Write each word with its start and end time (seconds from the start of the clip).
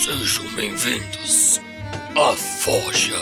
Sejam 0.00 0.44
bem-vindos 0.54 1.60
à 2.14 2.32
Forja. 2.36 3.18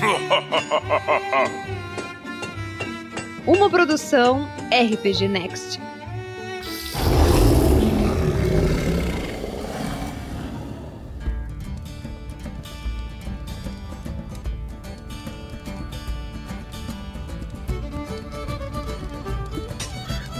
Uma 3.46 3.68
produção 3.68 4.48
RPG 4.70 5.28
Next. 5.28 5.78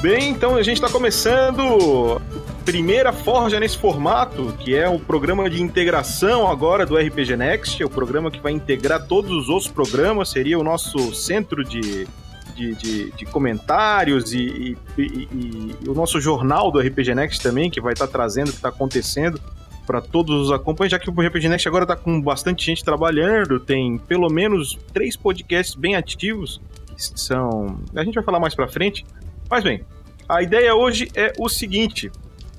Bem, 0.00 0.30
então 0.30 0.56
a 0.56 0.62
gente 0.62 0.78
está 0.78 0.88
começando 0.88 2.18
primeira 2.62 3.12
forja 3.12 3.58
nesse 3.58 3.76
formato, 3.76 4.54
que 4.58 4.74
é 4.74 4.88
o 4.88 4.98
programa 4.98 5.50
de 5.50 5.60
integração 5.60 6.48
agora 6.48 6.86
do 6.86 6.96
RPG 6.96 7.36
Next, 7.36 7.82
é 7.82 7.86
o 7.86 7.90
programa 7.90 8.30
que 8.30 8.40
vai 8.40 8.52
integrar 8.52 9.06
todos 9.06 9.30
os 9.32 9.48
outros 9.48 9.70
programas, 9.70 10.30
seria 10.30 10.58
o 10.58 10.62
nosso 10.62 11.12
centro 11.14 11.64
de, 11.64 12.06
de, 12.54 12.74
de, 12.74 13.10
de 13.10 13.24
comentários 13.26 14.32
e, 14.32 14.76
e, 14.96 15.02
e, 15.02 15.76
e, 15.82 15.88
o 15.88 15.94
nosso 15.94 16.20
jornal 16.20 16.70
do 16.70 16.78
RPG 16.78 17.14
Next 17.14 17.42
também, 17.42 17.68
que 17.68 17.80
vai 17.80 17.92
estar 17.92 18.06
tá 18.06 18.12
trazendo 18.12 18.48
o 18.48 18.50
que 18.50 18.56
está 18.56 18.68
acontecendo 18.68 19.40
para 19.86 20.00
todos 20.00 20.46
os 20.46 20.52
acompanhantes, 20.52 20.92
já 20.92 20.98
que 20.98 21.10
o 21.10 21.26
RPG 21.26 21.48
Next 21.48 21.66
agora 21.66 21.84
está 21.84 21.96
com 21.96 22.20
bastante 22.20 22.64
gente 22.64 22.84
trabalhando, 22.84 23.58
tem 23.58 23.98
pelo 23.98 24.30
menos 24.30 24.78
três 24.92 25.16
podcasts 25.16 25.74
bem 25.74 25.96
ativos, 25.96 26.60
que 26.94 27.20
são... 27.20 27.80
a 27.94 28.04
gente 28.04 28.14
vai 28.14 28.22
falar 28.22 28.38
mais 28.38 28.54
para 28.54 28.68
frente, 28.68 29.04
mas 29.50 29.64
bem, 29.64 29.84
a 30.28 30.42
ideia 30.42 30.74
hoje 30.74 31.10
é 31.14 31.32
o 31.38 31.48
seguinte: 31.48 32.10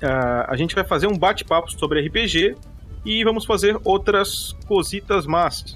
uh, 0.02 0.44
a 0.48 0.56
gente 0.56 0.74
vai 0.74 0.84
fazer 0.84 1.06
um 1.06 1.16
bate-papo 1.16 1.70
sobre 1.70 2.00
RPG 2.06 2.56
e 3.04 3.22
vamos 3.22 3.44
fazer 3.44 3.78
outras 3.84 4.56
cositas 4.66 5.26
massas. 5.26 5.74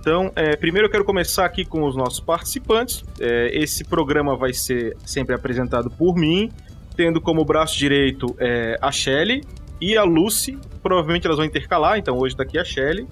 Então, 0.00 0.30
é, 0.36 0.54
primeiro 0.54 0.86
eu 0.86 0.90
quero 0.90 1.04
começar 1.04 1.44
aqui 1.44 1.64
com 1.64 1.82
os 1.84 1.96
nossos 1.96 2.20
participantes. 2.20 3.04
É, 3.18 3.50
esse 3.52 3.84
programa 3.84 4.36
vai 4.36 4.52
ser 4.52 4.96
sempre 5.04 5.34
apresentado 5.34 5.90
por 5.90 6.14
mim, 6.14 6.50
tendo 6.96 7.20
como 7.20 7.44
braço 7.44 7.76
direito 7.76 8.34
é, 8.38 8.78
a 8.80 8.92
Shelly 8.92 9.42
e 9.80 9.96
a 9.96 10.04
Lucy. 10.04 10.58
Provavelmente 10.80 11.26
elas 11.26 11.38
vão 11.38 11.44
intercalar, 11.44 11.98
então 11.98 12.16
hoje 12.16 12.36
tá 12.36 12.44
aqui 12.44 12.56
a 12.56 12.64
Shelly. 12.64 13.06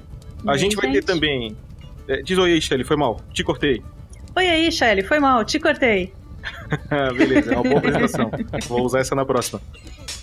A 0.47 0.53
Bem, 0.53 0.59
gente 0.59 0.77
vai 0.77 0.93
ter 0.93 1.03
também. 1.03 1.57
É, 2.07 2.23
diz 2.23 2.39
oi 2.39 2.53
aí, 2.53 2.61
Shelly, 2.61 2.85
foi 2.85 2.97
mal. 2.97 3.21
Te 3.33 3.43
cortei. 3.43 3.83
Oi 4.37 4.49
aí, 4.49 4.71
Shelly, 4.71 5.03
foi 5.03 5.19
mal, 5.19 5.45
te 5.45 5.59
cortei. 5.59 6.13
Beleza, 7.17 7.53
é 7.53 7.57
uma 7.57 7.63
boa 7.63 7.79
apresentação. 7.79 8.31
Vou 8.69 8.85
usar 8.85 9.01
essa 9.01 9.15
na 9.15 9.25
próxima. 9.25 9.61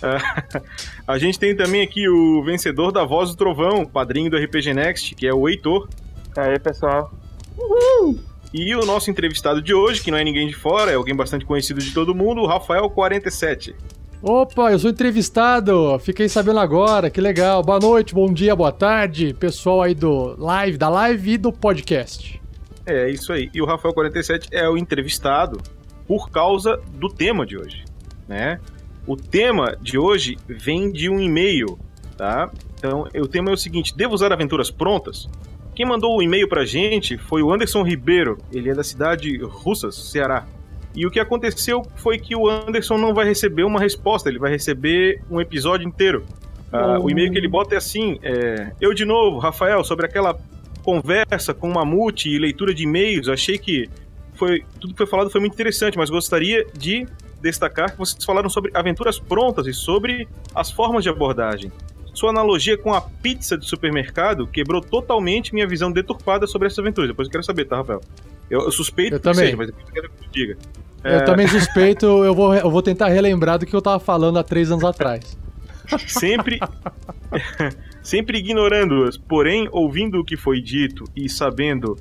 Uh, 0.02 0.62
a 1.06 1.18
gente 1.18 1.38
tem 1.38 1.56
também 1.56 1.82
aqui 1.82 2.08
o 2.08 2.42
vencedor 2.42 2.92
da 2.92 3.04
Voz 3.04 3.30
do 3.30 3.36
Trovão, 3.36 3.84
padrinho 3.84 4.30
do 4.30 4.36
RPG 4.36 4.74
Next, 4.74 5.14
que 5.14 5.26
é 5.26 5.34
o 5.34 5.48
Heitor. 5.48 5.88
E 6.36 6.40
aí, 6.40 6.58
pessoal. 6.58 7.12
Uhul! 7.56 8.18
E 8.52 8.74
o 8.74 8.84
nosso 8.84 9.10
entrevistado 9.10 9.62
de 9.62 9.72
hoje, 9.72 10.02
que 10.02 10.10
não 10.10 10.18
é 10.18 10.24
ninguém 10.24 10.46
de 10.46 10.54
fora, 10.54 10.90
é 10.90 10.94
alguém 10.94 11.14
bastante 11.14 11.44
conhecido 11.44 11.80
de 11.80 11.92
todo 11.94 12.14
mundo, 12.14 12.42
o 12.42 12.48
Rafael47. 12.48 13.74
Opa, 14.22 14.70
eu 14.70 14.78
sou 14.78 14.90
entrevistado, 14.90 15.98
fiquei 15.98 16.28
sabendo 16.28 16.60
agora, 16.60 17.10
que 17.10 17.20
legal. 17.20 17.62
Boa 17.62 17.80
noite, 17.80 18.14
bom 18.14 18.32
dia, 18.32 18.54
boa 18.54 18.70
tarde, 18.70 19.34
pessoal 19.34 19.82
aí 19.82 19.94
do 19.94 20.36
live, 20.38 20.78
da 20.78 20.88
live 20.88 21.32
e 21.32 21.38
do 21.38 21.50
podcast. 21.50 22.40
É, 22.86 23.10
isso 23.10 23.32
aí. 23.32 23.50
E 23.54 23.62
o 23.62 23.66
Rafael47 23.66 24.48
é 24.52 24.68
o 24.68 24.76
entrevistado 24.76 25.58
por 26.12 26.28
causa 26.28 26.78
do 26.92 27.08
tema 27.08 27.46
de 27.46 27.56
hoje, 27.56 27.86
né? 28.28 28.60
O 29.06 29.16
tema 29.16 29.74
de 29.80 29.96
hoje 29.96 30.36
vem 30.46 30.92
de 30.92 31.08
um 31.08 31.18
e-mail, 31.18 31.78
tá? 32.18 32.50
Então, 32.76 33.08
o 33.14 33.26
tema 33.26 33.48
é 33.48 33.54
o 33.54 33.56
seguinte: 33.56 33.96
devo 33.96 34.12
usar 34.12 34.30
aventuras 34.30 34.70
prontas? 34.70 35.26
Quem 35.74 35.86
mandou 35.86 36.14
o 36.14 36.22
e-mail 36.22 36.46
pra 36.46 36.66
gente 36.66 37.16
foi 37.16 37.42
o 37.42 37.50
Anderson 37.50 37.82
Ribeiro, 37.82 38.36
ele 38.52 38.68
é 38.68 38.74
da 38.74 38.84
cidade 38.84 39.38
de 39.38 39.42
Russas, 39.42 39.94
Ceará. 39.96 40.46
E 40.94 41.06
o 41.06 41.10
que 41.10 41.18
aconteceu 41.18 41.80
foi 41.96 42.18
que 42.18 42.36
o 42.36 42.46
Anderson 42.46 42.98
não 42.98 43.14
vai 43.14 43.24
receber 43.24 43.64
uma 43.64 43.80
resposta, 43.80 44.28
ele 44.28 44.38
vai 44.38 44.50
receber 44.50 45.22
um 45.30 45.40
episódio 45.40 45.88
inteiro. 45.88 46.26
Uh, 46.70 47.02
o 47.02 47.10
e-mail 47.10 47.32
que 47.32 47.38
ele 47.38 47.48
bota 47.48 47.74
é 47.74 47.78
assim: 47.78 48.18
é, 48.22 48.70
Eu 48.78 48.92
de 48.92 49.06
novo, 49.06 49.38
Rafael, 49.38 49.82
sobre 49.82 50.04
aquela 50.04 50.38
conversa 50.82 51.54
com 51.54 51.70
o 51.70 51.74
Mamute 51.74 52.28
e 52.28 52.38
leitura 52.38 52.74
de 52.74 52.82
e-mails, 52.82 53.30
achei 53.30 53.56
que 53.56 53.88
foi 54.34 54.64
tudo 54.80 54.94
que 54.94 54.98
foi 54.98 55.06
falado 55.06 55.30
foi 55.30 55.40
muito 55.40 55.54
interessante, 55.54 55.96
mas 55.96 56.10
gostaria 56.10 56.66
de 56.76 57.06
destacar 57.40 57.92
que 57.92 57.98
vocês 57.98 58.24
falaram 58.24 58.48
sobre 58.48 58.70
aventuras 58.74 59.18
prontas 59.18 59.66
e 59.66 59.74
sobre 59.74 60.28
as 60.54 60.70
formas 60.70 61.02
de 61.02 61.10
abordagem. 61.10 61.72
Sua 62.14 62.30
analogia 62.30 62.76
com 62.76 62.92
a 62.92 63.00
pizza 63.00 63.56
de 63.56 63.66
supermercado 63.66 64.46
quebrou 64.46 64.80
totalmente 64.80 65.54
minha 65.54 65.66
visão 65.66 65.90
deturpada 65.90 66.46
sobre 66.46 66.66
essas 66.66 66.78
aventuras. 66.78 67.08
Depois 67.08 67.26
eu 67.26 67.32
quero 67.32 67.42
saber, 67.42 67.64
tá, 67.64 67.76
Rafael? 67.76 68.00
Eu, 68.50 68.60
eu 68.62 68.70
suspeito 68.70 69.14
eu 69.14 69.18
que 69.18 69.24
também. 69.24 69.46
seja, 69.46 69.56
mas 69.56 69.66
depois 69.68 69.86
eu 69.88 69.92
quero 69.92 70.10
que 70.10 70.28
diga. 70.30 70.58
Eu 71.02 71.10
é... 71.10 71.20
também 71.22 71.48
suspeito, 71.48 72.06
eu 72.06 72.34
vou, 72.34 72.54
eu 72.54 72.70
vou 72.70 72.82
tentar 72.82 73.08
relembrar 73.08 73.58
do 73.58 73.66
que 73.66 73.74
eu 73.74 73.82
tava 73.82 73.98
falando 73.98 74.38
há 74.38 74.44
três 74.44 74.70
anos 74.70 74.84
atrás. 74.84 75.36
Sempre, 76.06 76.60
sempre 78.02 78.38
ignorando-as, 78.38 79.16
porém, 79.16 79.68
ouvindo 79.72 80.20
o 80.20 80.24
que 80.24 80.36
foi 80.36 80.60
dito 80.60 81.04
e 81.16 81.28
sabendo 81.28 81.96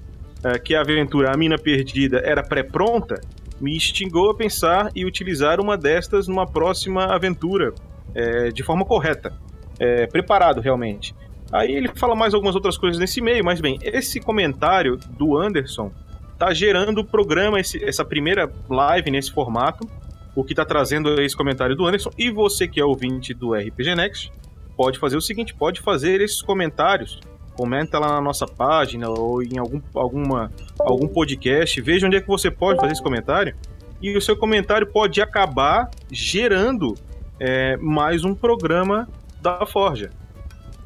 que 0.64 0.76
a 0.76 0.82
aventura 0.82 1.32
A 1.34 1.38
Mina 1.38 1.58
Perdida 1.58 2.22
era 2.24 2.42
pré-pronta, 2.42 3.22
me 3.60 3.76
instigou 3.76 4.32
a 4.32 4.36
pensar 4.36 4.90
e 4.96 5.06
utilizar 5.06 5.60
uma 5.60 5.78
destas 5.78 6.28
numa 6.28 6.48
próxima 6.48 7.06
aventura 7.06 7.74
é, 8.16 8.50
de 8.50 8.64
forma 8.64 8.84
correta, 8.84 9.34
é, 9.80 10.08
preparado 10.08 10.60
realmente. 10.60 11.14
Aí 11.52 11.72
ele 11.72 11.90
fala 11.96 12.16
mais 12.16 12.34
algumas 12.34 12.56
outras 12.56 12.78
coisas 12.78 13.00
nesse 13.00 13.22
meio, 13.22 13.44
mas 13.44 13.60
bem, 13.60 13.78
esse 13.84 14.20
comentário 14.20 14.98
do 14.98 15.38
Anderson 15.38 15.92
tá 16.40 16.54
gerando 16.54 17.02
o 17.02 17.06
programa, 17.06 17.60
esse, 17.60 17.84
essa 17.84 18.04
primeira 18.04 18.52
live 18.70 19.12
nesse 19.12 19.32
formato, 19.32 19.88
o 20.36 20.44
que 20.44 20.56
tá 20.56 20.66
trazendo 20.66 21.22
esse 21.22 21.36
comentário 21.36 21.76
do 21.76 21.86
Anderson, 21.86 22.10
e 22.18 22.32
você 22.32 22.68
que 22.68 22.80
é 22.80 22.86
ouvinte 22.86 23.34
do 23.34 23.54
RPG 23.54 23.96
Next, 23.96 24.32
pode 24.78 24.98
fazer 24.98 25.18
o 25.18 25.22
seguinte, 25.22 25.54
pode 25.54 25.82
fazer 25.82 26.22
esses 26.22 26.42
comentários 26.42 27.20
comenta 27.56 28.00
lá 28.00 28.10
na 28.10 28.22
nossa 28.22 28.46
página 28.46 29.10
ou 29.10 29.44
em 29.44 29.58
algum, 29.58 29.82
alguma, 29.94 30.52
algum 30.80 31.08
podcast, 31.08 31.80
veja 31.82 32.08
onde 32.08 32.18
é 32.18 32.22
que 32.22 32.28
você 32.28 32.50
pode 32.50 32.80
fazer 32.80 32.94
esse 32.94 33.04
comentário 33.04 33.56
e 34.02 34.16
o 34.18 34.22
seu 34.22 34.36
comentário 34.36 34.88
pode 34.88 35.22
acabar 35.22 35.90
gerando 36.10 36.96
é, 37.40 37.78
mais 37.78 38.24
um 38.24 38.34
programa 38.34 39.08
da 39.42 39.66
Forja. 39.66 40.12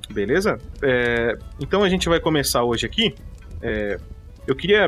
Beleza? 0.09 0.59
É, 0.81 1.37
então 1.59 1.83
a 1.83 1.89
gente 1.89 2.07
vai 2.09 2.19
começar 2.19 2.63
hoje 2.63 2.85
aqui. 2.85 3.15
É, 3.61 3.97
eu 4.45 4.55
queria 4.55 4.87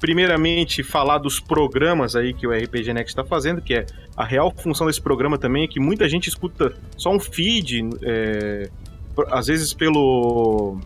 primeiramente 0.00 0.82
falar 0.82 1.18
dos 1.18 1.40
programas 1.40 2.14
aí 2.14 2.32
que 2.32 2.46
o 2.46 2.52
RPG 2.52 2.92
Next 2.92 3.10
está 3.10 3.24
fazendo, 3.24 3.60
que 3.60 3.74
é 3.74 3.86
a 4.16 4.24
real 4.24 4.52
função 4.56 4.86
desse 4.86 5.00
programa 5.00 5.38
também 5.38 5.64
é 5.64 5.66
que 5.66 5.80
muita 5.80 6.08
gente 6.08 6.28
escuta 6.28 6.74
só 6.96 7.10
um 7.10 7.18
feed, 7.18 7.88
é, 8.02 8.68
às 9.30 9.46
vezes 9.46 9.72
pelo 9.72 10.78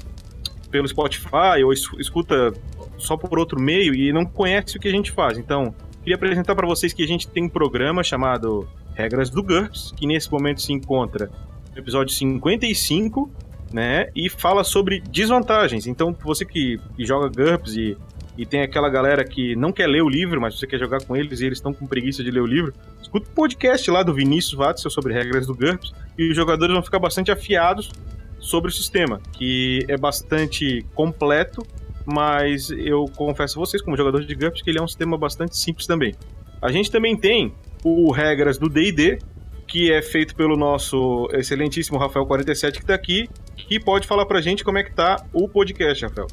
pelo 0.73 0.89
Spotify 0.89 1.63
ou 1.65 1.73
escuta 1.73 2.53
só 2.97 3.17
por 3.17 3.39
outro 3.39 3.61
meio 3.61 3.95
e 3.95 4.13
não 4.13 4.25
conhece 4.25 4.77
o 4.77 4.81
que 4.81 4.89
a 4.89 4.91
gente 4.91 5.13
faz. 5.13 5.37
Então, 5.37 5.75
queria 6.01 6.17
apresentar 6.17 6.55
para 6.57 6.67
vocês 6.67 6.93
que 6.93 7.05
a 7.05 7.07
gente 7.07 7.29
tem 7.29 7.45
um 7.45 7.49
programa 7.49 8.03
chamado 8.03 8.67
Regras 8.95 9.29
do 9.29 9.43
GURPS, 9.43 9.93
que 9.97 10.07
nesse 10.07 10.33
momento 10.33 10.63
se 10.63 10.73
encontra 10.73 11.31
no 11.73 11.79
episódio 11.79 12.15
55, 12.15 13.31
né? 13.73 14.09
E 14.17 14.29
fala 14.29 14.65
sobre 14.65 15.01
desvantagens. 15.01 15.87
Então, 15.87 16.17
você 16.25 16.45
que, 16.45 16.81
que 16.97 17.05
joga 17.05 17.29
GURPS 17.29 17.77
e, 17.77 17.97
e 18.37 18.47
tem 18.47 18.63
aquela 18.63 18.89
galera 18.89 19.25
que 19.25 19.55
não 19.57 19.73
quer 19.73 19.87
ler 19.87 20.03
o 20.03 20.09
livro, 20.09 20.41
mas 20.41 20.59
você 20.59 20.67
quer 20.67 20.79
jogar 20.79 21.05
com 21.05 21.15
eles 21.15 21.41
e 21.41 21.47
eles 21.47 21.59
estão 21.59 21.73
com 21.73 21.87
preguiça 21.87 22.25
de 22.25 22.31
ler 22.31 22.41
o 22.41 22.47
livro, 22.47 22.73
escuta 23.01 23.29
o 23.29 23.35
podcast 23.35 23.91
lá 23.91 24.03
do 24.03 24.15
Vinícius 24.15 24.55
Watson 24.55 24.89
sobre 24.89 25.13
regras 25.13 25.47
do 25.47 25.55
GURPS 25.55 25.93
e 26.17 26.31
os 26.31 26.37
jogadores 26.37 26.73
vão 26.73 26.83
ficar 26.83 26.99
bastante 26.99 27.31
afiados 27.31 27.91
sobre 28.43 28.71
o 28.71 28.75
sistema, 28.75 29.21
que 29.33 29.85
é 29.89 29.97
bastante 29.97 30.85
completo, 30.95 31.65
mas 32.05 32.71
eu 32.71 33.07
confesso 33.17 33.59
a 33.59 33.65
vocês, 33.65 33.81
como 33.81 33.97
jogador 33.97 34.25
de 34.25 34.35
GURPS, 34.35 34.61
que 34.63 34.71
ele 34.71 34.81
é 34.81 34.83
um 34.83 34.89
sistema 34.89 35.17
bastante 35.17 35.57
simples 35.57 35.87
também. 35.87 36.13
A 36.61 36.71
gente 36.71 36.91
também 36.91 37.17
tem 37.17 37.55
o 37.85 38.11
Regras 38.11 38.59
do 38.59 38.69
D&D, 38.69 39.21
que 39.67 39.93
é 39.93 40.03
feito 40.03 40.35
pelo 40.35 40.57
nosso 40.57 41.29
excelentíssimo 41.33 41.99
Rafael47 41.99 42.73
que 42.73 42.79
está 42.81 42.95
aqui, 42.95 43.29
que 43.57 43.79
pode 43.79 44.07
falar 44.07 44.27
pra 44.27 44.41
gente 44.41 44.65
como 44.65 44.77
é 44.77 44.83
que 44.83 44.93
tá 44.93 45.25
o 45.33 45.49
podcast, 45.49 46.05
Rafael. 46.05 46.27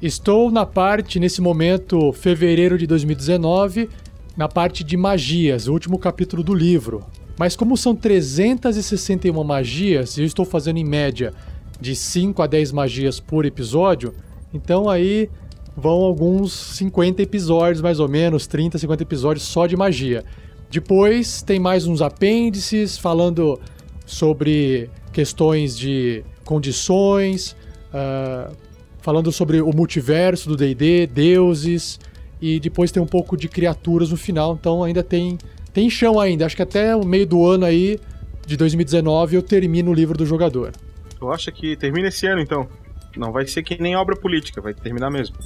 Estou 0.00 0.50
na 0.50 0.64
parte, 0.64 1.18
nesse 1.18 1.40
momento, 1.40 2.12
fevereiro 2.12 2.78
de 2.78 2.86
2019, 2.86 3.90
na 4.36 4.46
parte 4.46 4.84
de 4.84 4.96
magias, 4.96 5.66
o 5.66 5.72
último 5.72 5.98
capítulo 5.98 6.44
do 6.44 6.54
livro. 6.54 7.04
Mas 7.38 7.56
como 7.56 7.76
são 7.76 7.94
361 7.94 9.42
magias, 9.44 10.16
eu 10.16 10.24
estou 10.24 10.44
fazendo 10.44 10.78
em 10.78 10.84
média 10.84 11.34
de 11.80 11.94
5 11.94 12.42
a 12.42 12.46
10 12.46 12.72
magias 12.72 13.20
por 13.20 13.44
episódio, 13.44 14.14
então 14.52 14.88
aí 14.88 15.28
vão 15.76 16.02
alguns 16.02 16.52
50 16.52 17.22
episódios, 17.22 17.82
mais 17.82 18.00
ou 18.00 18.08
menos, 18.08 18.46
30, 18.46 18.78
50 18.78 19.02
episódios 19.02 19.44
só 19.44 19.66
de 19.66 19.76
magia. 19.76 20.24
Depois 20.70 21.42
tem 21.42 21.60
mais 21.60 21.86
uns 21.86 22.00
apêndices 22.00 22.96
falando 22.96 23.60
sobre 24.04 24.88
questões 25.12 25.76
de 25.76 26.24
condições, 26.44 27.54
uh, 27.92 28.54
falando 29.00 29.30
sobre 29.30 29.60
o 29.60 29.70
multiverso 29.72 30.48
do 30.48 30.56
D&D, 30.56 31.06
deuses, 31.06 32.00
e 32.40 32.58
depois 32.58 32.90
tem 32.90 33.02
um 33.02 33.06
pouco 33.06 33.36
de 33.36 33.48
criaturas 33.48 34.10
no 34.10 34.16
final, 34.16 34.56
então 34.58 34.82
ainda 34.82 35.02
tem, 35.02 35.38
tem 35.72 35.88
chão 35.88 36.18
ainda. 36.18 36.46
Acho 36.46 36.56
que 36.56 36.62
até 36.62 36.94
o 36.94 37.04
meio 37.04 37.26
do 37.26 37.46
ano 37.46 37.64
aí, 37.64 37.98
de 38.46 38.56
2019, 38.56 39.36
eu 39.36 39.42
termino 39.42 39.90
o 39.90 39.94
livro 39.94 40.16
do 40.16 40.26
jogador. 40.26 40.72
Tu 41.18 41.30
acha 41.30 41.50
que 41.50 41.76
termina 41.76 42.08
esse 42.08 42.26
ano, 42.26 42.40
então? 42.40 42.68
Não 43.16 43.32
vai 43.32 43.46
ser 43.46 43.62
que 43.62 43.80
nem 43.80 43.96
obra 43.96 44.14
política, 44.16 44.60
vai 44.60 44.74
terminar 44.74 45.10
mesmo. 45.10 45.36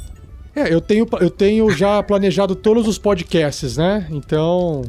É, 0.54 0.72
eu 0.72 0.80
tenho, 0.80 1.06
eu 1.20 1.30
tenho 1.30 1.70
já 1.70 2.02
planejado 2.04 2.56
todos 2.56 2.88
os 2.88 2.98
podcasts, 2.98 3.76
né? 3.76 4.06
Então, 4.10 4.82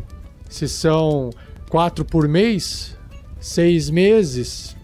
se 0.49 0.67
são 0.67 1.29
quatro 1.69 2.03
por 2.03 2.27
mês, 2.27 2.97
seis 3.39 3.89
meses, 3.89 4.75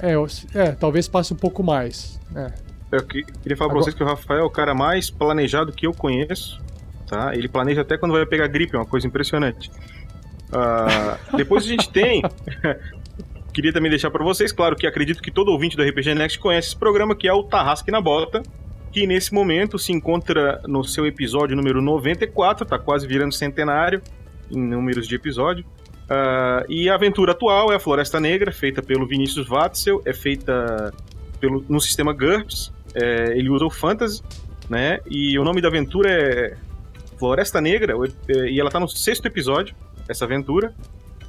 é, 0.00 0.12
é 0.54 0.72
talvez 0.72 1.08
passe 1.08 1.32
um 1.32 1.36
pouco 1.36 1.62
mais. 1.62 2.20
É. 2.34 2.52
Eu 2.92 3.04
queria 3.04 3.56
falar 3.56 3.70
Agora... 3.70 3.84
pra 3.84 3.84
vocês 3.84 3.94
que 3.94 4.02
o 4.02 4.06
Rafael 4.06 4.40
é 4.40 4.44
o 4.44 4.50
cara 4.50 4.74
mais 4.74 5.10
planejado 5.10 5.72
que 5.72 5.86
eu 5.86 5.92
conheço, 5.92 6.60
tá? 7.08 7.34
Ele 7.34 7.48
planeja 7.48 7.80
até 7.80 7.98
quando 7.98 8.12
vai 8.12 8.24
pegar 8.26 8.46
gripe, 8.46 8.76
é 8.76 8.78
uma 8.78 8.86
coisa 8.86 9.06
impressionante. 9.06 9.70
Uh, 10.48 11.36
depois 11.36 11.64
a 11.64 11.68
gente 11.68 11.88
tem. 11.90 12.22
queria 13.56 13.72
também 13.72 13.88
deixar 13.88 14.10
para 14.10 14.22
vocês, 14.22 14.52
claro 14.52 14.76
que 14.76 14.86
acredito 14.86 15.22
que 15.22 15.30
todo 15.30 15.50
ouvinte 15.50 15.78
do 15.78 15.82
RPG 15.82 16.14
Next 16.14 16.38
conhece 16.38 16.68
esse 16.68 16.76
programa, 16.76 17.16
que 17.16 17.26
é 17.26 17.32
o 17.32 17.42
Tarrasque 17.42 17.90
na 17.90 18.02
Bota, 18.02 18.42
que 18.92 19.06
nesse 19.06 19.32
momento 19.32 19.78
se 19.78 19.92
encontra 19.92 20.60
no 20.66 20.84
seu 20.84 21.06
episódio 21.06 21.56
número 21.56 21.80
94, 21.80 22.66
tá 22.66 22.78
quase 22.78 23.06
virando 23.06 23.32
centenário 23.32 24.02
em 24.50 24.58
números 24.58 25.08
de 25.08 25.14
episódio. 25.14 25.64
Uh, 26.04 26.70
e 26.70 26.90
a 26.90 26.96
aventura 26.96 27.32
atual 27.32 27.72
é 27.72 27.76
a 27.76 27.80
Floresta 27.80 28.20
Negra, 28.20 28.52
feita 28.52 28.82
pelo 28.82 29.06
Vinícius 29.06 29.48
Watzel, 29.48 30.02
é 30.04 30.12
feita 30.12 30.92
pelo, 31.40 31.64
no 31.66 31.80
sistema 31.80 32.12
GURPS, 32.12 32.70
é, 32.94 33.38
ele 33.38 33.48
usa 33.48 33.64
o 33.64 33.70
Fantasy, 33.70 34.22
né? 34.68 34.98
E 35.06 35.38
o 35.38 35.44
nome 35.44 35.62
da 35.62 35.68
aventura 35.68 36.10
é 36.10 36.56
Floresta 37.18 37.58
Negra, 37.58 37.94
é, 38.28 38.50
e 38.50 38.60
ela 38.60 38.70
tá 38.70 38.78
no 38.78 38.86
sexto 38.86 39.24
episódio, 39.24 39.74
essa 40.06 40.26
aventura, 40.26 40.74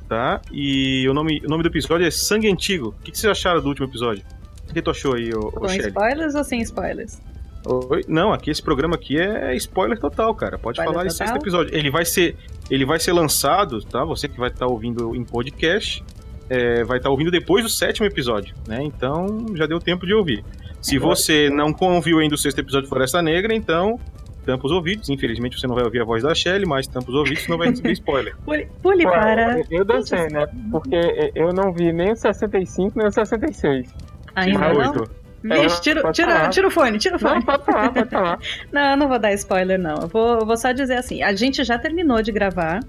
tá? 0.07 0.41
E 0.51 1.07
o 1.09 1.13
nome, 1.13 1.41
o 1.45 1.49
nome 1.49 1.63
do 1.63 1.69
episódio 1.69 2.05
é 2.05 2.11
Sangue 2.11 2.49
Antigo. 2.49 2.89
O 2.99 3.03
que, 3.03 3.11
que 3.11 3.17
vocês 3.17 3.31
acharam 3.31 3.61
do 3.61 3.67
último 3.67 3.87
episódio? 3.87 4.23
O 4.69 4.73
que 4.73 4.81
tu 4.81 4.91
achou 4.91 5.15
aí, 5.15 5.33
ô, 5.33 5.51
Com 5.51 5.65
spoilers 5.67 6.35
ou 6.35 6.43
sem 6.43 6.61
spoilers? 6.61 7.21
Oi? 7.65 8.03
Não, 8.07 8.31
aqui 8.31 8.49
esse 8.49 8.61
programa 8.61 8.95
aqui 8.95 9.19
é 9.19 9.55
spoiler 9.55 9.99
total, 9.99 10.33
cara. 10.33 10.57
Pode 10.57 10.79
spoiler 10.79 10.93
falar 10.93 11.09
total? 11.09 11.27
esse 11.27 11.37
episódio. 11.37 11.75
Ele 11.75 11.89
vai 11.89 12.05
ser, 12.05 12.37
ele 12.69 12.85
vai 12.85 12.99
ser 12.99 13.11
lançado, 13.11 13.81
tá? 13.83 14.05
Você 14.05 14.27
que 14.27 14.39
vai 14.39 14.49
estar 14.49 14.65
tá 14.65 14.71
ouvindo 14.71 15.15
em 15.15 15.23
podcast, 15.23 16.03
é, 16.49 16.83
vai 16.83 16.97
estar 16.97 17.09
tá 17.09 17.09
ouvindo 17.09 17.29
depois 17.29 17.63
do 17.63 17.69
sétimo 17.69 18.05
episódio, 18.05 18.55
né? 18.67 18.81
Então 18.83 19.45
já 19.55 19.65
deu 19.65 19.79
tempo 19.79 20.05
de 20.05 20.13
ouvir. 20.13 20.43
Se 20.81 20.97
você 20.97 21.49
não 21.49 21.75
ouviu 21.79 22.19
ainda 22.19 22.35
o 22.35 22.37
sexto 22.37 22.59
episódio 22.59 22.83
de 22.83 22.89
Floresta 22.89 23.21
Negra, 23.21 23.53
então 23.53 23.99
tampa 24.47 24.65
os 24.65 24.71
ouvidos. 24.71 25.09
Infelizmente 25.09 25.59
você 25.59 25.67
não 25.67 25.75
vai 25.75 25.83
ouvir 25.83 26.01
a 26.01 26.05
voz 26.05 26.23
da 26.23 26.33
Shelly, 26.33 26.65
mas 26.65 26.87
tampa 26.87 27.09
os 27.09 27.15
ouvidos, 27.15 27.47
não 27.49 27.57
vai 27.57 27.69
receber 27.69 27.91
spoiler. 27.91 28.35
Pule, 28.81 29.03
para. 29.03 29.61
Eu 29.69 29.83
dancei, 29.83 30.27
né? 30.29 30.47
Porque 30.71 31.31
eu 31.35 31.53
não 31.53 31.73
vi 31.73 31.91
nem 31.91 32.13
o 32.13 32.15
65 32.15 32.97
nem 32.97 33.07
o 33.07 33.11
66. 33.11 33.93
Ainda 34.35 34.73
não? 34.73 35.07
Vixe, 35.43 35.81
tira, 35.81 36.11
tira, 36.11 36.49
tira 36.49 36.67
o 36.67 36.71
fone, 36.71 36.97
tira 36.97 37.15
o 37.15 37.19
fone. 37.19 37.35
Não, 37.35 37.41
pode 37.43 37.65
falar, 37.65 37.89
pode 37.91 38.09
falar. 38.09 38.39
não, 38.73 38.97
não 38.97 39.07
vou 39.07 39.19
dar 39.19 39.33
spoiler, 39.33 39.77
não. 39.77 40.01
Eu 40.01 40.07
vou, 40.07 40.39
eu 40.39 40.45
vou 40.45 40.57
só 40.57 40.71
dizer 40.71 40.95
assim: 40.95 41.21
a 41.21 41.33
gente 41.35 41.63
já 41.63 41.77
terminou 41.77 42.21
de 42.21 42.31
gravar, 42.31 42.79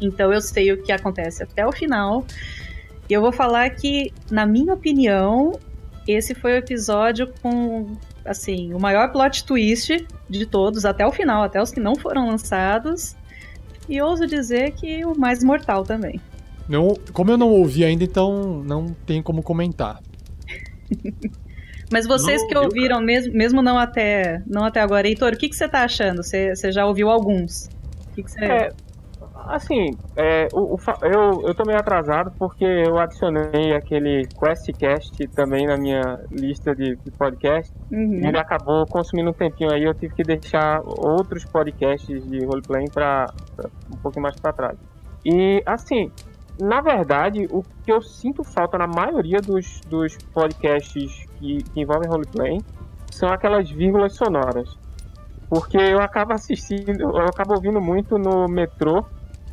então 0.00 0.32
eu 0.32 0.40
sei 0.40 0.72
o 0.72 0.82
que 0.82 0.90
acontece 0.90 1.42
até 1.42 1.64
o 1.64 1.70
final. 1.70 2.26
E 3.08 3.12
eu 3.12 3.20
vou 3.20 3.32
falar 3.32 3.68
que, 3.70 4.12
na 4.30 4.46
minha 4.46 4.74
opinião, 4.74 5.58
esse 6.08 6.34
foi 6.34 6.54
o 6.54 6.56
episódio 6.56 7.32
com, 7.40 7.96
assim, 8.24 8.72
o 8.72 8.80
maior 8.80 9.12
plot 9.12 9.44
twist 9.44 10.06
de 10.28 10.46
todos, 10.46 10.84
até 10.84 11.06
o 11.06 11.12
final, 11.12 11.42
até 11.42 11.60
os 11.60 11.70
que 11.70 11.80
não 11.80 11.94
foram 11.94 12.28
lançados. 12.28 13.14
E 13.88 14.00
ouso 14.00 14.26
dizer 14.26 14.72
que 14.72 15.04
o 15.04 15.18
mais 15.18 15.44
mortal 15.44 15.84
também. 15.84 16.20
Não, 16.68 16.94
como 17.12 17.30
eu 17.30 17.36
não 17.36 17.50
ouvi 17.50 17.84
ainda, 17.84 18.04
então 18.04 18.62
não 18.64 18.86
tem 19.06 19.22
como 19.22 19.42
comentar. 19.42 20.00
Mas 21.92 22.06
vocês 22.06 22.40
não, 22.40 22.48
que 22.48 22.58
ouviram, 22.58 23.00
mesmo, 23.00 23.34
mesmo 23.34 23.62
não 23.62 23.78
até, 23.78 24.42
não 24.46 24.64
até 24.64 24.80
agora, 24.80 25.06
Heitor, 25.06 25.34
o 25.34 25.36
que, 25.36 25.48
que 25.48 25.54
você 25.54 25.68
tá 25.68 25.84
achando? 25.84 26.22
Você, 26.22 26.56
você 26.56 26.72
já 26.72 26.86
ouviu 26.86 27.10
alguns? 27.10 27.68
O 28.10 28.14
que, 28.14 28.22
que 28.22 28.30
você... 28.30 28.44
É, 28.44 28.72
assim, 29.46 29.90
é, 30.16 30.48
o, 30.52 30.74
o, 30.74 30.78
eu, 31.02 31.48
eu 31.48 31.54
tô 31.54 31.64
meio 31.64 31.78
atrasado 31.78 32.32
porque 32.38 32.64
eu 32.64 32.98
adicionei 32.98 33.74
aquele 33.74 34.26
QuestCast 34.36 35.26
também 35.28 35.66
na 35.66 35.76
minha 35.76 36.20
lista 36.30 36.74
de, 36.74 36.96
de 36.96 37.10
podcast. 37.10 37.72
Uhum. 37.90 38.20
E 38.22 38.26
ele 38.26 38.38
acabou 38.38 38.86
consumindo 38.86 39.30
um 39.30 39.32
tempinho 39.32 39.72
aí, 39.72 39.84
eu 39.84 39.94
tive 39.94 40.14
que 40.14 40.22
deixar 40.22 40.80
outros 40.84 41.44
podcasts 41.44 42.28
de 42.28 42.44
roleplay 42.44 42.86
para 42.92 43.32
um 43.92 43.96
pouquinho 43.96 44.22
mais 44.22 44.36
para 44.36 44.52
trás. 44.52 44.78
E, 45.24 45.62
assim, 45.64 46.10
na 46.60 46.80
verdade, 46.80 47.48
o 47.50 47.62
que 47.84 47.92
eu 47.92 48.00
sinto 48.00 48.44
falta 48.44 48.78
na 48.78 48.86
maioria 48.86 49.40
dos, 49.40 49.80
dos 49.88 50.16
podcasts 50.32 51.26
que, 51.38 51.62
que 51.62 51.80
envolvem 51.80 52.08
roleplay 52.08 52.60
são 53.10 53.28
aquelas 53.28 53.70
vírgulas 53.70 54.14
sonoras. 54.14 54.76
Porque 55.48 55.76
eu 55.76 56.00
acabo 56.00 56.32
assistindo, 56.32 57.00
eu 57.00 57.26
acabo 57.26 57.54
ouvindo 57.54 57.80
muito 57.80 58.18
no 58.18 58.48
metrô 58.48 59.04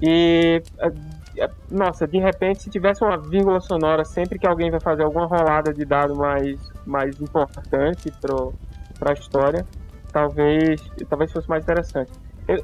e. 0.01 0.61
Nossa, 1.69 2.05
de 2.05 2.19
repente, 2.19 2.63
se 2.63 2.69
tivesse 2.69 3.03
uma 3.03 3.17
vírgula 3.17 3.61
sonora 3.61 4.03
sempre 4.03 4.37
que 4.37 4.45
alguém 4.45 4.69
vai 4.69 4.81
fazer 4.81 5.03
alguma 5.03 5.25
rolada 5.25 5.73
de 5.73 5.85
dado 5.85 6.15
mais, 6.15 6.59
mais 6.85 7.19
importante 7.21 8.11
para 8.99 9.11
a 9.11 9.13
história, 9.13 9.65
talvez, 10.11 10.81
talvez 11.09 11.31
fosse 11.31 11.49
mais 11.49 11.63
interessante. 11.63 12.11
Eu, 12.47 12.57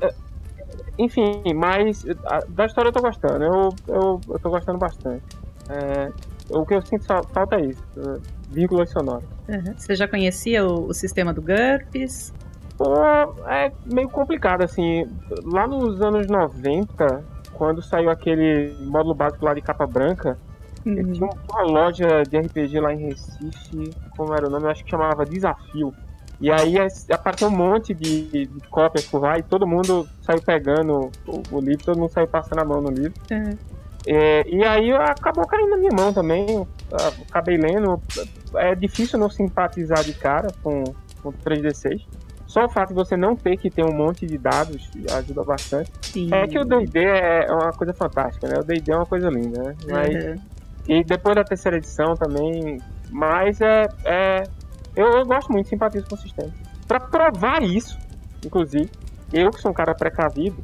enfim, 0.97 1.41
mas 1.55 2.03
da 2.49 2.65
história 2.65 2.89
eu 2.89 2.93
tô 2.93 3.01
gostando. 3.01 3.43
Eu, 3.43 3.75
eu, 3.87 4.21
eu 4.29 4.39
tô 4.39 4.49
gostando 4.49 4.77
bastante. 4.77 5.23
É, 5.69 6.11
o 6.49 6.65
que 6.65 6.73
eu 6.73 6.81
sinto 6.81 7.05
falta 7.05 7.55
é 7.55 7.65
isso, 7.65 7.83
vírgulas 8.49 8.89
sonoras. 8.89 9.23
Uhum. 9.47 9.73
Você 9.77 9.95
já 9.95 10.07
conhecia 10.07 10.65
o, 10.65 10.87
o 10.87 10.93
sistema 10.93 11.33
do 11.33 11.41
GURPS? 11.41 12.33
Pô, 12.77 12.93
é 13.47 13.71
meio 13.85 14.09
complicado, 14.09 14.61
assim. 14.61 15.05
Lá 15.43 15.65
nos 15.65 16.01
anos 16.01 16.27
90, 16.27 17.23
quando 17.53 17.81
saiu 17.81 18.09
aquele 18.09 18.75
módulo 18.85 19.15
básico 19.15 19.43
lá 19.43 19.53
de 19.53 19.61
capa 19.61 19.87
branca, 19.87 20.37
uhum. 20.85 21.11
tinha 21.11 21.29
uma 21.51 21.61
loja 21.63 22.23
de 22.23 22.37
RPG 22.37 22.79
lá 22.79 22.93
em 22.93 23.07
Recife, 23.07 23.93
como 24.15 24.33
era 24.33 24.47
o 24.47 24.49
nome? 24.49 24.65
Eu 24.65 24.69
acho 24.69 24.83
que 24.83 24.91
chamava 24.91 25.25
Desafio. 25.25 25.93
E 26.39 26.51
aí 26.51 26.75
apareceu 27.09 27.47
um 27.47 27.51
monte 27.51 27.95
de, 27.95 28.27
de, 28.27 28.47
cópias 28.69 29.05
por 29.05 29.23
lá 29.23 29.39
e 29.39 29.43
todo 29.43 29.65
mundo 29.65 30.07
saiu 30.21 30.39
pegando 30.39 31.09
o, 31.27 31.41
o, 31.51 31.59
livro, 31.59 31.83
todo 31.83 31.97
mundo 31.97 32.11
saiu 32.11 32.27
passando 32.27 32.59
a 32.59 32.65
mão 32.65 32.79
no 32.79 32.91
livro. 32.91 33.13
Uhum. 33.31 33.57
É, 34.05 34.47
e 34.47 34.63
aí 34.63 34.91
acabou 34.93 35.47
caindo 35.47 35.71
na 35.71 35.77
minha 35.77 35.91
mão 35.91 36.13
também. 36.13 36.65
Acabei 37.27 37.57
lendo. 37.57 37.99
É 38.55 38.75
difícil 38.75 39.17
não 39.17 39.31
simpatizar 39.31 40.03
de 40.03 40.13
cara 40.13 40.49
com, 40.61 40.83
com 41.23 41.33
3D6. 41.33 42.05
Só 42.57 42.65
o 42.65 42.69
fato 42.69 42.89
de 42.89 42.95
você 42.95 43.15
não 43.15 43.35
ter 43.35 43.55
que 43.55 43.69
ter 43.69 43.83
um 43.83 43.93
monte 43.93 44.25
de 44.25 44.35
dados 44.35 44.89
ajuda 45.15 45.43
bastante. 45.43 45.91
Sim. 46.01 46.27
É 46.33 46.47
que 46.47 46.57
o 46.57 46.65
D&D 46.65 47.03
é 47.03 47.51
uma 47.51 47.71
coisa 47.71 47.93
fantástica, 47.93 48.47
né? 48.47 48.55
O 48.59 48.63
D&D 48.63 48.91
é 48.91 48.95
uma 48.95 49.05
coisa 49.05 49.29
linda, 49.29 49.61
né? 49.61 49.75
Mas, 49.87 50.25
uhum. 50.25 50.35
E 50.87 51.03
depois 51.03 51.35
da 51.35 51.43
terceira 51.43 51.77
edição 51.77 52.15
também. 52.15 52.79
Mas 53.11 53.61
é, 53.61 53.87
é 54.05 54.43
eu, 54.95 55.05
eu 55.05 55.25
gosto 55.27 55.51
muito, 55.51 55.69
simpatizo 55.69 56.07
com 56.07 56.15
o 56.15 56.17
sistema. 56.17 56.51
Pra 56.87 56.99
provar 56.99 57.61
isso, 57.61 57.95
inclusive, 58.43 58.89
eu 59.31 59.51
que 59.51 59.61
sou 59.61 59.69
um 59.69 59.73
cara 59.75 59.93
precavido, 59.93 60.57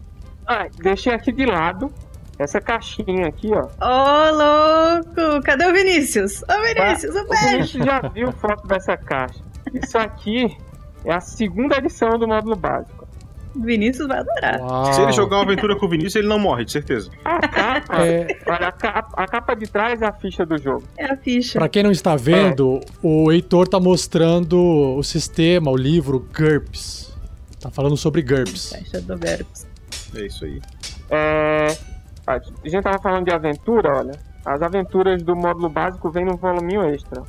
ah, 0.48 0.66
deixei 0.82 1.14
aqui 1.14 1.32
de 1.32 1.46
lado 1.46 1.94
essa 2.40 2.60
caixinha 2.60 3.28
aqui, 3.28 3.52
ó. 3.54 3.66
Ô, 3.66 3.70
oh, 3.82 4.32
louco! 4.32 5.44
Cadê 5.44 5.68
o 5.68 5.72
Vinícius? 5.72 6.42
Ô, 6.42 6.64
Vinícius, 6.64 7.16
o 7.16 7.28
beijo! 7.28 7.46
O 7.46 7.50
Vinícius 7.52 7.86
já 7.86 8.00
viu 8.00 8.32
foto 8.32 8.68
dessa 8.68 8.98
caixa. 8.98 9.44
Isso 9.72 9.96
aqui 9.96 10.58
é 11.06 11.14
a 11.14 11.20
segunda 11.20 11.78
edição 11.78 12.18
do 12.18 12.28
módulo 12.28 12.56
básico. 12.56 13.08
Vinícius 13.56 14.08
vai 14.08 14.20
adorar. 14.20 14.60
Uau. 14.60 14.94
Se 14.94 15.02
ele 15.02 15.12
jogar 15.12 15.38
uma 15.38 15.44
aventura 15.44 15.78
com 15.78 15.86
o 15.86 15.90
Vinícius, 15.90 16.16
ele 16.16 16.28
não 16.28 16.40
morre, 16.40 16.66
de 16.66 16.72
certeza. 16.72 17.12
A 17.24 17.48
capa, 17.48 18.06
é... 18.06 18.28
olha, 18.48 18.68
a 18.68 18.72
capa, 18.72 19.24
a 19.24 19.28
capa, 19.28 19.54
de 19.56 19.68
trás 19.68 20.02
é 20.02 20.08
a 20.08 20.14
ficha 20.14 20.46
do 20.46 20.58
jogo. 20.58 20.84
É 20.98 21.06
a 21.06 21.18
ficha. 21.18 21.60
Pra 21.60 21.70
quem 21.70 21.84
não 21.84 21.92
está 21.92 22.16
vendo, 22.16 22.80
é. 22.80 22.86
o 23.02 23.32
Heitor 23.32 23.68
tá 23.68 23.80
mostrando 23.80 24.60
o 24.98 25.04
sistema, 25.04 25.70
o 25.70 25.78
livro 25.78 26.28
GURPS. 26.36 27.16
Tá 27.60 27.70
falando 27.70 27.96
sobre 27.96 28.22
GURPS. 28.22 28.72
Caixa 28.72 29.02
do 29.02 29.18
GURPS. 29.18 29.68
É 30.16 30.26
isso 30.26 30.46
aí. 30.46 30.62
É... 31.10 31.78
A 32.26 32.40
gente 32.66 32.82
tava 32.82 33.00
falando 33.00 33.26
de 33.26 33.32
aventura, 33.32 33.98
olha. 33.98 34.14
As 34.46 34.62
aventuras 34.62 35.22
do 35.22 35.36
módulo 35.36 35.70
básico 35.70 36.10
vêm 36.10 36.26
num 36.26 36.36
voluminho 36.36 36.84
extra. 36.84 37.24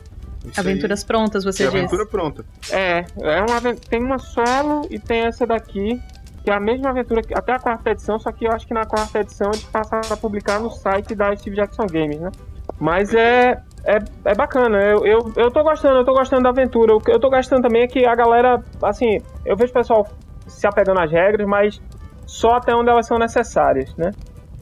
Isso 0.45 0.61
Aventuras 0.61 1.01
aí. 1.01 1.07
prontas, 1.07 1.45
você 1.45 1.65
é 1.65 1.67
diz. 1.67 1.75
Aventura 1.75 2.07
pronta. 2.07 2.45
É, 2.71 3.05
é 3.21 3.41
uma, 3.41 3.75
tem 3.89 4.03
uma 4.03 4.19
solo 4.19 4.87
e 4.91 4.99
tem 4.99 5.23
essa 5.23 5.47
daqui, 5.47 6.01
que 6.43 6.51
é 6.51 6.55
a 6.55 6.61
mesma 6.61 6.91
aventura 6.91 7.23
que 7.23 7.35
até 7.35 7.53
a 7.53 7.59
quarta 7.59 7.91
edição, 7.91 8.19
só 8.19 8.31
que 8.31 8.47
eu 8.47 8.53
acho 8.53 8.67
que 8.67 8.75
na 8.75 8.85
quarta 8.85 9.21
edição 9.21 9.51
eles 9.51 9.65
passaram 9.65 10.13
a 10.13 10.17
publicar 10.17 10.61
no 10.61 10.71
site 10.71 11.15
da 11.15 11.35
Steve 11.35 11.57
Jackson 11.57 11.87
Games, 11.87 12.21
né? 12.21 12.31
Mas 12.79 13.15
é, 13.15 13.63
é, 13.85 13.99
é 14.25 14.35
bacana, 14.35 14.79
eu, 14.83 15.07
eu, 15.07 15.33
eu 15.37 15.51
tô 15.51 15.63
gostando, 15.63 15.97
eu 15.97 16.05
tô 16.05 16.13
gostando 16.13 16.43
da 16.43 16.51
aventura. 16.51 16.95
O 16.95 17.01
que 17.01 17.11
eu 17.11 17.21
tô 17.21 17.31
gostando 17.31 17.63
também 17.63 17.83
é 17.83 17.87
que 17.87 18.05
a 18.05 18.15
galera, 18.15 18.63
assim, 18.83 19.23
eu 19.45 19.57
vejo 19.57 19.71
o 19.71 19.75
pessoal 19.75 20.07
se 20.47 20.67
apegando 20.67 21.01
às 21.01 21.11
regras, 21.11 21.47
mas 21.47 21.81
só 22.27 22.57
até 22.57 22.75
onde 22.75 22.91
elas 22.91 23.07
são 23.07 23.19
necessárias, 23.19 23.95
né? 23.97 24.11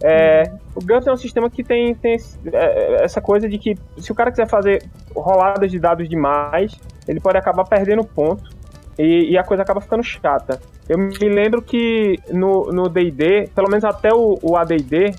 É, 0.03 0.51
o 0.75 0.85
GURPS 0.85 1.07
é 1.07 1.13
um 1.13 1.17
sistema 1.17 1.49
que 1.49 1.63
tem, 1.63 1.95
tem 1.95 2.17
é, 2.53 3.05
essa 3.05 3.21
coisa 3.21 3.49
de 3.49 3.57
que 3.59 3.77
se 3.99 4.11
o 4.11 4.15
cara 4.15 4.31
quiser 4.31 4.49
fazer 4.49 4.85
roladas 5.15 5.71
de 5.71 5.79
dados 5.79 6.09
demais, 6.09 6.73
ele 7.07 7.21
pode 7.21 7.39
acabar 7.39 7.65
perdendo 7.65 8.05
ponto 8.05 8.51
e, 8.99 9.31
e 9.31 9.39
a 9.39 9.45
coisa 9.45 9.63
acaba 9.63 9.81
ficando 9.81 10.03
chata. 10.03 10.61
Eu 10.89 10.99
me 10.99 11.29
lembro 11.29 11.63
que 11.63 12.19
no 12.31 12.89
D&D, 12.89 13.49
pelo 13.55 13.69
menos 13.69 13.85
até 13.85 14.13
o, 14.13 14.39
o 14.43 14.57
AD&D, 14.57 15.15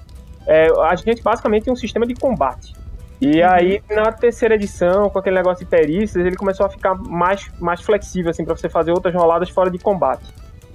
é, 0.45 0.67
a 0.81 0.95
gente 0.95 1.23
basicamente 1.23 1.63
tem 1.63 1.73
um 1.73 1.77
sistema 1.77 2.05
de 2.05 2.13
combate. 2.13 2.73
E 3.21 3.41
uhum. 3.41 3.49
aí, 3.49 3.81
na 3.89 4.11
terceira 4.11 4.55
edição, 4.55 5.09
com 5.09 5.17
aquele 5.17 5.37
negócio 5.37 5.63
de 5.63 5.69
perícias, 5.69 6.25
ele 6.25 6.35
começou 6.35 6.65
a 6.65 6.69
ficar 6.69 6.93
mais, 6.95 7.49
mais 7.59 7.81
flexível, 7.81 8.31
assim, 8.31 8.43
para 8.43 8.55
você 8.55 8.67
fazer 8.67 8.91
outras 8.91 9.15
roladas 9.15 9.49
fora 9.49 9.71
de 9.71 9.77
combate. 9.77 10.25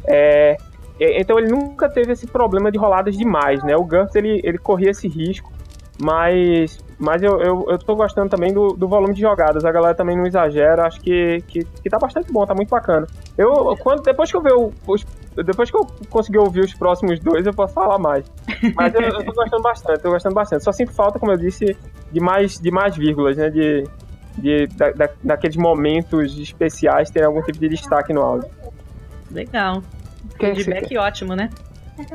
É, 0.06 0.56
então 1.00 1.38
ele 1.38 1.48
nunca 1.48 1.88
teve 1.88 2.12
esse 2.12 2.26
problema 2.26 2.70
de 2.70 2.78
roladas 2.78 3.16
demais, 3.16 3.62
né? 3.62 3.76
O 3.76 3.84
GURPS, 3.84 4.14
ele, 4.16 4.40
ele 4.42 4.58
corria 4.58 4.90
esse 4.90 5.06
risco, 5.06 5.52
mas, 6.00 6.78
mas 6.98 7.22
eu, 7.22 7.40
eu, 7.40 7.66
eu 7.68 7.78
tô 7.78 7.96
gostando 7.96 8.28
também 8.28 8.52
do, 8.52 8.68
do 8.68 8.88
volume 8.88 9.14
de 9.14 9.20
jogadas. 9.20 9.64
A 9.64 9.72
galera 9.72 9.94
também 9.94 10.16
não 10.16 10.26
exagera, 10.26 10.86
acho 10.86 11.00
que, 11.00 11.42
que, 11.48 11.64
que 11.64 11.90
tá 11.90 11.98
bastante 11.98 12.32
bom, 12.32 12.44
tá 12.46 12.54
muito 12.54 12.70
bacana. 12.70 13.06
Eu, 13.36 13.76
quando, 13.80 14.02
depois 14.02 14.30
que 14.30 14.36
eu 14.36 14.42
ver 14.42 14.54
os, 14.86 15.04
depois 15.44 15.70
que 15.70 15.76
eu 15.76 15.86
conseguir 16.08 16.38
ouvir 16.38 16.60
os 16.60 16.74
próximos 16.74 17.18
dois, 17.20 17.46
eu 17.46 17.54
posso 17.54 17.74
falar 17.74 17.98
mais. 17.98 18.24
Mas 18.74 18.94
eu, 18.94 19.00
eu 19.00 19.24
tô 19.24 19.32
gostando 19.32 19.62
bastante, 19.62 20.00
tô 20.00 20.10
gostando 20.10 20.34
bastante. 20.34 20.64
Só 20.64 20.72
sinto 20.72 20.92
falta, 20.92 21.18
como 21.18 21.32
eu 21.32 21.36
disse, 21.36 21.76
de 22.12 22.20
mais, 22.20 22.58
de 22.58 22.70
mais 22.70 22.96
vírgulas, 22.96 23.36
né? 23.36 23.50
De, 23.50 23.84
de, 24.36 24.66
da, 24.68 24.90
da, 24.90 25.08
daqueles 25.22 25.56
momentos 25.56 26.38
especiais 26.38 27.10
terem 27.10 27.26
algum 27.26 27.42
tipo 27.42 27.58
de 27.58 27.68
destaque 27.68 28.12
no 28.12 28.22
áudio. 28.22 28.48
Legal. 29.30 29.82
Feedback 30.36 30.96
ótimo, 30.96 31.34
né? 31.34 31.50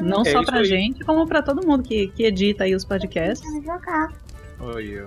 Não 0.02 0.22
é 0.22 0.26
só 0.26 0.44
pra 0.44 0.60
aí. 0.60 0.66
gente, 0.66 1.04
como 1.04 1.28
pra 1.28 1.42
todo 1.42 1.66
mundo 1.66 1.84
que, 1.84 2.08
que 2.08 2.24
edita 2.24 2.64
aí 2.64 2.74
os 2.76 2.86
podcasts. 2.86 3.46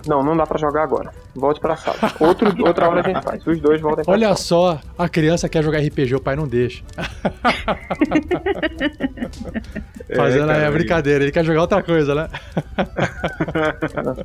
Não, 0.05 0.21
não 0.23 0.37
dá 0.37 0.45
pra 0.45 0.59
jogar 0.59 0.83
agora. 0.83 1.11
Volte 1.33 1.59
pra 1.59 1.75
sala. 1.75 1.97
Outro, 2.19 2.53
outra 2.63 2.87
hora 2.87 2.99
a 2.99 3.03
gente 3.03 3.23
faz. 3.23 3.47
Os 3.47 3.59
dois 3.59 3.81
voltem 3.81 4.05
pra 4.05 4.13
Olha 4.13 4.27
sala. 4.27 4.37
só, 4.37 4.79
a 4.97 5.09
criança 5.09 5.49
quer 5.49 5.63
jogar 5.63 5.79
RPG, 5.79 6.13
o 6.15 6.21
pai 6.21 6.35
não 6.35 6.47
deixa. 6.47 6.83
Fazendo 10.15 10.51
é, 10.51 10.57
aí 10.57 10.65
a 10.65 10.71
brincadeira, 10.71 11.23
ele 11.23 11.31
quer 11.31 11.43
jogar 11.43 11.61
outra 11.61 11.81
coisa, 11.81 12.13
né? 12.13 12.29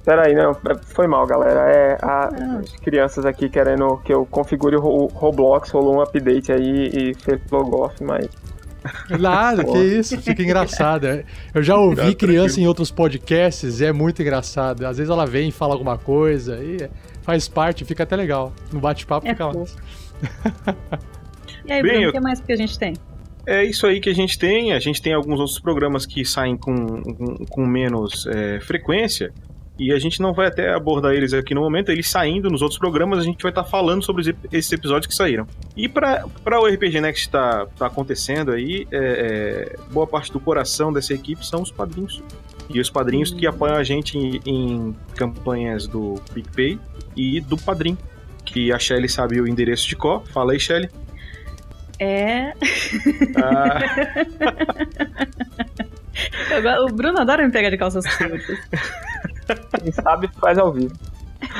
Pera 0.04 0.26
aí, 0.26 0.34
não. 0.34 0.54
Foi 0.94 1.06
mal, 1.06 1.26
galera. 1.26 1.60
É 1.70 1.96
a, 2.02 2.28
as 2.58 2.76
crianças 2.76 3.24
aqui 3.24 3.48
querendo 3.48 3.96
que 4.04 4.12
eu 4.12 4.26
configure 4.26 4.76
o 4.76 5.06
Roblox, 5.06 5.70
rolou 5.70 5.96
um 5.96 6.02
update 6.02 6.52
aí 6.52 6.90
e 6.92 7.14
fez 7.14 7.40
logoff, 7.50 8.04
mas 8.04 8.28
Nada, 9.18 9.64
que 9.64 9.78
isso, 9.78 10.20
fica 10.20 10.42
engraçado. 10.42 11.06
Eu 11.54 11.62
já 11.62 11.76
ouvi 11.76 12.14
criança 12.14 12.60
em 12.60 12.66
outros 12.66 12.90
podcasts 12.90 13.80
e 13.80 13.84
é 13.84 13.92
muito 13.92 14.22
engraçado. 14.22 14.84
Às 14.86 14.96
vezes 14.98 15.10
ela 15.10 15.26
vem 15.26 15.48
e 15.48 15.52
fala 15.52 15.74
alguma 15.74 15.98
coisa 15.98 16.62
e 16.62 16.88
faz 17.22 17.48
parte, 17.48 17.84
fica 17.84 18.02
até 18.02 18.16
legal. 18.16 18.52
No 18.72 18.80
bate-papo 18.80 19.26
é 19.26 19.30
fica 19.30 19.46
lá. 19.46 19.52
E 21.64 21.72
aí, 21.72 21.80
Bruno, 21.80 22.08
o 22.08 22.12
que 22.12 22.20
mais 22.20 22.40
que 22.40 22.52
a 22.52 22.56
gente 22.56 22.76
tem? 22.76 22.94
É 23.46 23.64
isso 23.64 23.86
aí 23.86 24.00
que 24.00 24.08
a 24.10 24.14
gente 24.14 24.38
tem. 24.38 24.72
A 24.72 24.78
gente 24.78 25.00
tem 25.00 25.12
alguns 25.12 25.38
outros 25.38 25.58
programas 25.58 26.06
que 26.06 26.24
saem 26.24 26.56
com, 26.56 26.74
com, 27.02 27.44
com 27.46 27.66
menos 27.66 28.26
é, 28.26 28.60
frequência. 28.60 29.32
E 29.82 29.90
a 29.90 29.98
gente 29.98 30.20
não 30.20 30.32
vai 30.32 30.46
até 30.46 30.72
abordar 30.72 31.12
eles 31.12 31.34
aqui 31.34 31.52
no 31.52 31.60
momento, 31.60 31.90
eles 31.90 32.08
saindo 32.08 32.48
nos 32.48 32.62
outros 32.62 32.78
programas, 32.78 33.18
a 33.18 33.22
gente 33.22 33.42
vai 33.42 33.50
estar 33.50 33.64
tá 33.64 33.68
falando 33.68 34.04
sobre 34.04 34.32
esses 34.52 34.70
episódios 34.70 35.08
que 35.08 35.14
saíram. 35.14 35.44
E 35.76 35.88
para 35.88 36.24
o 36.60 36.66
RPG 36.68 37.00
Next 37.00 37.28
tá, 37.28 37.66
tá 37.76 37.86
acontecendo 37.86 38.52
aí, 38.52 38.86
é, 38.92 39.74
é, 39.76 39.76
boa 39.92 40.06
parte 40.06 40.32
do 40.32 40.38
coração 40.38 40.92
dessa 40.92 41.12
equipe 41.12 41.44
são 41.44 41.62
os 41.62 41.72
padrinhos. 41.72 42.22
E 42.72 42.78
os 42.78 42.88
padrinhos 42.88 43.32
que 43.32 43.44
apoiam 43.44 43.74
a 43.74 43.82
gente 43.82 44.16
em, 44.16 44.40
em 44.46 44.96
campanhas 45.16 45.88
do 45.88 46.14
PicPay 46.32 46.78
e 47.16 47.40
do 47.40 47.56
Padrim. 47.56 47.98
Que 48.44 48.72
a 48.72 48.78
Shelly 48.78 49.08
sabe 49.08 49.40
o 49.40 49.48
endereço 49.48 49.88
de 49.88 49.96
có. 49.96 50.20
Fala 50.32 50.52
aí, 50.52 50.60
Shelly. 50.60 50.88
É. 51.98 52.52
Ah. 53.36 53.80
o 56.88 56.92
Bruno 56.94 57.20
adora 57.20 57.44
me 57.44 57.52
pegar 57.52 57.70
de 57.70 57.76
calças 57.76 58.06
curtas. 58.16 58.58
Quem 59.54 59.92
sabe 59.92 60.28
faz 60.40 60.58
ao 60.58 60.72
vivo. 60.72 60.94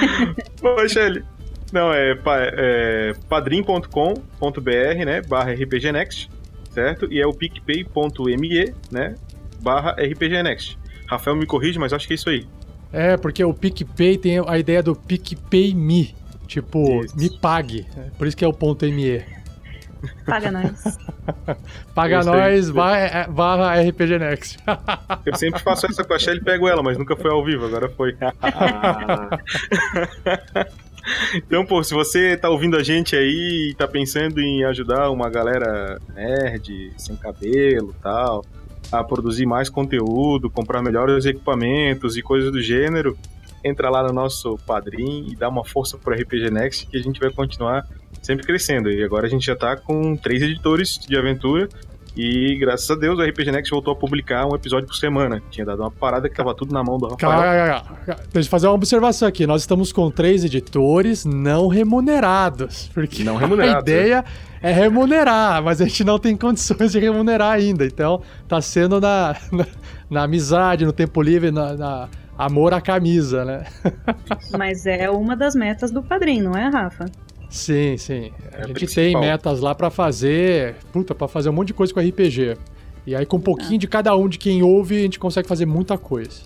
Poxa, 0.61 1.01
ele. 1.01 1.25
Não, 1.73 1.93
é, 1.93 2.13
é 2.27 3.15
padrim.com.br, 3.29 5.05
né? 5.07 5.23
Barra 5.23 5.53
RPGnext, 5.53 6.31
certo? 6.71 7.11
E 7.11 7.21
é 7.21 7.27
o 7.27 7.33
picpay.me, 7.33 8.75
né? 8.91 9.15
Barra 9.61 9.93
RPGnext. 9.93 10.79
Rafael 11.09 11.37
me 11.37 11.47
corrige, 11.47 11.79
mas 11.79 11.93
acho 11.93 12.07
que 12.07 12.15
é 12.15 12.17
isso 12.17 12.29
aí. 12.29 12.47
É, 12.93 13.17
porque 13.17 13.43
o 13.43 13.55
PicPay 13.55 14.19
tem 14.19 14.43
a 14.47 14.59
ideia 14.59 14.83
do 14.83 14.95
PicPay 14.95 15.75
Me. 15.75 16.15
Tipo, 16.47 17.03
isso. 17.03 17.17
me 17.17 17.31
pague. 17.39 17.87
Por 18.19 18.27
isso 18.27 18.37
que 18.37 18.45
é 18.45 18.49
o 18.49 18.53
ponto 18.53 18.85
ME. 18.85 19.25
Paga 20.27 20.51
nós. 20.51 20.99
Paga 21.95 22.25
nós, 22.25 22.69
é, 22.69 23.27
barra 23.29 23.81
RPG 23.81 24.19
Next. 24.19 24.59
Eu 25.25 25.37
sempre 25.37 25.61
faço 25.61 25.87
essa 25.87 26.03
com 26.05 26.15
a 26.15 26.19
Shelly 26.19 26.41
e 26.41 26.45
pego 26.45 26.69
ela, 26.69 26.83
mas 26.83 26.99
nunca 26.99 27.17
foi 27.17 27.31
ao 27.31 27.45
vivo, 27.45 27.67
agora 27.67 27.89
foi. 27.89 28.17
Então, 31.35 31.67
pô, 31.67 31.83
se 31.83 31.93
você 31.93 32.37
tá 32.37 32.49
ouvindo 32.49 32.77
a 32.77 32.83
gente 32.83 33.17
aí 33.17 33.71
e 33.71 33.75
tá 33.75 33.89
pensando 33.89 34.41
em 34.41 34.63
ajudar 34.63 35.11
uma 35.11 35.29
galera 35.29 36.01
nerd, 36.15 36.93
sem 36.97 37.17
cabelo 37.17 37.93
tal, 38.01 38.45
a 38.93 39.03
produzir 39.03 39.45
mais 39.45 39.69
conteúdo, 39.69 40.49
comprar 40.49 40.81
melhores 40.81 41.25
equipamentos 41.25 42.17
e 42.17 42.23
coisas 42.23 42.53
do 42.53 42.63
gênero, 42.63 43.19
entra 43.64 43.88
lá 43.90 44.02
no 44.02 44.12
nosso 44.12 44.59
padrinho 44.66 45.33
e 45.33 45.37
dá 45.37 45.49
uma 45.49 45.64
força 45.64 45.97
pro 45.97 46.14
RPG 46.14 46.50
Next 46.50 46.87
que 46.87 46.97
a 46.97 47.02
gente 47.02 47.21
vai 47.21 47.31
continuar 47.31 47.87
sempre 48.21 48.47
crescendo. 48.47 48.90
E 48.90 49.02
agora 49.02 49.26
a 49.26 49.31
gente 49.31 49.47
já 49.47 49.57
tá 49.57 49.76
com 49.76 50.16
três 50.16 50.42
editores 50.42 50.99
de 50.99 51.16
aventura. 51.16 51.69
E 52.14 52.57
graças 52.59 52.90
a 52.90 52.95
Deus 52.95 53.19
o 53.19 53.23
RPG 53.23 53.50
Next 53.50 53.71
voltou 53.71 53.95
a 53.95 53.97
publicar 53.97 54.47
um 54.47 54.54
episódio 54.54 54.87
por 54.87 54.95
semana. 54.95 55.42
Tinha 55.50 55.64
dado 55.64 55.81
uma 55.81 55.90
parada 55.90 56.28
que 56.28 56.37
tava 56.37 56.54
tudo 56.54 56.73
na 56.73 56.85
mão 56.85 56.99
do 56.99 57.09
Rafael. 57.09 57.85
Cara, 58.04 58.21
deixa 58.31 58.47
eu 58.47 58.50
fazer 58.50 58.66
uma 58.66 58.75
observação 58.75 59.26
aqui. 59.26 59.47
Nós 59.47 59.62
estamos 59.62 59.92
com 59.92 60.11
três 60.11 60.45
editores 60.45 61.25
não 61.25 61.69
remunerados. 61.69 62.90
Porque 62.92 63.25
não 63.25 63.37
remunerados, 63.37 63.76
a 63.78 63.81
ideia 63.81 64.25
é. 64.61 64.71
é 64.71 64.75
remunerar, 64.75 65.62
mas 65.62 65.81
a 65.81 65.87
gente 65.87 66.04
não 66.04 66.19
tem 66.19 66.37
condições 66.37 66.92
de 66.92 66.99
remunerar 66.99 67.52
ainda. 67.52 67.87
Então 67.87 68.21
tá 68.47 68.61
sendo 68.61 69.00
na, 69.00 69.35
na, 69.50 69.66
na 70.11 70.23
amizade, 70.25 70.85
no 70.85 70.92
tempo 70.92 71.23
livre, 71.23 71.50
na, 71.50 71.73
na 71.73 72.09
amor 72.37 72.75
à 72.75 72.81
camisa, 72.81 73.45
né? 73.45 73.65
Mas 74.57 74.87
é 74.87 75.11
uma 75.11 75.37
das 75.37 75.55
metas 75.55 75.91
do 75.91 76.03
padrinho, 76.03 76.45
não 76.45 76.53
é, 76.53 76.69
Rafa? 76.69 77.07
Sim, 77.49 77.97
sim. 77.99 78.33
A 78.53 78.62
é 78.62 78.67
gente 78.69 78.87
tem 78.95 79.19
metas 79.19 79.61
lá 79.61 79.75
para 79.75 79.91
fazer, 79.91 80.77
puta, 80.93 81.15
para 81.15 81.29
fazer 81.29 81.51
um 81.51 81.53
monte 81.53 81.69
de 81.69 81.75
coisa 81.75 81.93
com 81.93 82.01
RPG. 82.01 82.57
E 83.07 83.15
aí 83.15 83.27
com 83.27 83.37
um 83.37 83.41
pouquinho 83.41 83.75
ah. 83.75 83.79
de 83.79 83.87
cada 83.87 84.17
um 84.17 84.29
de 84.29 84.39
quem 84.39 84.62
ouve, 84.62 84.99
a 84.99 85.03
gente 85.03 85.19
consegue 85.19 85.47
fazer 85.47 85.67
muita 85.67 85.99
coisa. 85.99 86.41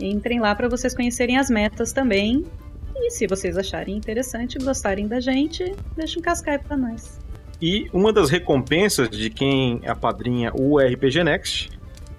Entrem 0.00 0.40
lá 0.40 0.54
para 0.54 0.68
vocês 0.68 0.94
conhecerem 0.94 1.36
as 1.36 1.48
metas 1.48 1.92
também. 1.92 2.44
E 2.96 3.10
se 3.10 3.26
vocês 3.26 3.56
acharem 3.56 3.96
interessante, 3.96 4.58
gostarem 4.58 5.06
da 5.06 5.20
gente, 5.20 5.72
deixa 5.96 6.18
um 6.18 6.22
cascaio 6.22 6.60
para 6.60 6.76
nós. 6.76 7.20
E 7.62 7.88
uma 7.92 8.12
das 8.12 8.30
recompensas 8.30 9.08
de 9.08 9.30
quem 9.30 9.80
apadrinha 9.86 10.52
o 10.54 10.78
RPG 10.78 11.22
Next 11.22 11.70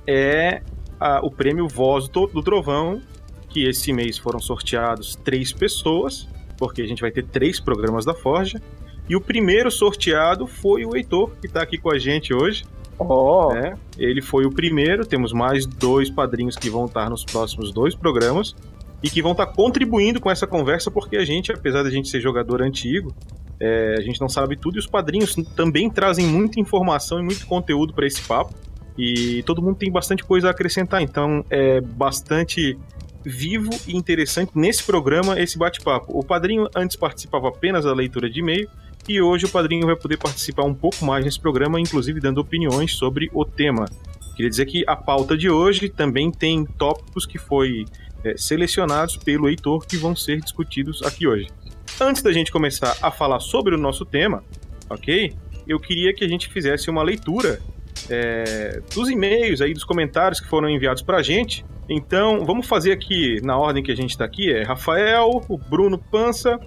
é 0.07 0.61
a, 0.99 1.25
o 1.25 1.31
prêmio 1.31 1.67
Voz 1.67 2.07
do, 2.07 2.27
do 2.27 2.41
Trovão, 2.43 3.01
que 3.47 3.67
esse 3.67 3.91
mês 3.93 4.17
foram 4.17 4.39
sorteados 4.39 5.15
três 5.15 5.51
pessoas 5.51 6.27
porque 6.59 6.81
a 6.81 6.85
gente 6.85 7.01
vai 7.01 7.09
ter 7.09 7.23
três 7.23 7.59
programas 7.59 8.05
da 8.05 8.13
Forja. 8.13 8.61
E 9.07 9.15
o 9.15 9.21
primeiro 9.21 9.71
sorteado 9.71 10.45
foi 10.45 10.85
o 10.85 10.95
Heitor, 10.95 11.31
que 11.39 11.47
está 11.47 11.63
aqui 11.63 11.77
com 11.77 11.91
a 11.91 11.97
gente 11.97 12.33
hoje. 12.33 12.63
Oh. 12.99 13.49
Ele 13.97 14.21
foi 14.21 14.45
o 14.45 14.51
primeiro, 14.51 15.05
temos 15.05 15.31
mais 15.31 15.65
dois 15.65 16.09
padrinhos 16.09 16.57
que 16.57 16.69
vão 16.69 16.85
estar 16.85 17.09
nos 17.09 17.23
próximos 17.23 17.73
dois 17.73 17.95
programas 17.95 18.53
e 19.01 19.09
que 19.09 19.21
vão 19.21 19.31
estar 19.31 19.47
contribuindo 19.47 20.19
com 20.19 20.29
essa 20.29 20.45
conversa, 20.45 20.91
porque 20.91 21.15
a 21.15 21.23
gente, 21.23 21.49
apesar 21.51 21.81
de 21.83 21.87
a 21.87 21.91
gente 21.91 22.09
ser 22.09 22.19
jogador 22.19 22.61
antigo, 22.61 23.15
é, 23.57 23.95
a 23.97 24.01
gente 24.01 24.19
não 24.19 24.27
sabe 24.27 24.57
tudo 24.57 24.75
e 24.75 24.79
os 24.79 24.87
padrinhos 24.87 25.33
também 25.55 25.89
trazem 25.89 26.25
muita 26.25 26.59
informação 26.59 27.19
e 27.19 27.23
muito 27.23 27.47
conteúdo 27.47 27.93
para 27.93 28.05
esse 28.05 28.21
papo. 28.21 28.53
E 28.99 29.41
todo 29.43 29.61
mundo 29.61 29.77
tem 29.77 29.89
bastante 29.89 30.25
coisa 30.25 30.49
a 30.49 30.51
acrescentar, 30.51 31.01
então 31.01 31.45
é 31.49 31.79
bastante 31.79 32.77
vivo 33.23 33.69
e 33.87 33.95
interessante 33.95 34.51
nesse 34.53 34.83
programa, 34.83 35.39
esse 35.39 35.57
bate-papo. 35.57 36.11
O 36.17 36.21
padrinho 36.21 36.67
antes 36.75 36.97
participava 36.97 37.47
apenas 37.47 37.85
da 37.85 37.93
leitura 37.93 38.29
de 38.29 38.41
e-mail 38.41 38.69
e 39.07 39.21
hoje 39.21 39.45
o 39.45 39.49
padrinho 39.49 39.85
vai 39.85 39.95
poder 39.95 40.17
participar 40.17 40.63
um 40.63 40.73
pouco 40.73 41.05
mais 41.05 41.23
nesse 41.23 41.39
programa, 41.39 41.79
inclusive 41.79 42.19
dando 42.19 42.39
opiniões 42.41 42.93
sobre 42.93 43.29
o 43.33 43.45
tema. 43.45 43.85
Queria 44.35 44.49
dizer 44.49 44.65
que 44.65 44.83
a 44.85 44.97
pauta 44.97 45.37
de 45.37 45.49
hoje 45.49 45.87
também 45.87 46.29
tem 46.29 46.65
tópicos 46.65 47.25
que 47.25 47.37
foi 47.37 47.85
é, 48.25 48.35
selecionados 48.35 49.15
pelo 49.15 49.47
Heitor 49.47 49.87
que 49.87 49.95
vão 49.95 50.13
ser 50.13 50.41
discutidos 50.41 51.01
aqui 51.03 51.25
hoje. 51.25 51.47
Antes 52.01 52.21
da 52.21 52.33
gente 52.33 52.51
começar 52.51 52.97
a 53.01 53.09
falar 53.09 53.39
sobre 53.39 53.75
o 53.75 53.77
nosso 53.77 54.03
tema, 54.03 54.43
ok? 54.89 55.33
Eu 55.65 55.79
queria 55.79 56.13
que 56.13 56.25
a 56.25 56.27
gente 56.27 56.49
fizesse 56.49 56.89
uma 56.89 57.01
leitura 57.01 57.61
é, 58.09 58.81
dos 58.93 59.09
e-mails 59.09 59.61
aí, 59.61 59.73
dos 59.73 59.83
comentários 59.83 60.39
que 60.39 60.47
foram 60.47 60.69
enviados 60.69 61.01
pra 61.01 61.21
gente. 61.21 61.65
Então, 61.89 62.45
vamos 62.45 62.67
fazer 62.67 62.91
aqui 62.91 63.41
na 63.43 63.57
ordem 63.57 63.81
que 63.83 63.91
a 63.91 63.95
gente 63.95 64.17
tá 64.17 64.25
aqui: 64.25 64.51
é 64.51 64.63
Rafael, 64.63 65.41
o 65.49 65.57
Bruno 65.57 65.97
Pança, 65.97 66.59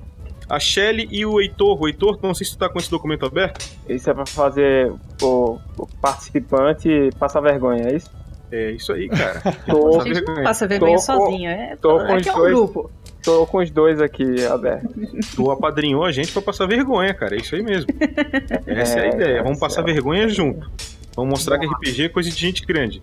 a 0.48 0.58
Shelly 0.58 1.06
e 1.10 1.24
o 1.24 1.40
Heitor. 1.40 1.80
O 1.80 1.86
Heitor, 1.86 2.18
não 2.22 2.34
sei 2.34 2.44
se 2.46 2.52
tu 2.54 2.58
tá 2.58 2.68
com 2.68 2.78
esse 2.78 2.90
documento 2.90 3.24
aberto. 3.24 3.64
Isso 3.88 4.10
é 4.10 4.14
pra 4.14 4.26
fazer 4.26 4.92
o, 5.22 5.58
o 5.78 5.86
participante 6.00 7.10
passar 7.18 7.40
vergonha, 7.40 7.88
é 7.88 7.96
isso? 7.96 8.10
É 8.50 8.70
isso 8.72 8.92
aí, 8.92 9.08
cara. 9.08 9.40
Tô, 9.66 10.00
A 10.00 10.04
gente 10.04 10.20
não 10.22 10.42
passa 10.42 10.66
vergonha 10.66 10.96
Tô- 10.96 11.00
sozinho, 11.02 11.48
é, 11.48 11.76
tô 11.80 12.00
é 12.00 12.06
com 12.06 12.20
que 12.20 12.28
é 12.28 12.32
os 12.32 12.36
um 12.36 12.40
dois. 12.40 12.54
grupo. 12.54 12.90
tô 13.24 13.46
com 13.46 13.58
os 13.58 13.70
dois 13.70 14.00
aqui 14.00 14.44
abertos. 14.44 14.90
Tu 15.34 15.50
apadrinhou 15.50 16.04
a 16.04 16.12
gente 16.12 16.32
pra 16.32 16.42
passar 16.42 16.66
vergonha, 16.66 17.14
cara. 17.14 17.34
É 17.34 17.38
isso 17.38 17.54
aí 17.54 17.62
mesmo. 17.62 17.86
Essa 18.66 18.98
é 18.98 19.02
a 19.02 19.06
É, 19.06 19.08
ideia. 19.14 19.42
Vamos 19.42 19.56
é 19.56 19.60
passar 19.60 19.82
vergonha 19.82 20.28
junto. 20.28 20.70
Vamos 21.16 21.30
mostrar 21.30 21.58
que 21.58 21.66
RPG 21.66 22.04
é 22.04 22.08
coisa 22.08 22.30
de 22.30 22.36
gente 22.36 22.64
grande. 22.64 23.02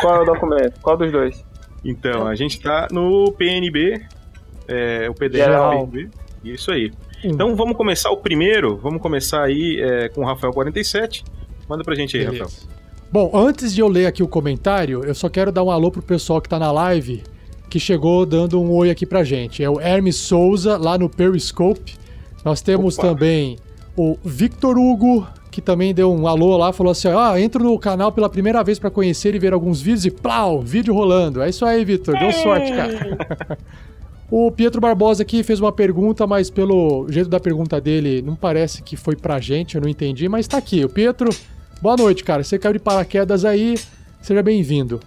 Qual 0.00 0.16
é 0.16 0.20
o 0.22 0.24
documento? 0.24 0.80
Qual 0.80 0.96
dos 0.96 1.10
dois? 1.12 1.44
Então, 1.84 2.26
a 2.26 2.34
gente 2.34 2.60
tá 2.60 2.88
no 2.90 3.32
PNB, 3.32 4.00
é, 4.66 5.08
o 5.08 5.14
PDF 5.14 5.36
Geral. 5.36 5.86
do 5.86 5.92
PNB. 5.92 6.10
Isso 6.44 6.70
aí. 6.70 6.92
Então 7.22 7.56
vamos 7.56 7.76
começar 7.76 8.10
o 8.10 8.18
primeiro. 8.18 8.76
Vamos 8.76 9.00
começar 9.00 9.42
aí 9.42 9.80
é, 9.80 10.08
com 10.08 10.20
o 10.20 10.24
Rafael 10.24 10.52
47. 10.52 11.24
Manda 11.68 11.82
pra 11.82 11.94
gente 11.94 12.16
aí, 12.16 12.24
Rafael. 12.24 12.46
Beleza. 12.46 12.74
Bom, 13.10 13.30
antes 13.32 13.74
de 13.74 13.80
eu 13.80 13.88
ler 13.88 14.06
aqui 14.06 14.22
o 14.22 14.28
comentário, 14.28 15.04
eu 15.04 15.14
só 15.14 15.28
quero 15.28 15.52
dar 15.52 15.62
um 15.62 15.70
alô 15.70 15.90
pro 15.90 16.02
pessoal 16.02 16.42
que 16.42 16.48
tá 16.48 16.58
na 16.58 16.72
live, 16.72 17.22
que 17.70 17.78
chegou 17.78 18.26
dando 18.26 18.60
um 18.60 18.70
oi 18.72 18.90
aqui 18.90 19.06
pra 19.06 19.22
gente. 19.22 19.62
É 19.62 19.70
o 19.70 19.80
Hermes 19.80 20.16
Souza, 20.16 20.76
lá 20.76 20.98
no 20.98 21.08
Periscope. 21.08 21.94
Nós 22.44 22.60
temos 22.60 22.98
Opa. 22.98 23.08
também 23.08 23.56
o 23.96 24.18
Victor 24.24 24.76
Hugo, 24.76 25.26
que 25.54 25.60
também 25.60 25.94
deu 25.94 26.12
um 26.12 26.26
alô 26.26 26.56
lá, 26.56 26.72
falou 26.72 26.90
assim: 26.90 27.06
ah, 27.06 27.40
entro 27.40 27.62
no 27.62 27.78
canal 27.78 28.10
pela 28.10 28.28
primeira 28.28 28.64
vez 28.64 28.76
pra 28.76 28.90
conhecer 28.90 29.36
e 29.36 29.38
ver 29.38 29.52
alguns 29.52 29.80
vídeos 29.80 30.04
e 30.04 30.10
plau, 30.10 30.60
vídeo 30.60 30.92
rolando. 30.92 31.40
É 31.40 31.48
isso 31.48 31.64
aí, 31.64 31.84
Victor. 31.84 32.18
Deu 32.18 32.32
sorte, 32.32 32.72
cara. 32.72 33.56
O 34.30 34.50
Pietro 34.50 34.80
Barbosa 34.80 35.22
aqui 35.22 35.42
fez 35.44 35.60
uma 35.60 35.70
pergunta, 35.70 36.26
mas 36.26 36.48
pelo 36.50 37.06
jeito 37.08 37.28
da 37.28 37.38
pergunta 37.38 37.78
dele, 37.80 38.22
não 38.22 38.34
parece 38.34 38.82
que 38.82 38.96
foi 38.96 39.14
pra 39.14 39.38
gente, 39.38 39.76
eu 39.76 39.82
não 39.82 39.88
entendi, 39.88 40.28
mas 40.28 40.48
tá 40.48 40.56
aqui. 40.56 40.82
O 40.82 40.88
Pietro, 40.88 41.28
boa 41.80 41.94
noite, 41.94 42.24
cara. 42.24 42.42
Você 42.42 42.58
caiu 42.58 42.72
de 42.72 42.78
paraquedas 42.80 43.44
aí, 43.44 43.78
seja 44.22 44.42
bem-vindo. 44.42 44.98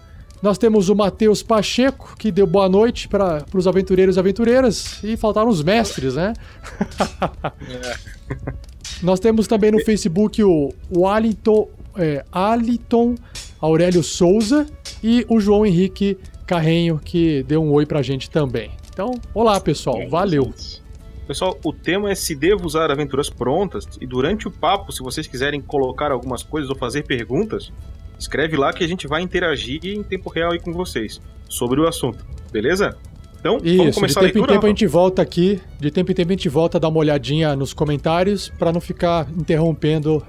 Nós 0.42 0.58
temos 0.58 0.88
o 0.88 0.96
Matheus 0.96 1.44
Pacheco, 1.44 2.16
que 2.18 2.32
deu 2.32 2.48
boa 2.48 2.70
noite 2.70 3.10
para 3.10 3.44
os 3.54 3.68
aventureiros 3.68 4.16
e 4.16 4.20
aventureiras, 4.20 5.04
e 5.04 5.18
faltaram 5.18 5.50
os 5.50 5.62
mestres, 5.63 6.16
né? 6.16 6.32
Nós 9.01 9.20
temos 9.20 9.48
também 9.48 9.72
no 9.72 9.80
Facebook 9.84 10.44
o, 10.44 10.74
Aliton, 11.08 11.70
é, 11.96 12.25
Aliton 12.32 13.16
Aurélio 13.60 14.04
Souza 14.04 14.68
e 15.04 15.25
o 15.30 15.39
João 15.39 15.66
Henrique 15.66 16.18
Carrenho, 16.46 17.00
que 17.04 17.44
deu 17.44 17.62
um 17.62 17.72
oi 17.72 17.86
pra 17.86 18.01
gente 18.01 18.30
também. 18.30 18.72
Então, 18.92 19.13
olá 19.34 19.60
pessoal, 19.60 20.08
valeu. 20.10 20.46
gente? 20.46 20.82
Pessoal, 21.27 21.60
o 21.63 21.74
tema 21.74 22.10
é 22.10 22.16
se 22.16 22.34
devo 22.34 22.66
usar 22.66 22.89
aventuras 22.89 23.30
prontas. 23.30 23.86
E 24.00 24.08
durante 24.08 24.48
o 24.48 24.51
papo, 24.51 24.94
se 24.94 25.04
vocês 25.04 25.27
quiserem 25.27 25.62
colocar 25.62 26.12
algumas 26.12 26.42
coisas 26.42 26.70
ou 26.70 26.75
fazer 26.75 27.04
perguntas, 27.04 27.72
escreve 28.18 28.56
lá 28.56 28.72
que 28.72 28.84
a 28.84 28.88
gente 28.88 29.08
vai 29.08 29.22
interagir 29.22 29.82
em 29.84 30.01
tempo 30.01 30.30
real 30.30 30.54
aí 30.54 30.60
com 30.60 30.72
vocês 30.72 31.22
sobre 31.50 31.82
o 31.82 31.88
assunto. 31.88 32.25
Beleza? 32.50 32.98
Então, 33.39 33.58
vamos 33.60 33.72
Isso, 33.72 33.86
de 33.86 33.94
começar 33.94 34.20
a 34.20 34.24
tempo 34.24 34.38
em 34.38 34.41
leitura? 34.41 34.53
tempo 34.53 34.65
a 34.65 34.70
gente 34.70 34.88
volta 34.88 35.22
aqui, 35.22 35.62
de 35.79 35.91
tempo 35.91 36.12
em 36.12 36.15
tempo 36.15 36.29
a 36.29 36.34
gente 36.34 36.50
volta 36.50 36.77
a 36.77 36.79
dar 36.79 36.88
uma 36.88 37.00
olhadinha 37.00 37.56
nos 37.56 37.74
comentários 37.74 38.50
para 38.58 38.72
não 38.74 38.82
ficar 38.82 39.27
interrompendo 39.38 40.23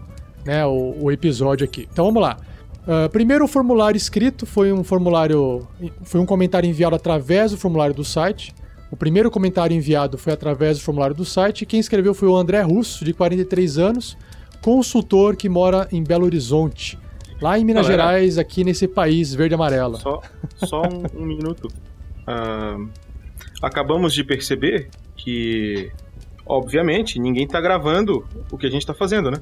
né, 0.44 0.64
o, 0.66 0.94
o 1.00 1.12
episódio 1.12 1.64
aqui. 1.64 1.88
Então 1.90 2.04
vamos 2.04 2.22
lá. 2.22 2.36
Ah, 2.88 3.06
primeiro 3.10 3.44
o 3.44 3.48
formulário 3.48 3.98
escrito 3.98 4.46
foi 4.46 4.72
um 4.72 4.82
formulário, 4.82 5.68
foi 6.04 6.18
um 6.18 6.24
comentário 6.24 6.66
enviado 6.66 6.96
através 6.96 7.50
do 7.50 7.58
formulário 7.58 7.94
do 7.94 8.02
site. 8.02 8.54
O 8.90 8.96
primeiro 8.96 9.30
comentário 9.30 9.76
enviado 9.76 10.16
foi 10.16 10.32
através 10.32 10.78
do 10.78 10.84
formulário 10.84 11.14
do 11.14 11.24
site. 11.24 11.66
Quem 11.66 11.78
escreveu 11.78 12.14
foi 12.14 12.26
o 12.26 12.34
André 12.34 12.62
Russo, 12.62 13.04
de 13.04 13.12
43 13.12 13.76
anos, 13.76 14.16
consultor 14.62 15.36
que 15.36 15.50
mora 15.50 15.86
em 15.92 16.02
Belo 16.02 16.24
Horizonte, 16.24 16.98
lá 17.42 17.58
em 17.58 17.64
Minas 17.66 17.86
Galera. 17.86 18.04
Gerais, 18.04 18.38
aqui 18.38 18.64
nesse 18.64 18.88
país 18.88 19.34
verde 19.34 19.52
e 19.52 19.56
amarelo. 19.56 19.98
Só, 19.98 20.22
só 20.56 20.82
um, 20.84 21.22
um 21.22 21.26
minuto. 21.26 21.68
Ah, 22.30 22.76
acabamos 23.62 24.12
de 24.12 24.22
perceber 24.22 24.88
que, 25.16 25.90
obviamente, 26.46 27.18
ninguém 27.18 27.46
tá 27.46 27.60
gravando 27.60 28.26
o 28.50 28.58
que 28.58 28.66
a 28.66 28.70
gente 28.70 28.86
tá 28.86 28.92
fazendo, 28.94 29.30
né? 29.30 29.38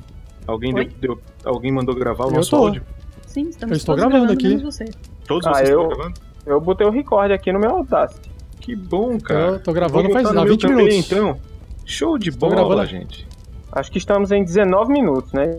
Alguém, 0.47 0.73
deu, 0.73 0.85
deu- 1.01 1.21
alguém 1.45 1.73
mandou 1.73 1.95
gravar 1.95 2.27
o 2.27 2.29
Eu 2.29 2.35
nosso 2.35 2.51
tô. 2.51 2.57
áudio? 2.57 2.83
Sim, 3.27 3.49
estamos 3.49 3.73
Eu 3.73 3.77
estou 3.77 3.97
todos 3.97 4.11
gravando 4.11 4.33
aqui. 4.33 4.57
você. 4.59 4.85
Todos 5.27 5.47
Ah, 5.47 5.55
vocês 5.55 5.69
eu- 5.71 5.83
estão 5.83 5.97
gravando? 5.97 6.21
Eu 6.47 6.61
botei 6.61 6.87
o 6.87 6.91
recorde 6.91 7.33
aqui 7.35 7.53
no 7.53 7.59
meu 7.59 7.71
Audacity. 7.71 8.31
Que 8.61 8.77
bom, 8.77 9.19
cara. 9.19 9.41
Eu 9.55 9.61
tô 9.61 9.73
gravando 9.73 10.11
faz 10.13 10.23
botar 10.23 10.35
no 10.35 10.41
há 10.41 10.45
meu 10.45 10.53
20 10.53 10.63
também, 10.63 10.77
minutos. 10.87 11.13
então. 11.13 11.41
Show 11.85 12.17
de 12.19 12.29
Estou 12.31 12.49
bola, 12.51 12.65
gravando. 12.67 12.87
gente. 12.89 13.27
Acho 13.73 13.91
que 13.91 13.99
estamos 13.99 14.31
em 14.31 14.45
19 14.45 14.93
minutos, 14.93 15.33
né? 15.33 15.59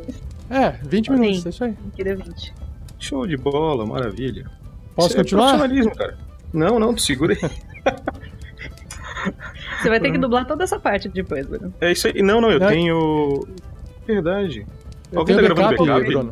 É, 0.50 0.70
20 0.84 1.08
Sim. 1.08 1.12
minutos, 1.20 1.46
é 1.46 1.50
isso 1.50 1.64
aí. 1.66 1.76
Deu 1.98 2.18
20. 2.18 2.54
Show 2.98 3.28
de 3.28 3.36
bola, 3.38 3.86
maravilha. 3.86 4.50
Posso 4.96 5.10
Isso 5.10 5.18
é 5.18 5.22
continuar? 5.24 5.50
profissionalismo, 5.58 5.94
cara. 5.96 6.18
Não, 6.54 6.80
não, 6.80 6.94
tu 6.94 7.02
segura 7.02 7.34
aí. 7.34 7.50
Você 9.82 9.90
vai 9.90 10.00
ter 10.00 10.12
que 10.12 10.18
dublar 10.18 10.46
toda 10.46 10.64
essa 10.64 10.80
parte 10.80 11.10
depois, 11.10 11.46
Bruno. 11.46 11.74
É 11.82 11.92
isso 11.92 12.08
aí. 12.08 12.22
Não, 12.22 12.40
não, 12.42 12.52
eu 12.52 12.60
Não. 12.60 12.68
tenho. 12.68 13.48
Verdade. 14.06 14.66
Eu 15.12 15.20
Alguém 15.20 15.36
tenho 15.38 15.48
tá 15.48 15.54
gravando 15.54 15.78
backup, 15.86 16.00
backup? 16.06 16.14
Bruno. 16.14 16.32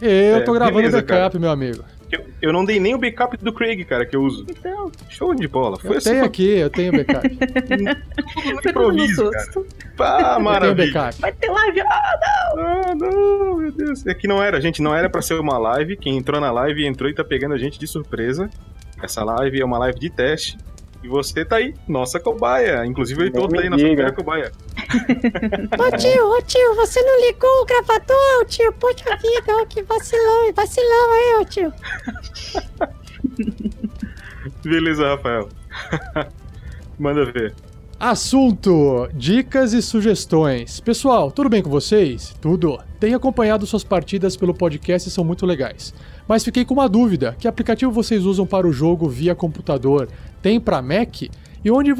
Eu 0.00 0.36
É, 0.36 0.40
tô 0.40 0.52
gravando 0.52 0.76
beleza, 0.76 1.02
backup, 1.02 1.38
meu 1.38 1.50
amigo. 1.50 1.84
Eu, 2.10 2.24
eu 2.42 2.52
não 2.52 2.62
dei 2.64 2.78
nem 2.78 2.94
o 2.94 2.98
backup 2.98 3.36
do 3.38 3.52
Craig, 3.54 3.84
cara, 3.84 4.04
que 4.04 4.14
eu 4.14 4.20
uso. 4.22 4.44
Então, 4.50 4.92
Show 5.08 5.34
de 5.34 5.48
bola. 5.48 5.78
Foi 5.78 5.92
Eu 5.92 5.96
assim, 5.96 6.10
tenho 6.10 6.24
aqui, 6.24 6.46
eu 6.58 6.68
tenho 6.70 6.92
backup. 6.92 7.26
no 8.52 8.70
improviso, 8.70 9.30
cara. 9.30 9.46
Pá, 9.96 10.18
tenho 10.34 10.40
maravilha. 10.44 11.10
Vai 11.18 11.32
ter 11.32 11.50
live! 11.50 11.80
Ah, 11.80 12.18
Ah, 12.58 12.94
não, 12.94 13.56
meu 13.56 13.72
Deus. 13.72 14.06
É 14.06 14.12
que 14.14 14.28
não 14.28 14.42
era, 14.42 14.60
gente, 14.60 14.82
não 14.82 14.94
era 14.94 15.08
pra 15.08 15.22
ser 15.22 15.34
uma 15.40 15.56
live. 15.58 15.96
Quem 15.96 16.18
entrou 16.18 16.38
na 16.40 16.50
live 16.52 16.84
entrou 16.86 17.08
e 17.08 17.14
tá 17.14 17.24
pegando 17.24 17.54
a 17.54 17.58
gente 17.58 17.78
de 17.78 17.86
surpresa. 17.86 18.50
Essa 19.02 19.24
live 19.24 19.60
é 19.60 19.64
uma 19.64 19.78
live 19.78 19.98
de 19.98 20.08
teste. 20.08 20.56
E 21.02 21.08
você 21.08 21.44
tá 21.44 21.56
aí, 21.56 21.74
nossa 21.88 22.20
cobaia. 22.20 22.86
Inclusive 22.86 23.20
o 23.20 23.24
Heitor 23.24 23.48
tá 23.48 23.60
aí, 23.60 23.68
nossa 23.68 23.82
primeira 23.82 24.12
cobaia. 24.12 24.52
Ô 25.78 25.96
tio, 25.96 26.28
ô 26.30 26.42
tio, 26.42 26.74
você 26.76 27.02
não 27.02 27.20
ligou 27.26 27.50
o 27.62 27.64
gravador, 27.64 28.40
ô 28.40 28.44
tio? 28.44 28.72
Poxa 28.74 29.16
vida, 29.16 29.56
ô, 29.56 29.66
que 29.66 29.82
vacilão, 29.82 30.52
vacilão 30.54 31.10
aí, 31.10 31.34
ô 31.40 31.44
tio. 31.44 31.72
Beleza, 34.62 35.08
Rafael. 35.08 35.48
Manda 36.98 37.24
ver. 37.24 37.54
Assunto: 37.98 39.08
dicas 39.14 39.72
e 39.72 39.82
sugestões. 39.82 40.78
Pessoal, 40.78 41.32
tudo 41.32 41.48
bem 41.48 41.62
com 41.62 41.70
vocês? 41.70 42.34
Tudo. 42.40 42.78
Tenho 43.00 43.16
acompanhado 43.16 43.66
suas 43.66 43.82
partidas 43.82 44.36
pelo 44.36 44.54
podcast 44.54 45.08
e 45.08 45.12
são 45.12 45.24
muito 45.24 45.46
legais. 45.46 45.94
Mas 46.26 46.44
fiquei 46.44 46.64
com 46.64 46.74
uma 46.74 46.88
dúvida: 46.88 47.36
que 47.38 47.48
aplicativo 47.48 47.92
vocês 47.92 48.24
usam 48.24 48.46
para 48.46 48.66
o 48.66 48.72
jogo 48.72 49.08
via 49.08 49.34
computador? 49.34 50.08
Tem 50.40 50.60
para 50.60 50.82
Mac? 50.82 51.22
E 51.64 51.70
onde, 51.70 51.92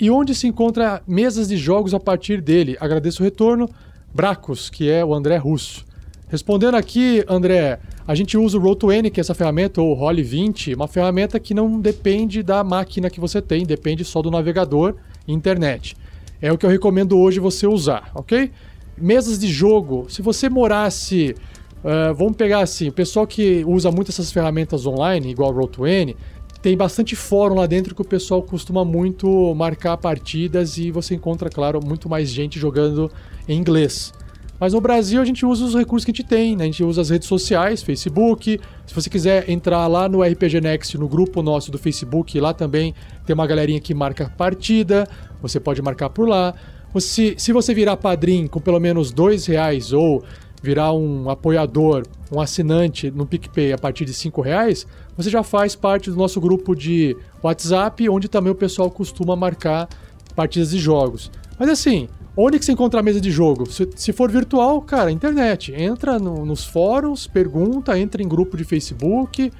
e 0.00 0.10
onde 0.10 0.34
se 0.34 0.46
encontra 0.46 1.02
mesas 1.06 1.48
de 1.48 1.56
jogos 1.56 1.94
a 1.94 2.00
partir 2.00 2.40
dele? 2.40 2.76
Agradeço 2.80 3.22
o 3.22 3.24
retorno. 3.24 3.68
Bracos, 4.14 4.68
que 4.68 4.90
é 4.90 5.04
o 5.04 5.14
André 5.14 5.36
Russo. 5.36 5.86
Respondendo 6.28 6.76
aqui, 6.76 7.24
André, 7.28 7.78
a 8.06 8.14
gente 8.14 8.38
usa 8.38 8.58
o 8.58 8.60
Roll20, 8.62 9.10
que 9.10 9.20
é 9.20 9.22
essa 9.22 9.34
ferramenta, 9.34 9.80
ou 9.80 9.94
Roll20, 9.94 10.74
uma 10.74 10.88
ferramenta 10.88 11.38
que 11.38 11.54
não 11.54 11.80
depende 11.80 12.42
da 12.42 12.64
máquina 12.64 13.10
que 13.10 13.20
você 13.20 13.40
tem, 13.40 13.64
depende 13.64 14.04
só 14.04 14.20
do 14.22 14.30
navegador 14.30 14.96
e 15.26 15.32
internet. 15.32 15.94
É 16.40 16.50
o 16.50 16.58
que 16.58 16.66
eu 16.66 16.70
recomendo 16.70 17.18
hoje 17.18 17.38
você 17.38 17.66
usar, 17.66 18.10
ok? 18.14 18.50
Mesas 18.96 19.38
de 19.38 19.46
jogo, 19.46 20.06
se 20.08 20.22
você 20.22 20.48
morasse. 20.48 21.34
Ah, 21.84 22.12
vamos 22.12 22.36
pegar 22.36 22.60
assim, 22.60 22.88
o 22.88 22.92
pessoal 22.92 23.26
que 23.26 23.64
usa 23.66 23.90
muito 23.90 24.10
essas 24.10 24.30
ferramentas 24.30 24.86
online, 24.86 25.30
igual 25.30 25.52
o 25.52 25.54
Roll20, 25.54 26.16
tem 26.60 26.76
bastante 26.76 27.16
fórum 27.16 27.56
lá 27.56 27.66
dentro 27.66 27.94
que 27.94 28.02
o 28.02 28.04
pessoal 28.04 28.40
costuma 28.40 28.84
muito 28.84 29.52
marcar 29.54 29.96
partidas 29.96 30.78
e 30.78 30.92
você 30.92 31.14
encontra, 31.14 31.50
claro, 31.50 31.80
muito 31.84 32.08
mais 32.08 32.28
gente 32.28 32.58
jogando 32.58 33.10
em 33.48 33.58
inglês. 33.58 34.12
Mas 34.60 34.72
no 34.74 34.80
Brasil 34.80 35.20
a 35.20 35.24
gente 35.24 35.44
usa 35.44 35.64
os 35.64 35.74
recursos 35.74 36.04
que 36.04 36.12
a 36.12 36.14
gente 36.14 36.24
tem, 36.24 36.54
né? 36.54 36.62
A 36.62 36.66
gente 36.68 36.84
usa 36.84 37.00
as 37.00 37.10
redes 37.10 37.26
sociais, 37.26 37.82
Facebook. 37.82 38.60
Se 38.86 38.94
você 38.94 39.10
quiser 39.10 39.50
entrar 39.50 39.84
lá 39.88 40.08
no 40.08 40.22
RPG 40.22 40.60
Next, 40.60 40.96
no 40.96 41.08
grupo 41.08 41.42
nosso 41.42 41.68
do 41.72 41.78
Facebook, 41.78 42.38
lá 42.38 42.54
também 42.54 42.94
tem 43.26 43.34
uma 43.34 43.44
galerinha 43.44 43.80
que 43.80 43.92
marca 43.92 44.32
partida. 44.38 45.08
Você 45.40 45.58
pode 45.58 45.82
marcar 45.82 46.10
por 46.10 46.28
lá. 46.28 46.54
Você- 46.94 47.34
se 47.38 47.52
você 47.52 47.74
virar 47.74 47.96
padrinho 47.96 48.48
com 48.48 48.60
pelo 48.60 48.78
menos 48.78 49.10
dois 49.10 49.46
reais 49.46 49.92
ou 49.92 50.22
virar 50.62 50.92
um 50.92 51.28
apoiador, 51.28 52.04
um 52.30 52.40
assinante 52.40 53.10
no 53.10 53.26
PicPay 53.26 53.72
a 53.72 53.78
partir 53.78 54.04
de 54.04 54.14
5 54.14 54.40
reais, 54.40 54.86
você 55.16 55.28
já 55.28 55.42
faz 55.42 55.74
parte 55.74 56.08
do 56.08 56.16
nosso 56.16 56.40
grupo 56.40 56.74
de 56.74 57.16
WhatsApp, 57.42 58.08
onde 58.08 58.28
também 58.28 58.52
o 58.52 58.54
pessoal 58.54 58.90
costuma 58.90 59.34
marcar 59.34 59.88
partidas 60.36 60.70
de 60.70 60.78
jogos. 60.78 61.30
Mas 61.58 61.68
assim, 61.68 62.08
onde 62.36 62.58
que 62.58 62.64
você 62.64 62.72
encontra 62.72 63.00
a 63.00 63.02
mesa 63.02 63.20
de 63.20 63.30
jogo? 63.30 63.70
Se, 63.70 63.88
se 63.96 64.12
for 64.12 64.30
virtual, 64.30 64.80
cara, 64.80 65.10
internet. 65.10 65.74
Entra 65.74 66.18
no, 66.18 66.46
nos 66.46 66.64
fóruns, 66.64 67.26
pergunta, 67.26 67.98
entra 67.98 68.22
em 68.22 68.28
grupo 68.28 68.56
de 68.56 68.64
Facebook, 68.64 69.52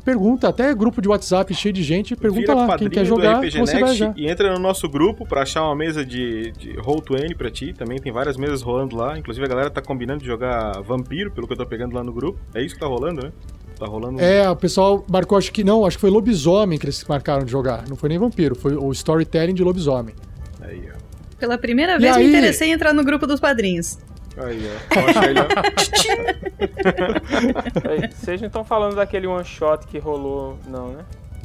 pergunta, 0.00 0.48
até 0.48 0.74
grupo 0.74 1.00
de 1.00 1.08
WhatsApp 1.08 1.52
cheio 1.54 1.72
de 1.72 1.82
gente, 1.82 2.16
pergunta 2.16 2.52
Vira 2.52 2.66
lá 2.66 2.78
quem 2.78 2.88
quer 2.88 3.04
jogar, 3.04 3.40
você 3.40 3.78
vai 3.78 3.94
já. 3.94 4.12
E 4.16 4.28
entra 4.28 4.52
no 4.52 4.58
nosso 4.58 4.88
grupo 4.88 5.26
para 5.26 5.42
achar 5.42 5.62
uma 5.62 5.74
mesa 5.74 6.04
de, 6.04 6.52
de 6.52 6.72
Roll 6.78 7.02
20 7.08 7.34
pra 7.34 7.50
ti, 7.50 7.72
também 7.72 7.98
tem 7.98 8.12
várias 8.12 8.36
mesas 8.36 8.62
rolando 8.62 8.96
lá, 8.96 9.18
inclusive 9.18 9.44
a 9.44 9.48
galera 9.48 9.70
tá 9.70 9.82
combinando 9.82 10.20
de 10.20 10.26
jogar 10.26 10.80
Vampiro, 10.82 11.30
pelo 11.30 11.46
que 11.46 11.52
eu 11.52 11.56
tô 11.56 11.66
pegando 11.66 11.94
lá 11.94 12.02
no 12.02 12.12
grupo. 12.12 12.38
É 12.54 12.62
isso 12.62 12.74
que 12.74 12.80
tá 12.80 12.86
rolando, 12.86 13.22
né? 13.22 13.32
Tá 13.78 13.86
rolando. 13.86 14.20
É, 14.20 14.48
o 14.48 14.56
pessoal 14.56 15.04
marcou, 15.08 15.36
acho 15.36 15.52
que 15.52 15.64
não, 15.64 15.84
acho 15.84 15.96
que 15.96 16.00
foi 16.00 16.10
lobisomem 16.10 16.78
que 16.78 16.86
eles 16.86 17.04
marcaram 17.04 17.44
de 17.44 17.50
jogar. 17.50 17.84
Não 17.88 17.96
foi 17.96 18.08
nem 18.08 18.18
vampiro, 18.18 18.54
foi 18.54 18.76
o 18.76 18.90
storytelling 18.92 19.54
de 19.54 19.64
lobisomem. 19.64 20.14
Aí, 20.60 20.88
ó. 20.94 20.98
Pela 21.38 21.58
primeira 21.58 21.98
vez 21.98 22.16
aí... 22.16 22.24
me 22.24 22.30
interessei 22.30 22.68
em 22.68 22.72
entrar 22.72 22.92
no 22.92 23.04
grupo 23.04 23.26
dos 23.26 23.40
padrinhos. 23.40 23.98
Aí, 24.36 24.62
ó. 24.68 25.44
Vocês 28.14 28.40
não 28.40 28.48
estão 28.48 28.64
falando 28.64 28.96
daquele 28.96 29.26
one 29.26 29.44
shot 29.44 29.86
que 29.86 29.98
rolou, 29.98 30.58
não, 30.66 30.88
né? 30.88 31.04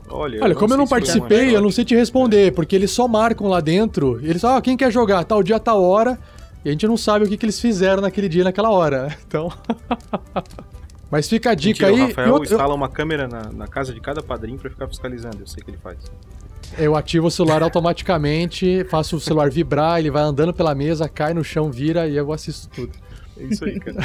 Olha, 0.09 0.43
Olha 0.43 0.55
como 0.55 0.73
eu 0.73 0.77
não 0.77 0.87
participei, 0.87 1.55
eu 1.55 1.61
não 1.61 1.69
sei 1.69 1.85
te 1.85 1.95
responder, 1.95 2.51
porque 2.53 2.75
eles 2.75 2.89
só 2.91 3.07
marcam 3.07 3.47
lá 3.47 3.59
dentro. 3.59 4.19
eles 4.23 4.41
falam, 4.41 4.57
ah, 4.57 4.61
quem 4.61 4.75
quer 4.75 4.91
jogar? 4.91 5.23
Tal 5.23 5.43
dia, 5.43 5.59
tal 5.59 5.83
hora. 5.83 6.17
E 6.65 6.69
a 6.69 6.71
gente 6.71 6.87
não 6.87 6.97
sabe 6.97 7.25
o 7.25 7.27
que, 7.27 7.37
que 7.37 7.45
eles 7.45 7.59
fizeram 7.59 8.01
naquele 8.01 8.27
dia, 8.27 8.43
naquela 8.43 8.69
hora. 8.69 9.15
Então. 9.27 9.51
Mas 11.11 11.27
fica 11.27 11.51
a 11.51 11.55
dica 11.55 11.87
Mentira, 11.87 12.03
aí. 12.03 12.05
O 12.05 12.07
Rafael 12.09 12.35
eu, 12.35 12.43
instala 12.43 12.71
eu... 12.71 12.75
uma 12.75 12.89
câmera 12.89 13.27
na, 13.27 13.51
na, 13.51 13.67
casa 13.67 13.91
de 13.91 13.99
cada 13.99 14.21
padrinho 14.21 14.59
para 14.59 14.69
ficar 14.69 14.87
fiscalizando. 14.87 15.37
Eu 15.39 15.47
sei 15.47 15.63
que 15.63 15.71
ele 15.71 15.77
faz. 15.77 15.97
Eu 16.77 16.95
ativo 16.95 17.27
o 17.27 17.31
celular 17.31 17.61
automaticamente, 17.61 18.83
faço 18.85 19.17
o 19.17 19.19
celular 19.19 19.49
vibrar, 19.49 19.99
ele 19.99 20.11
vai 20.11 20.23
andando 20.23 20.53
pela 20.53 20.73
mesa, 20.75 21.09
cai 21.09 21.33
no 21.33 21.43
chão, 21.43 21.71
vira 21.71 22.07
e 22.07 22.15
eu 22.15 22.31
assisto 22.31 22.69
tudo. 22.69 22.91
É 23.37 23.43
isso 23.43 23.65
aí, 23.65 23.79
cara. 23.79 23.99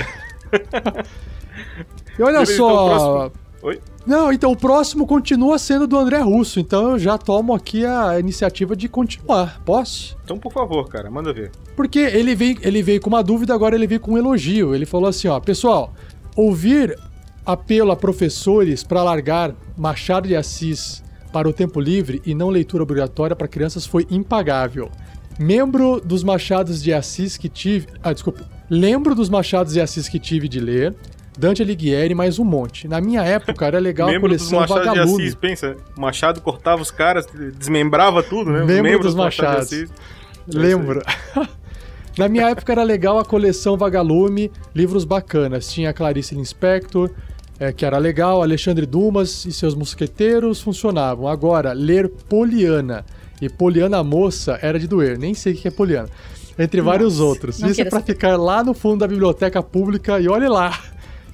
e 2.18 2.22
olha 2.22 2.42
então, 2.42 2.46
só. 2.46 3.32
Oi? 3.62 3.80
Não, 4.06 4.30
então 4.30 4.52
o 4.52 4.56
próximo 4.56 5.06
continua 5.06 5.58
sendo 5.58 5.86
do 5.86 5.96
André 5.96 6.18
Russo, 6.18 6.60
então 6.60 6.92
eu 6.92 6.98
já 6.98 7.16
tomo 7.16 7.54
aqui 7.54 7.86
a 7.86 8.20
iniciativa 8.20 8.76
de 8.76 8.88
continuar. 8.88 9.62
Posso? 9.64 10.16
Então, 10.22 10.38
por 10.38 10.52
favor, 10.52 10.86
cara, 10.88 11.10
manda 11.10 11.32
ver. 11.32 11.50
Porque 11.74 11.98
ele 11.98 12.34
veio, 12.34 12.58
ele 12.60 12.82
veio 12.82 13.00
com 13.00 13.08
uma 13.08 13.22
dúvida, 13.22 13.54
agora 13.54 13.74
ele 13.74 13.86
veio 13.86 14.00
com 14.00 14.12
um 14.12 14.18
elogio. 14.18 14.74
Ele 14.74 14.84
falou 14.84 15.08
assim: 15.08 15.28
ó, 15.28 15.40
pessoal, 15.40 15.94
ouvir 16.36 16.98
apelo 17.46 17.92
a 17.92 17.96
professores 17.96 18.84
para 18.84 19.02
largar 19.02 19.54
Machado 19.76 20.28
de 20.28 20.36
Assis 20.36 21.03
para 21.34 21.48
o 21.48 21.52
tempo 21.52 21.80
livre 21.80 22.22
e 22.24 22.32
não 22.32 22.48
leitura 22.48 22.84
obrigatória 22.84 23.34
para 23.34 23.48
crianças 23.48 23.84
foi 23.84 24.06
impagável. 24.08 24.88
Membro 25.36 26.00
dos 26.00 26.22
Machados 26.22 26.80
de 26.80 26.92
Assis 26.92 27.36
que 27.36 27.48
tive. 27.48 27.88
Ah, 28.00 28.12
desculpa. 28.12 28.48
Lembro 28.70 29.16
dos 29.16 29.28
Machados 29.28 29.72
de 29.72 29.80
Assis 29.80 30.08
que 30.08 30.20
tive 30.20 30.46
de 30.46 30.60
ler. 30.60 30.94
Dante 31.36 31.60
Alighieri, 31.60 32.14
mais 32.14 32.38
um 32.38 32.44
monte. 32.44 32.86
Na 32.86 33.00
minha 33.00 33.20
época 33.24 33.66
era 33.66 33.80
legal 33.80 34.08
a 34.08 34.20
coleção 34.20 34.60
dos 34.60 34.70
Machado 34.70 34.86
Vagalume. 34.86 35.16
de 35.16 35.22
Assis, 35.24 35.34
pensa, 35.34 35.76
Machado 35.96 36.40
cortava 36.40 36.80
os 36.80 36.92
caras, 36.92 37.26
desmembrava 37.58 38.22
tudo, 38.22 38.52
né? 38.52 38.60
Membro, 38.60 38.82
Membro 38.84 38.98
dos, 39.00 39.06
dos 39.06 39.14
Machados. 39.16 39.72
Machado 39.72 39.90
Lembro. 40.46 41.02
Na 42.16 42.28
minha 42.28 42.48
época 42.48 42.70
era 42.70 42.84
legal 42.84 43.18
a 43.18 43.24
coleção 43.24 43.76
Vagalume, 43.76 44.52
livros 44.72 45.04
bacanas. 45.04 45.66
Tinha 45.66 45.92
Clarice 45.92 46.36
Lispector, 46.36 47.10
é, 47.58 47.72
que 47.72 47.84
era 47.84 47.98
legal, 47.98 48.42
Alexandre 48.42 48.84
Dumas 48.86 49.44
e 49.44 49.52
seus 49.52 49.74
mosqueteiros 49.74 50.60
funcionavam. 50.60 51.28
Agora, 51.28 51.72
ler 51.72 52.08
Poliana 52.08 53.04
e 53.40 53.48
Poliana 53.48 54.02
Moça 54.02 54.58
era 54.60 54.78
de 54.78 54.86
doer, 54.86 55.18
nem 55.18 55.34
sei 55.34 55.52
o 55.52 55.56
que 55.56 55.68
é 55.68 55.70
Poliana. 55.70 56.08
Entre 56.58 56.80
Nossa, 56.80 56.90
vários 56.90 57.20
outros. 57.20 57.60
Isso 57.60 57.80
é 57.80 57.90
saber. 57.90 58.06
ficar 58.06 58.36
lá 58.36 58.62
no 58.62 58.74
fundo 58.74 59.00
da 59.00 59.08
biblioteca 59.08 59.62
pública 59.62 60.20
e 60.20 60.28
olhe 60.28 60.48
lá. 60.48 60.78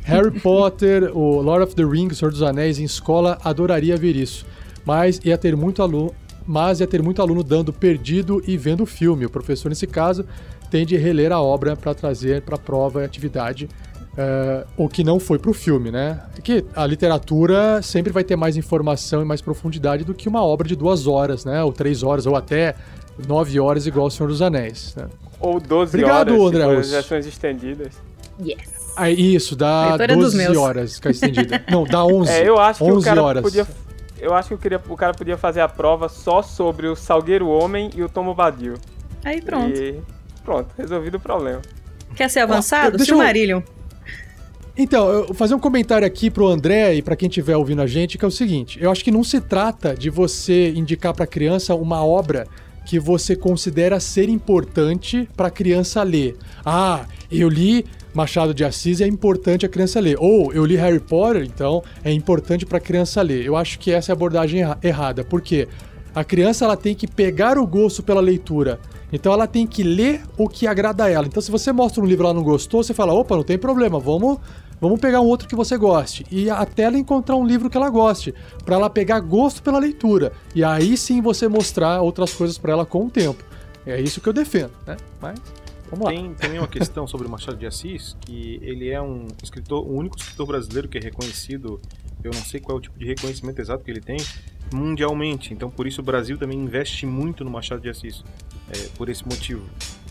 Harry 0.03 0.31
Potter, 0.41 1.17
o 1.17 1.41
Lord 1.41 1.65
of 1.65 1.75
the 1.75 1.85
Rings, 1.85 2.19
Senhor 2.19 2.31
dos 2.31 2.43
Anéis 2.43 2.79
em 2.79 2.85
escola, 2.85 3.39
adoraria 3.45 3.97
ver 3.97 4.17
isso. 4.17 4.47
Mas 4.85 5.21
ia 5.23 5.37
ter 5.37 5.55
muito 5.55 5.83
aluno, 5.83 6.15
mas 6.47 6.81
ia 6.81 6.87
ter 6.87 7.03
muito 7.03 7.21
aluno 7.21 7.43
dando 7.43 7.73
perdido 7.73 8.43
e 8.47 8.57
vendo 8.57 8.83
o 8.83 8.87
filme. 8.87 9.27
O 9.27 9.31
professor, 9.31 9.69
nesse 9.69 9.87
caso, 9.87 10.25
tem 10.71 10.87
de 10.87 10.97
reler 10.97 11.33
a 11.33 11.41
obra 11.41 11.77
para 11.77 11.95
trazer 11.95 12.43
para 12.43 12.55
a 12.55 12.59
prova 12.59 13.03
e 13.03 13.05
atividade 13.05 13.69
uh, 14.12 14.66
o 14.77 14.88
que 14.88 15.05
não 15.05 15.18
foi 15.20 15.38
para 15.38 15.51
o 15.51 15.55
filme, 15.55 15.90
né? 15.90 16.20
É 16.37 16.40
que 16.40 16.64
a 16.75 16.87
literatura 16.87 17.83
sempre 17.83 18.12
vai 18.12 18.25
ter 18.25 18.37
mais 18.37 18.57
informação 18.57 19.23
e 19.23 19.25
mais 19.25 19.40
profundidade 19.40 20.05
do 20.05 20.14
que 20.14 20.29
uma 20.29 20.44
obra 20.44 20.66
de 20.66 20.77
duas 20.77 21.07
horas, 21.07 21.44
né? 21.44 21.62
Ou 21.62 21.73
três 21.73 22.03
horas, 22.03 22.27
ou 22.27 22.37
até 22.37 22.75
nove 23.27 23.59
horas, 23.59 23.87
igual 23.87 24.07
O 24.07 24.11
Senhor 24.11 24.29
dos 24.29 24.42
Anéis. 24.42 24.94
Né? 24.96 25.09
Ou 25.38 25.61
doze 25.61 25.96
Obrigado, 25.96 26.33
horas, 26.33 26.55
André 26.55 26.77
tipo, 26.77 26.90
versões 26.90 27.27
estendidas. 27.27 27.94
Yes. 28.42 28.81
Ah, 28.96 29.11
isso, 29.11 29.55
dá 29.55 29.96
12 29.96 30.57
horas 30.57 30.94
ficar 30.96 31.11
estendida. 31.11 31.64
não, 31.70 31.85
dá 31.85 32.05
11. 32.05 32.31
É, 32.31 32.49
eu 32.49 32.59
acho 32.59 32.85
que 32.85 32.90
o 32.90 33.01
cara 33.01 33.23
horas. 33.23 33.42
podia 33.42 33.66
eu 34.20 34.35
acho 34.35 34.49
que 34.49 34.55
eu 34.55 34.59
queria, 34.59 34.81
o 34.88 34.96
cara 34.96 35.14
podia 35.14 35.38
fazer 35.38 35.61
a 35.61 35.68
prova 35.68 36.09
só 36.09 36.42
sobre 36.42 36.87
o 36.87 36.94
Salgueiro 36.94 37.49
Homem 37.49 37.90
e 37.96 38.03
o 38.03 38.09
Tomo 38.09 38.35
Badio. 38.35 38.75
Aí 39.25 39.40
pronto. 39.40 39.75
E 39.75 39.99
pronto, 40.44 40.68
resolvido 40.77 41.16
o 41.16 41.20
problema. 41.20 41.62
Quer 42.14 42.29
ser 42.29 42.40
avançado? 42.40 42.96
Ah, 43.01 43.05
Silmarillion. 43.05 43.61
Eu... 43.61 43.80
Então, 44.83 45.11
eu 45.11 45.27
vou 45.27 45.35
fazer 45.35 45.55
um 45.55 45.59
comentário 45.59 46.07
aqui 46.07 46.31
pro 46.31 46.49
André 46.49 46.95
e 46.95 47.03
para 47.03 47.14
quem 47.14 47.29
estiver 47.29 47.55
ouvindo 47.55 47.83
a 47.83 47.87
gente, 47.87 48.16
que 48.16 48.25
é 48.25 48.29
o 48.29 48.31
seguinte: 48.31 48.79
eu 48.81 48.90
acho 48.90 49.05
que 49.05 49.11
não 49.11 49.23
se 49.23 49.38
trata 49.38 49.95
de 49.95 50.09
você 50.09 50.71
indicar 50.71 51.12
para 51.12 51.25
a 51.25 51.27
criança 51.27 51.75
uma 51.75 52.03
obra 52.03 52.49
que 52.87 52.99
você 52.99 53.37
considera 53.37 54.01
ser 54.01 54.31
importante 54.31 55.29
para 55.37 55.49
a 55.49 55.51
criança 55.51 56.03
ler. 56.03 56.35
Ah, 56.64 57.05
eu 57.31 57.47
li 57.51 57.85
Machado 58.14 58.55
de 58.55 58.64
Assis 58.64 59.03
é 59.03 59.07
importante 59.07 59.66
a 59.66 59.69
criança 59.69 60.01
ler. 60.01 60.16
Ou 60.19 60.51
eu 60.55 60.64
li 60.64 60.77
Harry 60.77 60.99
Potter, 60.99 61.43
então 61.43 61.85
é 62.03 62.11
importante 62.11 62.64
para 62.64 62.79
a 62.79 62.81
criança 62.81 63.21
ler. 63.21 63.45
Eu 63.45 63.57
acho 63.57 63.79
que 63.79 63.93
essa 63.93 64.11
é 64.11 64.14
a 64.14 64.16
abordagem 64.16 64.62
errada, 64.83 65.23
porque 65.23 65.69
a 66.14 66.25
criança 66.25 66.64
ela 66.64 66.77
tem 66.77 66.95
que 66.95 67.07
pegar 67.07 67.59
o 67.59 67.66
gosto 67.66 68.03
pela 68.03 68.21
leitura. 68.23 68.81
Então 69.12 69.31
ela 69.31 69.47
tem 69.47 69.66
que 69.66 69.83
ler 69.83 70.23
o 70.38 70.49
que 70.49 70.66
agrada 70.66 71.05
a 71.05 71.11
ela. 71.11 71.27
Então 71.27 71.43
se 71.43 71.51
você 71.51 71.71
mostra 71.71 72.03
um 72.03 72.07
livro 72.07 72.25
e 72.25 72.27
ela 72.27 72.35
não 72.35 72.43
gostou, 72.43 72.83
você 72.83 72.95
fala: 72.95 73.12
opa, 73.12 73.37
não 73.37 73.45
tem 73.45 73.59
problema, 73.59 73.99
vamos, 73.99 74.38
vamos 74.81 75.01
pegar 75.01 75.21
um 75.21 75.27
outro 75.27 75.49
que 75.49 75.55
você 75.55 75.77
goste. 75.77 76.27
E 76.31 76.49
até 76.49 76.85
ela 76.85 76.99
encontrar 76.99 77.37
um 77.37 77.47
livro 77.47 77.69
que 77.69 77.77
ela 77.77 77.90
goste, 77.90 78.35
para 78.64 78.77
ela 78.77 78.90
pegar 78.90 79.21
gosto 79.21 79.62
pela 79.62 79.79
leitura. 79.79 80.33
E 80.55 80.64
aí 80.64 80.97
sim 80.97 81.21
você 81.21 81.49
mostrar 81.49 82.01
outras 82.01 82.33
coisas 82.33 82.59
para 82.59 82.73
ela 82.73 82.87
com 82.87 83.07
o 83.07 83.11
tempo. 83.11 83.45
É 83.87 84.01
isso 84.01 84.21
que 84.21 84.29
eu 84.29 84.33
defendo, 84.33 84.73
né? 84.87 84.97
Mas 85.21 85.38
Vamos 85.90 86.05
lá. 86.05 86.12
Tem 86.12 86.33
também 86.35 86.59
uma 86.59 86.69
questão 86.69 87.07
sobre 87.07 87.27
o 87.27 87.31
Machado 87.31 87.59
de 87.59 87.66
Assis, 87.66 88.16
que 88.21 88.61
ele 88.62 88.88
é 88.88 89.03
um 89.03 89.27
escritor, 89.43 89.85
o 89.85 89.93
único 89.93 90.16
escritor 90.16 90.47
brasileiro 90.47 90.88
que 90.88 90.97
é 90.97 91.01
reconhecido, 91.01 91.81
eu 92.23 92.31
não 92.33 92.40
sei 92.40 92.61
qual 92.61 92.77
é 92.77 92.79
o 92.79 92.81
tipo 92.81 92.97
de 92.97 93.07
reconhecimento 93.07 93.61
exato 93.61 93.83
que 93.83 93.90
ele 93.90 94.01
tem, 94.01 94.19
mundialmente. 94.73 95.53
Então, 95.53 95.69
por 95.69 95.88
isso, 95.88 96.01
o 96.01 96.05
Brasil 96.05 96.38
também 96.38 96.57
investe 96.57 97.07
muito 97.07 97.45
no 97.45 97.51
Machado 97.51 97.81
de 97.81 97.88
Assis 97.88 98.23
é, 98.71 98.88
por 98.97 99.09
esse 99.09 99.27
motivo. 99.27 99.64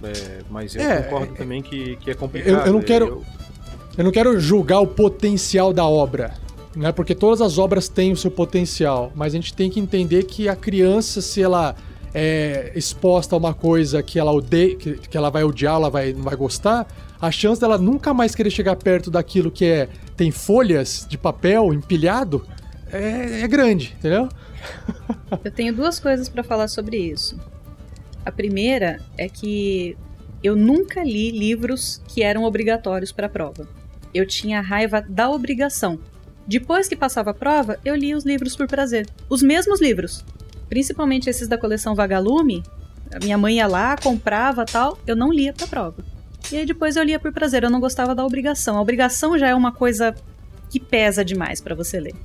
É, 0.04 0.42
mas 0.50 0.76
eu 0.76 0.82
é, 0.82 1.04
concordo 1.04 1.34
é, 1.34 1.38
também 1.38 1.62
que, 1.62 1.96
que 1.98 2.12
é 2.12 2.14
complicado. 2.14 2.60
Eu, 2.60 2.66
eu 2.66 2.74
não 2.74 2.82
quero, 2.82 3.06
eu... 3.08 3.26
eu... 4.00 4.06
não 4.06 4.12
quero 4.12 4.40
julgar 4.40 4.80
o 4.80 4.88
potencial 4.88 5.72
da 5.72 5.86
obra, 5.86 6.34
né? 6.76 6.92
Porque 6.92 7.14
todas 7.14 7.42
as 7.42 7.58
obras 7.58 7.88
têm 7.88 8.12
o 8.12 8.18
seu 8.18 8.32
potencial, 8.32 9.12
mas 9.16 9.34
a 9.34 9.38
gente 9.38 9.54
tem 9.54 9.70
que 9.70 9.80
entender 9.80 10.24
que 10.24 10.50
a 10.50 10.56
criança, 10.56 11.22
se 11.22 11.42
ela 11.42 11.76
é 12.14 12.72
exposta 12.76 13.36
a 13.36 13.38
uma 13.38 13.54
coisa 13.54 14.02
que 14.02 14.18
ela 14.18 14.32
odeia, 14.32 14.76
que, 14.76 14.94
que 14.96 15.18
ela 15.18 15.30
vai 15.30 15.44
odiar, 15.44 15.76
ela 15.76 15.90
vai, 15.90 16.14
não 16.14 16.24
vai 16.24 16.36
gostar, 16.36 16.88
a 17.22 17.32
chance 17.32 17.60
dela 17.60 17.78
nunca 17.78 18.14
mais 18.14 18.34
querer 18.34 18.50
chegar 18.50 18.76
perto 18.76 19.12
daquilo 19.12 19.52
que 19.52 19.66
é 19.66 19.90
tem 20.16 20.32
folhas 20.32 21.06
de 21.08 21.18
papel 21.18 21.74
empilhado 21.74 22.46
é, 22.92 23.42
é 23.42 23.48
grande, 23.48 23.96
entendeu? 23.98 24.30
Eu 25.44 25.52
tenho 25.52 25.74
duas 25.74 26.00
coisas 26.00 26.28
para 26.28 26.44
falar 26.44 26.68
sobre 26.68 26.98
isso. 26.98 27.40
A 28.26 28.32
primeira 28.32 29.00
é 29.18 29.30
que 29.30 29.98
eu 30.44 30.56
nunca 30.56 31.04
li 31.04 31.32
livros 31.32 32.02
que 32.08 32.22
eram 32.24 32.44
obrigatórios 32.44 33.12
para 33.12 33.28
a 33.28 33.30
prova. 33.30 33.68
Eu 34.14 34.26
tinha 34.26 34.62
raiva 34.62 35.04
da 35.08 35.30
obrigação. 35.30 36.00
Depois 36.48 36.88
que 36.88 36.96
passava 36.96 37.30
a 37.30 37.34
prova, 37.34 37.80
eu 37.86 37.96
li 37.96 38.16
os 38.16 38.26
livros 38.26 38.56
por 38.56 38.68
prazer. 38.68 39.08
Os 39.30 39.44
mesmos 39.44 39.80
livros. 39.80 40.26
Principalmente 40.68 41.30
esses 41.30 41.48
da 41.48 41.58
coleção 41.58 41.94
Vagalume. 41.94 42.64
A 43.14 43.20
minha 43.20 43.38
mãe 43.38 43.58
ia 43.58 43.68
lá, 43.68 43.96
comprava 43.98 44.66
tal. 44.66 44.98
Eu 45.06 45.16
não 45.16 45.32
lia 45.32 45.54
pra 45.54 45.68
prova. 45.68 46.04
E 46.52 46.58
aí 46.58 46.66
depois 46.66 46.96
eu 46.96 47.04
lia 47.04 47.20
por 47.20 47.32
prazer. 47.32 47.64
Eu 47.64 47.70
não 47.70 47.80
gostava 47.80 48.16
da 48.16 48.26
obrigação. 48.26 48.78
A 48.78 48.82
obrigação 48.82 49.38
já 49.38 49.48
é 49.48 49.54
uma 49.54 49.72
coisa 49.72 50.16
que 50.70 50.80
pesa 50.80 51.24
demais 51.24 51.62
para 51.62 51.76
você 51.76 52.00
ler. 52.00 52.16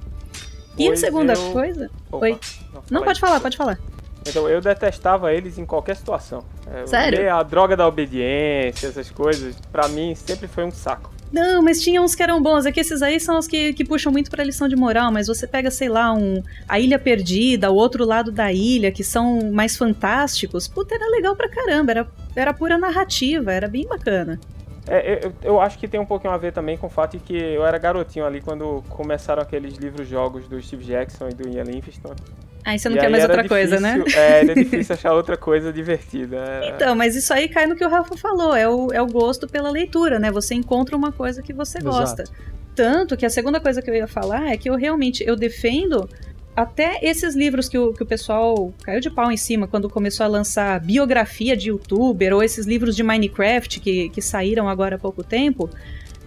E 0.79 0.91
a 0.91 0.97
segunda 0.97 1.35
eu... 1.35 1.53
coisa. 1.53 1.91
Opa, 2.11 2.25
Oi. 2.25 2.39
Não, 2.73 2.83
não 2.91 3.03
pode 3.03 3.21
falar, 3.21 3.41
pode 3.41 3.57
falar. 3.57 3.79
Então, 4.27 4.49
eu 4.49 4.61
detestava 4.61 5.33
eles 5.33 5.59
em 5.59 5.67
qualquer 5.67 5.97
situação. 5.97 6.45
É, 6.67 6.87
Sério? 6.87 7.35
A 7.35 7.43
droga 7.43 7.77
da 7.77 7.87
obediência, 7.87 8.87
essas 8.87 9.11
coisas, 9.11 9.55
para 9.71 9.87
mim 9.89 10.15
sempre 10.15 10.49
foi 10.49 10.65
um 10.65 10.71
saco. 10.71 11.14
Não, 11.33 11.63
mas 11.63 11.83
tinha 11.83 12.01
uns 12.01 12.15
que 12.15 12.23
eram 12.23 12.43
bons. 12.43 12.65
É 12.67 12.73
que 12.73 12.81
esses 12.81 13.03
aí 13.03 13.19
são 13.19 13.39
os 13.39 13.47
que, 13.47 13.73
que 13.73 13.85
puxam 13.85 14.13
muito 14.13 14.31
pra 14.31 14.45
lição 14.45 14.69
de 14.69 14.77
moral, 14.77 15.11
mas 15.11 15.27
você 15.27 15.47
pega, 15.47 15.71
sei 15.71 15.89
lá, 15.89 16.13
um 16.13 16.43
A 16.69 16.79
Ilha 16.79 16.99
Perdida, 16.99 17.71
o 17.71 17.75
outro 17.75 18.05
lado 18.05 18.31
da 18.31 18.53
ilha, 18.53 18.93
que 18.93 19.03
são 19.03 19.51
mais 19.53 19.77
fantásticos. 19.77 20.69
Puta, 20.69 20.95
era 20.95 21.09
legal 21.11 21.35
pra 21.35 21.49
caramba, 21.49 21.91
era, 21.91 22.09
era 22.37 22.55
pura 22.55 22.79
narrativa, 22.79 23.53
era 23.53 23.69
bem 23.69 23.87
bacana. 23.87 24.39
É, 24.87 25.25
eu, 25.25 25.33
eu, 25.43 25.61
acho 25.61 25.79
que 25.79 25.89
tem 25.89 25.99
um 25.99 26.05
pouquinho 26.05 26.33
a 26.33 26.37
ver 26.37 26.53
também 26.53 26.77
com 26.77 26.87
o 26.87 26.91
fato 26.91 27.17
de 27.17 27.25
que 27.25 27.35
eu 27.35 27.65
era 27.65 27.79
garotinho 27.79 28.27
ali 28.27 28.43
quando 28.43 28.85
começaram 28.91 29.43
aqueles 29.43 29.77
livros-jogos 29.77 30.47
do 30.47 30.61
Steve 30.61 30.85
Jackson 30.85 31.29
e 31.31 31.35
do 31.35 31.49
Ian 31.49 31.63
Livingstone. 31.63 32.17
Aí 32.65 32.79
você 32.79 32.89
não 32.89 32.97
e 32.97 33.01
quer 33.01 33.11
mais 33.11 33.23
outra 33.23 33.43
difícil, 33.43 33.69
coisa, 33.69 33.81
né? 33.81 34.03
É, 34.15 34.41
era 34.41 34.55
difícil 34.55 34.95
achar 34.95 35.13
outra 35.13 35.37
coisa 35.37 35.71
divertida. 35.71 36.37
É. 36.63 36.71
Então, 36.71 36.95
mas 36.97 37.15
isso 37.15 37.33
aí 37.33 37.47
cai 37.49 37.67
no 37.67 37.77
que 37.77 37.85
o 37.85 37.89
Rafa 37.89 38.17
falou, 38.17 38.57
é 38.57 38.67
o, 38.67 38.91
é 38.91 39.03
o 39.03 39.07
gosto 39.07 39.47
pela 39.47 39.71
leitura, 39.71 40.19
né? 40.19 40.31
Você 40.31 40.55
encontra 40.55 40.97
uma 40.97 41.13
coisa 41.13 41.43
que 41.43 41.53
você 41.53 41.79
gosta. 41.79 42.23
Exato. 42.23 42.55
Tanto 42.75 43.17
que 43.17 43.27
a 43.27 43.31
segunda 43.31 43.61
coisa 43.61 43.83
que 43.83 43.91
eu 43.91 43.95
ia 43.95 44.07
falar 44.07 44.51
é 44.51 44.57
que 44.57 44.69
eu 44.69 44.77
realmente, 44.77 45.23
eu 45.25 45.37
defendo 45.37 46.09
até 46.57 46.99
esses 47.03 47.35
livros 47.35 47.69
que 47.69 47.77
o, 47.77 47.93
que 47.93 48.03
o 48.03 48.07
pessoal 48.07 48.73
caiu 48.83 49.01
de 49.01 49.11
pau 49.11 49.31
em 49.31 49.37
cima 49.37 49.67
quando 49.69 49.89
começou 49.91 50.25
a 50.25 50.29
lançar 50.29 50.81
biografia 50.81 51.57
de 51.57 51.69
youtuber 51.69 52.33
ou 52.33 52.43
esses 52.43 52.65
livros 52.65 52.97
de 52.97 53.03
Minecraft 53.03 53.81
que, 53.81 54.09
que 54.09 54.23
saíram 54.23 54.69
agora 54.69 54.97
há 54.97 54.99
pouco 54.99 55.23
tempo. 55.23 55.69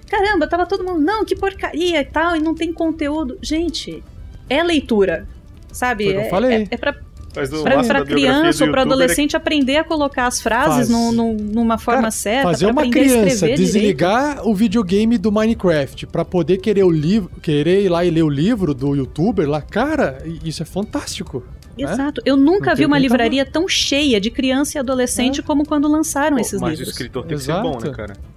Caramba, 0.08 0.48
tava 0.48 0.66
todo 0.66 0.84
mundo, 0.84 1.00
não, 1.00 1.26
que 1.26 1.36
porcaria 1.36 2.00
e 2.00 2.06
tal, 2.06 2.36
e 2.36 2.40
não 2.40 2.54
tem 2.54 2.72
conteúdo. 2.72 3.38
Gente, 3.42 4.04
é 4.50 4.62
leitura 4.64 5.28
sabe? 5.78 6.06
Foi 6.06 6.26
eu 6.26 6.30
falei. 6.30 6.52
É, 6.54 6.68
é 6.72 6.78
pra, 6.78 6.94
pra, 7.34 7.84
pra 7.84 8.06
criança 8.06 8.66
ou 8.66 8.72
pra 8.72 8.82
é 8.82 8.86
adolescente 8.86 9.36
é... 9.36 9.38
aprender 9.38 9.78
a 9.78 9.84
colocar 9.84 10.28
as 10.28 10.42
frases 10.42 10.88
Faz. 10.88 10.90
no, 10.90 11.12
no, 11.12 11.34
numa 11.34 11.78
forma 11.78 12.02
Cara, 12.02 12.12
certa. 12.12 12.50
Fazer 12.50 12.66
uma 12.66 12.90
criança 12.90 13.48
desligar 13.48 14.30
direito. 14.30 14.50
o 14.50 14.56
videogame 14.56 15.18
do 15.18 15.32
Minecraft 15.32 16.08
pra 16.08 16.26
poder 16.26 16.58
querer 16.58 16.84
o 16.84 16.92
livro, 16.92 17.30
querer 17.42 17.84
ir 17.84 17.90
lá 17.90 18.04
e 18.04 18.10
ler 18.10 18.24
o 18.24 18.30
livro 18.30 18.74
do 18.74 18.96
youtuber 18.96 19.48
lá, 19.48 19.62
cara, 19.62 20.22
isso 20.44 20.64
é 20.64 20.66
fantástico. 20.66 21.44
Né? 21.78 21.92
Exato. 21.92 22.22
Eu 22.26 22.36
nunca 22.36 22.74
vi 22.74 22.86
uma 22.86 22.98
livraria 22.98 23.46
tão 23.46 23.68
cheia 23.68 24.20
de 24.20 24.32
criança 24.32 24.78
e 24.78 24.80
adolescente 24.80 25.42
é. 25.42 25.44
como 25.44 25.64
quando 25.64 25.88
lançaram 25.88 26.38
Pô, 26.38 26.42
esses 26.42 26.60
mas 26.60 26.72
livros. 26.72 26.88
Mas 26.88 26.88
o 26.88 26.92
escritor 26.92 27.26
tem 27.26 27.36
Exato. 27.36 27.62
que 27.62 27.68
ser 27.68 27.80
bom, 27.80 27.92
né, 27.92 27.96
cara? 27.96 28.37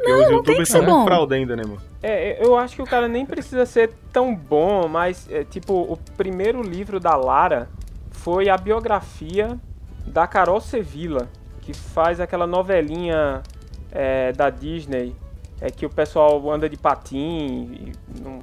Não, 0.00 0.42
não 0.42 0.64
ser 0.64 0.82
bom. 0.82 1.04
fraude 1.04 1.34
ainda, 1.34 1.56
né, 1.56 1.62
mano? 1.64 1.80
É, 2.02 2.44
eu 2.44 2.56
acho 2.56 2.76
que 2.76 2.82
o 2.82 2.86
cara 2.86 3.08
nem 3.08 3.26
precisa 3.26 3.66
ser 3.66 3.92
tão 4.12 4.34
bom, 4.34 4.86
mas, 4.88 5.28
é, 5.30 5.44
tipo, 5.44 5.74
o 5.74 5.96
primeiro 6.16 6.62
livro 6.62 7.00
da 7.00 7.16
Lara 7.16 7.68
foi 8.10 8.48
a 8.48 8.56
biografia 8.56 9.58
da 10.06 10.26
Carol 10.26 10.60
Sevilla, 10.60 11.28
que 11.60 11.74
faz 11.74 12.20
aquela 12.20 12.46
novelinha 12.46 13.42
é, 13.90 14.32
da 14.32 14.50
Disney, 14.50 15.14
é 15.60 15.70
que 15.70 15.84
o 15.84 15.90
pessoal 15.90 16.50
anda 16.50 16.68
de 16.68 16.76
patim. 16.76 17.92
Não, 18.22 18.42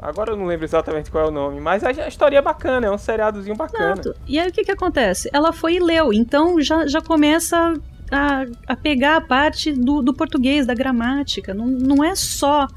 agora 0.00 0.32
eu 0.32 0.36
não 0.36 0.46
lembro 0.46 0.64
exatamente 0.64 1.10
qual 1.10 1.26
é 1.26 1.28
o 1.28 1.30
nome, 1.30 1.60
mas 1.60 1.84
a, 1.84 1.88
a 1.88 2.08
história 2.08 2.36
é 2.36 2.42
bacana, 2.42 2.86
é 2.86 2.90
um 2.90 2.98
seriadozinho 2.98 3.56
bacana. 3.56 4.00
Exato. 4.00 4.14
E 4.26 4.38
aí 4.38 4.48
o 4.48 4.52
que 4.52 4.64
que 4.64 4.72
acontece? 4.72 5.30
Ela 5.32 5.52
foi 5.52 5.74
e 5.74 5.80
leu, 5.80 6.12
então 6.12 6.60
já, 6.60 6.86
já 6.86 7.00
começa 7.00 7.74
a, 8.12 8.46
a 8.66 8.76
pegar 8.76 9.16
a 9.16 9.20
parte 9.22 9.72
do, 9.72 10.02
do 10.02 10.12
português, 10.12 10.66
da 10.66 10.74
gramática. 10.74 11.54
Não, 11.54 11.66
não 11.66 12.04
é 12.04 12.14
só 12.14 12.68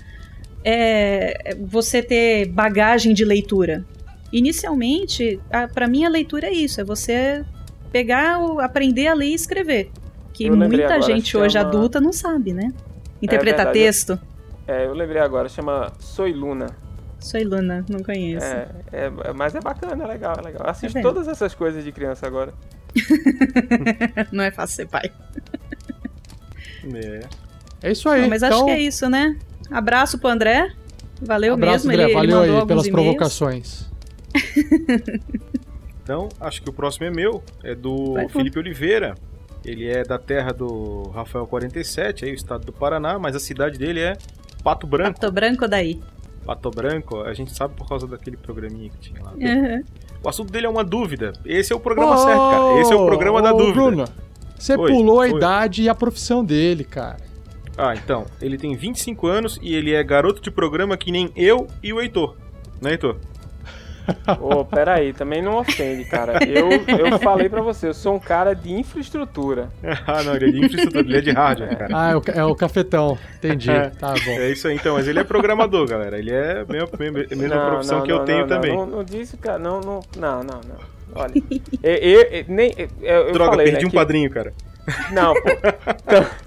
é, 0.64 1.56
você 1.60 2.02
ter 2.02 2.48
bagagem 2.48 3.14
de 3.14 3.26
leitura. 3.26 3.84
Inicialmente, 4.32 5.40
para 5.74 5.88
mim 5.88 6.06
a 6.06 6.10
leitura 6.10 6.48
é 6.48 6.54
isso, 6.54 6.80
é 6.80 6.84
você 6.84 7.44
pegar, 7.92 8.38
aprender 8.62 9.08
a 9.08 9.14
ler 9.14 9.28
e 9.28 9.34
escrever. 9.34 9.92
Que 10.34 10.50
muita 10.50 11.02
gente 11.02 11.30
chama... 11.30 11.46
hoje 11.46 11.58
adulta 11.58 12.02
não 12.02 12.12
sabe, 12.12 12.54
né? 12.54 12.74
Interpretar 13.22 13.68
é 13.68 13.72
texto. 13.72 14.20
É, 14.68 14.86
eu 14.86 14.94
lembrei 14.94 15.22
agora, 15.22 15.48
chama 15.48 15.92
Soy 16.00 16.34
Luna. 16.34 16.68
Soy 17.20 17.44
Luna, 17.44 17.86
não 17.90 18.02
conheço. 18.02 18.46
É, 18.46 18.68
é, 18.92 19.34
mas 19.34 19.56
é 19.56 19.62
bacana, 19.62 20.04
é 20.04 20.08
legal, 20.08 20.36
é 20.38 20.42
legal. 20.42 20.70
Assisto 20.70 20.94
tá 20.94 21.02
todas 21.02 21.28
essas 21.28 21.54
coisas 21.54 21.84
de 21.84 21.92
criança 21.92 22.26
agora. 22.26 22.54
não 24.32 24.44
é 24.44 24.52
fácil 24.52 24.76
ser 24.76 24.88
pai. 24.88 25.12
É. 26.94 27.22
É 27.82 27.92
isso 27.92 28.10
aí. 28.10 28.28
mas 28.28 28.42
então... 28.42 28.58
acho 28.58 28.66
que 28.66 28.72
é 28.72 28.80
isso, 28.80 29.10
né? 29.10 29.38
Abraço 29.70 30.18
pro 30.18 30.30
André. 30.30 30.72
Valeu 31.22 31.54
Abraço, 31.54 31.88
mesmo. 31.88 31.92
André. 31.92 32.04
Ele, 32.06 32.14
Valeu 32.14 32.44
ele 32.44 32.58
aí 32.58 32.66
pelas 32.66 32.90
provocações. 32.90 33.86
então, 36.04 36.30
acho 36.40 36.62
que 36.62 36.70
o 36.70 36.74
próximo 36.74 37.06
é 37.06 37.12
meu. 37.12 37.44
É 37.64 37.74
do 37.74 38.14
Vai, 38.14 38.30
Felipe 38.30 38.60
Oliveira. 38.60 39.16
Ele 39.64 39.88
é 39.88 40.04
da 40.04 40.20
terra 40.20 40.52
do 40.52 41.10
Rafael 41.10 41.48
47, 41.48 42.26
aí 42.26 42.32
o 42.32 42.36
estado 42.36 42.66
do 42.66 42.72
Paraná, 42.72 43.18
mas 43.18 43.36
a 43.36 43.40
cidade 43.40 43.80
dele 43.80 44.00
é 44.00 44.16
Pato 44.64 44.86
Branco. 44.86 45.20
Pato 45.20 45.32
Branco 45.32 45.68
daí. 45.68 46.00
Pato 46.46 46.70
Branco, 46.70 47.22
a 47.22 47.34
gente 47.34 47.56
sabe 47.56 47.74
por 47.76 47.90
causa 47.90 48.06
daquele 48.06 48.38
programinha 48.38 48.92
que 48.92 48.98
tinha 48.98 49.24
lá. 49.24 49.34
Uhum. 49.34 49.84
O 50.24 50.30
assunto 50.30 50.52
dele 50.52 50.66
é 50.66 50.70
uma 50.70 50.84
dúvida. 50.84 51.34
Esse 51.46 51.72
é 51.72 51.76
o 51.76 51.80
programa 51.80 52.16
oh, 52.16 52.18
certo, 52.18 52.40
cara. 52.40 52.82
Esse 52.82 52.94
é 52.94 52.96
o 52.96 53.06
programa 53.06 53.40
oh, 53.40 53.42
da 53.42 53.52
dúvida. 53.52 53.74
Bruno, 53.74 54.06
você 54.58 54.76
pulou 54.76 55.22
a 55.22 55.28
idade 55.28 55.84
e 55.84 55.90
a 55.90 55.96
profissão 55.96 56.44
dele, 56.44 56.84
cara. 56.84 57.18
Ah, 57.78 57.94
então. 57.94 58.26
Ele 58.42 58.58
tem 58.58 58.76
25 58.76 59.28
anos 59.28 59.60
e 59.62 59.76
ele 59.76 59.94
é 59.94 60.04
garoto 60.04 60.42
de 60.42 60.50
programa 60.50 60.98
que 60.98 61.12
nem 61.12 61.32
eu 61.36 61.68
e 61.84 61.92
o 61.94 62.02
Heitor. 62.02 62.36
Né, 62.82 62.92
Heitor? 62.92 63.18
Ô, 64.40 64.60
oh, 64.60 64.66
peraí, 64.66 65.14
também 65.14 65.42
não 65.42 65.58
ofende, 65.58 66.06
cara. 66.06 66.44
Eu, 66.46 66.70
eu 66.72 67.20
falei 67.20 67.50
pra 67.50 67.62
você, 67.62 67.88
eu 67.88 67.94
sou 67.94 68.16
um 68.16 68.20
cara 68.20 68.54
de 68.54 68.72
infraestrutura. 68.72 69.70
ah, 70.06 70.24
não, 70.24 70.36
ele 70.36 70.46
é 70.46 70.52
de 70.52 70.66
infraestrutura, 70.66 71.06
ele 71.06 71.18
é 71.18 71.22
de 71.22 71.32
rádio, 71.32 71.68
cara. 71.70 71.88
Ah, 71.94 72.12
é 72.12 72.16
o, 72.16 72.22
é 72.34 72.44
o 72.46 72.56
cafetão, 72.56 73.18
entendi. 73.38 73.72
É, 73.72 73.90
tá 73.90 74.14
bom. 74.14 74.32
É 74.32 74.52
isso 74.52 74.68
aí, 74.68 74.76
então, 74.76 74.96
mas 74.96 75.08
ele 75.08 75.20
é 75.20 75.24
programador, 75.24 75.88
galera. 75.88 76.18
Ele 76.18 76.32
é 76.32 76.62
a 76.62 76.66
mesma, 76.98 77.26
mesma 77.30 77.70
profissão 77.70 78.00
não, 78.00 78.06
que 78.06 78.12
eu 78.12 78.20
tenho 78.26 78.42
não, 78.42 78.48
também. 78.48 78.76
Não, 78.76 78.86
não 78.86 79.04
disse, 79.04 79.38
cara, 79.38 79.60
não, 79.60 79.80
não, 79.82 80.00
não, 80.18 80.44
não, 80.44 80.62
não. 80.62 80.96
Olha, 81.16 81.34
eu, 81.82 81.94
eu, 81.94 82.22
eu 82.22 82.46
nem, 82.48 82.74
eu, 83.02 83.28
eu 83.28 83.34
Droga, 83.34 83.52
falei, 83.52 83.66
perdi 83.68 83.84
né, 83.84 83.88
um 83.88 83.92
que... 83.92 83.96
padrinho, 83.96 84.30
cara. 84.30 84.54
Não, 85.12 85.34
pô. 85.34 85.50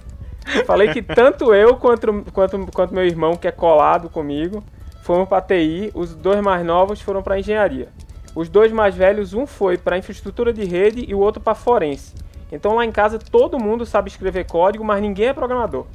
Então, 0.50 0.64
falei 0.64 0.88
que 0.88 1.02
tanto 1.02 1.52
eu 1.52 1.76
quanto, 1.76 2.24
quanto, 2.32 2.66
quanto 2.72 2.94
meu 2.94 3.04
irmão, 3.04 3.36
que 3.36 3.46
é 3.46 3.50
colado 3.50 4.08
comigo, 4.08 4.64
foram 5.08 5.24
para 5.24 5.40
TI, 5.40 5.90
os 5.94 6.14
dois 6.14 6.38
mais 6.42 6.62
novos 6.62 7.00
foram 7.00 7.22
para 7.22 7.38
engenharia. 7.38 7.88
Os 8.34 8.50
dois 8.50 8.70
mais 8.70 8.94
velhos, 8.94 9.32
um 9.32 9.46
foi 9.46 9.78
para 9.78 9.96
infraestrutura 9.96 10.52
de 10.52 10.66
rede 10.66 11.02
e 11.08 11.14
o 11.14 11.18
outro 11.18 11.40
para 11.40 11.54
forense. 11.54 12.14
Então 12.52 12.74
lá 12.74 12.84
em 12.84 12.92
casa 12.92 13.18
todo 13.18 13.58
mundo 13.58 13.86
sabe 13.86 14.10
escrever 14.10 14.44
código, 14.44 14.84
mas 14.84 15.00
ninguém 15.00 15.28
é 15.28 15.32
programador. 15.32 15.86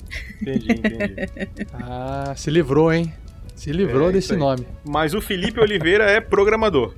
Entendi, 0.42 0.72
entendi. 0.72 1.16
ah, 1.80 2.34
se 2.36 2.50
livrou, 2.50 2.92
hein? 2.92 3.14
Se 3.54 3.72
livrou 3.72 4.10
é, 4.10 4.14
desse 4.14 4.36
nome. 4.36 4.66
Mas 4.84 5.14
o 5.14 5.22
Felipe 5.22 5.60
Oliveira 5.60 6.06
é 6.06 6.20
programador. 6.20 6.96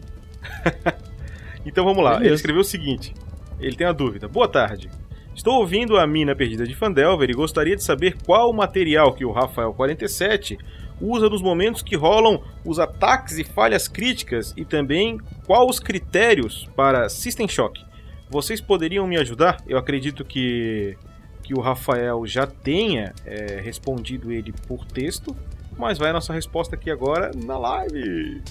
então 1.66 1.84
vamos 1.84 2.02
lá. 2.02 2.12
Beleza. 2.12 2.28
Ele 2.28 2.36
escreveu 2.36 2.62
o 2.62 2.66
seguinte: 2.66 3.14
ele 3.60 3.76
tem 3.76 3.86
uma 3.86 3.94
dúvida. 3.94 4.30
Boa 4.30 4.48
tarde. 4.48 4.90
Estou 5.36 5.56
ouvindo 5.56 5.98
a 5.98 6.08
mina 6.08 6.34
perdida 6.34 6.66
de 6.66 6.74
Fandelver 6.74 7.30
e 7.30 7.34
gostaria 7.34 7.76
de 7.76 7.84
saber 7.84 8.16
qual 8.26 8.50
o 8.50 8.54
material 8.54 9.14
que 9.14 9.26
o 9.26 9.34
Rafael 9.34 9.74
47 9.74 10.58
usa 11.00 11.30
nos 11.30 11.42
momentos 11.42 11.82
que 11.82 11.96
rolam 11.96 12.42
os 12.64 12.80
ataques 12.80 13.38
e 13.38 13.44
falhas 13.44 13.88
críticas 13.88 14.54
e 14.56 14.64
também 14.64 15.20
quais 15.46 15.70
os 15.70 15.80
critérios 15.80 16.70
para 16.76 17.10
System 17.10 17.48
Shock. 17.48 17.84
Vocês 18.30 18.60
poderiam 18.60 19.06
me 19.08 19.18
ajudar? 19.18 19.64
Eu 19.68 19.78
acredito 19.78 20.26
que, 20.26 20.98
que 21.44 21.54
o 21.54 21.62
Rafael 21.62 22.26
já 22.26 22.48
tenha 22.48 23.14
é, 23.26 23.62
respondido 23.62 24.32
ele 24.32 24.54
por 24.68 24.86
texto, 24.86 25.36
mas 25.78 25.98
vai 25.98 26.10
a 26.10 26.14
nossa 26.14 26.34
resposta 26.34 26.76
aqui 26.76 26.90
agora 26.90 27.32
na 27.36 27.58
live. 27.58 28.42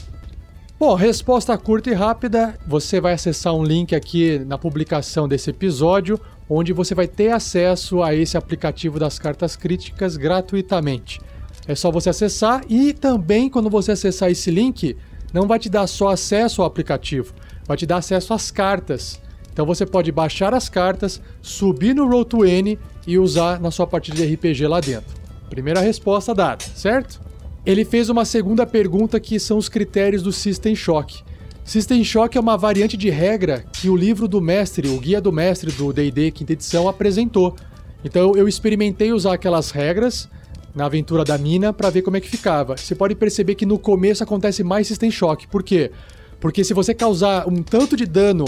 Bom, 0.78 0.94
resposta 0.94 1.56
curta 1.56 1.90
e 1.90 1.94
rápida. 1.94 2.58
Você 2.66 3.00
vai 3.00 3.14
acessar 3.14 3.54
um 3.54 3.64
link 3.64 3.94
aqui 3.94 4.38
na 4.40 4.58
publicação 4.58 5.26
desse 5.26 5.50
episódio, 5.50 6.20
onde 6.48 6.72
você 6.72 6.94
vai 6.94 7.06
ter 7.06 7.30
acesso 7.30 8.02
a 8.02 8.14
esse 8.14 8.36
aplicativo 8.36 8.98
das 8.98 9.18
cartas 9.18 9.56
críticas 9.56 10.16
gratuitamente. 10.16 11.20
É 11.66 11.74
só 11.74 11.90
você 11.90 12.10
acessar 12.10 12.62
e 12.68 12.92
também 12.92 13.48
quando 13.48 13.70
você 13.70 13.92
acessar 13.92 14.30
esse 14.30 14.50
link, 14.50 14.96
não 15.32 15.46
vai 15.46 15.58
te 15.58 15.68
dar 15.68 15.86
só 15.86 16.08
acesso 16.08 16.62
ao 16.62 16.68
aplicativo, 16.68 17.32
vai 17.66 17.76
te 17.76 17.86
dar 17.86 17.96
acesso 17.98 18.34
às 18.34 18.50
cartas. 18.50 19.20
Então 19.52 19.64
você 19.64 19.86
pode 19.86 20.10
baixar 20.12 20.52
as 20.52 20.68
cartas, 20.68 21.20
subir 21.40 21.94
no 21.94 22.06
Roll20 22.06 22.78
e 23.06 23.18
usar 23.18 23.60
na 23.60 23.70
sua 23.70 23.86
partida 23.86 24.16
de 24.16 24.34
RPG 24.34 24.66
lá 24.66 24.80
dentro. 24.80 25.14
Primeira 25.48 25.80
resposta 25.80 26.34
dada, 26.34 26.64
certo? 26.74 27.20
Ele 27.64 27.84
fez 27.84 28.10
uma 28.10 28.24
segunda 28.24 28.66
pergunta 28.66 29.18
que 29.18 29.38
são 29.40 29.56
os 29.56 29.68
critérios 29.68 30.22
do 30.22 30.32
System 30.32 30.74
Shock. 30.74 31.22
System 31.64 32.04
Shock 32.04 32.36
é 32.36 32.40
uma 32.40 32.58
variante 32.58 32.96
de 32.96 33.08
regra 33.08 33.64
que 33.72 33.88
o 33.88 33.96
livro 33.96 34.28
do 34.28 34.40
mestre, 34.40 34.88
o 34.88 35.00
guia 35.00 35.20
do 35.20 35.32
mestre 35.32 35.72
do 35.72 35.92
D&D 35.92 36.30
quinta 36.30 36.52
edição 36.52 36.86
apresentou. 36.88 37.56
Então 38.04 38.36
eu 38.36 38.46
experimentei 38.46 39.12
usar 39.12 39.32
aquelas 39.32 39.70
regras 39.70 40.28
na 40.74 40.86
aventura 40.86 41.24
da 41.24 41.38
mina 41.38 41.72
para 41.72 41.88
ver 41.90 42.02
como 42.02 42.16
é 42.16 42.20
que 42.20 42.28
ficava. 42.28 42.76
Você 42.76 42.94
pode 42.94 43.14
perceber 43.14 43.54
que 43.54 43.64
no 43.64 43.78
começo 43.78 44.22
acontece 44.24 44.64
mais 44.64 44.86
System 44.86 45.10
Shock. 45.10 45.46
Por 45.46 45.62
quê? 45.62 45.90
Porque 46.40 46.64
se 46.64 46.74
você 46.74 46.92
causar 46.92 47.48
um 47.48 47.62
tanto 47.62 47.96
de 47.96 48.04
dano, 48.04 48.44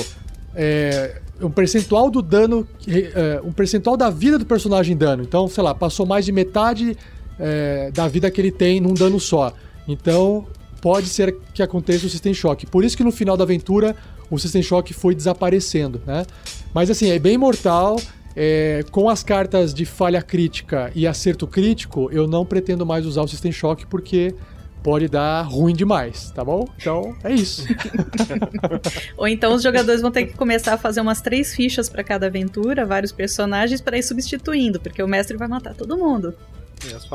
é, 0.54 1.20
um 1.40 1.50
percentual 1.50 2.10
do 2.10 2.20
dano, 2.20 2.66
é, 2.88 3.40
um 3.44 3.52
percentual 3.52 3.96
da 3.96 4.10
vida 4.10 4.38
do 4.38 4.44
personagem 4.44 4.96
dano. 4.96 5.22
Então, 5.22 5.46
sei 5.48 5.62
lá, 5.62 5.74
passou 5.74 6.04
mais 6.04 6.24
de 6.24 6.32
metade 6.32 6.96
é, 7.38 7.90
da 7.92 8.08
vida 8.08 8.30
que 8.30 8.40
ele 8.40 8.50
tem 8.50 8.80
num 8.80 8.94
dano 8.94 9.20
só. 9.20 9.52
Então, 9.86 10.46
pode 10.80 11.08
ser 11.08 11.36
que 11.54 11.62
aconteça 11.62 12.06
o 12.06 12.08
System 12.08 12.34
Shock. 12.34 12.66
Por 12.66 12.84
isso 12.84 12.96
que 12.96 13.04
no 13.04 13.12
final 13.12 13.36
da 13.36 13.44
aventura 13.44 13.94
o 14.30 14.38
System 14.38 14.62
Shock 14.62 14.92
foi 14.92 15.14
desaparecendo, 15.14 16.00
né? 16.04 16.26
Mas 16.74 16.90
assim, 16.90 17.10
é 17.10 17.18
bem 17.18 17.38
mortal. 17.38 17.96
É, 18.38 18.84
com 18.90 19.08
as 19.08 19.22
cartas 19.22 19.72
de 19.72 19.86
falha 19.86 20.20
crítica 20.20 20.92
e 20.94 21.06
acerto 21.06 21.46
crítico, 21.46 22.10
eu 22.12 22.26
não 22.26 22.44
pretendo 22.44 22.84
mais 22.84 23.06
usar 23.06 23.22
o 23.22 23.28
System 23.28 23.50
Shock 23.50 23.86
porque 23.86 24.34
pode 24.82 25.08
dar 25.08 25.42
ruim 25.42 25.74
demais, 25.74 26.30
tá 26.30 26.44
bom? 26.44 26.68
Então 26.78 27.16
é 27.24 27.32
isso. 27.32 27.66
Ou 29.16 29.26
então 29.26 29.54
os 29.54 29.62
jogadores 29.62 30.02
vão 30.02 30.10
ter 30.10 30.26
que 30.26 30.34
começar 30.34 30.74
a 30.74 30.78
fazer 30.78 31.00
umas 31.00 31.20
três 31.20 31.54
fichas 31.54 31.88
para 31.88 32.04
cada 32.04 32.26
aventura, 32.26 32.84
vários 32.84 33.10
personagens 33.10 33.80
para 33.80 33.98
ir 33.98 34.02
substituindo, 34.02 34.78
porque 34.78 35.02
o 35.02 35.08
mestre 35.08 35.36
vai 35.36 35.48
matar 35.48 35.74
todo 35.74 35.96
mundo. 35.96 36.34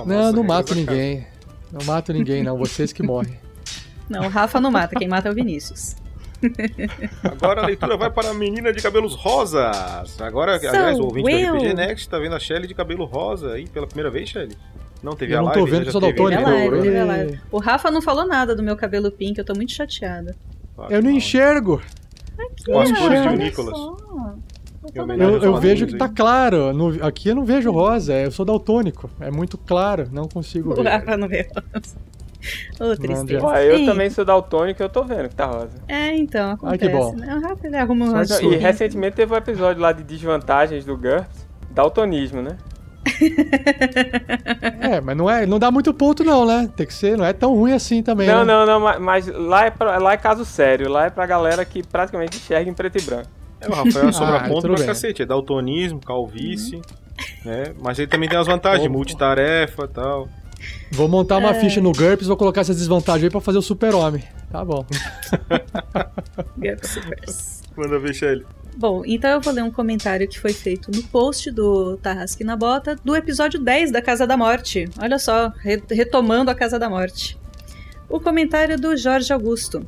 Não, 0.06 0.34
não 0.34 0.44
mato 0.44 0.76
ninguém. 0.76 1.26
Não 1.72 1.86
mato 1.86 2.12
ninguém, 2.12 2.44
não. 2.44 2.58
Vocês 2.58 2.92
que 2.92 3.04
morrem. 3.04 3.40
Não, 4.10 4.26
o 4.26 4.28
Rafa 4.28 4.60
não 4.60 4.72
mata, 4.72 4.96
quem 4.98 5.08
mata 5.08 5.30
é 5.30 5.32
o 5.32 5.36
Vinícius. 5.36 5.96
Agora 7.24 7.62
a 7.62 7.66
leitura 7.66 7.98
vai 7.98 8.10
para 8.10 8.30
a 8.30 8.34
menina 8.34 8.74
de 8.74 8.82
cabelos 8.82 9.16
rosas. 9.16 10.20
Agora, 10.22 10.60
so 10.60 10.68
aliás, 10.68 11.00
o 11.00 11.04
ouvinte 11.04 11.26
will. 11.26 11.52
do 11.52 11.58
RPG 11.58 11.74
Next 11.74 12.10
tá 12.10 12.20
vendo 12.20 12.36
a 12.36 12.40
Shelly 12.40 12.68
de 12.68 12.74
cabelo 12.74 13.06
rosa 13.06 13.54
aí 13.54 13.68
pela 13.68 13.88
primeira 13.88 14.10
vez, 14.10 14.30
Shelly? 14.30 14.58
Não 15.04 15.16
teve 15.16 15.34
eu 15.34 15.40
a 15.40 15.42
live? 15.42 15.60
não 15.60 15.66
tô 15.66 15.72
vendo, 15.72 15.92
sou 15.92 16.02
live, 16.02 17.40
O 17.52 17.60
Rafa 17.60 17.90
não 17.90 18.02
falou 18.02 18.28
nada 18.28 18.56
do 18.56 18.62
meu 18.62 18.76
cabelo 18.76 19.12
pink, 19.12 19.38
eu 19.38 19.46
tô 19.46 19.54
muito 19.54 19.72
chateada. 19.72 20.36
eu 20.90 21.02
não 21.02 21.10
enxergo. 21.10 21.82
Aqui, 22.38 22.66
Com 22.66 22.80
as 22.80 22.92
cores 22.92 23.22
de 23.22 23.38
Nicolas. 23.38 23.78
Eu, 25.20 25.38
eu 25.44 25.58
vejo 25.58 25.86
que 25.86 25.96
tá 25.96 26.10
claro. 26.10 26.74
No, 26.74 27.06
aqui 27.06 27.30
eu 27.30 27.36
não 27.36 27.46
vejo 27.46 27.72
rosa, 27.72 28.14
eu 28.14 28.32
sou 28.32 28.44
daltônico. 28.44 29.10
É 29.20 29.30
muito 29.30 29.58
claro, 29.58 30.08
não 30.12 30.28
consigo 30.28 30.74
ver. 30.74 30.82
O 30.82 30.84
Rafa 30.84 31.18
não 31.18 31.28
vê 31.28 31.48
rosa. 31.56 31.96
Ô, 32.80 32.96
tristeza. 32.96 33.46
Ué, 33.46 33.72
eu 33.72 33.78
Sim. 33.78 33.86
também 33.86 34.10
sou 34.10 34.26
daltônico 34.26 34.82
e 34.82 34.84
eu 34.84 34.90
tô 34.90 35.04
vendo 35.04 35.30
que 35.30 35.36
tá 35.36 35.46
rosa. 35.46 35.78
É, 35.88 36.16
então, 36.16 36.52
acontece. 36.52 36.86
Ah, 36.86 36.88
que 36.88 36.96
bom. 36.96 37.16
Né? 37.16 37.36
O 37.36 37.42
Rafa 37.42 37.68
ele 37.68 37.78
arruma 37.78 38.06
um 38.06 38.12
rosa. 38.12 38.44
E 38.44 38.56
recentemente 38.56 39.16
teve 39.16 39.34
um 39.34 39.38
episódio 39.38 39.82
lá 39.82 39.92
de 39.92 40.04
desvantagens 40.04 40.84
do 40.86 40.98
GURPS, 40.98 41.48
daltonismo, 41.70 42.42
né? 42.42 42.58
é, 44.80 45.02
mas 45.02 45.18
não, 45.18 45.30
é, 45.30 45.46
não 45.46 45.58
dá 45.58 45.72
muito 45.72 45.94
ponto 45.94 46.24
não, 46.24 46.46
né? 46.46 46.70
Tem 46.76 46.86
que 46.86 46.94
ser, 46.94 47.18
não 47.18 47.26
é 47.26 47.34
tão 47.34 47.56
ruim 47.56 47.74
assim 47.74 48.04
também. 48.04 48.28
Não, 48.28 48.46
né? 48.46 48.54
não, 48.54 48.66
não, 48.66 48.80
mas, 48.80 49.00
mas 49.00 49.28
lá, 49.28 49.66
é 49.66 49.72
pra, 49.72 49.98
lá 49.98 50.14
é 50.14 50.18
caso 50.18 50.46
sério, 50.46 50.90
lá 50.90 51.06
é 51.06 51.10
pra 51.10 51.26
galera 51.26 51.66
que 51.66 51.82
praticamente 51.82 52.38
enxerga 52.38 52.70
em 52.70 52.74
preto 52.74 53.00
e 53.00 53.02
branco. 53.02 53.30
É, 53.60 53.68
o 53.68 53.74
Rafael 53.74 54.10
é 54.10 54.12
sobra 54.12 54.38
ah, 54.38 54.48
ponto 54.48 54.68
pra 54.68 54.76
bem. 54.76 54.86
cacete, 54.86 55.24
é 55.24 55.26
daltonismo, 55.26 56.00
calvície, 56.00 56.76
uhum. 56.76 56.82
né? 57.46 57.74
Mas 57.82 57.98
ele 57.98 58.08
também 58.08 58.30
tem 58.30 58.38
as 58.38 58.48
vantagens, 58.48 58.88
oh, 58.88 58.92
multitarefa 58.92 59.84
e 59.84 59.88
tal. 59.88 60.28
Vou 60.92 61.08
montar 61.08 61.38
uma 61.38 61.52
é. 61.52 61.60
ficha 61.60 61.82
no 61.82 61.92
GURPS, 61.92 62.28
vou 62.28 62.38
colocar 62.38 62.62
essas 62.62 62.78
desvantagens 62.78 63.26
aí 63.26 63.30
pra 63.30 63.42
fazer 63.42 63.58
o 63.58 63.62
super-homem. 63.62 64.24
Tá 64.52 64.64
bom. 64.64 64.86
GURPS 66.58 67.62
Manda 67.76 68.00
ver, 68.00 68.14
Shelly. 68.14 68.46
Bom, 68.78 69.04
então 69.06 69.30
eu 69.32 69.42
vou 69.42 69.54
ler 69.54 69.64
um 69.64 69.72
comentário 69.72 70.28
que 70.28 70.40
foi 70.40 70.54
feito 70.54 70.92
no 70.92 71.04
post 71.04 71.52
do 71.52 71.98
Tarrasque 71.98 72.44
na 72.44 72.56
Bota 72.56 72.96
do 73.04 73.16
episódio 73.16 73.60
10 73.60 73.92
da 73.92 74.02
Casa 74.02 74.26
da 74.26 74.38
Morte. 74.38 74.90
Olha 75.00 75.20
só, 75.20 75.50
re 75.50 75.82
retomando 75.90 76.50
a 76.50 76.56
Casa 76.56 76.80
da 76.80 76.90
Morte. 76.90 77.38
O 78.10 78.20
comentário 78.20 78.80
do 78.80 78.96
Jorge 78.96 79.32
Augusto. 79.32 79.86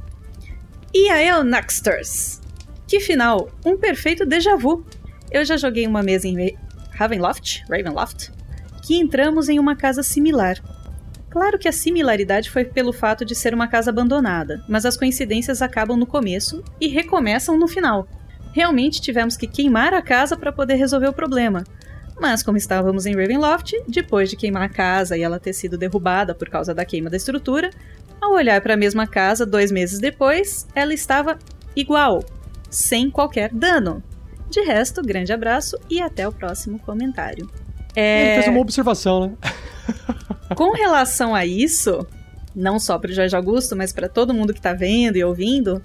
E 0.94 1.10
aí, 1.10 1.44
Naxters? 1.44 2.42
Que 2.88 3.00
final! 3.00 3.50
Um 3.66 3.78
perfeito 3.78 4.26
déjà 4.26 4.56
vu. 4.56 4.86
Eu 5.32 5.44
já 5.44 5.58
joguei 5.58 5.88
uma 5.88 6.04
mesa 6.04 6.28
em 6.28 6.56
Ravenloft, 6.92 7.64
Ravenloft, 7.70 8.30
que 8.84 9.00
entramos 9.00 9.48
em 9.50 9.58
uma 9.60 9.76
casa 9.76 10.04
similar. 10.04 10.58
Claro 11.30 11.58
que 11.58 11.68
a 11.68 11.72
similaridade 11.72 12.52
foi 12.52 12.64
pelo 12.66 12.94
fato 12.94 13.26
de 13.26 13.34
ser 13.34 13.54
uma 13.54 13.68
casa 13.68 13.90
abandonada, 13.90 14.64
mas 14.70 14.86
as 14.86 14.98
coincidências 14.98 15.62
acabam 15.62 15.98
no 15.98 16.06
começo 16.06 16.64
e 16.80 16.88
recomeçam 16.88 17.58
no 17.58 17.68
final. 17.68 18.08
Realmente 18.52 19.02
tivemos 19.02 19.36
que 19.36 19.48
queimar 19.48 19.94
a 19.94 20.02
casa 20.02 20.38
para 20.38 20.52
poder 20.52 20.76
resolver 20.76 21.08
o 21.08 21.14
problema. 21.14 21.64
Mas 22.20 22.44
como 22.44 22.58
estávamos 22.58 23.08
em 23.08 23.16
Ravenloft, 23.16 23.74
depois 23.88 24.30
de 24.30 24.36
queimar 24.36 24.62
a 24.62 24.70
casa 24.70 25.18
e 25.18 25.24
ela 25.24 25.40
ter 25.40 25.54
sido 25.54 25.78
derrubada 25.78 26.36
por 26.36 26.50
causa 26.50 26.74
da 26.74 26.86
queima 26.86 27.10
da 27.10 27.18
estrutura, 27.18 27.72
ao 28.22 28.34
olhar 28.34 28.62
para 28.62 28.76
a 28.76 28.78
mesma 28.78 29.08
casa 29.08 29.46
dois 29.46 29.72
meses 29.72 30.00
depois, 30.00 30.68
ela 30.76 30.94
estava 30.94 31.40
igual, 31.76 32.24
sem 32.70 33.10
qualquer 33.10 33.52
dano. 33.52 34.04
De 34.52 34.62
resto, 34.62 35.02
grande 35.02 35.34
abraço 35.34 35.76
e 35.90 36.00
até 36.00 36.28
o 36.28 36.32
próximo 36.32 36.78
comentário. 36.78 37.50
É... 37.96 38.26
Ele 38.26 38.34
fez 38.36 38.48
uma 38.48 38.60
observação, 38.60 39.28
né? 39.28 39.32
Com 40.56 40.72
relação 40.72 41.34
a 41.34 41.46
isso, 41.46 42.06
não 42.56 42.80
só 42.80 42.98
para 42.98 43.12
o 43.12 43.14
Jorge 43.14 43.36
Augusto, 43.36 43.76
mas 43.76 43.92
para 43.92 44.08
todo 44.08 44.34
mundo 44.34 44.54
que 44.54 44.60
está 44.60 44.74
vendo 44.74 45.18
e 45.18 45.24
ouvindo, 45.24 45.82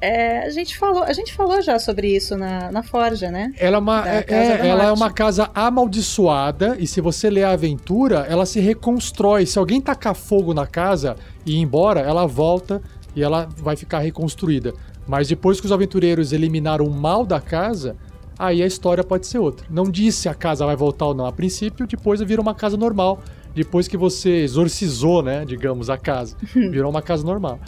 é, 0.00 0.46
a, 0.46 0.50
gente 0.50 0.78
falou, 0.78 1.02
a 1.02 1.12
gente 1.12 1.34
falou 1.34 1.60
já 1.60 1.78
sobre 1.78 2.14
isso 2.14 2.36
na, 2.36 2.70
na 2.70 2.82
Forja, 2.82 3.30
né? 3.30 3.52
Ela, 3.58 3.76
é 3.76 3.80
uma, 3.80 4.08
é, 4.08 4.24
é 4.28 4.68
ela 4.68 4.84
é 4.84 4.92
uma 4.92 5.10
casa 5.10 5.50
amaldiçoada 5.52 6.76
e 6.78 6.86
se 6.86 7.00
você 7.00 7.28
ler 7.28 7.44
a 7.44 7.50
aventura, 7.50 8.26
ela 8.28 8.46
se 8.46 8.60
reconstrói. 8.60 9.44
Se 9.44 9.58
alguém 9.58 9.80
tacar 9.80 10.14
fogo 10.14 10.54
na 10.54 10.66
casa 10.66 11.16
e 11.44 11.56
ir 11.56 11.58
embora, 11.58 12.00
ela 12.00 12.26
volta 12.26 12.80
e 13.16 13.22
ela 13.22 13.48
vai 13.56 13.74
ficar 13.74 13.98
reconstruída. 13.98 14.72
Mas 15.06 15.26
depois 15.26 15.58
que 15.58 15.66
os 15.66 15.72
aventureiros 15.72 16.32
eliminaram 16.32 16.84
o 16.84 16.90
mal 16.90 17.26
da 17.26 17.40
casa, 17.40 17.96
aí 18.38 18.62
a 18.62 18.66
história 18.66 19.02
pode 19.02 19.26
ser 19.26 19.38
outra. 19.38 19.66
Não 19.68 19.90
disse 19.90 20.22
se 20.22 20.28
a 20.28 20.34
casa 20.34 20.64
vai 20.64 20.76
voltar 20.76 21.06
ou 21.06 21.14
não 21.14 21.26
a 21.26 21.32
princípio, 21.32 21.86
depois 21.86 22.20
vira 22.20 22.40
uma 22.40 22.54
casa 22.54 22.76
normal. 22.76 23.22
Depois 23.54 23.88
que 23.88 23.96
você 23.96 24.42
exorcizou, 24.42 25.22
né, 25.22 25.44
digamos, 25.44 25.90
a 25.90 25.98
casa. 25.98 26.36
Virou 26.54 26.90
uma 26.90 27.02
casa 27.02 27.24
normal. 27.24 27.58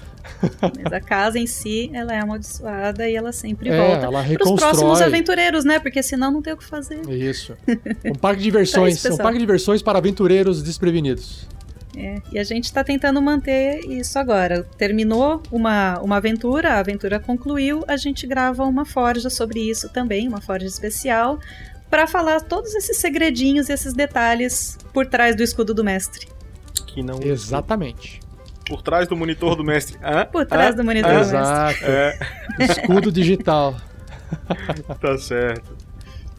Mas 0.63 0.93
a 0.93 1.01
casa 1.01 1.39
em 1.39 1.47
si, 1.47 1.91
ela 1.93 2.15
é 2.15 2.21
amaldiçoada 2.21 3.09
e 3.09 3.17
ela 3.17 3.33
sempre 3.33 3.71
é, 3.71 3.77
volta 3.77 4.07
ela 4.07 4.23
para 4.23 4.53
os 4.53 4.61
próximos 4.61 5.01
aventureiros, 5.01 5.65
né? 5.65 5.81
Porque 5.81 6.03
senão 6.03 6.31
não 6.31 6.43
tem 6.43 6.53
o 6.53 6.57
que 6.57 6.65
fazer. 6.65 7.01
Isso. 7.11 7.57
Um 8.05 8.15
parque 8.15 8.39
de 8.39 8.45
diversões, 8.45 9.05
é 9.05 9.13
um 9.13 9.17
parque 9.17 9.39
de 9.39 9.41
diversões 9.41 9.83
para 9.83 9.99
aventureiros 9.99 10.63
desprevenidos. 10.63 11.47
É, 11.97 12.23
e 12.31 12.39
a 12.39 12.45
gente 12.45 12.65
está 12.65 12.85
tentando 12.85 13.21
manter 13.21 13.81
isso 13.85 14.19
agora. 14.19 14.63
Terminou 14.79 15.43
uma, 15.51 15.99
uma 16.01 16.17
aventura, 16.17 16.75
a 16.75 16.79
aventura 16.79 17.19
concluiu, 17.19 17.85
a 17.89 17.97
gente 17.97 18.27
grava 18.27 18.65
uma 18.65 18.85
forja 18.85 19.29
sobre 19.29 19.61
isso 19.61 19.89
também, 19.89 20.29
uma 20.29 20.41
forja 20.41 20.67
especial, 20.67 21.39
para 21.89 22.07
falar 22.07 22.41
todos 22.43 22.75
esses 22.75 22.97
segredinhos 22.99 23.69
e 23.69 23.73
esses 23.73 23.93
detalhes 23.93 24.79
por 24.93 25.07
trás 25.07 25.35
do 25.35 25.43
escudo 25.43 25.75
do 25.75 25.83
mestre. 25.83 26.29
Que 26.87 27.03
não 27.03 27.21
Exatamente. 27.23 28.21
Por 28.67 28.83
trás 28.83 29.09
do 29.09 29.17
monitor 29.17 29.57
do 29.57 29.65
mestre. 29.65 29.99
Hã? 30.01 30.25
Por 30.27 30.47
trás 30.47 30.77
do 30.77 30.85
monitor 30.85 31.11
do 31.11 31.33
mestre. 31.33 31.85
É. 31.85 32.19
Escudo 32.61 33.11
digital. 33.11 33.75
tá 35.01 35.19
certo. 35.19 35.77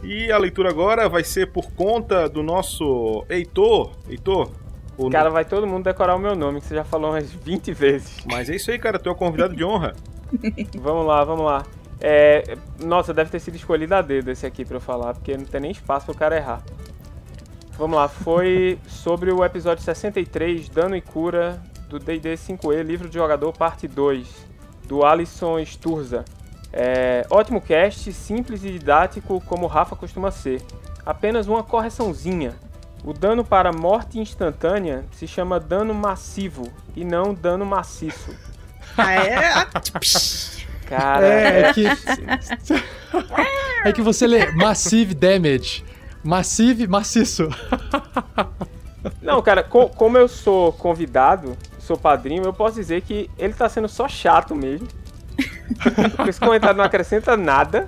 E 0.01 0.31
a 0.31 0.37
leitura 0.37 0.69
agora 0.69 1.09
vai 1.09 1.23
ser 1.23 1.51
por 1.51 1.71
conta 1.73 2.29
do 2.29 2.41
nosso 2.41 3.25
Heitor. 3.29 3.91
Heitor, 4.09 4.51
o 4.97 5.09
cara, 5.09 5.29
vai 5.29 5.45
todo 5.45 5.65
mundo 5.65 5.83
decorar 5.83 6.15
o 6.15 6.19
meu 6.19 6.35
nome, 6.35 6.59
que 6.59 6.67
você 6.67 6.75
já 6.75 6.83
falou 6.83 7.11
umas 7.11 7.31
20 7.31 7.73
vezes. 7.73 8.23
Mas 8.25 8.49
é 8.49 8.55
isso 8.55 8.69
aí, 8.71 8.77
cara. 8.77 8.99
Tu 8.99 9.09
é 9.09 9.11
o 9.11 9.15
convidado 9.15 9.55
de 9.55 9.63
honra. 9.63 9.93
vamos 10.79 11.05
lá, 11.05 11.23
vamos 11.23 11.45
lá. 11.45 11.63
É, 11.99 12.57
nossa, 12.79 13.13
deve 13.13 13.29
ter 13.29 13.39
sido 13.39 13.55
escolhido 13.55 13.93
a 13.93 14.01
dedo 14.01 14.31
esse 14.31 14.45
aqui 14.45 14.65
pra 14.65 14.77
eu 14.77 14.81
falar, 14.81 15.13
porque 15.13 15.37
não 15.37 15.45
tem 15.45 15.61
nem 15.61 15.71
espaço 15.71 16.07
pro 16.07 16.15
cara 16.15 16.35
errar. 16.35 16.63
Vamos 17.77 17.95
lá, 17.95 18.07
foi 18.07 18.79
sobre 18.87 19.31
o 19.31 19.45
episódio 19.45 19.83
63, 19.83 20.67
Dano 20.69 20.95
e 20.95 21.01
Cura, 21.01 21.61
do 21.87 21.99
D&D 21.99 22.33
5e, 22.33 22.81
Livro 22.81 23.07
de 23.07 23.15
Jogador, 23.15 23.51
parte 23.53 23.87
2, 23.87 24.27
do 24.87 25.05
Alisson 25.05 25.63
Sturza. 25.63 26.25
É, 26.73 27.25
ótimo 27.29 27.61
cast, 27.61 28.11
simples 28.13 28.63
e 28.63 28.71
didático, 28.71 29.41
como 29.41 29.65
o 29.65 29.67
Rafa 29.67 29.95
costuma 29.95 30.31
ser. 30.31 30.61
Apenas 31.05 31.47
uma 31.47 31.63
correçãozinha. 31.63 32.55
O 33.03 33.13
dano 33.13 33.43
para 33.43 33.71
morte 33.71 34.19
instantânea 34.19 35.05
se 35.11 35.25
chama 35.25 35.59
dano 35.59 35.93
massivo 35.93 36.71
e 36.95 37.03
não 37.03 37.33
dano 37.33 37.65
maciço. 37.65 38.35
Ah, 38.97 39.13
é? 39.13 39.65
Cara, 40.87 41.25
é, 41.25 41.61
é 41.61 41.73
que. 41.73 41.85
é 43.85 43.93
que 43.93 44.01
você 44.01 44.27
lê 44.27 44.51
Massive 44.51 45.15
Damage. 45.15 45.83
Massive 46.23 46.87
maciço. 46.87 47.49
Não, 49.21 49.41
cara, 49.41 49.63
co 49.63 49.89
como 49.89 50.17
eu 50.17 50.27
sou 50.27 50.73
convidado, 50.73 51.57
sou 51.79 51.97
padrinho, 51.97 52.43
eu 52.43 52.53
posso 52.53 52.75
dizer 52.75 53.01
que 53.01 53.29
ele 53.37 53.53
tá 53.53 53.67
sendo 53.67 53.87
só 53.87 54.07
chato 54.07 54.53
mesmo. 54.53 54.87
Esse 56.27 56.39
comentário 56.39 56.77
não 56.77 56.83
acrescenta 56.83 57.35
nada. 57.35 57.87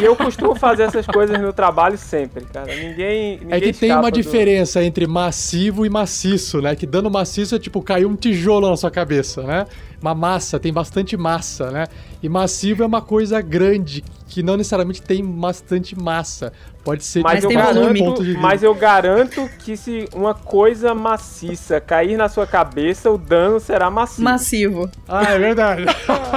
E 0.00 0.04
eu 0.04 0.16
costumo 0.16 0.54
fazer 0.54 0.84
essas 0.84 1.06
coisas 1.06 1.40
no 1.40 1.52
trabalho 1.52 1.96
sempre, 1.96 2.44
cara. 2.44 2.66
Ninguém. 2.66 3.38
ninguém 3.38 3.48
é 3.50 3.60
que 3.60 3.72
tem 3.72 3.92
uma 3.92 4.10
do... 4.10 4.14
diferença 4.14 4.82
entre 4.82 5.06
massivo 5.06 5.86
e 5.86 5.90
maciço, 5.90 6.60
né? 6.60 6.74
Que 6.74 6.86
dano 6.86 7.10
maciço 7.10 7.54
é 7.54 7.58
tipo 7.58 7.82
cair 7.82 8.06
um 8.06 8.16
tijolo 8.16 8.68
na 8.68 8.76
sua 8.76 8.90
cabeça, 8.90 9.42
né? 9.42 9.66
Uma 10.00 10.14
massa, 10.14 10.58
tem 10.58 10.72
bastante 10.72 11.16
massa, 11.16 11.70
né? 11.70 11.86
E 12.22 12.28
massivo 12.28 12.82
é 12.82 12.86
uma 12.86 13.02
coisa 13.02 13.40
grande, 13.40 14.04
que 14.28 14.42
não 14.42 14.56
necessariamente 14.56 15.02
tem 15.02 15.24
bastante 15.24 15.98
massa. 15.98 16.52
Pode 16.84 17.04
ser 17.04 17.22
mas 17.22 17.40
de 17.40 17.46
eu 17.46 17.50
garanto, 17.50 17.98
ponto 17.98 18.24
de 18.24 18.34
Mas 18.34 18.62
eu 18.62 18.74
garanto 18.74 19.50
que 19.58 19.76
se 19.76 20.08
uma 20.14 20.34
coisa 20.34 20.94
maciça 20.94 21.80
cair 21.80 22.16
na 22.16 22.28
sua 22.28 22.46
cabeça, 22.46 23.10
o 23.10 23.18
dano 23.18 23.58
será 23.58 23.90
massivo. 23.90 24.22
Massivo. 24.22 24.90
Ah, 25.08 25.32
é 25.32 25.38
verdade. 25.38 25.84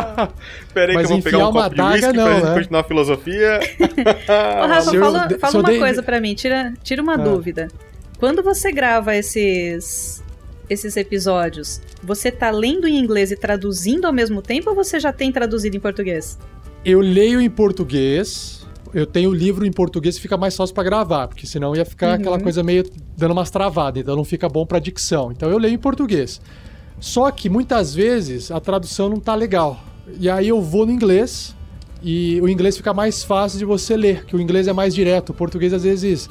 Pera 0.74 0.91
aí 0.91 0.95
mas 0.95 1.07
que 1.07 1.14
eu 1.14 1.18
vou 1.18 1.24
pegar 1.24 1.47
um 1.49 1.53
copo 1.53 1.76
de 1.76 1.82
whisky 1.82 2.14
não, 2.14 2.26
pra 2.26 2.49
né? 2.49 2.53
continuar 2.55 2.80
a 2.80 2.84
filosofia. 2.84 3.60
Ô, 4.64 4.68
Rafa, 4.68 4.99
fala, 4.99 5.30
fala 5.39 5.60
uma 5.60 5.78
coisa 5.78 6.01
pra 6.01 6.20
mim, 6.20 6.34
tira, 6.34 6.74
tira 6.84 7.01
uma 7.01 7.14
ah. 7.14 7.18
dúvida. 7.18 7.68
Quando 8.18 8.41
você 8.41 8.72
grava 8.72 9.16
esses 9.16 10.24
esses 10.70 10.95
episódios, 10.95 11.82
você 12.03 12.32
tá 12.32 12.51
lendo 12.51 12.88
em 12.88 12.97
inglês 12.97 13.32
e 13.32 13.36
traduzindo 13.36 14.05
ao 14.05 14.13
mesmo 14.13 14.41
tempo 14.41 14.70
ou 14.70 14.76
você 14.76 14.99
já 14.99 15.11
tem 15.11 15.32
traduzido 15.32 15.76
em 15.76 15.80
português? 15.80 16.38
Eu 16.86 17.01
leio 17.01 17.41
em 17.41 17.49
português. 17.49 18.65
Eu 18.93 19.05
tenho 19.05 19.30
o 19.30 19.34
livro 19.34 19.65
em 19.65 19.72
português 19.72 20.17
e 20.17 20.20
fica 20.20 20.36
mais 20.36 20.55
fácil 20.55 20.74
para 20.74 20.84
gravar, 20.84 21.28
porque 21.28 21.45
senão 21.45 21.76
ia 21.76 21.86
ficar 21.86 22.07
uhum. 22.07 22.13
aquela 22.15 22.39
coisa 22.39 22.63
meio 22.63 22.84
dando 23.15 23.32
umas 23.32 23.51
travadas, 23.51 24.01
então 24.01 24.15
não 24.15 24.24
fica 24.24 24.49
bom 24.49 24.65
para 24.65 24.80
dicção. 24.80 25.32
Então 25.32 25.49
eu 25.49 25.57
leio 25.57 25.76
em 25.76 25.78
português. 25.78 26.41
Só 26.99 27.30
que 27.32 27.49
muitas 27.49 27.93
vezes 27.93 28.49
a 28.51 28.59
tradução 28.59 29.09
não 29.09 29.20
tá 29.20 29.36
legal. 29.36 29.80
E 30.20 30.30
aí 30.30 30.47
eu 30.47 30.61
vou 30.61 30.86
no 30.86 30.91
inglês 30.91 31.55
e 32.01 32.39
o 32.41 32.47
inglês 32.47 32.78
fica 32.78 32.93
mais 32.93 33.24
fácil 33.24 33.59
de 33.59 33.65
você 33.65 33.95
ler, 33.95 34.26
que 34.26 34.36
o 34.36 34.41
inglês 34.41 34.67
é 34.67 34.74
mais 34.74 34.95
direto. 34.95 35.30
O 35.30 35.34
português 35.34 35.74
às 35.74 35.84
vezes, 35.84 36.30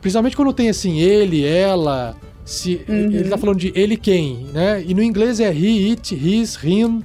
principalmente 0.00 0.36
quando 0.36 0.52
tem 0.52 0.68
assim 0.68 1.00
ele, 1.00 1.44
ela, 1.44 2.16
se 2.44 2.84
uhum. 2.88 3.10
ele 3.10 3.28
tá 3.28 3.38
falando 3.38 3.58
de 3.58 3.72
ele 3.74 3.96
quem, 3.96 4.46
né? 4.52 4.82
E 4.86 4.92
no 4.94 5.02
inglês 5.02 5.40
é 5.40 5.50
he, 5.52 5.90
it, 5.90 6.14
his, 6.14 6.62
him, 6.62 7.02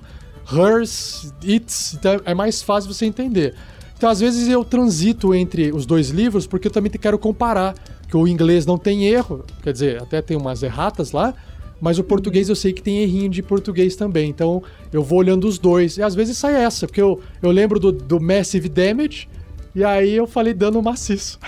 hers, 0.52 1.34
its, 1.44 1.94
então 1.94 2.20
é 2.26 2.34
mais 2.34 2.62
fácil 2.62 2.94
você 2.94 3.06
entender. 3.06 3.56
Então 3.98 4.10
às 4.10 4.20
vezes 4.20 4.48
eu 4.48 4.64
transito 4.66 5.34
entre 5.34 5.72
os 5.72 5.86
dois 5.86 6.10
livros 6.10 6.46
porque 6.46 6.68
eu 6.68 6.72
também 6.72 6.92
quero 6.92 7.18
comparar, 7.18 7.74
que 8.10 8.18
o 8.18 8.28
inglês 8.28 8.66
não 8.66 8.78
tem 8.78 9.06
erro, 9.06 9.46
quer 9.62 9.72
dizer, 9.72 10.02
até 10.02 10.22
tem 10.22 10.36
umas 10.36 10.64
erratas 10.64 11.12
lá, 11.12 11.34
mas 11.80 12.00
o 12.00 12.04
português 12.04 12.50
eu 12.50 12.56
sei 12.56 12.74
que 12.74 12.82
tem 12.82 13.00
errinho 13.00 13.30
de 13.30 13.42
português 13.42 13.96
também. 13.96 14.30
Então 14.30 14.62
eu 14.92 15.04
vou 15.04 15.20
olhando 15.20 15.48
os 15.48 15.58
dois. 15.58 15.98
E 15.98 16.04
às 16.04 16.16
vezes 16.16 16.38
sai 16.38 16.56
essa, 16.56 16.88
porque 16.88 17.02
eu, 17.02 17.22
eu 17.42 17.52
lembro 17.52 17.80
do, 17.80 17.92
do 17.92 18.20
Massive 18.20 18.68
Damage, 18.68 19.30
e 19.76 19.84
aí 19.84 20.16
eu 20.16 20.28
falei 20.28 20.54
dano 20.54 20.82
maciço. 20.82 21.40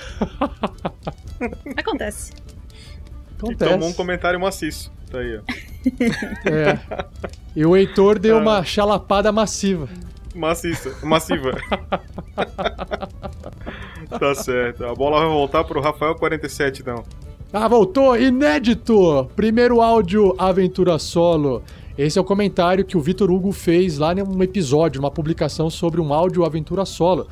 Acontece. 1.75 2.31
Acontece. 3.41 3.71
E 3.71 3.73
tomou 3.73 3.89
um 3.89 3.93
comentário 3.93 4.39
maciço. 4.39 4.91
Tá 5.11 5.17
aí, 5.19 5.37
ó. 5.37 5.41
É. 6.49 6.79
E 7.55 7.65
o 7.65 7.75
Heitor 7.75 8.19
deu 8.19 8.37
ah. 8.37 8.41
uma 8.41 8.63
chalapada 8.63 9.31
massiva. 9.31 9.89
Maciça, 10.33 10.95
massiva. 11.03 11.51
tá 14.07 14.35
certo. 14.35 14.85
A 14.85 14.95
bola 14.95 15.19
vai 15.19 15.29
voltar 15.29 15.63
pro 15.63 15.81
Rafael 15.81 16.15
47, 16.15 16.81
então. 16.81 17.03
Ah, 17.51 17.67
voltou! 17.67 18.17
Inédito! 18.17 19.29
Primeiro 19.35 19.81
áudio 19.81 20.33
Aventura 20.37 20.97
Solo. 20.97 21.61
Esse 21.97 22.17
é 22.17 22.21
o 22.21 22.25
comentário 22.25 22.85
que 22.85 22.95
o 22.95 23.01
Vitor 23.01 23.29
Hugo 23.29 23.51
fez 23.51 23.97
lá 23.97 24.15
num 24.15 24.41
episódio, 24.41 25.01
numa 25.01 25.11
publicação 25.11 25.69
sobre 25.69 25.99
um 25.99 26.13
áudio 26.13 26.45
Aventura 26.45 26.85
Solo. 26.85 27.27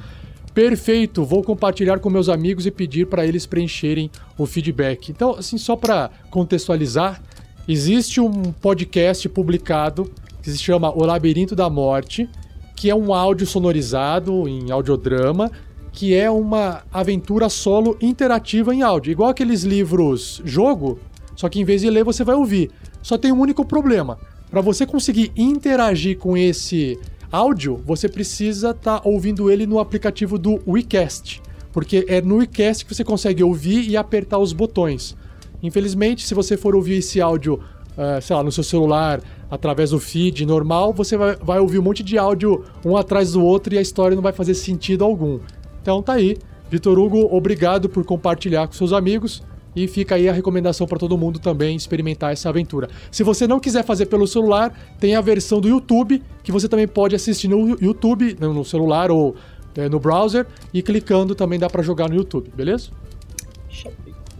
Perfeito, 0.53 1.23
vou 1.23 1.43
compartilhar 1.43 1.99
com 1.99 2.09
meus 2.09 2.27
amigos 2.27 2.65
e 2.65 2.71
pedir 2.71 3.07
para 3.07 3.25
eles 3.25 3.45
preencherem 3.45 4.09
o 4.37 4.45
feedback. 4.45 5.09
Então, 5.09 5.35
assim, 5.35 5.57
só 5.57 5.75
para 5.75 6.09
contextualizar, 6.29 7.21
existe 7.67 8.19
um 8.19 8.51
podcast 8.51 9.29
publicado 9.29 10.11
que 10.41 10.49
se 10.49 10.57
chama 10.57 10.91
O 10.95 11.05
Labirinto 11.05 11.55
da 11.55 11.69
Morte, 11.69 12.27
que 12.75 12.89
é 12.89 12.95
um 12.95 13.13
áudio 13.13 13.45
sonorizado 13.45 14.47
em 14.47 14.71
audiodrama, 14.71 15.51
que 15.91 16.15
é 16.15 16.29
uma 16.31 16.83
aventura 16.91 17.49
solo 17.49 17.97
interativa 18.01 18.73
em 18.73 18.81
áudio, 18.81 19.11
igual 19.11 19.29
aqueles 19.29 19.63
livros 19.63 20.41
jogo, 20.45 20.99
só 21.35 21.49
que 21.49 21.59
em 21.59 21.65
vez 21.65 21.81
de 21.81 21.89
ler 21.89 22.03
você 22.03 22.23
vai 22.23 22.35
ouvir. 22.35 22.71
Só 23.01 23.17
tem 23.17 23.31
um 23.31 23.39
único 23.39 23.65
problema. 23.65 24.17
Para 24.49 24.61
você 24.61 24.85
conseguir 24.85 25.31
interagir 25.35 26.17
com 26.17 26.35
esse 26.35 26.97
áudio, 27.32 27.82
você 27.86 28.09
precisa 28.09 28.71
estar 28.71 28.99
tá 28.99 29.07
ouvindo 29.07 29.51
ele 29.51 29.65
no 29.65 29.80
aplicativo 29.80 30.38
do 30.38 30.59
WeCast, 30.67 31.41
porque 31.71 32.05
é 32.07 32.21
no 32.21 32.38
WeCast 32.38 32.86
que 32.86 32.93
você 32.93 33.03
consegue 33.03 33.43
ouvir 33.43 33.88
e 33.88 33.95
apertar 33.95 34.39
os 34.39 34.53
botões. 34.53 35.15
Infelizmente, 35.61 36.25
se 36.25 36.34
você 36.34 36.55
for 36.55 36.75
ouvir 36.75 36.97
esse 36.97 37.19
áudio, 37.21 37.55
uh, 37.55 38.21
sei 38.21 38.36
lá, 38.36 38.43
no 38.43 38.51
seu 38.51 38.63
celular, 38.63 39.21
através 39.49 39.91
do 39.91 39.99
feed 39.99 40.45
normal, 40.45 40.93
você 40.93 41.17
vai, 41.17 41.36
vai 41.36 41.59
ouvir 41.59 41.80
um 41.80 41.84
monte 41.84 42.03
de 42.03 42.17
áudio 42.17 42.63
um 42.86 42.95
atrás 42.95 43.34
do 43.34 43.43
outro 43.43 43.73
e 43.73 43.77
a 43.77 43.82
história 43.82 44.15
não 44.15 44.23
vai 44.23 44.34
fazer 44.34 44.53
sentido 44.53 45.03
algum. 45.03 45.39
Então 45.82 46.01
tá 46.01 46.13
aí. 46.13 46.38
Vitor 46.69 46.99
Hugo, 46.99 47.27
obrigado 47.36 47.89
por 47.89 48.05
compartilhar 48.05 48.67
com 48.67 48.73
seus 48.73 48.93
amigos. 48.93 49.41
E 49.80 49.88
fica 49.88 50.15
aí 50.15 50.27
a 50.27 50.34
recomendação 50.34 50.86
para 50.86 50.99
todo 50.99 51.17
mundo 51.17 51.39
também 51.39 51.73
experimentar 51.73 52.34
essa 52.34 52.49
aventura. 52.49 52.89
Se 53.09 53.23
você 53.23 53.47
não 53.47 53.61
quiser 53.61 53.82
fazer 53.86 54.07
pelo 54.07 54.27
celular, 54.27 54.77
tem 54.99 55.15
a 55.15 55.21
versão 55.21 55.61
do 55.61 55.69
YouTube, 55.69 56.21
que 56.43 56.51
você 56.51 56.67
também 56.67 56.86
pode 56.86 57.15
assistir 57.15 57.47
no 57.47 57.77
YouTube, 57.82 58.36
no 58.41 58.65
celular 58.65 59.09
ou 59.09 59.38
é, 59.77 59.88
no 59.88 59.97
browser, 59.97 60.45
e 60.73 60.82
clicando 60.82 61.34
também 61.34 61.57
dá 61.57 61.69
para 61.69 61.82
jogar 61.82 62.09
no 62.09 62.15
YouTube, 62.15 62.51
beleza? 62.53 62.89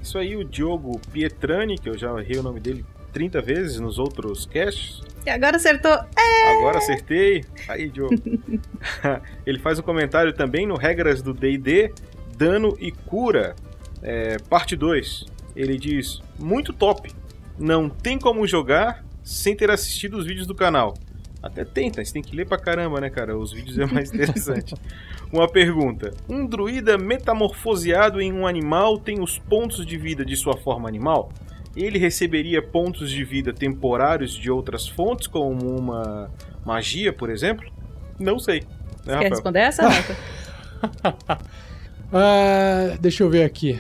Isso 0.02 0.18
aí, 0.18 0.36
o 0.36 0.44
Diogo 0.44 1.00
Pietrani, 1.14 1.78
que 1.78 1.88
eu 1.88 1.98
já 1.98 2.12
errei 2.20 2.38
o 2.38 2.44
nome 2.44 2.60
dele 2.60 2.84
30 3.14 3.42
vezes 3.42 3.80
nos 3.80 3.98
outros 3.98 4.46
casts. 4.46 5.02
E 5.26 5.30
agora 5.30 5.56
acertou. 5.56 5.94
É! 6.18 6.58
Agora 6.58 6.80
acertei. 6.80 7.46
Aí, 7.70 7.88
Diogo. 7.88 8.14
Ele 9.48 9.60
faz 9.60 9.80
um 9.80 9.84
comentário 9.84 10.34
também 10.34 10.68
no 10.68 10.76
Regras 10.76 11.22
do 11.22 11.34
D&D, 11.34 11.94
Dano 12.36 12.76
e 12.78 12.92
Cura 12.92 13.56
é, 14.02 14.38
parte 14.50 14.76
2, 14.76 15.26
ele 15.56 15.78
diz: 15.78 16.22
Muito 16.38 16.74
top. 16.74 17.12
Não 17.58 17.90
tem 17.90 18.18
como 18.18 18.48
jogar 18.48 19.04
sem 19.24 19.56
ter 19.56 19.70
assistido 19.70 20.18
os 20.18 20.26
vídeos 20.26 20.48
do 20.48 20.56
canal. 20.56 20.94
Até 21.42 21.64
tenta, 21.64 22.04
você 22.04 22.12
tem 22.12 22.22
que 22.22 22.36
ler 22.36 22.46
pra 22.46 22.58
caramba, 22.58 23.00
né, 23.00 23.10
cara? 23.10 23.38
Os 23.38 23.54
vídeos 23.54 23.78
é 23.78 23.86
mais 23.86 24.12
interessante. 24.14 24.76
Uma 25.32 25.48
pergunta: 25.48 26.14
Um 26.28 26.46
druida 26.46 26.98
metamorfoseado 26.98 28.22
em 28.22 28.34
um 28.34 28.46
animal 28.46 28.98
tem 28.98 29.22
os 29.22 29.38
pontos 29.38 29.86
de 29.86 29.98
vida 29.98 30.26
de 30.26 30.36
sua 30.36 30.58
forma 30.58 30.88
animal? 30.88 31.32
Ele 31.76 32.00
receberia 32.00 32.62
pontos 32.62 33.12
de 33.12 33.24
vida 33.24 33.54
temporários 33.54 34.34
de 34.34 34.50
outras 34.50 34.88
fontes, 34.88 35.28
como 35.28 35.78
uma 35.78 36.30
magia, 36.66 37.14
por 37.14 37.30
exemplo? 37.30 37.72
Não 38.20 38.40
sei. 38.40 38.64
Né, 39.06 39.20
Quer 39.20 39.30
responder 39.30 39.60
essa? 39.60 39.84
Uh, 42.12 42.98
deixa 43.00 43.24
eu 43.24 43.30
ver 43.30 43.44
aqui. 43.44 43.80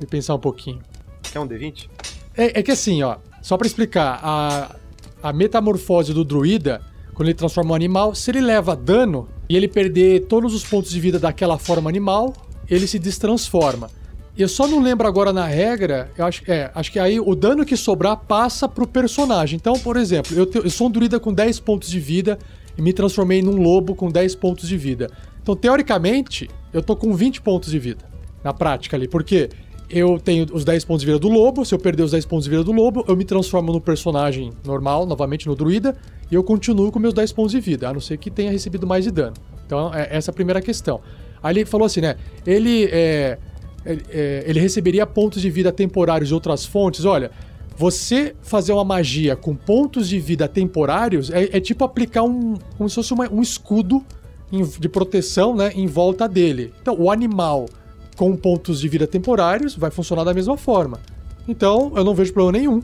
e 0.00 0.06
pensar 0.06 0.34
um 0.34 0.38
pouquinho. 0.38 0.80
Quer 1.22 1.40
um 1.40 1.48
D20? 1.48 1.88
É, 2.36 2.60
é 2.60 2.62
que 2.62 2.70
assim, 2.70 3.02
ó. 3.02 3.16
Só 3.42 3.56
para 3.56 3.66
explicar, 3.66 4.20
a, 4.22 4.76
a 5.22 5.32
metamorfose 5.32 6.12
do 6.12 6.24
druida, 6.24 6.82
quando 7.14 7.28
ele 7.28 7.36
transforma 7.36 7.72
um 7.72 7.74
animal, 7.74 8.14
se 8.14 8.30
ele 8.30 8.40
leva 8.40 8.76
dano 8.76 9.28
e 9.48 9.56
ele 9.56 9.68
perder 9.68 10.26
todos 10.26 10.54
os 10.54 10.64
pontos 10.64 10.90
de 10.90 11.00
vida 11.00 11.18
daquela 11.18 11.58
forma 11.58 11.88
animal, 11.88 12.34
ele 12.68 12.86
se 12.86 12.98
destransforma. 12.98 13.90
Eu 14.36 14.48
só 14.48 14.66
não 14.66 14.80
lembro 14.80 15.06
agora 15.06 15.32
na 15.32 15.44
regra, 15.44 16.10
eu 16.16 16.24
acho, 16.24 16.42
é, 16.50 16.70
acho 16.74 16.92
que 16.92 16.98
aí 16.98 17.18
o 17.18 17.34
dano 17.34 17.64
que 17.66 17.76
sobrar 17.76 18.16
passa 18.16 18.68
pro 18.68 18.86
personagem. 18.86 19.56
Então, 19.56 19.74
por 19.74 19.96
exemplo, 19.96 20.36
eu, 20.36 20.46
te, 20.46 20.58
eu 20.58 20.70
sou 20.70 20.86
um 20.86 20.90
druida 20.90 21.18
com 21.18 21.32
10 21.32 21.60
pontos 21.60 21.90
de 21.90 21.98
vida 21.98 22.38
e 22.78 22.80
me 22.80 22.92
transformei 22.92 23.42
num 23.42 23.60
lobo 23.60 23.94
com 23.94 24.10
10 24.10 24.34
pontos 24.36 24.68
de 24.68 24.76
vida. 24.76 25.10
Então, 25.42 25.56
teoricamente, 25.56 26.48
eu 26.72 26.82
tô 26.82 26.94
com 26.96 27.14
20 27.14 27.42
pontos 27.42 27.70
de 27.70 27.78
vida 27.78 28.04
na 28.42 28.52
prática 28.52 28.96
ali, 28.96 29.08
porque 29.08 29.50
eu 29.90 30.18
tenho 30.18 30.46
os 30.52 30.64
10 30.64 30.84
pontos 30.84 31.00
de 31.00 31.06
vida 31.06 31.18
do 31.18 31.28
lobo, 31.28 31.64
se 31.64 31.74
eu 31.74 31.78
perder 31.78 32.04
os 32.04 32.12
10 32.12 32.24
pontos 32.26 32.44
de 32.44 32.50
vida 32.50 32.62
do 32.62 32.70
lobo, 32.70 33.04
eu 33.08 33.16
me 33.16 33.24
transformo 33.24 33.72
no 33.72 33.80
personagem 33.80 34.52
normal, 34.64 35.04
novamente 35.04 35.48
no 35.48 35.56
druida, 35.56 35.96
e 36.30 36.34
eu 36.34 36.44
continuo 36.44 36.92
com 36.92 36.98
meus 37.00 37.12
10 37.12 37.32
pontos 37.32 37.52
de 37.52 37.60
vida, 37.60 37.88
a 37.88 37.92
não 37.92 38.00
ser 38.00 38.16
que 38.16 38.30
tenha 38.30 38.52
recebido 38.52 38.86
mais 38.86 39.04
de 39.04 39.10
dano. 39.10 39.34
Então, 39.66 39.92
é 39.92 40.08
essa 40.16 40.30
é 40.30 40.32
a 40.32 40.34
primeira 40.34 40.62
questão. 40.62 41.00
Aí 41.42 41.54
ele 41.54 41.64
falou 41.64 41.86
assim, 41.86 42.00
né? 42.00 42.16
Ele, 42.46 42.84
é, 42.92 43.38
é, 43.84 44.44
ele 44.46 44.60
receberia 44.60 45.04
pontos 45.06 45.42
de 45.42 45.50
vida 45.50 45.72
temporários 45.72 46.28
de 46.28 46.34
outras 46.34 46.64
fontes. 46.64 47.04
Olha, 47.04 47.30
você 47.76 48.34
fazer 48.42 48.72
uma 48.72 48.84
magia 48.84 49.34
com 49.34 49.56
pontos 49.56 50.08
de 50.08 50.20
vida 50.20 50.46
temporários 50.46 51.30
é, 51.30 51.56
é 51.56 51.60
tipo 51.60 51.82
aplicar 51.82 52.22
um. 52.22 52.54
como 52.76 52.88
se 52.88 52.94
fosse 52.94 53.12
uma, 53.12 53.32
um 53.32 53.40
escudo 53.40 54.04
de 54.50 54.88
proteção 54.88 55.54
né, 55.54 55.72
em 55.74 55.86
volta 55.86 56.28
dele. 56.28 56.72
Então, 56.80 56.96
o 56.98 57.10
animal 57.10 57.68
com 58.16 58.36
pontos 58.36 58.80
de 58.80 58.88
vida 58.88 59.06
temporários 59.06 59.76
vai 59.76 59.90
funcionar 59.90 60.24
da 60.24 60.34
mesma 60.34 60.56
forma. 60.56 61.00
Então, 61.48 61.92
eu 61.96 62.04
não 62.04 62.14
vejo 62.14 62.32
problema 62.32 62.58
nenhum 62.58 62.82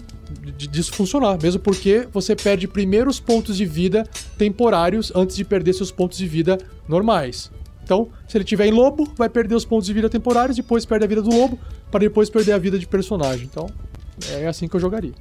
disso 0.57 0.93
funcionar, 0.93 1.39
mesmo 1.41 1.61
porque 1.61 2.09
você 2.13 2.35
perde 2.35 2.67
primeiro 2.67 3.09
os 3.09 3.21
pontos 3.21 3.57
de 3.57 3.65
vida 3.65 4.05
temporários 4.39 5.13
antes 5.15 5.37
de 5.37 5.45
perder 5.45 5.73
seus 5.73 5.93
pontos 5.93 6.19
de 6.19 6.27
vida 6.27 6.59
normais. 6.89 7.51
Então, 7.85 8.09
se 8.27 8.37
ele 8.37 8.45
tiver 8.45 8.67
em 8.67 8.73
lobo, 8.73 9.09
vai 9.17 9.29
perder 9.29 9.55
os 9.55 9.65
pontos 9.65 9.87
de 9.87 9.93
vida 9.93 10.09
temporários, 10.09 10.57
depois 10.57 10.85
perde 10.85 11.05
a 11.05 11.09
vida 11.09 11.23
do 11.23 11.31
lobo, 11.31 11.59
para 11.91 12.01
depois 12.01 12.29
perder 12.29 12.53
a 12.53 12.59
vida 12.59 12.79
de 12.79 12.87
personagem. 12.87 13.45
Então, 13.45 13.69
é 14.31 14.47
assim 14.47 14.67
que 14.67 14.75
eu 14.75 14.81
jogaria. 14.81 15.13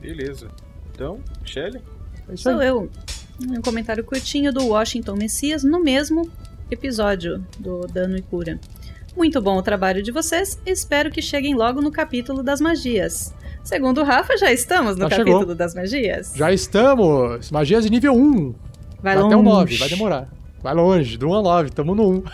Beleza. 0.00 0.48
Então, 0.94 1.18
Shelly? 1.44 1.80
É 2.28 2.36
Sou 2.36 2.62
eu. 2.62 2.88
Um 3.48 3.60
comentário 3.60 4.04
curtinho 4.04 4.52
do 4.52 4.66
Washington 4.68 5.16
Messias 5.16 5.64
no 5.64 5.80
mesmo 5.80 6.30
episódio 6.70 7.44
do 7.58 7.86
Dano 7.86 8.16
e 8.16 8.22
Cura. 8.22 8.58
Muito 9.16 9.40
bom 9.42 9.56
o 9.58 9.62
trabalho 9.62 10.02
de 10.02 10.10
vocês, 10.10 10.58
espero 10.64 11.10
que 11.10 11.20
cheguem 11.20 11.54
logo 11.54 11.82
no 11.82 11.90
capítulo 11.90 12.42
das 12.42 12.60
magias. 12.60 13.34
Segundo 13.62 14.00
o 14.00 14.04
Rafa, 14.04 14.36
já 14.38 14.50
estamos 14.52 14.96
no 14.96 15.02
Já 15.08 15.10
capítulo 15.10 15.40
chegou. 15.40 15.54
das 15.54 15.74
magias. 15.74 16.32
Já 16.34 16.52
estamos! 16.52 17.50
Magias 17.50 17.84
de 17.84 17.90
nível 17.90 18.14
1. 18.14 18.54
Vai 19.02 19.12
Até 19.14 19.22
longe. 19.22 19.36
o 19.36 19.42
9, 19.42 19.76
vai 19.76 19.88
demorar. 19.88 20.28
Vai 20.62 20.74
longe, 20.74 21.18
do 21.18 21.28
1 21.28 21.34
a 21.34 21.42
9, 21.42 21.70
tamo 21.70 21.94
no 21.94 22.08
1. 22.10 22.24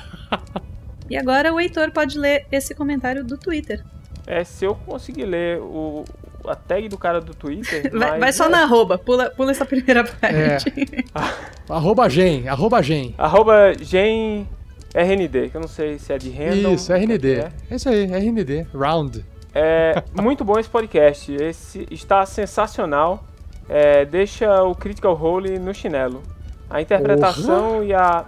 E 1.11 1.17
agora 1.17 1.53
o 1.53 1.59
Heitor 1.59 1.91
pode 1.91 2.19
ler 2.19 2.47
esse 2.53 2.75
comentário 2.75 3.25
do 3.25 3.37
Twitter. 3.37 3.85
É, 4.27 4.45
se 4.45 4.65
eu 4.67 4.75
conseguir 4.75 5.25
ler 5.25 5.59
o, 5.61 6.05
a 6.49 6.55
tag 6.55 6.89
do 6.89 6.99
cara 6.99 7.21
do 7.21 7.35
Twitter. 7.35 7.91
Vai, 7.91 8.11
mas 8.11 8.21
vai 8.21 8.33
só 8.33 8.47
é, 8.47 8.49
na 8.49 8.63
arroba, 8.63 8.99
pula, 8.99 9.31
pula 9.31 9.51
essa 9.51 9.65
primeira 9.65 10.05
parte. 10.05 10.73
Arroba 11.69 12.09
gen, 12.09 12.49
arroba 12.49 12.83
gen. 12.83 13.15
Arroba 13.19 13.75
GenRND, 13.79 15.51
que 15.51 15.57
eu 15.57 15.61
não 15.61 15.69
sei 15.69 15.99
se 15.99 16.13
é 16.13 16.19
de 16.19 16.31
random. 16.31 16.73
Isso, 16.73 16.87
que 16.87 16.99
RND. 16.99 17.35
é. 17.35 17.53
É 17.71 17.75
isso 17.77 17.89
aí, 17.89 18.07
RND. 18.07 18.67
Round. 18.75 19.25
É 19.55 20.03
muito 20.21 20.45
bom 20.45 20.59
esse 20.59 20.69
podcast. 20.69 21.31
Esse 21.35 21.87
está 21.91 22.25
sensacional. 22.25 23.25
É, 23.69 24.07
deixa 24.07 24.63
o 24.63 24.75
Critical 24.75 25.15
Role 25.15 25.59
no 25.59 25.75
chinelo. 25.75 26.23
A 26.71 26.81
interpretação 26.81 27.85
e 27.85 27.93
a, 27.93 28.25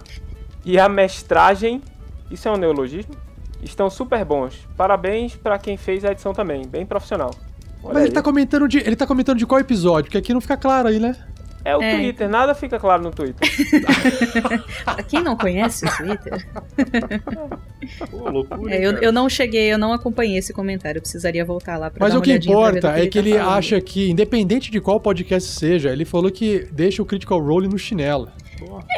e 0.63 0.79
a 0.79 0.87
mestragem, 0.87 1.81
isso 2.29 2.47
é 2.47 2.51
um 2.51 2.57
neologismo, 2.57 3.15
estão 3.61 3.89
super 3.89 4.23
bons. 4.25 4.67
Parabéns 4.75 5.35
para 5.35 5.57
quem 5.57 5.77
fez 5.77 6.03
a 6.05 6.11
edição 6.11 6.33
também, 6.33 6.67
bem 6.67 6.85
profissional. 6.85 7.31
Olha 7.83 7.93
Mas 7.93 8.03
ele 8.03 8.05
aí. 8.09 8.13
tá, 8.13 8.21
comentando 8.21 8.67
de, 8.67 8.77
ele 8.79 8.95
tá 8.95 9.07
comentando 9.07 9.37
de 9.37 9.45
qual 9.45 9.59
episódio? 9.59 10.05
Porque 10.05 10.17
aqui 10.17 10.33
não 10.33 10.41
fica 10.41 10.55
claro 10.57 10.87
aí, 10.87 10.99
né? 10.99 11.15
É 11.63 11.77
o 11.77 11.81
É. 11.81 11.95
Twitter, 11.95 12.27
nada 12.27 12.55
fica 12.55 12.79
claro 12.79 13.03
no 13.03 13.11
Twitter. 13.11 13.47
Pra 14.83 15.03
Quem 15.03 15.21
não 15.23 15.37
conhece 15.37 15.85
o 15.85 15.95
Twitter, 15.97 16.47
Pô, 18.09 18.29
loucura. 18.29 18.73
é, 18.75 18.83
eu, 18.85 18.93
eu 18.93 19.11
não 19.11 19.29
cheguei, 19.29 19.71
eu 19.71 19.77
não 19.77 19.93
acompanhei 19.93 20.37
esse 20.37 20.53
comentário. 20.53 20.97
Eu 20.97 21.01
precisaria 21.01 21.43
voltar 21.45 21.77
lá 21.77 21.89
pra 21.89 21.99
Mas 22.05 22.13
dar 22.13 22.19
o 22.19 22.21
que 22.21 22.33
importa 22.33 22.79
do 22.81 22.87
é 22.87 23.07
que 23.07 23.17
ele 23.17 23.33
tá 23.33 23.39
falando. 23.43 23.57
acha 23.57 23.81
que, 23.81 24.09
independente 24.09 24.71
de 24.71 24.79
qual 24.81 24.99
podcast 24.99 25.49
seja, 25.51 25.89
ele 25.91 26.05
falou 26.05 26.31
que 26.31 26.67
deixa 26.71 27.01
o 27.01 27.05
Critical 27.05 27.39
Role 27.39 27.67
no 27.67 27.77
chinelo. 27.77 28.27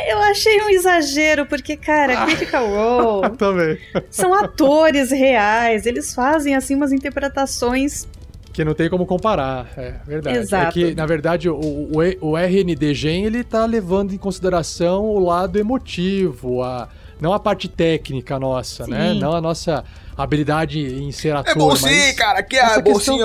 Eu 0.10 0.18
achei 0.20 0.62
um 0.62 0.70
exagero, 0.70 1.46
porque, 1.46 1.78
cara, 1.78 2.26
Critical 2.26 2.68
Role 2.68 3.36
Também. 3.38 3.78
são 4.10 4.34
atores 4.34 5.10
reais, 5.12 5.86
eles 5.86 6.14
fazem, 6.14 6.54
assim, 6.56 6.76
umas 6.76 6.92
interpretações 6.92 8.06
Que 8.54 8.64
não 8.64 8.76
tem 8.76 8.88
como 8.88 9.06
comparar, 9.06 9.68
é 9.76 9.95
verdade. 10.06 10.38
Exato. 10.38 10.68
É 10.68 10.72
que, 10.72 10.95
na 10.95 11.08
verdade, 11.08 11.49
o, 11.49 11.56
o, 11.56 11.93
o 12.22 12.38
RND 12.38 12.93
Gen, 12.93 13.26
ele 13.26 13.43
tá 13.43 13.66
levando 13.66 14.14
em 14.14 14.18
consideração 14.18 15.06
o 15.06 15.18
lado 15.18 15.58
emotivo, 15.58 16.62
a, 16.62 16.88
não 17.24 17.32
a 17.34 17.39
parte 17.39 17.69
técnica 17.69 18.38
nossa, 18.38 18.86
né? 18.86 19.13
Sim. 19.13 19.19
Não 19.21 19.32
a 19.34 19.39
nossa 19.39 19.82
habilidade 20.17 20.78
em 20.80 21.09
ser 21.13 21.34
ator. 21.34 21.51
É 21.53 21.55
bom 21.55 21.69
mas, 21.69 21.80
sim, 21.80 22.13
cara, 22.15 22.43
que 22.43 22.57
essa 22.57 22.80
é 22.80 22.82
bom 22.84 22.93
questão- 22.95 23.17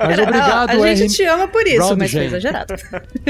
mas 0.00 0.18
obrigado, 0.18 0.70
a 0.82 0.94
gente 0.94 1.04
RN 1.04 1.16
te 1.16 1.24
ama 1.24 1.46
por 1.48 1.64
isso, 1.66 1.78
Round 1.78 1.98
mas 1.98 2.10
foi 2.10 2.20
Gen. 2.20 2.26
exagerado. 2.28 2.74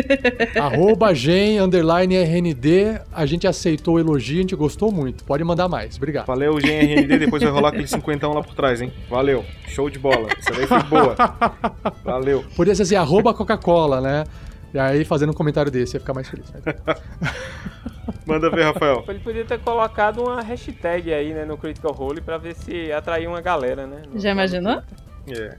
Arroba 0.58 1.14
Gen, 1.14 1.60
underline 1.60 2.16
RND. 2.16 3.00
A 3.12 3.26
gente 3.26 3.46
aceitou 3.46 3.96
o 3.96 3.98
elogio, 4.00 4.38
a 4.38 4.40
gente 4.40 4.56
gostou 4.56 4.90
muito. 4.90 5.22
Pode 5.24 5.44
mandar 5.44 5.68
mais. 5.68 5.96
Obrigado. 5.98 6.26
Valeu, 6.26 6.54
GNRD, 6.56 7.18
depois 7.18 7.42
vai 7.42 7.52
rolar 7.52 7.68
aquele 7.68 7.86
cinquentão 7.86 8.32
lá 8.32 8.42
por 8.42 8.54
trás, 8.54 8.80
hein? 8.80 8.90
Valeu. 9.10 9.44
Show 9.68 9.90
de 9.90 9.98
bola. 9.98 10.28
Essa 10.38 10.52
daí 10.52 10.66
foi 10.66 10.82
boa. 10.84 11.14
Valeu. 12.02 12.44
Podia 12.56 12.74
ser 12.74 12.82
assim, 12.84 12.96
arroba 12.96 13.34
Coca-Cola, 13.34 14.00
né? 14.00 14.24
E 14.72 14.78
aí, 14.78 15.04
fazendo 15.04 15.30
um 15.30 15.34
comentário 15.34 15.70
desse, 15.72 15.96
ia 15.96 16.00
ficar 16.00 16.12
mais 16.14 16.28
feliz. 16.28 16.50
né? 16.52 16.60
Manda 18.26 18.50
ver, 18.50 18.64
Rafael. 18.64 19.04
Ele 19.08 19.18
podia 19.20 19.44
ter 19.44 19.58
colocado 19.60 20.22
uma 20.22 20.40
hashtag 20.42 21.12
aí, 21.12 21.32
né, 21.32 21.44
no 21.44 21.56
Critical 21.56 21.92
Role 21.92 22.20
pra 22.20 22.36
ver 22.38 22.54
se 22.54 22.92
atraía 22.92 23.28
uma 23.28 23.40
galera, 23.40 23.86
né? 23.86 24.02
no- 24.12 24.18
Já 24.20 24.30
imaginou? 24.30 24.82
É. 25.28 25.56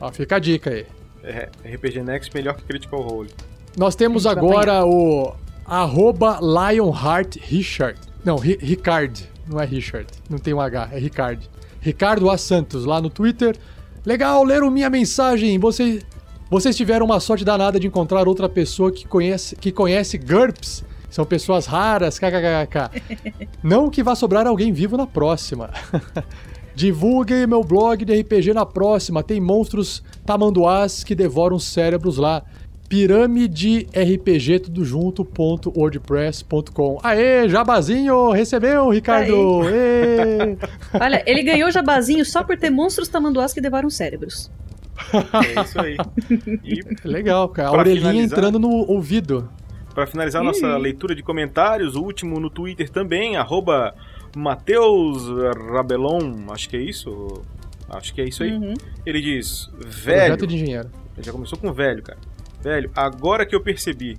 Ó, 0.00 0.10
fica 0.10 0.36
a 0.36 0.38
dica 0.38 0.70
aí. 0.70 0.86
é. 1.22 1.48
RPG 1.74 2.02
Next 2.02 2.34
melhor 2.34 2.54
que 2.54 2.62
Critical 2.64 3.00
Role. 3.00 3.30
Nós 3.76 3.94
temos 3.94 4.26
agora 4.26 4.84
o 4.86 5.34
arroba 5.66 6.38
Lionheart 6.40 7.36
Richard. 7.42 7.98
Não, 8.24 8.36
Ri- 8.36 8.58
Ricard. 8.60 9.28
Não 9.46 9.60
é 9.60 9.64
Richard. 9.64 10.06
Não 10.28 10.38
tem 10.38 10.52
um 10.54 10.60
H, 10.60 10.88
é 10.92 10.98
Ricard. 10.98 11.48
Ricardo 11.80 12.28
A. 12.30 12.36
Santos, 12.36 12.84
lá 12.84 13.00
no 13.00 13.08
Twitter. 13.08 13.56
Legal, 14.04 14.42
leram 14.44 14.70
minha 14.70 14.90
mensagem. 14.90 15.58
Você, 15.58 16.00
vocês 16.50 16.76
tiveram 16.76 17.04
uma 17.04 17.20
sorte 17.20 17.44
danada 17.44 17.78
de 17.78 17.86
encontrar 17.86 18.26
outra 18.26 18.48
pessoa 18.48 18.90
que 18.90 19.06
conhece, 19.06 19.54
que 19.56 19.70
conhece 19.70 20.16
GURPS. 20.16 20.84
São 21.10 21.24
pessoas 21.24 21.66
raras, 21.66 22.18
kkkk. 22.18 23.48
Não 23.62 23.90
que 23.90 24.02
vá 24.02 24.14
sobrar 24.14 24.46
alguém 24.46 24.72
vivo 24.72 24.96
na 24.96 25.06
próxima. 25.06 25.70
Divulguem 26.74 27.46
meu 27.46 27.64
blog 27.64 28.04
de 28.04 28.18
RPG 28.20 28.54
na 28.54 28.64
próxima. 28.64 29.22
Tem 29.22 29.40
monstros 29.40 30.02
tamanduás 30.24 31.02
que 31.02 31.14
devoram 31.14 31.58
cérebros 31.58 32.18
lá. 32.18 32.42
Pirâmide 32.88 33.86
RPG 33.94 34.60
tudo 34.60 34.84
junto 34.84 35.24
ponto 35.24 35.70
wordpress.com. 35.76 36.98
Aê, 37.02 37.48
jabazinho, 37.48 38.30
recebeu, 38.30 38.88
Ricardo. 38.88 39.60
Olha, 40.98 41.22
ele 41.26 41.42
ganhou 41.42 41.70
jabazinho 41.70 42.24
só 42.24 42.42
por 42.42 42.56
ter 42.56 42.70
monstros 42.70 43.08
tamanduás 43.08 43.52
que 43.52 43.60
devoram 43.60 43.90
cérebros. 43.90 44.50
É 45.56 45.62
isso 45.62 45.80
aí. 45.80 45.96
E 46.64 46.80
Legal, 47.08 47.48
cara. 47.48 47.68
A 47.68 47.72
orelhinha 47.72 48.10
finalizar- 48.10 48.38
entrando 48.38 48.58
no 48.58 48.68
ouvido. 48.90 49.48
Para 49.94 50.06
finalizar 50.06 50.42
nossa 50.44 50.76
leitura 50.76 51.14
de 51.14 51.22
comentários, 51.22 51.96
o 51.96 52.02
último 52.02 52.38
no 52.38 52.48
Twitter 52.50 52.88
também, 52.88 53.36
arroba 53.36 53.94
Matheus 54.36 55.24
Rabelon, 55.72 56.46
acho 56.52 56.68
que 56.68 56.76
é 56.76 56.80
isso? 56.80 57.42
Acho 57.88 58.14
que 58.14 58.20
é 58.20 58.24
isso 58.24 58.42
aí. 58.42 58.52
Uhum. 58.52 58.74
Ele 59.04 59.20
diz, 59.20 59.68
velho, 59.84 60.18
Projeto 60.36 60.46
de 60.46 60.54
engenheiro. 60.54 60.88
ele 61.16 61.26
já 61.26 61.32
começou 61.32 61.58
com 61.58 61.72
velho, 61.72 62.02
cara. 62.02 62.18
Velho, 62.62 62.90
agora 62.94 63.44
que 63.46 63.54
eu 63.56 63.60
percebi, 63.62 64.18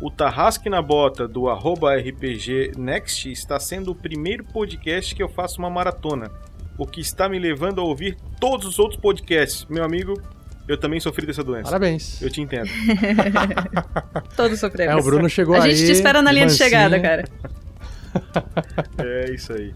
o 0.00 0.10
Tarrasque 0.10 0.68
na 0.68 0.80
Bota 0.82 1.26
do 1.26 1.48
arroba 1.48 1.96
RPG 1.96 2.72
Next 2.76 3.30
está 3.32 3.58
sendo 3.58 3.90
o 3.92 3.94
primeiro 3.94 4.44
podcast 4.44 5.14
que 5.14 5.22
eu 5.22 5.28
faço 5.28 5.58
uma 5.58 5.70
maratona, 5.70 6.30
o 6.78 6.86
que 6.86 7.00
está 7.00 7.28
me 7.28 7.38
levando 7.38 7.80
a 7.80 7.84
ouvir 7.84 8.16
todos 8.40 8.66
os 8.66 8.78
outros 8.78 9.00
podcasts. 9.00 9.66
Meu 9.68 9.84
amigo, 9.84 10.20
eu 10.68 10.76
também 10.76 11.00
sofri 11.00 11.26
dessa 11.26 11.42
doença. 11.44 11.64
Parabéns. 11.64 12.20
Eu 12.20 12.30
te 12.30 12.40
entendo. 12.40 12.68
Todos 14.36 14.58
sofremos. 14.58 14.94
É, 14.94 14.96
o 14.96 15.02
Bruno 15.02 15.28
chegou 15.28 15.54
A 15.54 15.62
aí. 15.64 15.74
gente 15.74 15.86
te 15.86 15.92
espera 15.92 16.20
na 16.22 16.32
linha 16.32 16.46
de 16.46 16.54
chegada, 16.54 16.98
cara. 17.00 17.24
É 18.98 19.30
isso 19.30 19.52
aí. 19.52 19.74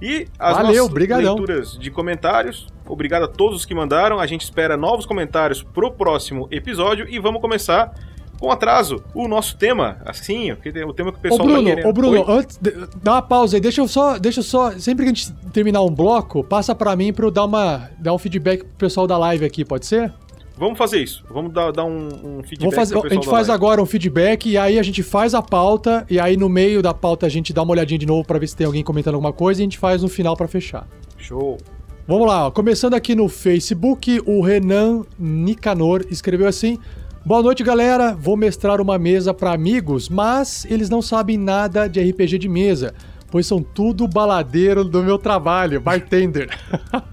E 0.00 0.26
as 0.38 0.56
Valeu, 0.56 0.76
nossas 0.84 0.94
brigadão. 0.94 1.34
leituras 1.34 1.78
de 1.78 1.90
comentários. 1.90 2.66
Obrigado 2.86 3.24
a 3.24 3.28
todos 3.28 3.58
os 3.58 3.64
que 3.66 3.74
mandaram. 3.74 4.18
A 4.18 4.26
gente 4.26 4.42
espera 4.42 4.76
novos 4.78 5.04
comentários 5.04 5.62
pro 5.62 5.92
próximo 5.92 6.48
episódio 6.50 7.06
e 7.08 7.18
vamos 7.18 7.40
começar 7.42 7.92
com 8.40 8.50
atraso 8.50 9.02
o 9.14 9.28
nosso 9.28 9.56
tema. 9.56 9.98
Assim, 10.04 10.50
o 10.50 10.56
tema 10.94 11.12
que 11.12 11.18
o 11.18 11.20
Ô 11.20 11.22
pessoal 11.22 11.46
Bruno, 11.46 11.62
tá 11.62 11.68
querendo. 11.68 11.86
ô 11.88 11.92
Bruno, 11.92 12.18
Oi? 12.18 12.24
antes, 12.38 12.56
de- 12.56 12.74
dá 13.02 13.12
uma 13.12 13.22
pausa 13.22 13.56
aí, 13.56 13.60
deixa 13.60 13.80
eu 13.80 13.86
só, 13.86 14.18
deixa 14.18 14.40
eu 14.40 14.44
só, 14.44 14.72
sempre 14.78 15.04
que 15.04 15.10
a 15.12 15.14
gente 15.14 15.32
terminar 15.52 15.82
um 15.82 15.90
bloco, 15.94 16.42
passa 16.42 16.74
pra 16.74 16.96
mim 16.96 17.12
pra 17.12 17.26
eu 17.26 17.30
dar 17.30 17.44
uma, 17.44 17.90
dar 17.98 18.14
um 18.14 18.18
feedback 18.18 18.64
pro 18.64 18.74
pessoal 18.78 19.06
da 19.06 19.16
live 19.18 19.44
aqui, 19.44 19.64
pode 19.64 19.84
ser? 19.86 20.12
Vamos 20.56 20.76
fazer 20.76 21.02
isso. 21.02 21.24
Vamos 21.30 21.52
dar, 21.54 21.70
dar 21.72 21.84
um, 21.84 22.08
um 22.38 22.42
feedback 22.42 22.74
fazer, 22.74 22.94
a 22.98 23.00
pessoal 23.00 23.14
gente 23.22 23.30
faz 23.30 23.48
live. 23.48 23.52
agora 23.64 23.82
um 23.82 23.86
feedback 23.86 24.46
e 24.50 24.58
aí 24.58 24.78
a 24.78 24.82
gente 24.82 25.02
faz 25.02 25.34
a 25.34 25.40
pauta 25.40 26.04
e 26.10 26.20
aí 26.20 26.36
no 26.36 26.50
meio 26.50 26.82
da 26.82 26.92
pauta 26.92 27.24
a 27.24 27.28
gente 27.30 27.50
dá 27.52 27.62
uma 27.62 27.72
olhadinha 27.72 27.98
de 27.98 28.04
novo 28.04 28.26
pra 28.26 28.38
ver 28.38 28.46
se 28.46 28.54
tem 28.56 28.66
alguém 28.66 28.82
comentando 28.84 29.14
alguma 29.14 29.32
coisa 29.32 29.60
e 29.60 29.62
a 29.62 29.64
gente 29.64 29.78
faz 29.78 30.02
no 30.02 30.08
final 30.08 30.36
pra 30.36 30.46
fechar. 30.46 30.86
Show. 31.16 31.56
Vamos 32.06 32.26
lá, 32.26 32.48
ó. 32.48 32.50
começando 32.50 32.92
aqui 32.92 33.14
no 33.14 33.26
Facebook, 33.28 34.20
o 34.26 34.42
Renan 34.42 35.02
Nicanor 35.18 36.04
escreveu 36.10 36.46
assim: 36.46 36.78
Boa 37.24 37.42
noite, 37.42 37.62
galera. 37.62 38.14
Vou 38.14 38.36
mestrar 38.36 38.80
uma 38.80 38.98
mesa 38.98 39.34
para 39.34 39.52
amigos, 39.52 40.08
mas 40.08 40.64
eles 40.64 40.88
não 40.88 41.02
sabem 41.02 41.36
nada 41.36 41.86
de 41.86 42.00
RPG 42.00 42.38
de 42.38 42.48
mesa, 42.48 42.94
pois 43.30 43.46
são 43.46 43.62
tudo 43.62 44.08
baladeiro 44.08 44.84
do 44.84 45.02
meu 45.02 45.18
trabalho, 45.18 45.80
bartender. 45.80 46.48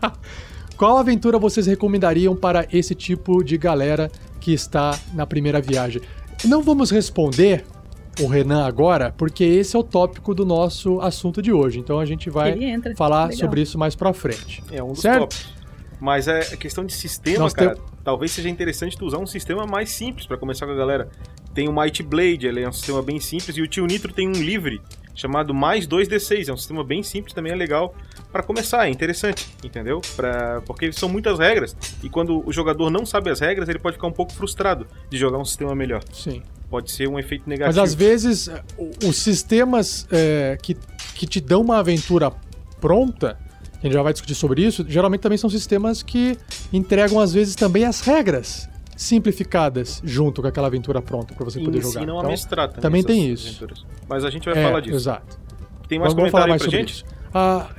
Qual 0.77 0.97
aventura 0.97 1.37
vocês 1.39 1.65
recomendariam 1.65 2.35
para 2.35 2.65
esse 2.71 2.93
tipo 2.95 3.43
de 3.43 3.57
galera 3.57 4.09
que 4.39 4.53
está 4.53 4.97
na 5.13 5.25
primeira 5.25 5.59
viagem? 5.59 6.01
Não 6.45 6.61
vamos 6.61 6.91
responder 6.91 7.65
o 8.21 8.27
Renan 8.27 8.65
agora, 8.65 9.13
porque 9.17 9.43
esse 9.43 9.75
é 9.75 9.79
o 9.79 9.83
tópico 9.83 10.33
do 10.33 10.45
nosso 10.45 11.01
assunto 11.01 11.41
de 11.41 11.51
hoje. 11.51 11.79
Então 11.79 11.99
a 11.99 12.05
gente 12.05 12.29
vai 12.29 12.55
falar 12.95 13.25
Legal. 13.25 13.39
sobre 13.39 13.61
isso 13.61 13.77
mais 13.77 13.95
pra 13.95 14.13
frente. 14.13 14.63
É 14.71 14.81
um 14.81 14.89
dos 14.93 15.01
Certo? 15.01 15.21
tópicos. 15.21 15.56
Mas 15.99 16.27
é 16.27 16.41
questão 16.57 16.85
de 16.85 16.93
sistema, 16.93 17.39
Nós 17.39 17.53
cara. 17.53 17.75
tem- 17.75 17.83
Talvez 18.03 18.31
seja 18.31 18.47
interessante 18.47 18.97
tu 18.97 19.05
usar 19.05 19.17
um 19.17 19.25
sistema 19.25 19.65
mais 19.65 19.89
simples 19.89 20.25
pra 20.25 20.37
começar 20.37 20.65
com 20.65 20.71
a 20.71 20.75
galera. 20.75 21.09
Tem 21.53 21.67
o 21.67 21.73
Might 21.73 22.01
Blade, 22.03 22.47
ele 22.47 22.61
é 22.61 22.69
um 22.69 22.71
sistema 22.71 23.01
bem 23.01 23.19
simples, 23.19 23.57
e 23.57 23.61
o 23.61 23.67
Tio 23.67 23.85
Nitro 23.85 24.13
tem 24.13 24.27
um 24.27 24.31
livre 24.33 24.79
chamado 25.15 25.53
mais 25.53 25.87
2d6. 25.87 26.47
É 26.47 26.53
um 26.53 26.57
sistema 26.57 26.83
bem 26.83 27.01
simples, 27.03 27.33
também 27.33 27.51
é 27.51 27.55
legal 27.55 27.93
para 28.31 28.43
começar, 28.43 28.87
é 28.87 28.89
interessante, 28.91 29.47
entendeu? 29.63 29.99
Pra, 30.15 30.61
porque 30.65 30.91
são 30.93 31.09
muitas 31.09 31.39
regras 31.39 31.75
e 32.03 32.09
quando 32.09 32.47
o 32.47 32.53
jogador 32.53 32.89
não 32.91 33.05
sabe 33.05 33.29
as 33.31 33.39
regras, 33.39 33.67
ele 33.67 33.79
pode 33.79 33.95
ficar 33.95 34.07
um 34.07 34.11
pouco 34.11 34.31
frustrado 34.33 34.85
de 35.09 35.17
jogar 35.17 35.39
um 35.39 35.45
sistema 35.45 35.73
melhor. 35.75 36.03
Sim. 36.13 36.43
Pode 36.69 36.91
ser 36.91 37.07
um 37.09 37.17
efeito 37.17 37.49
negativo. 37.49 37.77
Mas 37.77 37.89
às 37.89 37.95
vezes, 37.95 38.49
os 39.03 39.17
sistemas 39.17 40.07
é, 40.11 40.57
que, 40.61 40.77
que 41.15 41.25
te 41.25 41.41
dão 41.41 41.61
uma 41.61 41.79
aventura 41.79 42.31
pronta, 42.79 43.39
a 43.87 43.89
gente 43.89 43.97
já 43.97 44.03
vai 44.03 44.13
discutir 44.13 44.35
sobre 44.35 44.63
isso, 44.63 44.85
geralmente 44.87 45.21
também 45.21 45.37
são 45.37 45.49
sistemas 45.49 46.03
que 46.03 46.37
entregam 46.71 47.19
às 47.19 47.33
vezes 47.33 47.55
também 47.55 47.85
as 47.85 48.01
regras 48.01 48.69
simplificadas 48.95 50.01
junto 50.03 50.41
com 50.41 50.47
aquela 50.47 50.67
aventura 50.67 51.01
pronta 51.01 51.33
para 51.33 51.45
você 51.45 51.59
poder 51.59 51.81
jogar. 51.81 52.01
Então, 52.01 52.19
a 52.19 52.23
mestrar 52.23 52.71
também 52.71 53.03
tem 53.03 53.31
isso. 53.31 53.49
Aventuras. 53.49 53.85
Mas 54.09 54.25
a 54.25 54.29
gente 54.29 54.45
vai 54.45 54.57
é, 54.57 54.63
falar 54.63 54.79
disso. 54.79 54.95
Exato. 54.95 55.39
Tem 55.87 55.99
mais 55.99 56.13
vamos, 56.13 56.31
falar 56.31 56.47
mais 56.47 56.61
sobre 56.61 56.79
gente? 56.79 56.93
Isso. 56.93 57.05
Ah, 57.33 57.69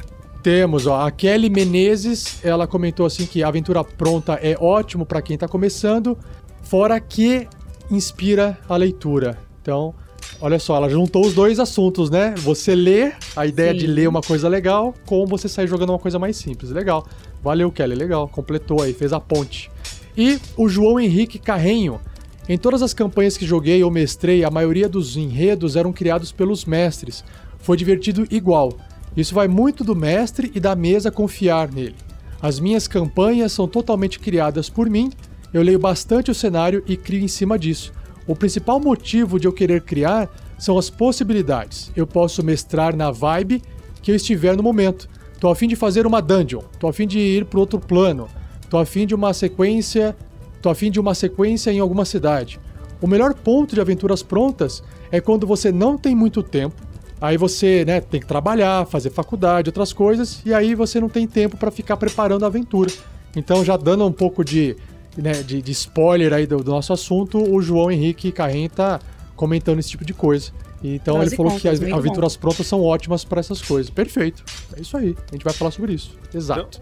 temos, 0.43 0.87
ó, 0.87 1.01
a 1.07 1.11
Kelly 1.11 1.51
Menezes, 1.51 2.45
ela 2.45 2.67
comentou 2.67 3.05
assim 3.05 3.27
que 3.27 3.43
a 3.43 3.49
aventura 3.49 3.83
pronta 3.83 4.35
é 4.35 4.57
ótimo 4.59 5.05
para 5.05 5.21
quem 5.21 5.37
tá 5.37 5.49
começando, 5.49 6.17
fora 6.63 6.99
que 7.01 7.49
inspira 7.91 8.57
a 8.69 8.77
leitura. 8.77 9.37
Então, 9.61 9.95
olha 10.41 10.59
só, 10.59 10.77
ela 10.77 10.89
juntou 10.89 11.27
os 11.27 11.35
dois 11.35 11.59
assuntos, 11.59 12.11
né? 12.11 12.35
Você 12.39 12.75
lê, 12.75 13.13
a 13.35 13.47
ideia 13.47 13.73
Sim. 13.73 13.79
de 13.79 13.87
ler 13.87 14.09
uma 14.09 14.21
coisa 14.21 14.49
legal, 14.49 14.95
com 15.07 15.27
você 15.27 15.49
sair 15.49 15.67
jogando 15.67 15.91
uma 15.91 15.99
coisa 15.99 16.19
mais 16.19 16.37
simples. 16.37 16.71
Legal. 16.71 17.07
Valeu, 17.43 17.71
Kelly, 17.71 17.95
legal. 17.95 18.29
Completou 18.29 18.83
aí, 18.83 18.93
fez 18.93 19.13
a 19.13 19.21
ponte. 19.21 19.71
E 20.17 20.39
o 20.57 20.69
João 20.69 20.99
Henrique 20.99 21.39
Carrenho. 21.39 22.01
Em 22.49 22.57
todas 22.57 22.83
as 22.83 22.95
campanhas 22.95 23.37
que 23.37 23.47
joguei 23.47 23.83
ou 23.85 23.91
mestrei, 23.91 24.43
a 24.43 24.51
maioria 24.51 24.89
dos 24.89 25.17
enredos 25.17 25.77
eram 25.77 25.93
criados 25.93 26.33
pelos 26.33 26.65
mestres. 26.65 27.23
Foi 27.59 27.77
divertido 27.77 28.27
igual. 28.31 28.73
Isso 29.17 29.35
vai 29.35 29.49
muito 29.49 29.85
do 29.85 29.95
mestre 29.95 30.51
e 30.55 30.61
da 30.61 30.75
mesa 30.75 31.11
confiar 31.11 31.71
nele. 31.71 31.97
As 32.41 32.61
minhas 32.61 32.87
campanhas 32.87 33.53
são 33.53 33.67
totalmente 33.67 34.19
criadas 34.19 34.71
por 34.71 34.89
mim, 34.89 35.11
eu 35.53 35.63
leio 35.63 35.79
bastante 35.79 36.31
o 36.31 36.35
cenário 36.35 36.85
e 36.87 36.97
crio 36.97 37.23
em 37.23 37.29
cima 37.29 37.59
disso. 37.59 37.93
O 38.29 38.37
principal 38.37 38.79
motivo 38.79 39.41
de 39.41 39.49
eu 39.49 39.53
querer 39.55 39.81
criar 39.81 40.29
são 40.59 40.77
as 40.77 40.91
possibilidades. 40.91 41.91
Eu 41.97 42.07
posso 42.07 42.45
mestrar 42.45 42.95
na 42.95 43.11
vibe 43.11 43.63
que 44.03 44.11
eu 44.11 44.15
estiver 44.15 44.55
no 44.55 44.63
momento. 44.63 45.09
Tô 45.41 45.49
a 45.49 45.57
fim 45.57 45.67
de 45.67 45.75
fazer 45.75 46.07
uma 46.07 46.21
dungeon, 46.21 46.61
tô 46.79 46.89
a 46.89 46.93
fim 46.93 47.07
de 47.07 47.19
ir 47.19 47.47
para 47.47 47.59
outro 47.59 47.81
plano, 47.81 48.29
tô 48.69 48.77
a 48.77 48.85
fim 48.85 49.07
de 49.07 49.15
uma 49.15 49.33
sequência, 49.33 50.15
tô 50.61 50.69
a 50.69 50.75
fim 50.75 50.91
de 50.91 51.01
uma 51.01 51.15
sequência 51.15 51.73
em 51.73 51.79
alguma 51.79 52.05
cidade. 52.05 52.61
O 53.01 53.07
melhor 53.07 53.33
ponto 53.33 53.75
de 53.75 53.81
aventuras 53.81 54.23
prontas 54.23 54.83
é 55.11 55.23
quando 55.23 55.47
você 55.47 55.73
não 55.73 55.97
tem 55.97 56.15
muito 56.15 56.43
tempo, 56.43 56.83
aí 57.21 57.39
você, 57.39 57.85
né, 57.87 58.01
tem 58.01 58.21
que 58.21 58.27
trabalhar, 58.27 58.87
fazer 58.87 59.11
faculdade, 59.11 59.71
outras 59.71 59.93
coisas, 59.93 60.43
e 60.45 60.53
aí 60.53 60.75
você 60.75 61.01
não 61.01 61.09
tem 61.09 61.27
tempo 61.27 61.57
para 61.57 61.71
ficar 61.71 61.97
preparando 61.97 62.45
a 62.45 62.49
aventura. 62.49 62.91
Então, 63.35 63.65
já 63.65 63.77
dando 63.77 64.05
um 64.05 64.13
pouco 64.13 64.45
de, 64.45 64.77
né, 65.23 65.43
de, 65.43 65.61
de 65.61 65.73
spoiler 65.73 66.33
aí 66.33 66.47
do, 66.47 66.59
do 66.59 66.71
nosso 66.71 66.93
assunto, 66.93 67.39
o 67.39 67.61
João 67.61 67.91
Henrique 67.91 68.33
Carren 68.33 68.69
tá 68.69 69.01
comentando 69.37 69.79
esse 69.79 69.91
tipo 69.91 70.05
de 70.05 70.15
coisa. 70.15 70.51
Então 70.83 71.17
Prós 71.17 71.29
ele 71.29 71.37
falou 71.37 71.59
que 71.59 71.69
as 71.69 71.83
aventuras 71.83 72.37
prontas 72.37 72.67
são 72.67 72.83
ótimas 72.83 73.25
para 73.25 73.41
essas 73.41 73.61
coisas. 73.61 73.91
Perfeito. 73.91 74.45
É 74.77 74.81
isso 74.81 74.97
aí. 74.97 75.17
A 75.31 75.35
gente 75.35 75.45
vai 75.45 75.53
falar 75.53 75.71
sobre 75.71 75.93
isso. 75.93 76.17
Exato. 76.33 76.81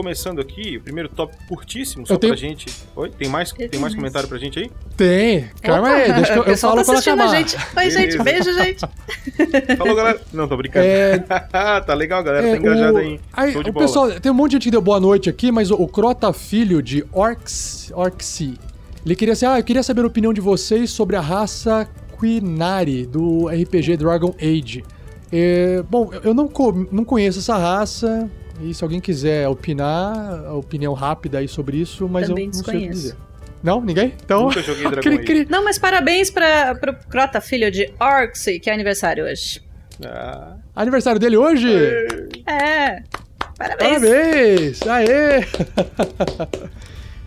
Começando 0.00 0.42
aqui, 0.42 0.76
o 0.76 0.82
primeiro 0.82 1.08
tópico 1.08 1.42
curtíssimo, 1.48 2.06
só 2.06 2.12
Eu 2.12 2.18
tenho- 2.18 2.34
pra 2.34 2.38
gente. 2.38 2.66
Oi, 2.94 3.08
tem 3.18 3.30
mais, 3.30 3.50
tem 3.50 3.80
mais 3.80 3.94
comentário 3.94 4.28
pra 4.28 4.36
gente 4.36 4.58
aí? 4.58 4.70
Tem. 4.94 5.48
Calma 5.62 5.88
aí, 5.88 6.12
deixa 6.12 6.32
que 6.34 6.38
eu, 6.38 6.42
eu 6.42 6.44
pessoal 6.44 6.74
falo 6.74 6.84
tá 6.84 6.92
quando 6.92 6.98
acabar. 6.98 7.24
a 7.24 7.36
gente. 7.38 7.56
Oi, 7.56 7.90
gente. 7.90 8.18
Beleza. 8.18 8.22
Beijo, 8.22 8.52
gente. 8.62 8.80
Falou, 9.78 9.94
galera. 9.96 10.20
Não, 10.34 10.46
tô 10.46 10.54
brincando. 10.58 10.84
É, 10.86 11.16
tá 11.80 11.94
legal, 11.94 12.22
galera. 12.22 12.46
É, 12.46 12.50
tá 12.52 12.56
engajado 12.58 12.92
o- 12.92 12.98
aí. 12.98 13.18
aí, 13.32 13.52
Show 13.54 13.62
de 13.62 13.70
o 13.70 13.72
bola. 13.72 13.86
pessoal, 13.86 14.20
tem 14.20 14.30
um 14.30 14.34
monte 14.34 14.50
de 14.50 14.56
gente 14.56 14.64
que 14.64 14.70
deu 14.70 14.82
boa 14.82 15.00
noite 15.00 15.30
aqui, 15.30 15.50
mas 15.50 15.70
o, 15.70 15.76
o 15.76 15.88
Crota 15.88 16.30
Filho 16.30 16.82
de 16.82 17.02
Orcs, 17.10 17.90
Orcsea, 17.94 18.52
ele 19.02 19.16
queria 19.16 19.32
assim, 19.32 19.46
ah, 19.46 19.58
eu 19.58 19.64
queria 19.64 19.82
saber 19.82 20.02
a 20.02 20.06
opinião 20.06 20.34
de 20.34 20.42
vocês 20.42 20.90
sobre 20.90 21.16
a 21.16 21.22
raça 21.22 21.88
Quinari 22.20 23.06
do 23.06 23.48
RPG 23.48 23.96
Dragon 23.96 24.34
Age. 24.42 24.84
É, 25.32 25.82
bom, 25.88 26.10
eu 26.22 26.34
não, 26.34 26.46
co- 26.48 26.86
não 26.92 27.02
conheço 27.02 27.38
essa 27.38 27.56
raça, 27.56 28.30
e 28.60 28.72
se 28.72 28.82
alguém 28.82 29.00
quiser 29.00 29.48
opinar, 29.48 30.54
opinião 30.54 30.94
rápida 30.94 31.38
aí 31.38 31.48
sobre 31.48 31.78
isso, 31.78 32.08
mas 32.08 32.28
Também 32.28 32.44
eu 32.44 32.52
não 32.52 32.64
sei 32.64 32.76
o 32.76 32.80
que 32.80 32.88
dizer. 32.88 33.16
Não? 33.62 33.80
Ninguém? 33.80 34.14
Então... 34.24 34.44
Nunca 34.44 34.62
joguei 34.62 34.84
Dragon 34.90 35.00
cri, 35.02 35.18
cri. 35.24 35.46
Não, 35.50 35.64
mas 35.64 35.78
parabéns 35.78 36.30
pra, 36.30 36.74
pro 36.74 36.94
Crota, 37.08 37.40
filho 37.40 37.70
de 37.70 37.92
Orcsey, 38.00 38.60
que 38.60 38.70
é 38.70 38.72
aniversário 38.72 39.24
hoje. 39.24 39.62
Ah, 40.04 40.56
Aniversário 40.74 41.18
dele 41.18 41.36
hoje? 41.36 41.68
É. 42.46 43.02
Parabéns. 43.56 44.80
Parabéns! 44.80 44.82
Aê! 44.86 45.40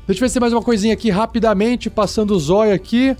Deixa 0.05 0.19
eu 0.19 0.25
ver 0.25 0.29
se 0.29 0.33
tem 0.33 0.41
mais 0.41 0.53
uma 0.53 0.61
coisinha 0.61 0.93
aqui 0.93 1.09
rapidamente, 1.09 1.89
passando 1.89 2.31
o 2.31 2.39
zóio 2.39 2.73
aqui. 2.73 3.15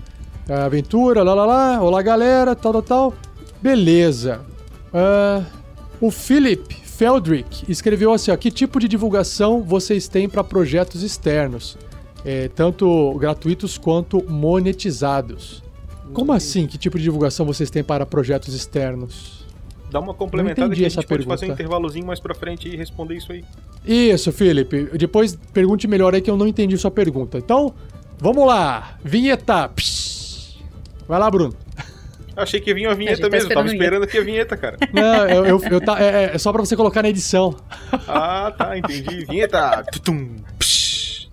A 0.48 0.64
aventura, 0.64 1.22
lá 1.22 1.34
lá 1.34 1.46
lá. 1.46 1.82
Olá, 1.82 2.02
galera, 2.02 2.54
tal, 2.54 2.72
tal, 2.72 2.82
tal. 2.82 3.14
Beleza. 3.60 4.40
Ah, 4.92 5.42
o 6.00 6.10
Philip 6.10 6.80
Feldrick 7.00 7.64
escreveu 7.66 8.12
assim: 8.12 8.30
ó, 8.30 8.36
que 8.36 8.50
tipo 8.50 8.78
de 8.78 8.86
divulgação 8.86 9.62
vocês 9.62 10.06
têm 10.06 10.28
para 10.28 10.44
projetos 10.44 11.02
externos? 11.02 11.78
É, 12.22 12.48
tanto 12.48 13.14
gratuitos 13.14 13.78
quanto 13.78 14.22
monetizados. 14.28 15.62
Como 16.12 16.30
assim? 16.30 16.66
Que 16.66 16.76
tipo 16.76 16.98
de 16.98 17.04
divulgação 17.04 17.46
vocês 17.46 17.70
têm 17.70 17.82
para 17.82 18.04
projetos 18.04 18.52
externos? 18.54 19.40
dá 19.90 19.98
uma 19.98 20.12
complementada 20.14 20.68
que 20.68 20.74
a 20.74 20.88
gente 20.88 20.98
essa 20.98 21.08
pode 21.08 21.24
fazer 21.24 21.46
um 21.46 21.48
pergunta. 21.48 21.62
intervalozinho 21.62 22.06
mais 22.06 22.20
pra 22.20 22.34
frente 22.34 22.68
e 22.68 22.76
responder 22.76 23.16
isso 23.16 23.32
aí. 23.32 23.44
Isso, 23.84 24.30
Felipe. 24.30 24.90
Depois 24.98 25.34
pergunte 25.54 25.88
melhor 25.88 26.14
aí 26.14 26.20
que 26.20 26.30
eu 26.30 26.36
não 26.36 26.46
entendi 26.46 26.76
sua 26.76 26.90
pergunta. 26.90 27.38
Então, 27.38 27.74
vamos 28.18 28.46
lá. 28.46 28.98
Vinheta. 29.02 29.68
Psh. 29.70 30.58
Vai 31.08 31.18
lá, 31.18 31.30
Bruno. 31.30 31.56
Achei 32.42 32.60
que 32.60 32.72
vinha 32.74 32.90
a 32.90 32.94
vinheta 32.94 33.22
tá 33.22 33.28
mesmo, 33.28 33.48
tava 33.50 33.68
esperando 33.68 34.02
aqui 34.04 34.18
a 34.18 34.22
vinheta, 34.22 34.56
cara. 34.56 34.76
Não, 34.92 35.28
eu, 35.28 35.46
eu, 35.46 35.60
eu 35.70 35.80
tá, 35.80 36.00
é, 36.02 36.34
é 36.34 36.38
só 36.38 36.52
pra 36.52 36.60
você 36.60 36.76
colocar 36.76 37.02
na 37.02 37.08
edição. 37.08 37.56
Ah, 38.06 38.52
tá, 38.56 38.76
entendi. 38.76 39.24
Vinheta. 39.24 39.84
Tutum. 39.92 40.36
Psh. 40.58 41.28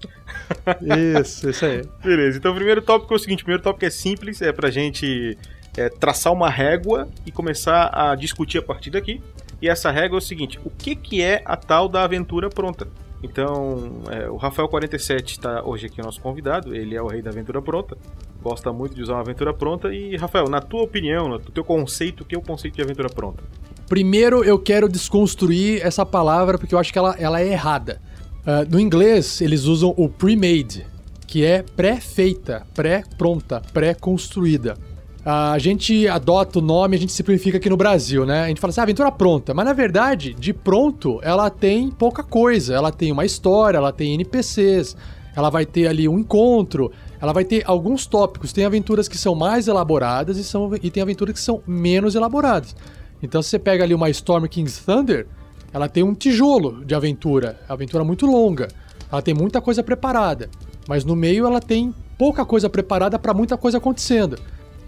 Isso, 1.20 1.50
isso 1.50 1.66
aí. 1.66 1.82
Beleza, 2.04 2.38
então 2.38 2.52
o 2.52 2.56
primeiro 2.56 2.82
tópico 2.82 3.14
é 3.14 3.18
o 3.18 3.20
seguinte: 3.20 3.42
o 3.42 3.46
primeiro 3.46 3.64
tópico 3.64 3.86
é 3.86 3.90
simples, 3.90 4.42
é 4.42 4.52
pra 4.52 4.70
gente 4.70 5.38
é, 5.78 5.90
traçar 5.90 6.34
uma 6.34 6.50
régua 6.50 7.08
e 7.26 7.32
começar 7.32 7.90
a 7.94 8.16
discutir 8.16 8.58
a 8.58 8.62
partir 8.62 8.90
daqui. 8.90 9.22
E 9.62 9.68
essa 9.68 9.92
régua 9.92 10.18
é 10.18 10.20
o 10.20 10.22
seguinte: 10.22 10.60
o 10.64 10.70
que, 10.70 10.96
que 10.96 11.22
é 11.22 11.42
a 11.46 11.56
tal 11.56 11.88
da 11.88 12.04
aventura 12.04 12.50
pronta? 12.50 12.88
Então, 13.24 14.04
é, 14.12 14.30
o 14.30 14.38
Rafael47 14.38 15.32
está 15.32 15.64
hoje 15.64 15.88
aqui 15.88 16.00
o 16.00 16.04
nosso 16.04 16.22
convidado, 16.22 16.76
ele 16.76 16.96
é 16.96 17.02
o 17.02 17.08
rei 17.08 17.22
da 17.22 17.32
aventura 17.32 17.62
pronta, 17.62 17.98
gosta 18.48 18.72
muito 18.72 18.96
de 18.96 19.02
usar 19.02 19.14
uma 19.14 19.22
aventura 19.22 19.54
pronta. 19.54 19.94
E, 19.94 20.16
Rafael, 20.16 20.50
na 20.50 20.62
tua 20.62 20.84
opinião, 20.84 21.28
no 21.28 21.40
teu 21.40 21.64
conceito, 21.64 22.22
o 22.22 22.26
que 22.26 22.34
é 22.34 22.38
o 22.38 22.42
conceito 22.42 22.76
de 22.76 22.82
aventura 22.82 23.10
pronta? 23.10 23.44
Primeiro 23.90 24.44
eu 24.44 24.58
quero 24.60 24.88
desconstruir 24.90 25.86
essa 25.86 26.06
palavra 26.06 26.58
porque 26.58 26.74
eu 26.74 26.80
acho 26.80 26.92
que 26.92 27.00
ela, 27.00 27.16
ela 27.18 27.42
é 27.42 27.48
errada. 27.48 28.02
Ah, 28.46 28.66
no 28.70 28.80
inglês, 28.80 29.42
eles 29.42 29.66
usam 29.66 29.94
o 29.98 30.08
pre-made, 30.08 30.86
que 31.26 31.44
é 31.44 31.62
pré-feita, 31.62 32.66
pré-pronta, 32.74 33.62
pré-construída. 33.74 34.78
A 35.26 35.60
gente 35.60 36.08
adota 36.08 36.60
o 36.60 36.62
nome, 36.62 36.96
a 36.96 37.00
gente 37.00 37.12
simplifica 37.12 37.58
aqui 37.58 37.70
no 37.70 37.76
Brasil, 37.76 38.26
né? 38.26 38.44
A 38.44 38.48
gente 38.48 38.62
fala 38.62 38.70
assim, 38.70 38.80
ah, 38.80 38.84
aventura 38.84 39.12
pronta. 39.12 39.54
Mas 39.54 39.66
na 39.66 39.74
verdade, 39.74 40.34
de 40.34 40.54
pronto, 40.54 41.20
ela 41.22 41.50
tem 41.50 41.92
pouca 41.92 42.24
coisa. 42.24 42.74
Ela 42.74 42.94
tem 42.94 43.12
uma 43.12 43.26
história, 43.26 43.78
ela 43.78 43.92
tem 43.92 44.14
NPCs, 44.14 44.96
ela 45.36 45.50
vai 45.50 45.66
ter 45.66 45.88
ali 45.88 46.08
um 46.08 46.18
encontro, 46.18 46.90
ela 47.20 47.34
vai 47.34 47.44
ter 47.44 47.64
alguns 47.66 48.06
tópicos. 48.06 48.54
Tem 48.54 48.66
aventuras 48.66 49.08
que 49.08 49.18
são 49.18 49.36
mais 49.36 49.68
elaboradas 49.68 50.38
e, 50.38 50.44
são, 50.44 50.72
e 50.82 50.90
tem 50.90 51.02
aventuras 51.02 51.34
que 51.34 51.40
são 51.40 51.62
menos 51.66 52.16
elaboradas. 52.16 52.76
Então, 53.22 53.42
se 53.42 53.50
você 53.50 53.60
pega 53.60 53.84
ali 53.84 53.94
uma 53.94 54.10
Storm 54.10 54.46
King's 54.46 54.80
Thunder, 54.80 55.28
ela 55.74 55.90
tem 55.90 56.04
um 56.04 56.14
tijolo 56.14 56.86
de 56.86 56.94
aventura, 56.96 57.60
aventura 57.68 58.04
muito 58.04 58.26
longa. 58.26 58.68
Ela 59.12 59.22
tem 59.22 59.34
muita 59.34 59.62
coisa 59.62 59.82
preparada, 59.82 60.50
mas 60.88 61.04
no 61.04 61.16
meio 61.16 61.46
ela 61.46 61.60
tem 61.60 61.94
pouca 62.18 62.46
coisa 62.46 62.70
preparada 62.70 63.18
para 63.18 63.34
muita 63.34 63.58
coisa 63.58 63.78
acontecendo. 63.78 64.38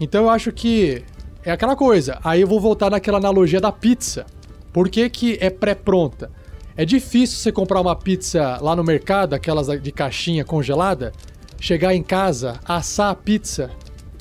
Então 0.00 0.24
eu 0.24 0.30
acho 0.30 0.52
que 0.52 1.04
é 1.44 1.50
aquela 1.50 1.74
coisa. 1.74 2.18
Aí 2.22 2.40
eu 2.40 2.46
vou 2.46 2.60
voltar 2.60 2.90
naquela 2.90 3.18
analogia 3.18 3.60
da 3.60 3.72
pizza. 3.72 4.26
Por 4.72 4.88
que, 4.88 5.08
que 5.10 5.38
é 5.40 5.50
pré-pronta? 5.50 6.30
É 6.76 6.84
difícil 6.84 7.38
você 7.38 7.52
comprar 7.52 7.80
uma 7.80 7.96
pizza 7.96 8.58
lá 8.60 8.74
no 8.76 8.84
mercado, 8.84 9.34
aquelas 9.34 9.66
de 9.82 9.92
caixinha 9.92 10.44
congelada, 10.44 11.12
chegar 11.60 11.94
em 11.94 12.02
casa, 12.02 12.58
assar 12.64 13.10
a 13.10 13.14
pizza 13.14 13.70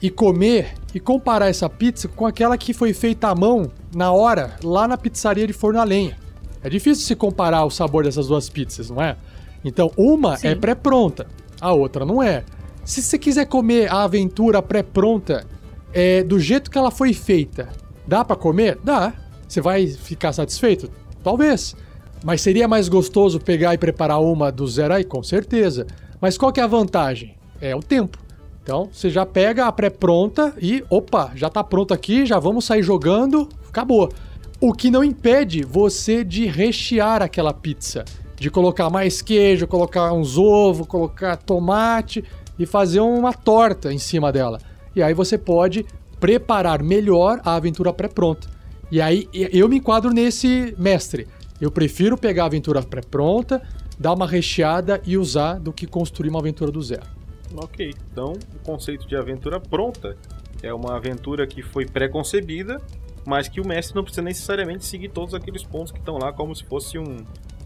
e 0.01 0.11
comer 0.11 0.75
e 0.93 0.99
comparar 0.99 1.49
essa 1.49 1.67
pizza 1.67 2.07
com 2.07 2.25
aquela 2.25 2.57
que 2.57 2.73
foi 2.73 2.93
feita 2.93 3.29
à 3.29 3.35
mão 3.35 3.71
na 3.95 4.11
hora, 4.11 4.55
lá 4.63 4.87
na 4.87 4.97
pizzaria 4.97 5.47
de 5.47 5.53
forno 5.53 5.79
a 5.79 5.83
lenha. 5.83 6.17
É 6.61 6.69
difícil 6.69 7.05
se 7.05 7.15
comparar 7.15 7.65
o 7.65 7.71
sabor 7.71 8.03
dessas 8.03 8.27
duas 8.27 8.49
pizzas, 8.49 8.89
não 8.89 9.01
é? 9.01 9.15
Então, 9.63 9.91
uma 9.97 10.37
Sim. 10.37 10.49
é 10.49 10.55
pré-pronta, 10.55 11.25
a 11.59 11.73
outra 11.73 12.05
não 12.05 12.21
é. 12.21 12.43
Se 12.85 13.01
você 13.01 13.17
quiser 13.17 13.45
comer 13.45 13.91
a 13.91 14.03
aventura 14.03 14.61
pré-pronta, 14.61 15.45
é 15.93 16.21
do 16.23 16.39
jeito 16.39 16.69
que 16.69 16.77
ela 16.77 16.91
foi 16.91 17.13
feita 17.13 17.69
Dá 18.09 18.25
para 18.25 18.35
comer? 18.35 18.79
Dá. 18.83 19.13
Você 19.47 19.61
vai 19.61 19.85
ficar 19.85 20.33
satisfeito? 20.33 20.89
Talvez. 21.23 21.75
Mas 22.23 22.41
seria 22.41 22.67
mais 22.67 22.89
gostoso 22.89 23.39
pegar 23.39 23.75
e 23.75 23.77
preparar 23.77 24.19
uma 24.19 24.51
do 24.51 24.67
zero 24.67 24.95
aí? 24.95 25.03
Com 25.03 25.21
certeza. 25.21 25.85
Mas 26.21 26.37
qual 26.37 26.51
que 26.51 26.59
é 26.59 26.63
a 26.63 26.67
vantagem? 26.67 27.35
É 27.61 27.75
o 27.75 27.79
tempo. 27.79 28.17
Então, 28.63 28.89
você 28.91 29.09
já 29.09 29.25
pega 29.25 29.65
a 29.65 29.71
pré-pronta 29.71 30.53
e, 30.61 30.83
opa, 30.89 31.31
já 31.35 31.49
tá 31.49 31.63
pronto 31.63 31.93
aqui, 31.93 32.25
já 32.25 32.37
vamos 32.37 32.65
sair 32.65 32.83
jogando, 32.83 33.49
acabou. 33.67 34.11
O 34.61 34.73
que 34.73 34.91
não 34.91 35.03
impede 35.03 35.63
você 35.63 36.23
de 36.23 36.45
rechear 36.45 37.21
aquela 37.21 37.53
pizza, 37.53 38.05
de 38.35 38.51
colocar 38.51 38.89
mais 38.89 39.21
queijo, 39.21 39.65
colocar 39.65 40.13
uns 40.13 40.37
ovos, 40.37 40.85
colocar 40.85 41.37
tomate 41.37 42.23
e 42.59 42.65
fazer 42.65 42.99
uma 42.99 43.33
torta 43.33 43.91
em 43.91 43.97
cima 43.97 44.31
dela. 44.31 44.59
E 44.95 45.01
aí 45.01 45.13
você 45.13 45.37
pode 45.37 45.85
preparar 46.19 46.83
melhor 46.83 47.39
a 47.43 47.55
aventura 47.55 47.93
pré-pronta. 47.93 48.49
E 48.91 49.01
aí 49.01 49.27
eu 49.33 49.69
me 49.69 49.77
enquadro 49.77 50.11
nesse 50.11 50.75
mestre. 50.77 51.27
Eu 51.61 51.71
prefiro 51.71 52.17
pegar 52.17 52.43
a 52.43 52.47
aventura 52.47 52.81
pré-pronta, 52.81 53.61
dar 53.99 54.13
uma 54.13 54.25
recheada 54.25 55.01
e 55.05 55.17
usar 55.17 55.59
do 55.59 55.73
que 55.73 55.85
construir 55.85 56.29
uma 56.29 56.39
aventura 56.39 56.71
do 56.71 56.81
zero. 56.81 57.05
Ok, 57.55 57.93
então 58.11 58.33
o 58.55 58.59
conceito 58.59 59.07
de 59.07 59.15
aventura 59.15 59.59
pronta 59.59 60.15
é 60.63 60.73
uma 60.73 60.95
aventura 60.95 61.45
que 61.45 61.61
foi 61.61 61.85
pré-concebida, 61.85 62.81
mas 63.25 63.47
que 63.47 63.59
o 63.59 63.67
mestre 63.67 63.95
não 63.95 64.03
precisa 64.03 64.21
necessariamente 64.21 64.85
seguir 64.85 65.09
todos 65.09 65.33
aqueles 65.33 65.63
pontos 65.63 65.91
que 65.91 65.99
estão 65.99 66.17
lá 66.17 66.31
como 66.31 66.55
se 66.55 66.63
fosse 66.63 66.97
um 66.97 67.17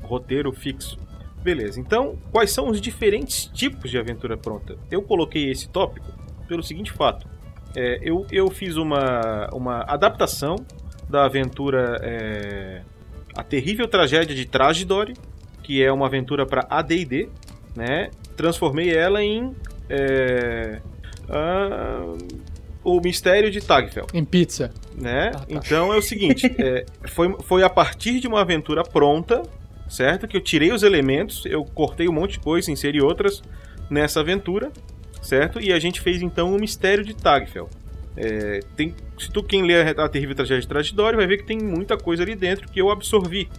roteiro 0.01 0.51
fixo. 0.51 0.97
Beleza, 1.43 1.79
então 1.79 2.17
quais 2.31 2.51
são 2.51 2.69
os 2.69 2.79
diferentes 2.79 3.45
tipos 3.45 3.91
de 3.91 3.97
aventura 3.97 4.37
pronta? 4.37 4.77
Eu 4.89 5.01
coloquei 5.01 5.51
esse 5.51 5.67
tópico 5.67 6.07
pelo 6.47 6.63
seguinte 6.63 6.91
fato: 6.91 7.27
é, 7.75 7.99
eu, 8.01 8.25
eu 8.31 8.49
fiz 8.49 8.77
uma, 8.77 9.49
uma 9.53 9.81
adaptação 9.81 10.55
da 11.09 11.25
aventura 11.25 11.99
é, 12.01 12.81
A 13.35 13.43
Terrível 13.43 13.87
Tragédia 13.87 14.33
de 14.33 14.45
Tragedore, 14.45 15.13
que 15.63 15.81
é 15.81 15.91
uma 15.91 16.05
aventura 16.05 16.45
para 16.45 16.67
AD&D, 16.69 17.29
né? 17.75 18.11
Transformei 18.35 18.93
ela 18.93 19.23
em 19.23 19.55
é, 19.89 20.79
uh, 21.29 22.17
o 22.83 22.99
Mistério 22.99 23.49
de 23.49 23.61
Tagfell. 23.61 24.07
Em 24.13 24.25
pizza. 24.25 24.71
Né? 24.95 25.31
Ah, 25.33 25.39
tá. 25.39 25.45
Então 25.49 25.93
é 25.93 25.97
o 25.97 26.01
seguinte, 26.01 26.53
é, 26.59 26.85
foi, 27.05 27.35
foi 27.41 27.63
a 27.63 27.69
partir 27.69 28.19
de 28.19 28.27
uma 28.27 28.41
aventura 28.41 28.83
pronta, 28.83 29.41
certo? 29.87 30.27
Que 30.27 30.37
eu 30.37 30.41
tirei 30.41 30.71
os 30.71 30.83
elementos, 30.83 31.45
eu 31.45 31.63
cortei 31.63 32.07
um 32.07 32.13
monte 32.13 32.33
de 32.33 32.39
coisa, 32.39 32.71
inseri 32.71 33.01
outras 33.01 33.41
nessa 33.89 34.19
aventura, 34.19 34.71
certo? 35.21 35.59
E 35.59 35.71
a 35.71 35.79
gente 35.79 36.01
fez 36.01 36.21
então 36.21 36.53
o 36.53 36.59
Mistério 36.59 37.03
de 37.03 37.15
Tagfell. 37.15 37.69
É, 38.15 38.59
tem, 38.75 38.95
se 39.17 39.31
tu 39.31 39.41
quem 39.41 39.63
lê 39.63 39.81
a 39.81 40.07
Terrível 40.07 40.35
Tragédia 40.35 40.61
de 40.61 40.67
Tragedore 40.67 41.15
vai 41.15 41.25
ver 41.25 41.37
que 41.37 41.45
tem 41.45 41.57
muita 41.57 41.97
coisa 41.97 42.21
ali 42.21 42.35
dentro 42.35 42.69
que 42.69 42.79
eu 42.79 42.91
absorvi. 42.91 43.49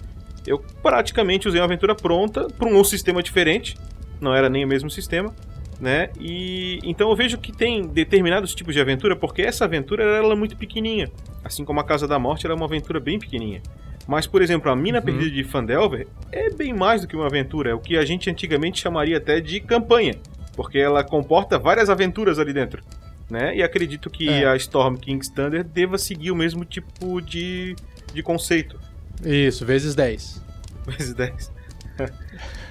Eu 0.46 0.62
praticamente 0.82 1.48
usei 1.48 1.60
uma 1.60 1.66
aventura 1.66 1.94
pronta 1.94 2.48
para 2.48 2.68
um 2.68 2.84
sistema 2.84 3.22
diferente, 3.22 3.76
não 4.20 4.34
era 4.34 4.48
nem 4.48 4.64
o 4.64 4.68
mesmo 4.68 4.90
sistema, 4.90 5.34
né? 5.80 6.10
E 6.18 6.78
então 6.84 7.10
eu 7.10 7.16
vejo 7.16 7.38
que 7.38 7.52
tem 7.52 7.86
determinados 7.86 8.54
tipos 8.54 8.74
de 8.74 8.80
aventura, 8.80 9.16
porque 9.16 9.42
essa 9.42 9.64
aventura 9.64 10.04
ela 10.04 10.32
é 10.32 10.36
muito 10.36 10.56
pequenininha, 10.56 11.10
assim 11.42 11.64
como 11.64 11.80
a 11.80 11.84
Casa 11.84 12.06
da 12.06 12.18
Morte 12.18 12.46
ela 12.46 12.54
é 12.54 12.56
uma 12.56 12.66
aventura 12.66 13.00
bem 13.00 13.18
pequenininha. 13.18 13.62
Mas, 14.06 14.26
por 14.26 14.42
exemplo, 14.42 14.70
a 14.70 14.76
Mina 14.76 14.98
uhum. 14.98 15.04
Perdida 15.04 15.30
de 15.30 15.44
Fandelver 15.44 16.06
é 16.30 16.50
bem 16.50 16.74
mais 16.74 17.00
do 17.00 17.08
que 17.08 17.16
uma 17.16 17.26
aventura, 17.26 17.70
é 17.70 17.74
o 17.74 17.78
que 17.78 17.96
a 17.96 18.04
gente 18.04 18.28
antigamente 18.28 18.80
chamaria 18.80 19.16
até 19.16 19.40
de 19.40 19.60
campanha, 19.60 20.14
porque 20.54 20.78
ela 20.78 21.02
comporta 21.02 21.58
várias 21.58 21.88
aventuras 21.88 22.38
ali 22.38 22.52
dentro 22.52 22.82
né? 23.30 23.56
E 23.56 23.62
acredito 23.62 24.10
que 24.10 24.28
é. 24.28 24.46
a 24.46 24.56
Storm 24.56 24.96
King's 24.96 25.28
Thunder 25.28 25.64
deva 25.64 25.98
seguir 25.98 26.30
o 26.30 26.36
mesmo 26.36 26.64
tipo 26.64 27.20
de, 27.20 27.74
de 28.12 28.22
conceito. 28.22 28.78
Isso, 29.22 29.64
vezes 29.64 29.94
10. 29.94 30.42
Vezes 30.86 31.14
10. 31.14 31.52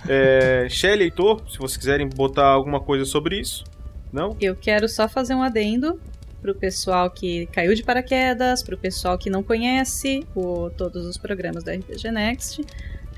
é, 0.07 0.67
Shelly, 0.69 1.05
Heitor, 1.05 1.41
se 1.49 1.57
vocês 1.57 1.77
quiserem 1.77 2.07
botar 2.07 2.47
alguma 2.47 2.79
coisa 2.79 3.05
sobre 3.05 3.39
isso, 3.39 3.63
não? 4.11 4.35
Eu 4.39 4.55
quero 4.55 4.87
só 4.87 5.07
fazer 5.07 5.33
um 5.33 5.41
adendo 5.41 5.99
pro 6.41 6.53
pessoal 6.53 7.09
que 7.09 7.45
caiu 7.47 7.73
de 7.73 7.83
paraquedas, 7.83 8.61
pro 8.61 8.77
pessoal 8.77 9.17
que 9.17 9.29
não 9.29 9.41
conhece 9.41 10.27
o, 10.35 10.69
todos 10.71 11.05
os 11.05 11.17
programas 11.17 11.63
da 11.63 11.73
RPG 11.73 12.11
Next. 12.11 12.61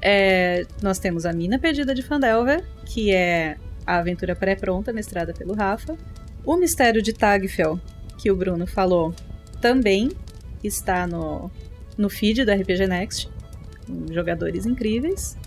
É, 0.02 0.66
nós 0.82 1.00
temos 1.00 1.26
a 1.26 1.34
Mina 1.34 1.58
Perdida 1.58 1.96
de 1.96 2.04
Fandelver, 2.04 2.64
que 2.86 3.12
é 3.12 3.58
a 3.86 3.98
aventura 3.98 4.36
pré-pronta, 4.36 4.94
mestrada 4.94 5.34
pelo 5.34 5.56
Rafa. 5.56 5.98
O 6.46 6.56
mistério 6.56 7.02
de 7.02 7.14
Tagfell, 7.14 7.80
que 8.18 8.30
o 8.30 8.36
Bruno 8.36 8.68
falou, 8.68 9.14
também 9.60 10.12
está 10.64 11.08
no, 11.08 11.50
no 11.98 12.10
feed 12.10 12.46
do 12.46 12.52
RPG 12.52 12.88
Next. 12.88 13.30
Jogadores 14.12 14.66
incríveis. 14.66 15.38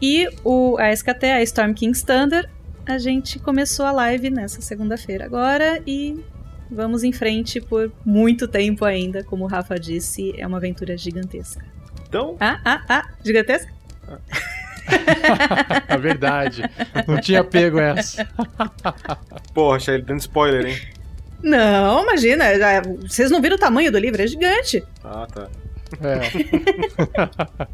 E 0.00 0.28
o, 0.44 0.76
a 0.78 0.92
SKT, 0.92 1.24
a 1.26 1.42
Storm 1.42 1.74
King's 1.74 2.02
Thunder, 2.02 2.48
a 2.86 2.98
gente 2.98 3.38
começou 3.38 3.84
a 3.84 3.92
live 3.92 4.30
nessa 4.30 4.60
segunda-feira 4.60 5.24
agora 5.24 5.82
e 5.86 6.18
vamos 6.70 7.04
em 7.04 7.12
frente 7.12 7.60
por 7.60 7.92
muito 8.04 8.48
tempo 8.48 8.84
ainda. 8.84 9.22
Como 9.22 9.44
o 9.44 9.46
Rafa 9.46 9.78
disse, 9.78 10.32
é 10.38 10.46
uma 10.46 10.56
aventura 10.56 10.96
gigantesca. 10.96 11.64
Então? 12.08 12.36
Ah, 12.40 12.60
ah, 12.64 12.84
ah, 12.88 13.08
gigantesca? 13.24 13.72
É 15.86 15.96
verdade. 15.96 16.64
Não 17.06 17.20
tinha 17.20 17.44
pego 17.44 17.78
essa. 17.78 18.26
Porra, 19.54 19.78
ele 19.86 20.02
dando 20.02 20.18
spoiler, 20.18 20.66
hein? 20.66 20.99
Não, 21.42 22.02
imagina. 22.02 22.44
Vocês 23.02 23.30
não 23.30 23.40
viram 23.40 23.56
o 23.56 23.58
tamanho 23.58 23.90
do 23.90 23.98
livro? 23.98 24.22
É 24.22 24.26
gigante. 24.26 24.84
Ah, 25.02 25.26
tá. 25.32 25.48
É. 26.02 27.66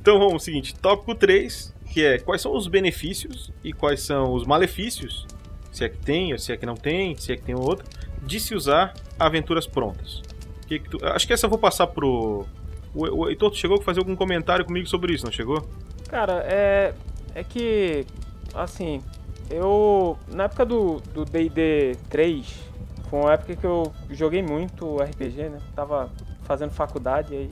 então 0.00 0.18
vamos 0.18 0.34
ao 0.34 0.40
seguinte: 0.40 0.74
tópico 0.74 1.14
3, 1.14 1.74
que 1.92 2.04
é 2.04 2.18
quais 2.18 2.40
são 2.40 2.54
os 2.56 2.68
benefícios 2.68 3.50
e 3.64 3.72
quais 3.72 4.02
são 4.02 4.32
os 4.32 4.46
malefícios, 4.46 5.26
se 5.72 5.84
é 5.84 5.88
que 5.88 5.98
tem, 5.98 6.32
ou 6.32 6.38
se 6.38 6.52
é 6.52 6.56
que 6.56 6.66
não 6.66 6.74
tem, 6.74 7.16
se 7.16 7.32
é 7.32 7.36
que 7.36 7.42
tem 7.42 7.54
outro, 7.54 7.86
de 8.22 8.38
se 8.38 8.54
usar 8.54 8.94
aventuras 9.18 9.66
prontas. 9.66 10.22
Que 10.66 10.78
que 10.78 10.88
tu... 10.88 11.04
Acho 11.04 11.26
que 11.26 11.32
essa 11.32 11.46
eu 11.46 11.50
vou 11.50 11.58
passar 11.58 11.86
pro. 11.86 12.46
O, 12.94 13.22
o 13.22 13.28
Heitor, 13.28 13.50
tu 13.50 13.56
chegou 13.56 13.78
a 13.78 13.82
fazer 13.82 14.00
algum 14.00 14.14
comentário 14.14 14.64
comigo 14.64 14.86
sobre 14.86 15.14
isso, 15.14 15.24
não 15.24 15.32
chegou? 15.32 15.68
Cara, 16.08 16.44
é. 16.46 16.94
É 17.34 17.42
que. 17.42 18.06
Assim. 18.54 19.02
Eu. 19.50 20.18
Na 20.28 20.44
época 20.44 20.64
do 20.64 21.02
DD 21.30 21.96
3, 22.08 22.71
foi 23.12 23.20
uma 23.20 23.34
época 23.34 23.54
que 23.54 23.66
eu 23.66 23.92
joguei 24.08 24.42
muito 24.42 24.96
RPG, 24.96 25.50
né? 25.50 25.58
Tava 25.76 26.08
fazendo 26.44 26.70
faculdade, 26.70 27.34
aí 27.34 27.50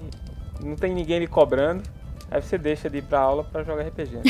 não 0.59 0.75
tem 0.75 0.95
ninguém 0.95 1.21
me 1.21 1.27
cobrando. 1.27 1.83
Aí 2.31 2.41
você 2.41 2.57
deixa 2.57 2.89
de 2.89 2.97
ir 2.97 3.03
pra 3.03 3.21
aula 3.21 3.45
pra 3.45 3.63
jogar 3.63 3.83
RPG. 3.83 4.17
Né? 4.17 4.23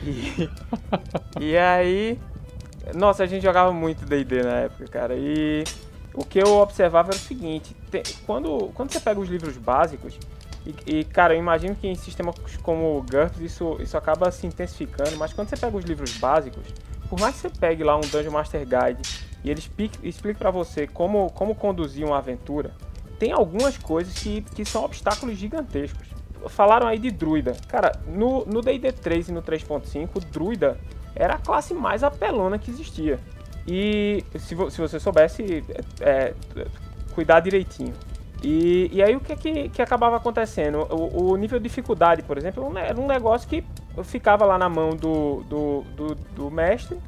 e, 0.02 0.48
e 1.44 1.58
aí. 1.58 2.18
Nossa, 2.94 3.22
a 3.24 3.26
gente 3.26 3.42
jogava 3.42 3.70
muito 3.70 4.06
DD 4.06 4.42
na 4.42 4.60
época, 4.60 4.88
cara. 4.88 5.14
E 5.14 5.62
o 6.14 6.24
que 6.24 6.38
eu 6.38 6.54
observava 6.54 7.10
era 7.10 7.16
o 7.18 7.20
seguinte: 7.20 7.76
tem, 7.90 8.02
quando, 8.24 8.70
quando 8.72 8.90
você 8.90 8.98
pega 8.98 9.20
os 9.20 9.28
livros 9.28 9.58
básicos, 9.58 10.18
e, 10.64 11.00
e, 11.00 11.04
cara, 11.04 11.34
eu 11.34 11.38
imagino 11.38 11.74
que 11.76 11.86
em 11.86 11.96
sistemas 11.96 12.34
como 12.62 12.96
o 12.96 13.02
GURPS 13.02 13.40
isso, 13.40 13.76
isso 13.78 13.98
acaba 13.98 14.30
se 14.30 14.46
intensificando, 14.46 15.18
mas 15.18 15.34
quando 15.34 15.50
você 15.50 15.56
pega 15.58 15.76
os 15.76 15.84
livros 15.84 16.16
básicos, 16.16 16.64
por 17.12 17.20
mais 17.20 17.34
que 17.34 17.42
você 17.42 17.50
pegue 17.50 17.84
lá 17.84 17.94
um 17.94 18.00
Dungeon 18.00 18.32
Master 18.32 18.62
Guide 18.62 19.02
e 19.44 19.50
ele 19.50 19.60
explique, 19.60 19.98
explique 20.02 20.38
para 20.38 20.50
você 20.50 20.86
como, 20.86 21.28
como 21.32 21.54
conduzir 21.54 22.06
uma 22.06 22.16
aventura, 22.16 22.72
tem 23.18 23.32
algumas 23.32 23.76
coisas 23.76 24.14
que, 24.14 24.40
que 24.40 24.64
são 24.64 24.82
obstáculos 24.82 25.36
gigantescos. 25.36 26.08
Falaram 26.48 26.86
aí 26.86 26.98
de 26.98 27.10
druida. 27.10 27.54
Cara, 27.68 27.92
no 28.06 28.62
D&D 28.62 28.92
3 28.92 29.28
e 29.28 29.32
no 29.32 29.42
3.5, 29.42 30.24
druida 30.32 30.80
era 31.14 31.34
a 31.34 31.38
classe 31.38 31.74
mais 31.74 32.02
apelona 32.02 32.58
que 32.58 32.70
existia. 32.70 33.20
E 33.68 34.24
se, 34.38 34.56
se 34.70 34.80
você 34.80 34.98
soubesse 34.98 35.62
é, 36.00 36.32
é, 36.56 36.66
cuidar 37.14 37.40
direitinho. 37.40 37.92
E, 38.42 38.88
e 38.90 39.02
aí 39.02 39.14
o 39.14 39.20
que, 39.20 39.36
que, 39.36 39.68
que 39.68 39.82
acabava 39.82 40.16
acontecendo? 40.16 40.78
O, 40.90 41.32
o, 41.32 41.36
nível 41.36 41.58
de 41.58 41.64
dificuldade, 41.64 42.22
por 42.22 42.38
exemplo, 42.38 42.72
era 42.78 42.98
um 42.98 43.06
negócio 43.06 43.46
que 43.46 43.62
ficava 44.02 44.44
lá 44.44 44.58
na 44.58 44.68
mão 44.68 44.90
do, 44.90 45.42
do, 45.44 45.84
do, 45.96 46.14
do 46.14 46.50
mestre. 46.50 46.98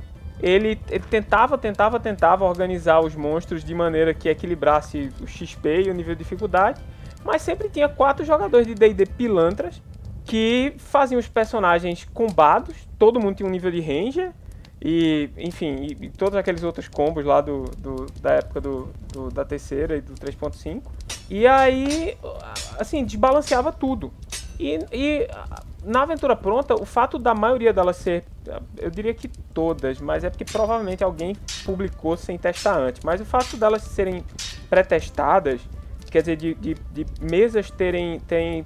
Ele, 0.41 0.79
ele, 0.91 1.05
tentava, 1.05 1.57
tentava, 1.57 1.99
tentava 2.01 2.45
organizar 2.45 3.01
os 3.01 3.15
monstros 3.15 3.65
de 3.65 3.75
maneira 3.75 4.13
que 4.13 4.29
equilibrasse 4.29 5.11
o 5.21 5.27
XP 5.27 5.85
e 5.87 5.91
o 5.91 5.95
nível 5.95 6.15
de 6.15 6.19
dificuldade, 6.19 6.81
mas 7.25 7.41
sempre 7.41 7.69
tinha 7.69 7.89
quatro 7.89 8.25
jogadores 8.25 8.67
de 8.67 8.75
D&D 8.75 9.07
pilantras 9.07 9.81
que 10.25 10.75
faziam 10.79 11.19
os 11.19 11.29
personagens 11.29 12.05
combados, 12.13 12.75
todo 12.99 13.21
mundo 13.21 13.37
tinha 13.37 13.49
um 13.49 13.53
nível 13.53 13.71
de 13.71 13.81
ranger, 13.81 14.33
e, 14.83 15.31
enfim, 15.39 15.77
e, 15.77 16.07
e, 16.07 16.11
todos 16.11 16.37
aqueles 16.37 16.63
outros 16.63 16.89
combos 16.89 17.25
lá 17.25 17.41
do, 17.41 17.65
do 17.79 18.07
da 18.21 18.33
época 18.33 18.61
do, 18.61 18.89
do, 19.11 19.31
da 19.31 19.43
terceira 19.43 19.97
e 19.97 20.03
do 20.03 20.13
3.5. 20.13 20.83
E 21.31 21.47
aí, 21.47 22.19
assim, 22.79 23.03
desbalanceava 23.03 23.73
tudo. 23.73 24.13
E, 24.61 24.79
e, 24.93 25.27
na 25.85 26.03
aventura 26.03 26.35
pronta, 26.35 26.75
o 26.75 26.85
fato 26.85 27.19
da 27.19 27.35
maioria 27.35 27.73
delas 27.73 27.97
ser, 27.97 28.25
eu 28.79 28.91
diria 28.91 29.15
que 29.15 29.29
todas, 29.29 30.01
mas 30.01 30.25
é 30.25 30.31
porque 30.31 30.45
provavelmente 30.45 31.05
alguém 31.05 31.37
publicou 31.65 32.17
sem 32.17 32.39
testar 32.39 32.79
antes. 32.79 33.03
Mas 33.05 33.21
o 33.21 33.25
fato 33.25 33.57
delas 33.57 33.83
serem 33.83 34.25
pré-testadas 34.69 35.61
quer 36.15 36.21
dizer, 36.21 36.37
de, 36.37 36.55
de, 36.55 36.75
de 36.93 37.07
mesas 37.21 37.73
terem, 37.73 38.21
terem 38.21 38.65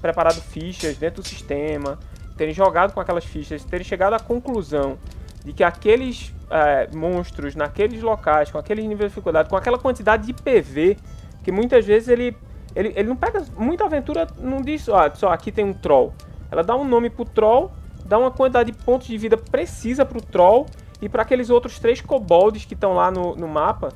preparado 0.00 0.40
fichas 0.40 0.96
dentro 0.96 1.22
do 1.22 1.28
sistema, 1.28 1.96
terem 2.36 2.52
jogado 2.52 2.92
com 2.92 2.98
aquelas 2.98 3.24
fichas, 3.24 3.62
terem 3.62 3.84
chegado 3.84 4.14
à 4.14 4.18
conclusão 4.18 4.98
de 5.44 5.52
que 5.52 5.62
aqueles 5.62 6.34
é, 6.50 6.88
monstros 6.92 7.54
naqueles 7.54 8.02
locais, 8.02 8.50
com 8.50 8.58
aqueles 8.58 8.84
níveis 8.84 9.10
de 9.10 9.14
dificuldade, 9.14 9.48
com 9.48 9.56
aquela 9.56 9.78
quantidade 9.78 10.26
de 10.26 10.32
PV, 10.34 10.96
que 11.44 11.52
muitas 11.52 11.86
vezes 11.86 12.08
ele, 12.08 12.36
ele, 12.74 12.92
ele 12.96 13.08
não 13.08 13.14
pega 13.14 13.44
muita 13.56 13.84
aventura, 13.84 14.26
não 14.36 14.60
diz 14.60 14.88
ó, 14.88 15.08
só 15.14 15.28
aqui 15.28 15.52
tem 15.52 15.64
um 15.64 15.72
troll. 15.72 16.12
Ela 16.50 16.62
dá 16.62 16.76
um 16.76 16.84
nome 16.84 17.10
pro 17.10 17.24
troll, 17.24 17.70
dá 18.04 18.18
uma 18.18 18.30
quantidade 18.30 18.72
de 18.72 18.78
pontos 18.78 19.06
de 19.06 19.18
vida 19.18 19.36
precisa 19.36 20.04
pro 20.04 20.20
troll 20.20 20.66
e 21.00 21.08
para 21.08 21.22
aqueles 21.22 21.50
outros 21.50 21.78
três 21.78 22.00
kobolds 22.00 22.64
que 22.64 22.74
estão 22.74 22.94
lá 22.94 23.10
no, 23.10 23.36
no 23.36 23.46
mapa. 23.46 23.90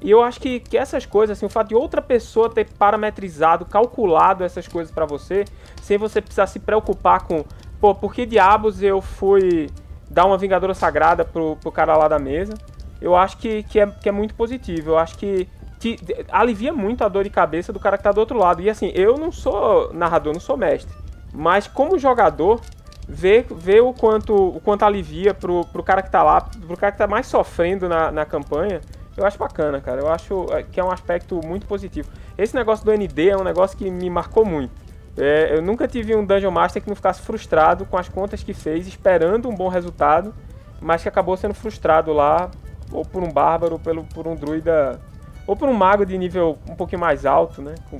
E 0.00 0.10
eu 0.10 0.22
acho 0.22 0.40
que, 0.40 0.60
que 0.60 0.76
essas 0.76 1.04
coisas, 1.04 1.36
assim, 1.36 1.46
o 1.46 1.48
fato 1.48 1.68
de 1.68 1.74
outra 1.74 2.00
pessoa 2.00 2.48
ter 2.48 2.68
parametrizado, 2.78 3.64
calculado 3.64 4.44
essas 4.44 4.68
coisas 4.68 4.92
para 4.92 5.04
você, 5.04 5.44
sem 5.82 5.98
você 5.98 6.20
precisar 6.20 6.46
se 6.46 6.60
preocupar 6.60 7.26
com, 7.26 7.44
pô, 7.80 7.94
por 7.94 8.14
que 8.14 8.24
diabos 8.24 8.80
eu 8.82 9.00
fui 9.00 9.68
dar 10.08 10.24
uma 10.24 10.38
Vingadora 10.38 10.72
Sagrada 10.72 11.24
pro, 11.24 11.56
pro 11.56 11.72
cara 11.72 11.96
lá 11.96 12.06
da 12.06 12.18
mesa, 12.18 12.54
eu 13.00 13.14
acho 13.14 13.38
que, 13.38 13.64
que, 13.64 13.80
é, 13.80 13.86
que 13.86 14.08
é 14.08 14.12
muito 14.12 14.34
positivo. 14.34 14.90
Eu 14.90 14.98
acho 14.98 15.18
que, 15.18 15.48
que 15.80 15.96
alivia 16.30 16.72
muito 16.72 17.02
a 17.02 17.08
dor 17.08 17.24
de 17.24 17.30
cabeça 17.30 17.72
do 17.72 17.80
cara 17.80 17.96
que 17.96 18.04
tá 18.04 18.12
do 18.12 18.18
outro 18.18 18.38
lado. 18.38 18.62
E 18.62 18.70
assim, 18.70 18.92
eu 18.94 19.16
não 19.16 19.32
sou 19.32 19.92
narrador, 19.92 20.32
não 20.32 20.40
sou 20.40 20.56
mestre. 20.56 20.92
Mas 21.32 21.66
como 21.66 21.98
jogador, 21.98 22.60
ver, 23.08 23.46
ver 23.50 23.80
o, 23.80 23.92
quanto, 23.92 24.34
o 24.34 24.60
quanto 24.60 24.84
alivia 24.84 25.32
pro, 25.32 25.64
pro 25.66 25.82
cara 25.82 26.02
que 26.02 26.10
tá 26.10 26.22
lá, 26.22 26.40
pro 26.40 26.76
cara 26.76 26.92
que 26.92 26.98
tá 26.98 27.06
mais 27.06 27.26
sofrendo 27.26 27.88
na, 27.88 28.12
na 28.12 28.24
campanha, 28.24 28.80
eu 29.16 29.26
acho 29.26 29.38
bacana, 29.38 29.80
cara. 29.80 30.00
Eu 30.00 30.08
acho 30.08 30.46
é, 30.52 30.62
que 30.62 30.78
é 30.78 30.84
um 30.84 30.90
aspecto 30.90 31.40
muito 31.44 31.66
positivo. 31.66 32.08
Esse 32.36 32.54
negócio 32.54 32.84
do 32.84 32.92
ND 32.92 33.30
é 33.30 33.36
um 33.36 33.42
negócio 33.42 33.76
que 33.76 33.90
me 33.90 34.08
marcou 34.08 34.44
muito. 34.44 34.72
É, 35.16 35.56
eu 35.56 35.60
nunca 35.60 35.88
tive 35.88 36.14
um 36.14 36.24
Dungeon 36.24 36.52
Master 36.52 36.80
que 36.80 36.88
não 36.88 36.94
ficasse 36.94 37.20
frustrado 37.22 37.84
com 37.84 37.96
as 37.96 38.08
contas 38.08 38.44
que 38.44 38.54
fez, 38.54 38.86
esperando 38.86 39.48
um 39.48 39.54
bom 39.54 39.68
resultado, 39.68 40.32
mas 40.80 41.02
que 41.02 41.08
acabou 41.08 41.36
sendo 41.36 41.54
frustrado 41.54 42.12
lá, 42.12 42.48
ou 42.92 43.04
por 43.04 43.24
um 43.24 43.32
bárbaro, 43.32 43.72
ou 43.72 43.78
pelo, 43.80 44.04
por 44.04 44.28
um 44.28 44.36
druida, 44.36 45.00
ou 45.44 45.56
por 45.56 45.68
um 45.68 45.72
mago 45.72 46.06
de 46.06 46.16
nível 46.16 46.56
um 46.68 46.76
pouquinho 46.76 47.00
mais 47.00 47.26
alto, 47.26 47.60
né? 47.60 47.74
Com, 47.90 47.98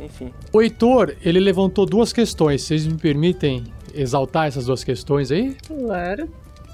enfim. 0.00 0.32
O 0.52 0.60
Heitor, 0.60 1.14
ele 1.22 1.40
levantou 1.40 1.86
duas 1.86 2.12
questões. 2.12 2.62
Vocês 2.62 2.86
me 2.86 2.98
permitem 2.98 3.64
exaltar 3.94 4.46
essas 4.46 4.66
duas 4.66 4.82
questões 4.82 5.30
aí? 5.30 5.56
Claro. 5.66 6.28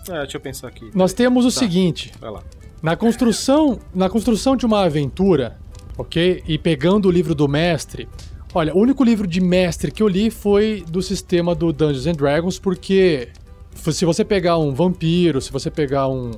É, 0.08 0.20
deixa 0.22 0.36
eu 0.36 0.40
pensar 0.40 0.68
aqui. 0.68 0.90
Nós 0.94 1.12
temos 1.12 1.44
o 1.44 1.48
tá. 1.48 1.58
seguinte. 1.58 2.12
Vai 2.20 2.30
lá. 2.30 2.42
Na 2.82 2.96
construção, 2.96 3.78
na 3.94 4.08
construção 4.08 4.56
de 4.56 4.64
uma 4.64 4.84
aventura, 4.84 5.58
ok? 5.98 6.42
E 6.46 6.56
pegando 6.56 7.08
o 7.08 7.10
livro 7.10 7.34
do 7.34 7.46
mestre, 7.46 8.08
Olha, 8.52 8.74
o 8.74 8.78
único 8.78 9.04
livro 9.04 9.28
de 9.28 9.40
mestre 9.40 9.92
que 9.92 10.02
eu 10.02 10.08
li 10.08 10.28
foi 10.28 10.84
do 10.88 11.00
sistema 11.00 11.54
do 11.54 11.72
Dungeons 11.72 12.06
and 12.08 12.14
Dragons, 12.14 12.58
porque 12.58 13.28
se 13.76 14.04
você 14.04 14.24
pegar 14.24 14.58
um 14.58 14.74
vampiro, 14.74 15.40
se 15.40 15.52
você 15.52 15.70
pegar 15.70 16.08
um, 16.08 16.32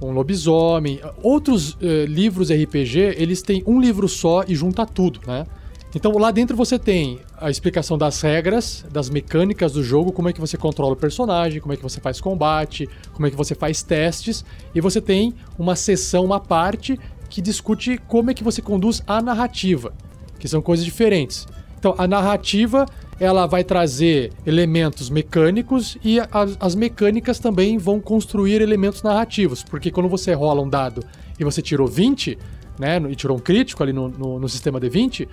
um 0.00 0.10
lobisomem, 0.10 1.00
outros 1.22 1.78
eh, 1.80 2.04
livros 2.04 2.50
RPG, 2.50 3.14
eles 3.16 3.40
têm 3.40 3.62
um 3.66 3.80
livro 3.80 4.06
só 4.08 4.44
e 4.46 4.54
junta 4.54 4.84
tudo, 4.84 5.20
né? 5.26 5.46
Então 5.94 6.12
lá 6.18 6.30
dentro 6.30 6.56
você 6.56 6.78
tem 6.78 7.20
a 7.38 7.50
explicação 7.50 7.96
das 7.96 8.20
regras, 8.20 8.84
das 8.90 9.08
mecânicas 9.08 9.72
do 9.72 9.82
jogo, 9.82 10.12
como 10.12 10.28
é 10.28 10.32
que 10.32 10.40
você 10.40 10.56
controla 10.56 10.94
o 10.94 10.96
personagem, 10.96 11.60
como 11.60 11.72
é 11.72 11.76
que 11.76 11.82
você 11.82 12.00
faz 12.00 12.20
combate, 12.20 12.88
como 13.12 13.26
é 13.26 13.30
que 13.30 13.36
você 13.36 13.54
faz 13.54 13.82
testes, 13.82 14.44
e 14.74 14.80
você 14.80 15.00
tem 15.00 15.34
uma 15.58 15.76
seção, 15.76 16.24
uma 16.24 16.40
parte 16.40 16.98
que 17.30 17.40
discute 17.40 17.98
como 18.08 18.30
é 18.30 18.34
que 18.34 18.42
você 18.42 18.60
conduz 18.60 19.02
a 19.06 19.22
narrativa 19.22 19.92
que 20.38 20.48
são 20.48 20.60
coisas 20.60 20.84
diferentes. 20.84 21.46
Então, 21.78 21.94
a 21.96 22.06
narrativa 22.06 22.84
ela 23.18 23.46
vai 23.46 23.64
trazer 23.64 24.32
elementos 24.44 25.08
mecânicos 25.08 25.96
e 26.04 26.20
as, 26.20 26.56
as, 26.60 26.74
mecânicas 26.74 27.38
também 27.38 27.78
vão 27.78 27.98
construir 27.98 28.60
elementos 28.60 29.02
narrativos, 29.02 29.62
porque 29.62 29.90
quando 29.90 30.08
você 30.08 30.34
rola 30.34 30.60
um 30.60 30.68
dado 30.68 31.02
e 31.38 31.44
você 31.44 31.62
tirou 31.62 31.86
20, 31.86 32.36
né, 32.78 33.00
e 33.08 33.14
tirou 33.14 33.36
um 33.36 33.40
crítico 33.40 33.82
ali 33.82 33.92
no, 33.92 34.08
no, 34.08 34.38
no 34.40 34.48
sistema 34.48 34.80
D20, 34.80 35.28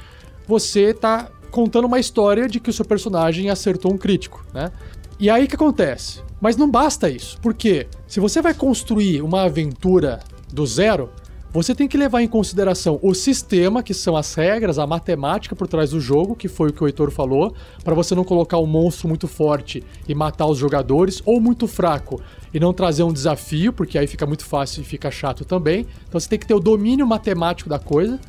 você 0.51 0.89
está 0.89 1.29
contando 1.49 1.85
uma 1.85 1.97
história 1.97 2.45
de 2.45 2.59
que 2.59 2.69
o 2.69 2.73
seu 2.73 2.83
personagem 2.83 3.49
acertou 3.49 3.93
um 3.93 3.97
crítico, 3.97 4.45
né? 4.53 4.69
E 5.17 5.29
aí 5.29 5.45
o 5.45 5.47
que 5.47 5.55
acontece? 5.55 6.21
Mas 6.41 6.57
não 6.57 6.69
basta 6.69 7.09
isso, 7.09 7.37
porque 7.41 7.87
se 8.05 8.19
você 8.19 8.41
vai 8.41 8.53
construir 8.53 9.21
uma 9.21 9.43
aventura 9.43 10.19
do 10.51 10.65
zero, 10.65 11.09
você 11.53 11.73
tem 11.73 11.87
que 11.87 11.97
levar 11.97 12.21
em 12.21 12.27
consideração 12.27 12.99
o 13.01 13.13
sistema, 13.13 13.81
que 13.81 13.93
são 13.93 14.17
as 14.17 14.33
regras, 14.33 14.77
a 14.77 14.85
matemática 14.85 15.55
por 15.55 15.69
trás 15.69 15.91
do 15.91 16.01
jogo, 16.01 16.35
que 16.35 16.49
foi 16.49 16.69
o 16.69 16.73
que 16.73 16.83
o 16.83 16.87
Heitor 16.87 17.11
falou, 17.11 17.55
para 17.81 17.95
você 17.95 18.13
não 18.13 18.25
colocar 18.25 18.57
um 18.57 18.65
monstro 18.65 19.07
muito 19.07 19.29
forte 19.29 19.81
e 20.09 20.13
matar 20.13 20.47
os 20.47 20.57
jogadores, 20.57 21.21
ou 21.25 21.39
muito 21.39 21.65
fraco 21.65 22.21
e 22.53 22.59
não 22.59 22.73
trazer 22.73 23.03
um 23.03 23.13
desafio, 23.13 23.71
porque 23.71 23.97
aí 23.97 24.05
fica 24.05 24.25
muito 24.25 24.43
fácil 24.43 24.81
e 24.81 24.85
fica 24.85 25.09
chato 25.09 25.45
também. 25.45 25.87
Então 26.09 26.19
você 26.19 26.27
tem 26.27 26.39
que 26.39 26.47
ter 26.47 26.53
o 26.53 26.59
domínio 26.59 27.07
matemático 27.07 27.69
da 27.69 27.79
coisa. 27.79 28.19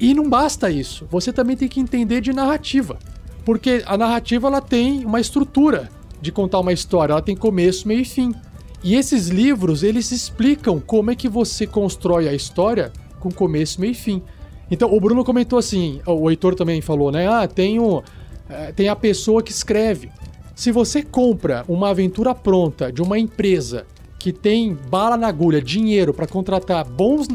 E 0.00 0.14
não 0.14 0.28
basta 0.28 0.70
isso, 0.70 1.06
você 1.10 1.32
também 1.32 1.56
tem 1.56 1.66
que 1.68 1.80
entender 1.80 2.20
de 2.20 2.32
narrativa, 2.32 2.98
porque 3.44 3.82
a 3.84 3.96
narrativa 3.96 4.46
ela 4.46 4.60
tem 4.60 5.04
uma 5.04 5.20
estrutura 5.20 5.90
de 6.20 6.30
contar 6.30 6.60
uma 6.60 6.72
história, 6.72 7.12
ela 7.12 7.22
tem 7.22 7.36
começo, 7.36 7.86
meio 7.86 8.00
e 8.00 8.04
fim. 8.04 8.34
E 8.82 8.94
esses 8.94 9.26
livros, 9.28 9.82
eles 9.82 10.12
explicam 10.12 10.80
como 10.80 11.10
é 11.10 11.16
que 11.16 11.28
você 11.28 11.66
constrói 11.66 12.28
a 12.28 12.32
história 12.32 12.92
com 13.18 13.30
começo, 13.30 13.80
meio 13.80 13.90
e 13.90 13.94
fim. 13.94 14.22
Então, 14.70 14.92
o 14.94 15.00
Bruno 15.00 15.24
comentou 15.24 15.58
assim, 15.58 16.00
o 16.06 16.30
Heitor 16.30 16.54
também 16.54 16.80
falou, 16.80 17.10
né? 17.10 17.26
Ah, 17.26 17.48
tem, 17.48 17.80
o, 17.80 18.02
é, 18.48 18.70
tem 18.72 18.88
a 18.88 18.94
pessoa 18.94 19.42
que 19.42 19.50
escreve. 19.50 20.10
Se 20.54 20.70
você 20.70 21.02
compra 21.02 21.64
uma 21.66 21.90
aventura 21.90 22.34
pronta 22.34 22.92
de 22.92 23.02
uma 23.02 23.18
empresa 23.18 23.86
que 24.18 24.32
tem 24.32 24.74
bala 24.74 25.16
na 25.16 25.28
agulha, 25.28 25.62
dinheiro 25.62 26.12
para 26.12 26.26
contratar 26.26 26.84
bons 26.84 27.28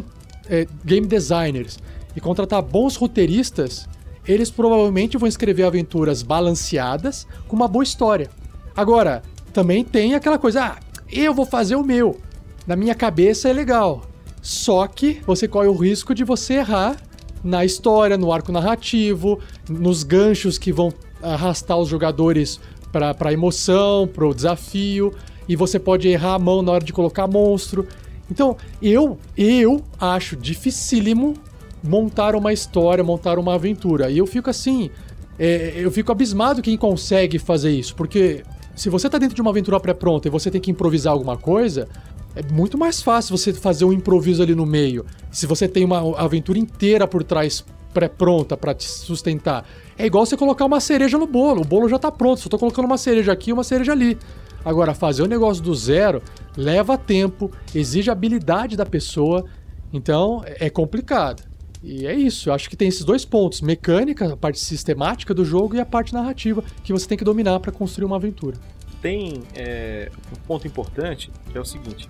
é, 0.49 0.67
game 0.83 1.07
designers 1.07 1.79
e 2.15 2.21
contratar 2.21 2.61
bons 2.61 2.95
roteiristas, 2.95 3.87
eles 4.27 4.49
provavelmente 4.49 5.17
vão 5.17 5.27
escrever 5.27 5.63
aventuras 5.63 6.21
balanceadas 6.21 7.27
com 7.47 7.55
uma 7.55 7.67
boa 7.67 7.83
história. 7.83 8.29
Agora, 8.75 9.21
também 9.51 9.83
tem 9.83 10.15
aquela 10.15 10.39
coisa, 10.39 10.63
ah, 10.63 10.79
eu 11.11 11.33
vou 11.33 11.45
fazer 11.45 11.75
o 11.75 11.83
meu. 11.83 12.19
Na 12.65 12.75
minha 12.75 12.95
cabeça 12.95 13.49
é 13.49 13.53
legal. 13.53 14.03
Só 14.41 14.87
que 14.87 15.21
você 15.25 15.47
corre 15.47 15.67
o 15.67 15.75
risco 15.75 16.13
de 16.13 16.23
você 16.23 16.55
errar 16.55 16.97
na 17.43 17.65
história, 17.65 18.17
no 18.17 18.31
arco 18.31 18.51
narrativo, 18.51 19.39
nos 19.69 20.03
ganchos 20.03 20.57
que 20.57 20.71
vão 20.71 20.93
arrastar 21.21 21.77
os 21.77 21.89
jogadores 21.89 22.59
para 22.91 23.15
a 23.19 23.33
emoção, 23.33 24.07
para 24.07 24.25
o 24.25 24.33
desafio, 24.33 25.13
e 25.47 25.55
você 25.55 25.79
pode 25.79 26.07
errar 26.07 26.35
a 26.35 26.39
mão 26.39 26.61
na 26.61 26.71
hora 26.71 26.83
de 26.83 26.93
colocar 26.93 27.27
monstro. 27.27 27.87
Então, 28.31 28.55
eu, 28.81 29.17
eu 29.37 29.81
acho 29.99 30.35
dificílimo 30.35 31.35
montar 31.83 32.35
uma 32.35 32.53
história, 32.53 33.03
montar 33.03 33.37
uma 33.37 33.55
aventura. 33.55 34.09
E 34.09 34.17
eu 34.17 34.25
fico 34.25 34.49
assim, 34.49 34.89
é, 35.37 35.73
eu 35.75 35.91
fico 35.91 36.11
abismado 36.11 36.61
quem 36.61 36.77
consegue 36.77 37.37
fazer 37.37 37.71
isso, 37.71 37.95
porque 37.95 38.43
se 38.75 38.89
você 38.89 39.09
tá 39.09 39.17
dentro 39.17 39.35
de 39.35 39.41
uma 39.41 39.51
aventura 39.51 39.79
pré-pronta 39.79 40.27
e 40.27 40.31
você 40.31 40.49
tem 40.49 40.61
que 40.61 40.71
improvisar 40.71 41.13
alguma 41.13 41.37
coisa, 41.37 41.87
é 42.35 42.41
muito 42.51 42.77
mais 42.77 43.01
fácil 43.01 43.37
você 43.37 43.53
fazer 43.53 43.85
um 43.85 43.93
improviso 43.93 44.41
ali 44.41 44.55
no 44.55 44.65
meio. 44.65 45.05
Se 45.31 45.45
você 45.45 45.67
tem 45.67 45.85
uma 45.85 46.17
aventura 46.19 46.57
inteira 46.57 47.07
por 47.07 47.23
trás 47.23 47.63
pré-pronta 47.93 48.57
para 48.57 48.73
te 48.73 48.85
sustentar. 48.85 49.65
É 49.95 50.05
igual 50.07 50.25
você 50.25 50.35
colocar 50.35 50.65
uma 50.65 50.79
cereja 50.79 51.17
no 51.17 51.27
bolo. 51.27 51.61
O 51.61 51.65
bolo 51.65 51.87
já 51.87 51.99
tá 51.99 52.11
pronto, 52.11 52.41
só 52.41 52.49
tô 52.49 52.57
colocando 52.57 52.85
uma 52.85 52.97
cereja 52.97 53.31
aqui 53.31 53.51
e 53.51 53.53
uma 53.53 53.63
cereja 53.63 53.91
ali. 53.91 54.17
Agora, 54.65 54.93
fazer 54.95 55.21
o 55.21 55.25
um 55.25 55.27
negócio 55.27 55.61
do 55.61 55.75
zero 55.75 56.21
leva 56.57 56.97
tempo, 56.97 57.51
exige 57.75 58.09
habilidade 58.09 58.75
da 58.75 58.85
pessoa, 58.85 59.45
então 59.91 60.41
é 60.45 60.69
complicado. 60.69 61.43
E 61.83 62.07
é 62.07 62.13
isso, 62.13 62.49
eu 62.49 62.53
acho 62.53 62.69
que 62.69 62.77
tem 62.77 62.87
esses 62.87 63.03
dois 63.03 63.25
pontos: 63.25 63.59
mecânica, 63.59 64.33
a 64.33 64.37
parte 64.37 64.59
sistemática 64.59 65.33
do 65.33 65.43
jogo, 65.43 65.75
e 65.75 65.81
a 65.81 65.85
parte 65.85 66.13
narrativa, 66.13 66.63
que 66.81 66.93
você 66.93 67.05
tem 67.05 67.17
que 67.17 67.25
dominar 67.25 67.59
para 67.59 67.73
construir 67.73 68.05
uma 68.05 68.15
aventura. 68.15 68.57
Tem 69.01 69.43
é, 69.53 70.09
um 70.31 70.39
ponto 70.47 70.65
importante 70.65 71.29
que 71.51 71.57
é 71.57 71.61
o 71.61 71.65
seguinte: 71.65 72.07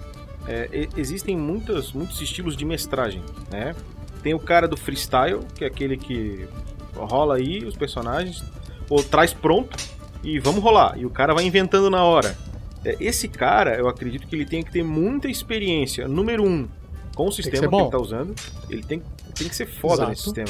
é, 0.48 0.88
existem 0.96 1.36
muitos, 1.36 1.92
muitos 1.92 2.22
estilos 2.22 2.56
de 2.56 2.64
mestragem, 2.64 3.24
né? 3.52 3.76
Tem 4.22 4.36
o 4.36 4.40
cara 4.40 4.68
do 4.68 4.78
freestyle, 4.78 5.40
que 5.56 5.64
é 5.64 5.68
aquele 5.68 5.98
que 5.98 6.48
rola 6.96 7.38
aí 7.38 7.66
os 7.66 7.76
personagens, 7.76 8.44
ou 8.88 9.04
traz 9.04 9.34
pronto 9.34 9.76
e 10.24 10.40
vamos 10.40 10.64
rolar. 10.64 10.98
E 10.98 11.06
o 11.06 11.10
cara 11.10 11.34
vai 11.34 11.46
inventando 11.46 11.90
na 11.90 12.04
hora. 12.04 12.38
É, 12.86 12.96
esse 13.00 13.28
cara, 13.28 13.76
eu 13.76 13.88
acredito 13.88 14.28
que 14.28 14.36
ele 14.36 14.46
tem 14.46 14.62
que 14.62 14.72
ter 14.72 14.84
muita 14.84 15.28
experiência. 15.28 16.08
Número 16.08 16.44
um, 16.48 16.68
com 17.16 17.28
o 17.28 17.32
sistema 17.32 17.64
que, 17.64 17.70
que 17.70 17.76
ele 17.76 17.86
está 17.86 17.98
usando. 17.98 18.36
Ele 18.70 18.84
tem 18.84 19.02
tem 19.34 19.48
que 19.50 19.56
ser 19.56 19.66
foda 19.68 19.94
Exato. 19.96 20.10
nesse 20.10 20.24
sistema. 20.24 20.50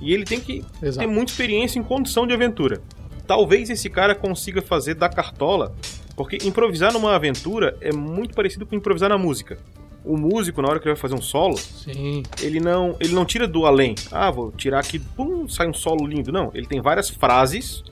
E 0.00 0.12
ele 0.14 0.24
tem 0.24 0.40
que 0.40 0.64
Exato. 0.82 1.06
ter 1.06 1.12
muita 1.12 1.32
experiência 1.32 1.78
em 1.78 1.82
condição 1.82 2.26
de 2.26 2.32
aventura. 2.34 2.80
Talvez 3.26 3.68
esse 3.68 3.90
cara 3.90 4.14
consiga 4.14 4.62
fazer 4.62 4.94
da 4.94 5.08
cartola, 5.08 5.74
porque 6.16 6.38
improvisar 6.44 6.92
numa 6.92 7.14
aventura 7.14 7.76
é 7.80 7.92
muito 7.92 8.34
parecido 8.34 8.64
com 8.64 8.74
improvisar 8.74 9.08
na 9.08 9.18
música. 9.18 9.58
o 10.04 10.16
músico, 10.16 10.62
na 10.62 10.68
hora 10.68 10.78
que 10.78 10.86
ele 10.88 10.94
vai 10.94 11.00
fazer 11.00 11.14
um 11.14 11.20
solo, 11.20 11.58
Sim. 11.58 12.22
ele 12.40 12.60
não, 12.60 12.96
ele 12.98 13.12
não 13.12 13.26
tira 13.26 13.46
do 13.46 13.66
além. 13.66 13.94
Ah, 14.10 14.30
vou 14.30 14.50
tirar 14.52 14.78
aqui, 14.78 14.98
pum, 14.98 15.46
sai 15.48 15.68
um 15.68 15.74
solo 15.74 16.06
lindo. 16.06 16.32
Não, 16.32 16.50
ele 16.54 16.66
tem 16.66 16.80
várias 16.80 17.10
frases 17.10 17.82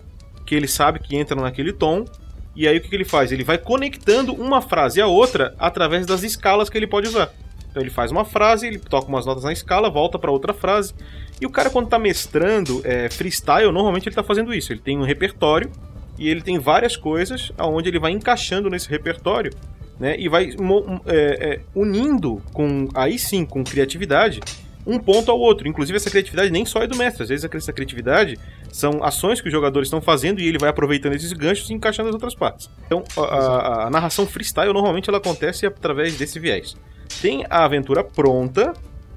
que 0.46 0.54
ele 0.54 0.66
sabe 0.68 0.98
que 1.00 1.14
entram 1.16 1.42
naquele 1.42 1.72
tom. 1.74 2.06
E 2.54 2.66
aí 2.66 2.78
o 2.78 2.80
que, 2.80 2.88
que 2.88 2.94
ele 2.94 3.04
faz? 3.04 3.32
Ele 3.32 3.44
vai 3.44 3.58
conectando 3.58 4.32
uma 4.32 4.62
frase 4.62 4.98
à 4.98 5.06
outra 5.06 5.54
através 5.58 6.06
das 6.06 6.22
escalas 6.22 6.70
que 6.70 6.78
ele 6.78 6.86
pode 6.86 7.08
usar. 7.08 7.30
Então 7.76 7.82
ele 7.82 7.90
faz 7.90 8.10
uma 8.10 8.24
frase, 8.24 8.66
ele 8.66 8.78
toca 8.78 9.06
umas 9.06 9.26
notas 9.26 9.44
na 9.44 9.52
escala, 9.52 9.90
volta 9.90 10.18
para 10.18 10.30
outra 10.30 10.54
frase. 10.54 10.94
E 11.38 11.44
o 11.44 11.50
cara, 11.50 11.68
quando 11.68 11.90
tá 11.90 11.98
mestrando 11.98 12.80
é, 12.82 13.10
freestyle, 13.10 13.70
normalmente 13.70 14.08
ele 14.08 14.16
tá 14.16 14.22
fazendo 14.22 14.54
isso. 14.54 14.72
Ele 14.72 14.80
tem 14.80 14.96
um 14.96 15.02
repertório 15.02 15.70
e 16.18 16.26
ele 16.26 16.40
tem 16.40 16.58
várias 16.58 16.96
coisas 16.96 17.52
aonde 17.58 17.90
ele 17.90 17.98
vai 17.98 18.12
encaixando 18.12 18.70
nesse 18.70 18.88
repertório 18.88 19.52
né, 20.00 20.16
e 20.18 20.26
vai 20.26 20.48
é, 21.04 21.14
é, 21.14 21.60
unindo 21.74 22.42
com 22.54 22.88
aí 22.94 23.18
sim 23.18 23.44
com 23.44 23.62
criatividade 23.62 24.40
um 24.86 24.98
ponto 24.98 25.30
ao 25.30 25.38
outro. 25.38 25.68
Inclusive 25.68 25.98
essa 25.98 26.08
criatividade 26.08 26.50
nem 26.50 26.64
só 26.64 26.82
é 26.82 26.86
do 26.86 26.96
mestre, 26.96 27.24
às 27.24 27.28
vezes 27.28 27.44
essa 27.44 27.74
criatividade 27.74 28.38
são 28.72 29.04
ações 29.04 29.38
que 29.38 29.48
os 29.48 29.52
jogadores 29.52 29.88
estão 29.88 30.00
fazendo 30.00 30.40
e 30.40 30.48
ele 30.48 30.56
vai 30.56 30.70
aproveitando 30.70 31.12
esses 31.14 31.34
ganchos 31.34 31.68
e 31.68 31.74
encaixando 31.74 32.06
nas 32.06 32.14
outras 32.14 32.34
partes. 32.34 32.70
Então 32.86 33.04
a, 33.18 33.20
a, 33.20 33.86
a 33.88 33.90
narração 33.90 34.26
freestyle 34.26 34.72
normalmente 34.72 35.10
ela 35.10 35.18
acontece 35.18 35.66
através 35.66 36.16
desse 36.16 36.38
viés. 36.38 36.74
Tem 37.20 37.44
a 37.48 37.64
aventura 37.64 38.02
pronta, 38.04 38.72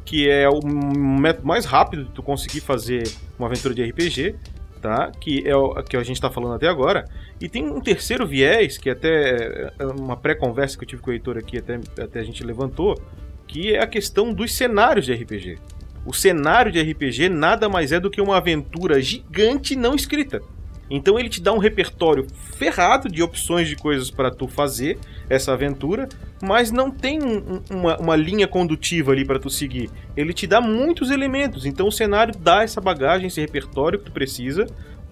que 0.06 0.30
é 0.30 0.50
o 0.50 0.66
método 0.66 1.48
mais 1.48 1.66
rápido 1.66 2.06
de 2.06 2.12
tu 2.12 2.24
conseguir 2.24 2.62
fazer 2.62 3.04
uma 3.38 3.48
aventura 3.48 3.74
de 3.74 3.84
RPG, 3.84 4.36
tá? 4.82 5.12
Que 5.20 5.48
é 5.48 5.56
o 5.56 5.74
que 5.84 5.96
a 5.96 6.04
gente 6.04 6.16
está 6.16 6.30
falando 6.30 6.56
até 6.56 6.68
agora. 6.68 7.06
E 7.40 7.48
tem 7.48 7.68
um 7.70 7.80
terceiro 7.80 8.26
viés, 8.26 8.78
que 8.78 8.90
até 8.90 9.72
é 9.78 9.86
uma 9.86 10.18
pré-conversa 10.18 10.78
que 10.78 10.84
eu 10.84 10.88
tive 10.88 11.02
com 11.02 11.12
o 11.12 11.14
Heitor 11.14 11.38
aqui, 11.38 11.58
até, 11.58 11.80
até 12.02 12.20
a 12.20 12.24
gente 12.24 12.44
levantou, 12.44 13.00
que 13.48 13.74
é 13.74 13.82
a 13.82 13.88
questão 13.88 14.34
dos 14.34 14.54
cenários 14.54 15.06
de 15.06 15.14
RPG. 15.14 15.58
O 16.06 16.14
cenário 16.14 16.72
de 16.72 16.82
RPG 16.82 17.30
nada 17.30 17.70
mais 17.70 17.92
é 17.92 18.00
do 18.00 18.10
que 18.10 18.22
uma 18.22 18.38
aventura 18.38 19.02
gigante 19.02 19.76
não 19.76 19.96
escrita. 19.96 20.42
Então 20.90 21.20
ele 21.20 21.30
te 21.30 21.42
dá 21.42 21.54
um 21.54 21.60
repertório 21.60 22.26
ferrado 22.56 23.08
de 23.10 23.22
opções 23.22 23.68
de 23.68 23.76
coisas 23.76 24.10
para 24.10 24.32
tu 24.32 24.48
fazer 24.48 24.98
essa 25.30 25.54
aventura, 25.54 26.10
mas 26.42 26.72
não 26.72 26.90
tem 26.90 27.22
um, 27.22 27.62
uma, 27.70 27.98
uma, 27.98 28.16
linha 28.16 28.48
condutiva 28.48 29.12
ali 29.12 29.24
para 29.24 29.40
tu 29.40 29.50
seguir. 29.50 29.90
Ele 30.18 30.34
te 30.34 30.48
dá 30.48 30.60
muitos 30.60 31.12
elementos, 31.12 31.66
então 31.66 31.88
o 31.88 31.92
cenário 31.92 32.34
dá 32.38 32.64
essa 32.64 32.82
bagagem, 32.82 33.28
esse 33.28 33.40
repertório 33.40 34.00
que 34.00 34.06
tu 34.06 34.12
precisa 34.12 34.66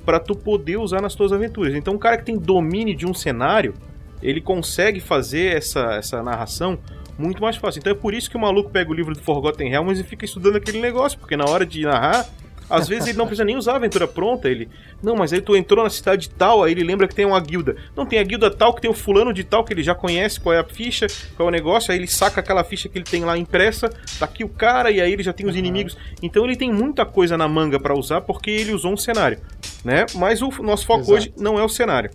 para 0.03 0.19
tu 0.19 0.35
poder 0.35 0.77
usar 0.77 1.01
nas 1.01 1.13
tuas 1.13 1.31
aventuras. 1.31 1.75
Então 1.75 1.93
um 1.93 1.99
cara 1.99 2.17
que 2.17 2.25
tem 2.25 2.37
domínio 2.37 2.95
de 2.95 3.05
um 3.05 3.13
cenário, 3.13 3.73
ele 4.21 4.41
consegue 4.41 4.99
fazer 4.99 5.55
essa, 5.55 5.95
essa 5.95 6.23
narração 6.23 6.79
muito 7.17 7.41
mais 7.41 7.55
fácil. 7.57 7.79
Então 7.79 7.91
é 7.91 7.95
por 7.95 8.13
isso 8.13 8.29
que 8.29 8.37
o 8.37 8.39
maluco 8.39 8.69
pega 8.69 8.89
o 8.89 8.93
livro 8.93 9.13
do 9.13 9.21
Forgotten 9.21 9.69
Realms 9.69 9.99
e 9.99 10.03
fica 10.03 10.25
estudando 10.25 10.55
aquele 10.55 10.79
negócio, 10.79 11.19
porque 11.19 11.35
na 11.35 11.45
hora 11.45 11.65
de 11.65 11.81
narrar 11.81 12.27
às 12.69 12.87
vezes 12.87 13.07
ele 13.07 13.17
não 13.17 13.25
precisa 13.25 13.45
nem 13.45 13.55
usar 13.55 13.73
a 13.73 13.75
aventura 13.77 14.07
pronta, 14.07 14.49
ele. 14.49 14.69
Não, 15.01 15.15
mas 15.15 15.31
aí 15.31 15.41
tu 15.41 15.55
entrou 15.55 15.83
na 15.83 15.89
cidade 15.89 16.29
tal, 16.29 16.63
aí 16.63 16.71
ele 16.71 16.83
lembra 16.83 17.07
que 17.07 17.15
tem 17.15 17.25
uma 17.25 17.39
guilda. 17.39 17.75
Não, 17.95 18.05
tem 18.05 18.19
a 18.19 18.23
guilda 18.23 18.51
tal 18.51 18.73
que 18.73 18.81
tem 18.81 18.89
o 18.89 18.93
fulano 18.93 19.33
de 19.33 19.43
tal, 19.43 19.63
que 19.63 19.73
ele 19.73 19.83
já 19.83 19.95
conhece 19.95 20.39
qual 20.39 20.53
é 20.53 20.59
a 20.59 20.63
ficha, 20.63 21.07
qual 21.35 21.47
é 21.47 21.49
o 21.49 21.51
negócio, 21.51 21.91
aí 21.91 21.97
ele 21.97 22.07
saca 22.07 22.41
aquela 22.41 22.63
ficha 22.63 22.89
que 22.89 22.97
ele 22.97 23.05
tem 23.05 23.23
lá 23.23 23.37
impressa, 23.37 23.89
tá 24.19 24.25
aqui 24.25 24.43
o 24.43 24.49
cara, 24.49 24.91
e 24.91 24.99
aí 24.99 25.11
ele 25.11 25.23
já 25.23 25.33
tem 25.33 25.45
os 25.45 25.53
uhum. 25.53 25.59
inimigos. 25.59 25.97
Então 26.21 26.43
ele 26.43 26.55
tem 26.55 26.71
muita 26.71 27.05
coisa 27.05 27.37
na 27.37 27.47
manga 27.47 27.79
para 27.79 27.97
usar 27.97 28.21
porque 28.21 28.51
ele 28.51 28.73
usou 28.73 28.91
um 28.91 28.97
cenário, 28.97 29.39
né? 29.83 30.05
Mas 30.15 30.41
o 30.41 30.49
nosso 30.61 30.85
foco 30.85 31.01
Exato. 31.01 31.13
hoje 31.13 31.33
não 31.37 31.57
é 31.57 31.63
o 31.63 31.69
cenário. 31.69 32.09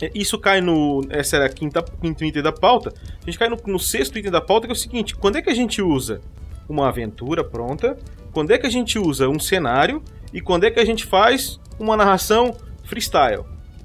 É, 0.00 0.10
isso 0.14 0.38
cai 0.38 0.60
no. 0.60 1.02
Essa 1.10 1.36
era 1.36 1.46
a 1.46 1.48
quinta, 1.48 1.82
quinto 1.82 2.24
item 2.24 2.42
da 2.42 2.52
pauta. 2.52 2.92
A 3.20 3.24
gente 3.24 3.38
cai 3.38 3.48
no, 3.48 3.58
no 3.66 3.78
sexto 3.78 4.18
item 4.18 4.30
da 4.30 4.40
pauta, 4.40 4.66
que 4.66 4.72
é 4.72 4.76
o 4.76 4.78
seguinte: 4.78 5.14
quando 5.16 5.36
é 5.36 5.42
que 5.42 5.50
a 5.50 5.54
gente 5.54 5.82
usa 5.82 6.20
uma 6.68 6.88
aventura 6.88 7.42
pronta? 7.42 7.98
Quando 8.38 8.52
é 8.52 8.58
que 8.58 8.68
a 8.68 8.70
gente 8.70 9.00
usa 9.00 9.28
um 9.28 9.40
cenário? 9.40 10.00
e 10.32 10.40
quando 10.40 10.62
é 10.62 10.70
que 10.70 10.78
a 10.78 10.84
gente 10.84 11.04
faz 11.04 11.58
uma 11.76 11.96
narração 11.96 12.56
freestyle, 12.84 13.42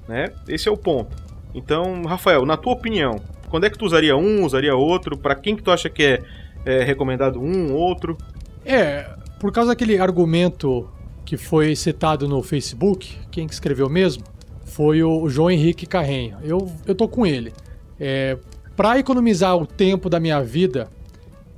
né? 0.08 0.32
Esse 0.46 0.68
é 0.68 0.70
o 0.70 0.76
ponto. 0.76 1.16
Então, 1.52 2.04
Rafael, 2.04 2.46
na 2.46 2.56
tua 2.56 2.72
opinião, 2.72 3.20
quando 3.48 3.64
é 3.64 3.70
que 3.70 3.76
tu 3.76 3.84
usaria 3.84 4.16
um, 4.16 4.44
usaria 4.44 4.76
outro? 4.76 5.18
Para 5.18 5.34
quem 5.34 5.56
que 5.56 5.62
tu 5.64 5.72
acha 5.72 5.88
que 5.88 6.04
é, 6.04 6.22
é 6.64 6.84
recomendado 6.84 7.40
um, 7.40 7.72
outro? 7.72 8.16
É, 8.64 9.10
por 9.40 9.50
causa 9.50 9.70
daquele 9.70 9.98
argumento 9.98 10.88
que 11.24 11.36
foi 11.36 11.74
citado 11.74 12.28
no 12.28 12.40
Facebook, 12.40 13.18
quem 13.32 13.48
que 13.48 13.54
escreveu 13.54 13.88
mesmo? 13.88 14.22
Foi 14.64 15.02
o 15.02 15.28
João 15.28 15.50
Henrique 15.50 15.84
Carrenho. 15.84 16.36
Eu, 16.44 16.70
eu 16.86 16.94
tô 16.94 17.08
com 17.08 17.26
ele. 17.26 17.52
É, 17.98 18.38
para 18.76 19.00
economizar 19.00 19.56
o 19.56 19.66
tempo 19.66 20.08
da 20.08 20.20
minha 20.20 20.40
vida, 20.40 20.88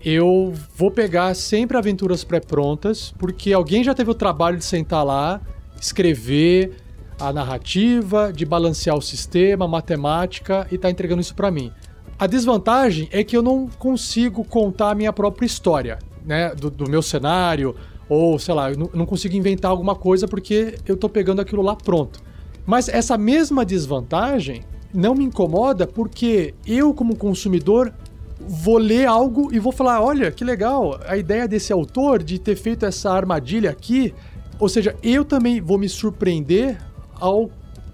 eu 0.08 0.54
vou 0.76 0.88
pegar 0.88 1.34
sempre 1.34 1.76
aventuras 1.76 2.22
pré-prontas, 2.22 3.12
porque 3.18 3.52
alguém 3.52 3.82
já 3.82 3.92
teve 3.92 4.08
o 4.08 4.14
trabalho 4.14 4.56
de 4.56 4.64
sentar 4.64 5.04
lá, 5.04 5.40
escrever 5.80 6.76
a 7.18 7.32
narrativa, 7.32 8.32
de 8.32 8.46
balancear 8.46 8.96
o 8.96 9.02
sistema, 9.02 9.66
matemática 9.66 10.64
e 10.70 10.78
tá 10.78 10.88
entregando 10.88 11.20
isso 11.20 11.34
para 11.34 11.50
mim. 11.50 11.72
A 12.16 12.28
desvantagem 12.28 13.08
é 13.10 13.24
que 13.24 13.36
eu 13.36 13.42
não 13.42 13.66
consigo 13.66 14.44
contar 14.44 14.92
a 14.92 14.94
minha 14.94 15.12
própria 15.12 15.44
história, 15.44 15.98
né, 16.24 16.54
do, 16.54 16.70
do 16.70 16.88
meu 16.88 17.02
cenário, 17.02 17.74
ou 18.08 18.38
sei 18.38 18.54
lá, 18.54 18.70
eu 18.70 18.88
não 18.94 19.06
consigo 19.06 19.34
inventar 19.34 19.72
alguma 19.72 19.96
coisa 19.96 20.28
porque 20.28 20.76
eu 20.86 20.96
tô 20.96 21.08
pegando 21.08 21.40
aquilo 21.40 21.62
lá 21.62 21.74
pronto. 21.74 22.22
Mas 22.64 22.88
essa 22.88 23.18
mesma 23.18 23.64
desvantagem 23.64 24.62
não 24.94 25.16
me 25.16 25.24
incomoda 25.24 25.84
porque 25.84 26.54
eu, 26.64 26.94
como 26.94 27.16
consumidor, 27.16 27.92
vou 28.40 28.78
ler 28.78 29.06
algo 29.06 29.52
e 29.52 29.58
vou 29.58 29.72
falar: 29.72 30.02
olha, 30.02 30.30
que 30.30 30.44
legal, 30.44 31.00
a 31.06 31.16
ideia 31.16 31.46
desse 31.48 31.72
autor 31.72 32.22
de 32.22 32.38
ter 32.38 32.56
feito 32.56 32.84
essa 32.84 33.10
armadilha 33.10 33.70
aqui. 33.70 34.14
Ou 34.58 34.68
seja, 34.68 34.96
eu 35.02 35.24
também 35.24 35.60
vou 35.60 35.76
me 35.76 35.88
surpreender 35.88 36.78
ao 37.20 37.50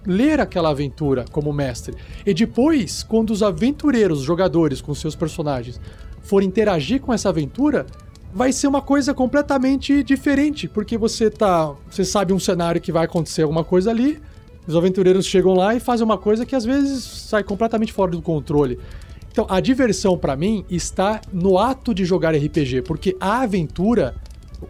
ler 0.06 0.40
aquela 0.40 0.70
aventura 0.70 1.24
como 1.30 1.52
mestre. 1.52 1.96
E 2.24 2.32
depois, 2.32 3.02
quando 3.02 3.30
os 3.30 3.42
aventureiros, 3.42 4.20
os 4.20 4.24
jogadores 4.24 4.80
com 4.80 4.94
seus 4.94 5.16
personagens, 5.16 5.80
forem 6.22 6.48
interagir 6.48 7.00
com 7.00 7.12
essa 7.12 7.28
aventura, 7.28 7.86
vai 8.32 8.52
ser 8.52 8.66
uma 8.66 8.80
coisa 8.80 9.12
completamente 9.12 10.02
diferente, 10.02 10.68
porque 10.68 10.96
você 10.96 11.30
tá, 11.30 11.74
você 11.90 12.04
sabe 12.04 12.32
um 12.32 12.38
cenário 12.38 12.80
que 12.80 12.92
vai 12.92 13.04
acontecer 13.04 13.42
alguma 13.42 13.64
coisa 13.64 13.90
ali, 13.90 14.20
os 14.66 14.76
aventureiros 14.76 15.26
chegam 15.26 15.54
lá 15.54 15.74
e 15.74 15.80
fazem 15.80 16.04
uma 16.04 16.16
coisa 16.16 16.46
que 16.46 16.54
às 16.54 16.64
vezes 16.64 17.02
sai 17.02 17.42
completamente 17.42 17.92
fora 17.92 18.12
do 18.12 18.22
controle. 18.22 18.78
Então, 19.32 19.46
a 19.48 19.60
diversão 19.60 20.16
para 20.16 20.36
mim 20.36 20.62
está 20.68 21.22
no 21.32 21.58
ato 21.58 21.94
de 21.94 22.04
jogar 22.04 22.36
RPG, 22.36 22.82
porque 22.82 23.16
a 23.18 23.40
aventura, 23.40 24.14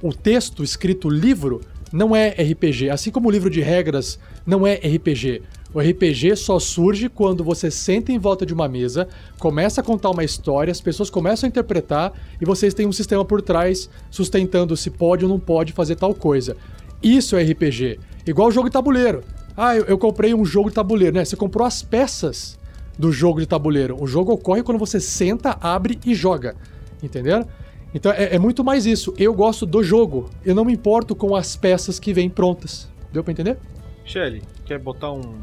o 0.01 0.15
texto 0.15 0.63
escrito 0.63 1.11
livro, 1.11 1.61
não 1.93 2.15
é 2.15 2.29
RPG. 2.29 2.89
Assim 2.89 3.11
como 3.11 3.29
o 3.29 3.31
livro 3.31 3.51
de 3.51 3.61
regras 3.61 4.21
não 4.47 4.65
é 4.65 4.75
RPG. 4.75 5.43
O 5.75 5.81
RPG 5.81 6.37
só 6.37 6.61
surge 6.61 7.09
quando 7.09 7.43
você 7.43 7.73
senta 7.73 8.13
em 8.13 8.19
volta 8.21 8.47
de 8.47 8.55
uma 8.55 8.69
mesa, 8.69 9.09
começa 9.37 9.81
a 9.81 9.85
contar 9.85 10.11
uma 10.11 10.23
história, 10.23 10.71
as 10.71 10.81
pessoas 10.81 11.11
começam 11.11 11.47
a 11.47 11.49
interpretar 11.49 12.13
e 12.41 12.45
vocês 12.45 12.73
têm 12.73 12.87
um 12.87 12.93
sistema 12.93 13.25
por 13.25 13.43
trás 13.43 13.91
sustentando 14.11 14.77
se 14.77 14.91
pode 14.91 15.25
ou 15.25 15.29
não 15.29 15.41
pode 15.41 15.73
fazer 15.73 15.97
tal 15.97 16.15
coisa. 16.15 16.57
Isso 17.03 17.37
é 17.37 17.43
RPG. 17.43 17.99
Igual 18.25 18.49
o 18.49 18.53
jogo 18.53 18.69
de 18.69 18.75
tabuleiro. 18.75 19.25
Ah, 19.57 19.75
eu, 19.75 19.85
eu 19.87 19.99
comprei 19.99 20.33
um 20.33 20.45
jogo 20.45 20.69
de 20.69 20.77
tabuleiro, 20.77 21.17
né? 21.17 21.25
Você 21.25 21.35
comprou 21.35 21.67
as 21.67 21.83
peças 21.83 22.62
do 22.99 23.13
jogo 23.13 23.41
de 23.41 23.47
tabuleiro. 23.47 23.97
O 24.01 24.07
jogo 24.07 24.33
ocorre 24.33 24.63
quando 24.63 24.79
você 24.79 25.01
senta, 25.01 25.57
abre 25.61 25.99
e 26.05 26.15
joga. 26.15 26.55
Entendeu? 27.03 27.47
Então 27.95 28.13
é, 28.13 28.35
é, 28.35 28.39
muito 28.39 28.63
mais 28.65 28.87
isso. 28.87 29.15
Eu 29.19 29.35
gosto 29.35 29.67
do 29.67 29.83
jogo. 29.83 30.31
Eu 30.45 30.55
não 30.55 30.65
me 30.65 30.73
importo 30.73 31.15
com 31.15 31.35
as 31.37 31.57
peças 31.57 31.99
que 31.99 32.13
vêm 32.13 32.31
prontas. 32.31 32.89
Deu 33.13 33.23
para 33.23 33.33
entender? 33.33 33.59
Shelly, 34.05 34.43
quer 34.65 34.79
botar 34.79 35.13
um. 35.13 35.37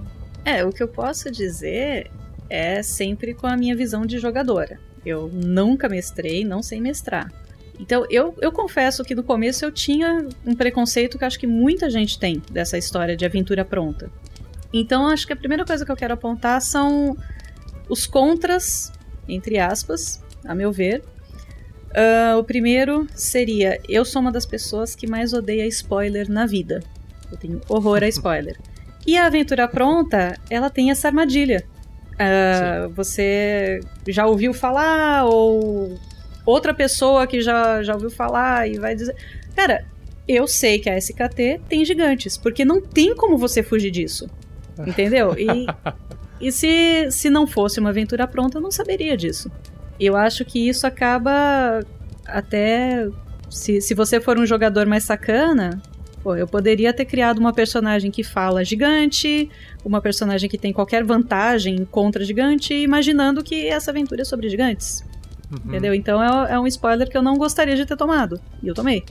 É, 0.44 0.66
o 0.66 0.72
que 0.72 0.82
eu 0.82 0.88
posso 0.88 1.30
dizer 1.32 2.10
é 2.50 2.82
sempre 2.82 3.34
com 3.34 3.46
a 3.46 3.56
minha 3.56 3.76
visão 3.76 4.06
de 4.06 4.18
jogadora. 4.18 4.80
Eu 5.06 5.30
nunca 5.32 5.88
mestrei, 5.88 6.44
não 6.44 6.64
sei 6.64 6.82
mestrar. 6.82 7.32
Então, 7.80 8.06
eu, 8.10 8.36
eu 8.42 8.52
confesso 8.52 9.04
que 9.04 9.16
no 9.16 9.24
começo 9.24 9.64
eu 9.64 9.72
tinha 9.72 10.28
um 10.46 10.54
preconceito 10.54 11.18
que 11.18 11.24
acho 11.24 11.40
que 11.40 11.48
muita 11.48 11.90
gente 11.90 12.20
tem 12.20 12.42
dessa 12.52 12.78
história 12.78 13.16
de 13.16 13.26
aventura 13.26 13.64
pronta. 13.64 14.12
Então, 14.72 15.08
acho 15.08 15.26
que 15.26 15.34
a 15.34 15.36
primeira 15.36 15.66
coisa 15.66 15.86
que 15.86 15.92
eu 15.92 15.96
quero 15.96 16.14
apontar 16.14 16.62
são 16.62 17.18
os 17.88 18.06
contras, 18.06 18.92
entre 19.28 19.58
aspas, 19.58 20.24
a 20.46 20.54
meu 20.54 20.72
ver. 20.72 21.04
Uh, 21.90 22.38
o 22.38 22.44
primeiro 22.44 23.08
seria: 23.16 23.80
eu 23.90 24.06
sou 24.06 24.22
uma 24.22 24.32
das 24.32 24.46
pessoas 24.46 24.96
que 24.96 25.08
mais 25.08 25.34
odeia 25.34 25.66
spoiler 25.68 26.30
na 26.30 26.46
vida. 26.46 26.82
Eu 27.32 27.38
tenho 27.38 27.62
horror 27.68 28.04
a 28.04 28.08
spoiler. 28.10 28.58
E 29.08 29.18
a 29.18 29.26
aventura 29.26 29.68
pronta, 29.68 30.38
ela 30.50 30.70
tem 30.70 30.92
essa 30.92 31.08
armadilha. 31.08 31.66
Uh, 32.14 32.90
você 32.90 33.80
já 34.08 34.28
ouviu 34.28 34.54
falar, 34.54 35.26
ou 35.26 35.98
outra 36.46 36.74
pessoa 36.74 37.26
que 37.26 37.42
já, 37.42 37.82
já 37.82 37.94
ouviu 37.94 38.12
falar 38.12 38.68
e 38.68 38.78
vai 38.78 38.94
dizer. 38.94 39.16
Cara, 39.56 39.86
eu 40.28 40.48
sei 40.48 40.78
que 40.78 40.90
a 40.90 40.98
SKT 40.98 41.62
tem 41.68 41.84
gigantes, 41.84 42.38
porque 42.38 42.64
não 42.64 42.80
tem 42.80 43.16
como 43.16 43.38
você 43.38 43.64
fugir 43.64 43.90
disso. 43.90 44.30
Entendeu? 44.88 45.36
E 45.38 45.68
E 46.40 46.52
se, 46.52 47.12
se 47.12 47.30
não 47.30 47.46
fosse 47.46 47.80
uma 47.80 47.90
aventura 47.90 48.26
pronta, 48.28 48.58
eu 48.58 48.62
não 48.62 48.72
saberia 48.72 49.18
disso. 49.18 49.52
Eu 50.00 50.16
acho 50.16 50.46
que 50.46 50.70
isso 50.70 50.88
acaba 50.88 51.82
até. 52.26 53.08
Se, 53.50 53.82
se 53.82 53.94
você 53.94 54.22
for 54.22 54.40
um 54.40 54.46
jogador 54.46 54.86
mais 54.86 55.04
sacana, 55.04 55.82
pô, 56.24 56.36
eu 56.36 56.48
poderia 56.48 56.94
ter 56.94 57.04
criado 57.04 57.40
uma 57.40 57.52
personagem 57.52 58.10
que 58.10 58.24
fala 58.24 58.64
gigante, 58.64 59.50
uma 59.84 60.00
personagem 60.00 60.50
que 60.50 60.58
tem 60.58 60.72
qualquer 60.72 61.04
vantagem 61.04 61.84
contra 61.84 62.24
gigante, 62.24 62.74
imaginando 62.74 63.44
que 63.44 63.68
essa 63.68 63.92
aventura 63.92 64.22
é 64.22 64.26
sobre 64.26 64.48
gigantes. 64.48 65.04
Uhum. 65.52 65.58
Entendeu? 65.66 65.94
Então 65.94 66.24
é, 66.24 66.54
é 66.54 66.60
um 66.60 66.68
spoiler 66.68 67.10
que 67.10 67.18
eu 67.18 67.24
não 67.24 67.36
gostaria 67.36 67.76
de 67.76 67.86
ter 67.86 67.98
tomado. 67.98 68.40
E 68.64 68.68
eu 68.68 68.74
tomei. 68.74 69.04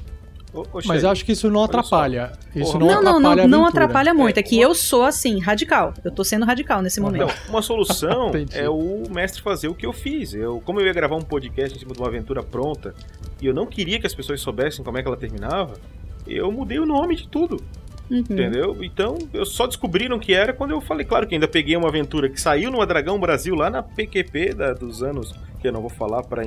Mas 0.87 1.03
eu 1.03 1.11
acho 1.11 1.25
que 1.25 1.33
isso 1.33 1.51
não 1.51 1.63
atrapalha. 1.63 2.33
Isso 2.55 2.79
não, 2.79 2.87
não, 2.87 2.99
atrapalha 2.99 3.43
não, 3.43 3.49
não, 3.49 3.59
não 3.59 3.67
atrapalha 3.67 4.15
muito. 4.15 4.39
É, 4.39 4.41
é 4.41 4.43
que 4.43 4.57
uma... 4.57 4.63
eu 4.63 4.75
sou 4.75 5.05
assim, 5.05 5.39
radical. 5.41 5.93
Eu 6.03 6.11
tô 6.11 6.25
sendo 6.25 6.45
radical 6.45 6.81
nesse 6.81 7.01
momento. 7.01 7.25
Então, 7.25 7.51
uma 7.51 7.63
solução 7.63 8.33
é 8.53 8.69
o 8.69 9.05
mestre 9.11 9.43
fazer 9.43 9.69
o 9.69 9.75
que 9.75 9.85
eu 9.85 9.93
fiz. 9.93 10.33
Eu, 10.33 10.61
como 10.65 10.81
eu 10.81 10.87
ia 10.87 10.93
gravar 10.93 11.17
um 11.17 11.23
podcast 11.23 11.77
em 11.77 11.81
cima 11.81 11.93
de 11.93 11.99
uma 11.99 12.09
aventura 12.09 12.43
pronta 12.43 12.95
e 13.41 13.47
eu 13.47 13.55
não 13.55 13.67
queria 13.67 14.01
que 14.01 14.07
as 14.07 14.15
pessoas 14.15 14.41
soubessem 14.41 14.85
como 14.85 14.97
é 14.99 15.03
que 15.03 15.09
ela 15.09 15.17
terminava, 15.17 15.75
eu 16.27 16.51
mudei 16.51 16.79
o 16.79 16.87
nome 16.87 17.15
de 17.15 17.29
tudo. 17.29 17.63
Uhum. 18.11 18.19
Entendeu? 18.19 18.83
Então, 18.83 19.19
eu 19.33 19.45
só 19.45 19.67
descobriram 19.67 20.19
que 20.19 20.33
era 20.33 20.53
quando 20.53 20.71
eu 20.71 20.81
falei. 20.81 21.05
Claro 21.05 21.27
que 21.27 21.35
ainda 21.35 21.49
peguei 21.49 21.77
uma 21.77 21.89
aventura 21.89 22.29
que 22.29 22.41
saiu 22.41 22.71
no 22.71 22.85
Dragão 22.87 23.19
Brasil 23.19 23.55
lá 23.55 23.69
na 23.69 23.83
PQP 23.83 24.55
da, 24.55 24.73
dos 24.73 25.03
anos, 25.03 25.35
que 25.61 25.69
eu 25.69 25.73
não 25.73 25.81
vou 25.81 25.91
falar 25.91 26.23
para 26.23 26.43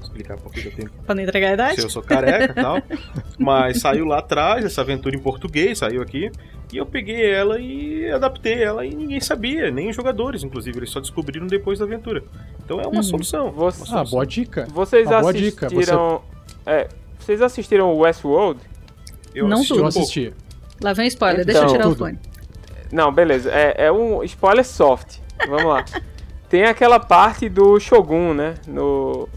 explicar 0.00 0.36
por 0.36 0.52
que 0.52 0.66
eu 0.66 0.72
tenho. 0.72 0.90
Pra 1.04 1.14
não 1.14 1.22
entregar 1.22 1.50
a 1.50 1.54
idade? 1.54 1.80
Se 1.80 1.86
eu 1.86 1.90
sou 1.90 2.02
careca 2.02 2.52
e 2.52 2.62
tal. 2.62 2.82
Mas 3.38 3.80
saiu 3.80 4.04
lá 4.04 4.18
atrás, 4.18 4.64
essa 4.64 4.80
aventura 4.80 5.16
em 5.16 5.18
português, 5.18 5.78
saiu 5.78 6.00
aqui. 6.00 6.30
E 6.72 6.76
eu 6.76 6.86
peguei 6.86 7.28
ela 7.28 7.58
e 7.58 8.08
adaptei 8.10 8.62
ela 8.62 8.86
e 8.86 8.94
ninguém 8.94 9.20
sabia, 9.20 9.72
nem 9.72 9.90
os 9.90 9.96
jogadores, 9.96 10.44
inclusive. 10.44 10.78
Eles 10.78 10.90
só 10.90 11.00
descobriram 11.00 11.46
depois 11.46 11.80
da 11.80 11.84
aventura. 11.84 12.22
Então 12.64 12.80
é 12.80 12.86
uma 12.86 12.96
uhum. 12.96 13.02
solução. 13.02 13.50
Você... 13.50 13.60
Uma 13.60 13.86
solução. 13.86 13.98
Ah, 13.98 14.04
boa 14.04 14.26
dica. 14.26 14.68
Vocês 14.70 15.10
ah, 15.10 15.18
assistiram. 15.18 15.50
Dica. 15.50 15.68
Você... 15.68 16.70
É, 16.70 16.88
vocês 17.18 17.42
assistiram 17.42 17.98
Westworld? 17.98 18.60
Eu 19.34 19.48
não 19.48 19.56
assisti. 19.58 19.78
Eu 19.78 19.86
assisti. 19.86 20.32
Lá 20.82 20.92
vem 20.92 21.06
spoiler, 21.08 21.42
então, 21.42 21.46
deixa 21.46 21.60
eu 21.60 21.64
então, 21.64 21.72
tirar 21.72 21.84
tudo. 21.84 21.94
o 21.94 21.98
fone. 21.98 22.18
Não, 22.92 23.12
beleza. 23.12 23.50
É, 23.50 23.86
é 23.86 23.92
um 23.92 24.22
spoiler 24.24 24.64
soft. 24.64 25.18
Vamos 25.46 25.64
lá. 25.64 25.84
Tem 26.48 26.64
aquela 26.64 26.98
parte 26.98 27.48
do 27.48 27.78
Shogun, 27.78 28.34
né? 28.34 28.54
No. 28.66 29.28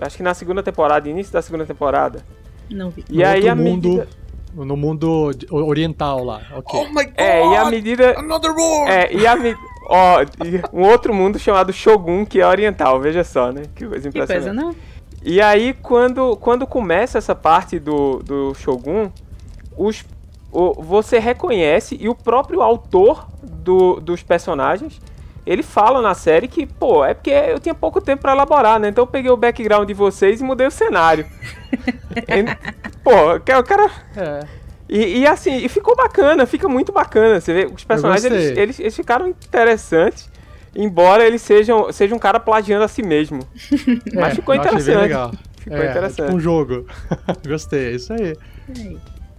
Acho 0.00 0.16
que 0.16 0.22
na 0.22 0.34
segunda 0.34 0.62
temporada, 0.62 1.08
início 1.08 1.32
da 1.32 1.40
segunda 1.40 1.64
temporada. 1.64 2.22
Não 2.70 2.90
vi. 2.90 3.04
E 3.08 3.18
no 3.18 3.26
aí 3.26 3.48
a 3.48 3.54
mundo, 3.54 3.88
medida... 3.88 4.08
No 4.54 4.76
mundo 4.76 5.30
oriental 5.50 6.24
lá. 6.24 6.42
Okay. 6.58 6.80
Oh 6.80 6.88
my 6.88 7.04
god! 7.04 7.14
É, 7.16 7.46
e 7.46 7.56
a 7.56 7.64
medida. 7.70 8.18
Another 8.18 8.52
war! 8.52 8.90
É, 8.90 9.12
e 9.12 9.26
a 9.26 9.36
medida. 9.36 9.58
Ó, 9.88 10.18
um 10.72 10.82
outro 10.82 11.14
mundo 11.14 11.38
chamado 11.38 11.72
Shogun, 11.72 12.26
que 12.26 12.40
é 12.40 12.46
oriental, 12.46 13.00
veja 13.00 13.24
só, 13.24 13.50
né? 13.50 13.62
Que 13.74 13.86
coisa 13.86 14.08
impressionante. 14.08 14.28
Que 14.28 14.34
coisa, 14.34 14.52
não? 14.52 14.76
E 15.22 15.40
aí, 15.40 15.72
quando, 15.72 16.36
quando 16.36 16.66
começa 16.66 17.16
essa 17.16 17.34
parte 17.34 17.78
do, 17.78 18.18
do 18.18 18.54
Shogun, 18.54 19.10
os 19.76 20.04
o, 20.52 20.82
você 20.82 21.18
reconhece 21.18 21.96
e 22.00 22.08
o 22.08 22.14
próprio 22.14 22.62
autor 22.62 23.26
do, 23.42 24.00
dos 24.00 24.22
personagens 24.22 25.00
ele 25.48 25.62
fala 25.62 26.02
na 26.02 26.12
série 26.12 26.46
que, 26.46 26.66
pô, 26.66 27.02
é 27.02 27.14
porque 27.14 27.30
eu 27.30 27.58
tinha 27.58 27.74
pouco 27.74 28.02
tempo 28.02 28.20
para 28.20 28.32
elaborar, 28.32 28.78
né? 28.78 28.90
Então 28.90 29.04
eu 29.04 29.06
peguei 29.06 29.30
o 29.30 29.36
background 29.36 29.88
de 29.88 29.94
vocês 29.94 30.42
e 30.42 30.44
mudei 30.44 30.66
o 30.66 30.70
cenário. 30.70 31.24
pô, 33.02 33.34
o 33.34 33.40
cara. 33.40 33.90
É. 34.14 34.40
E, 34.86 35.20
e, 35.20 35.26
assim, 35.26 35.56
e 35.56 35.66
ficou 35.70 35.96
bacana, 35.96 36.44
fica 36.44 36.68
muito 36.68 36.92
bacana. 36.92 37.40
Você 37.40 37.54
vê, 37.54 37.64
os 37.64 37.82
personagens 37.82 38.24
eles, 38.26 38.58
eles, 38.58 38.80
eles, 38.80 38.94
ficaram 38.94 39.26
interessantes, 39.26 40.30
embora 40.76 41.26
eles 41.26 41.40
sejam, 41.40 41.90
sejam 41.92 42.18
um 42.18 42.20
cara 42.20 42.38
plagiando 42.38 42.84
a 42.84 42.88
si 42.88 43.02
mesmo. 43.02 43.40
Mas 44.14 44.32
é, 44.32 44.34
ficou 44.34 44.54
interessante. 44.54 45.00
Legal. 45.00 45.32
Ficou 45.56 45.78
é, 45.78 45.90
interessante. 45.90 46.20
É 46.20 46.24
tipo 46.26 46.36
um 46.36 46.40
jogo. 46.40 46.86
Gostei, 47.48 47.86
é 47.86 47.92
isso 47.92 48.12
aí. 48.12 48.36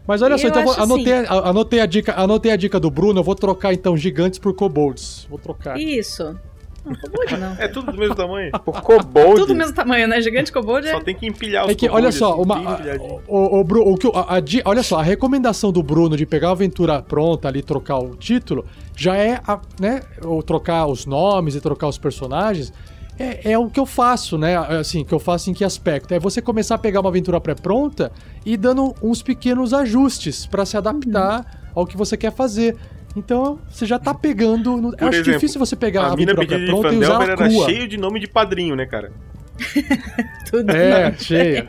Mas 0.09 0.23
olha 0.23 0.39
só, 0.39 0.47
então 0.47 0.63
vou, 0.63 0.73
anotei, 0.73 1.13
assim... 1.13 1.27
anotei, 1.29 1.79
a 1.81 1.85
dica, 1.85 2.13
anotei 2.19 2.51
a 2.51 2.55
dica 2.55 2.79
do 2.79 2.89
Bruno, 2.89 3.19
eu 3.19 3.23
vou 3.23 3.35
trocar 3.35 3.75
então 3.75 3.95
gigantes 3.95 4.39
por 4.39 4.55
kobolds. 4.55 5.27
Vou 5.29 5.37
trocar. 5.37 5.79
Isso. 5.79 6.35
Não, 6.83 6.95
kobold 6.95 7.37
não. 7.37 7.53
É 7.61 7.67
tudo 7.67 7.91
do 7.91 7.97
mesmo 7.99 8.15
tamanho. 8.15 8.51
Por 8.65 8.81
kobold. 8.81 9.35
Tudo 9.35 9.45
do 9.45 9.55
mesmo 9.55 9.75
tamanho, 9.75 10.07
né? 10.07 10.19
Gigante 10.19 10.51
kobold 10.51 10.87
é... 10.87 10.93
Só 10.93 10.99
tem 11.01 11.13
que 11.13 11.27
empilhar 11.27 11.65
os 11.65 11.71
é 11.71 11.75
que, 11.75 11.87
Olha 11.87 12.11
só, 12.11 12.33
assim, 12.33 12.41
uma, 12.41 12.79
o, 13.27 13.37
o, 13.37 13.61
o, 13.61 13.93
o, 13.93 14.17
a, 14.17 14.37
a, 14.37 14.41
olha 14.65 14.81
só, 14.81 14.97
a 14.97 15.03
recomendação 15.03 15.71
do 15.71 15.83
Bruno 15.83 16.17
de 16.17 16.25
pegar 16.25 16.47
a 16.47 16.51
aventura 16.53 17.03
pronta 17.03 17.47
ali, 17.47 17.61
trocar 17.61 17.99
o 17.99 18.15
título, 18.15 18.65
já 18.97 19.15
é, 19.15 19.39
a, 19.47 19.59
né, 19.79 20.01
ou 20.23 20.41
trocar 20.41 20.87
os 20.87 21.05
nomes 21.05 21.53
e 21.53 21.61
trocar 21.61 21.87
os 21.87 21.99
personagens, 21.99 22.73
é, 23.19 23.51
é, 23.51 23.57
o 23.57 23.69
que 23.69 23.79
eu 23.79 23.85
faço, 23.85 24.37
né? 24.37 24.55
Assim, 24.55 25.03
que 25.03 25.13
eu 25.13 25.19
faço 25.19 25.49
em 25.49 25.53
que 25.53 25.63
aspecto? 25.63 26.13
É 26.13 26.19
você 26.19 26.41
começar 26.41 26.75
a 26.75 26.77
pegar 26.77 27.01
uma 27.01 27.09
aventura 27.09 27.39
pré-pronta 27.41 28.11
e 28.45 28.55
dando 28.55 28.95
uns 29.03 29.21
pequenos 29.21 29.73
ajustes 29.73 30.45
para 30.45 30.65
se 30.65 30.77
adaptar 30.77 31.39
uhum. 31.39 31.69
ao 31.75 31.85
que 31.85 31.97
você 31.97 32.15
quer 32.15 32.31
fazer. 32.31 32.77
Então, 33.15 33.59
você 33.69 33.85
já 33.85 33.99
tá 33.99 34.13
pegando. 34.13 34.77
No... 34.77 34.89
Acho 34.95 35.07
exemplo, 35.07 35.33
difícil 35.33 35.59
você 35.59 35.75
pegar 35.75 36.03
a, 36.03 36.07
a 36.07 36.13
aventura 36.13 36.45
pré-pronta 36.45 36.93
e 36.93 36.97
usar 36.97 37.13
ela 37.13 37.23
era 37.25 37.49
cheio 37.49 37.87
de 37.87 37.97
nome 37.97 38.19
de 38.19 38.27
padrinho, 38.27 38.75
né, 38.75 38.85
cara? 38.85 39.11
Tudo 40.49 40.71
é, 40.71 41.13
cheia. 41.17 41.67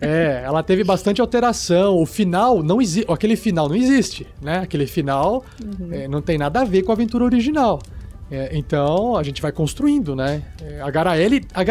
É, 0.00 0.42
ela 0.44 0.62
teve 0.62 0.84
bastante 0.84 1.20
alteração. 1.20 1.96
O 1.96 2.04
final 2.04 2.62
não 2.62 2.82
existe. 2.82 3.10
Aquele 3.10 3.36
final 3.36 3.68
não 3.68 3.76
existe, 3.76 4.26
né? 4.42 4.58
Aquele 4.58 4.86
final 4.86 5.44
uhum. 5.62 5.88
é, 5.90 6.06
não 6.06 6.20
tem 6.20 6.36
nada 6.36 6.60
a 6.60 6.64
ver 6.64 6.82
com 6.82 6.92
a 6.92 6.94
aventura 6.94 7.24
original. 7.24 7.80
É, 8.34 8.50
então 8.52 9.16
a 9.16 9.22
gente 9.22 9.40
vai 9.40 9.52
construindo, 9.52 10.16
né? 10.16 10.42
É, 10.60 10.80
a 10.80 10.90
Garaele, 10.90 11.46
a 11.54 11.62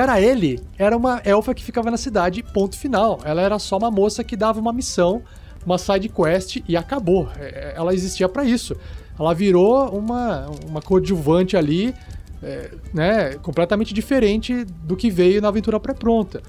era 0.78 0.96
uma 0.96 1.22
elfa 1.26 1.54
que 1.54 1.62
ficava 1.62 1.92
na 1.92 1.98
cidade, 1.98 2.42
ponto 2.42 2.78
final. 2.78 3.20
Ela 3.26 3.42
era 3.42 3.60
só 3.60 3.78
uma 3.78 3.92
moça 3.92 4.24
que 4.24 4.38
dava 4.38 4.62
uma 4.62 4.72
missão, 4.72 5.22
uma 5.66 5.78
side 5.78 6.08
quest 6.08 6.64
e 6.66 6.78
acabou. 6.78 7.28
É, 7.38 7.44
é 7.44 7.74
ela 7.76 7.94
existia 7.94 8.30
para 8.30 8.46
isso. 8.46 8.78
Ela 9.20 9.34
virou 9.34 9.90
uma, 9.90 10.50
uma 10.66 10.82
coadjuvante 10.82 11.58
ali, 11.58 11.94
é, 12.42 12.72
né? 12.94 13.34
Completamente 13.42 13.94
diferente 13.94 14.64
do 14.64 14.96
que 14.96 15.10
veio 15.10 15.42
na 15.42 15.50
aventura 15.50 15.82
pré-pronta. 15.82 16.42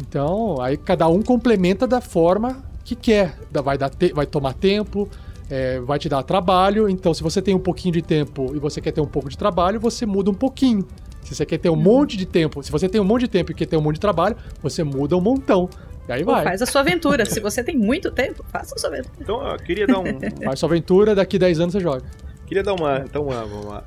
Então, 0.00 0.60
aí 0.60 0.76
cada 0.76 1.08
um 1.08 1.22
complementa 1.22 1.86
da 1.86 2.02
forma 2.02 2.62
que 2.84 2.94
quer. 2.94 3.38
Vai, 3.64 3.78
dar 3.78 3.90
vai 4.12 4.26
tomar 4.26 4.52
tempo, 4.52 5.08
é, 5.50 5.80
vai 5.80 5.98
te 5.98 6.08
dar 6.08 6.22
trabalho. 6.22 6.88
Então, 6.88 7.12
se 7.12 7.22
você 7.22 7.40
tem 7.40 7.54
um 7.54 7.58
pouquinho 7.58 7.94
de 7.94 8.02
tempo 8.02 8.52
e 8.54 8.58
você 8.58 8.80
quer 8.80 8.92
ter 8.92 9.00
um 9.00 9.06
pouco 9.06 9.28
de 9.28 9.36
trabalho, 9.36 9.80
você 9.80 10.06
muda 10.06 10.30
um 10.30 10.34
pouquinho. 10.34 10.86
Se 11.22 11.34
você 11.34 11.46
quer 11.46 11.58
ter 11.58 11.70
um 11.70 11.74
uhum. 11.74 11.80
monte 11.80 12.16
de 12.16 12.26
tempo, 12.26 12.62
se 12.62 12.70
você 12.70 12.88
tem 12.88 13.00
um 13.00 13.04
monte 13.04 13.22
de 13.22 13.28
tempo 13.28 13.52
e 13.52 13.54
quer 13.54 13.66
ter 13.66 13.76
um 13.76 13.80
monte 13.80 13.94
de 13.94 14.00
trabalho, 14.00 14.36
você 14.60 14.82
muda 14.82 15.16
um 15.16 15.20
montão. 15.20 15.68
E 16.08 16.12
aí 16.12 16.24
Pô, 16.24 16.32
vai. 16.32 16.44
Faz 16.44 16.62
a 16.62 16.66
sua 16.66 16.80
aventura. 16.80 17.24
se 17.24 17.40
você 17.40 17.62
tem 17.62 17.76
muito 17.76 18.10
tempo, 18.10 18.44
faça 18.48 18.74
a 18.74 18.78
sua 18.78 18.90
aventura. 18.90 19.14
Então, 19.20 19.46
eu 19.46 19.56
queria 19.58 19.86
dar 19.86 20.00
um. 20.00 20.04
Faz 20.44 20.58
sua 20.58 20.68
aventura, 20.68 21.14
daqui 21.14 21.38
10 21.38 21.60
anos 21.60 21.72
você 21.72 21.80
joga. 21.80 22.02
Queria 22.46 22.62
dar 22.62 22.74
uma, 22.74 22.98
então, 22.98 23.22
uma, 23.22 23.44
uma, 23.44 23.84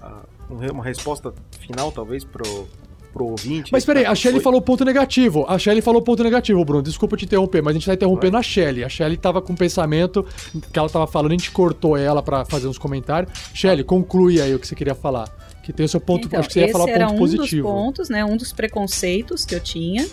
uma, 0.49 0.72
uma 0.72 0.84
resposta 0.84 1.34
final, 1.60 1.91
talvez, 1.91 2.24
pro, 2.24 2.68
pro 3.16 3.28
ouvinte. 3.28 3.72
Mas 3.72 3.86
peraí, 3.86 4.05
a 4.05 4.13
Shelly 4.13 4.36
foi... 4.36 4.43
falou 4.43 4.61
ponto 4.61 4.84
negativo. 4.84 5.45
A 5.47 5.57
Shelly 5.57 5.82
falou 5.82 6.01
ponto 6.01 6.22
negativo, 6.22 6.63
Bruno. 6.66 6.84
Desculpa 6.84 7.16
te 7.16 7.24
interromper, 7.24 7.63
mas 7.63 7.72
a 7.72 7.74
gente 7.76 7.86
tá 7.86 7.93
interrompendo 7.93 8.34
Vai. 8.34 8.41
a 8.41 8.43
Shelly. 8.43 8.84
A 8.84 8.89
Shelly 8.89 9.16
tava 9.16 9.41
com 9.41 9.53
um 9.53 9.55
pensamento 9.55 10.26
que 10.74 10.78
ela 10.78 10.89
tava 10.89 11.07
falando, 11.07 11.32
a 11.32 11.36
gente 11.36 11.49
cortou 11.49 11.95
ela 11.95 12.22
para 12.22 12.43
fazer 12.43 12.68
uns 12.68 12.78
comentários. 12.78 13.32
Shelly, 13.53 13.86
conclui 13.86 14.41
aí 14.41 14.53
o 14.53 14.59
que 14.59 14.68
você 14.68 14.76
queria 14.76 14.93
falar. 14.93 15.30
Que 15.63 15.72
tem 15.72 15.86
o 15.86 15.89
seu 15.89 16.01
ponto. 16.01 16.27
Então, 16.27 16.39
acho 16.39 16.49
que 16.49 16.53
você 16.56 16.65
ia 16.65 16.72
falar 16.72 16.89
era 16.89 17.07
ponto 17.07 17.15
um 17.15 17.19
positivo. 17.19 17.68
Um 17.69 17.72
dos 17.72 17.81
pontos, 17.81 18.10
né? 18.10 18.26
Um 18.26 18.35
dos 18.35 18.52
preconceitos 18.52 19.45
que 19.45 19.56
eu 19.56 19.60
tinha. 19.61 20.06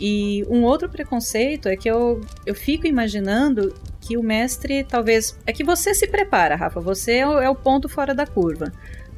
E 0.00 0.44
um 0.48 0.64
outro 0.64 0.88
preconceito 0.88 1.68
é 1.68 1.76
que 1.76 1.88
eu, 1.88 2.22
eu 2.44 2.54
fico 2.54 2.86
imaginando 2.86 3.72
que 4.00 4.16
o 4.16 4.22
mestre 4.22 4.82
talvez. 4.82 5.38
É 5.46 5.52
que 5.52 5.62
você 5.62 5.94
se 5.94 6.08
prepara, 6.08 6.56
Rafa. 6.56 6.80
Você 6.80 7.18
é 7.18 7.28
o, 7.28 7.38
é 7.38 7.50
o 7.50 7.54
ponto 7.54 7.88
fora 7.88 8.14
da 8.14 8.26
curva. 8.26 8.72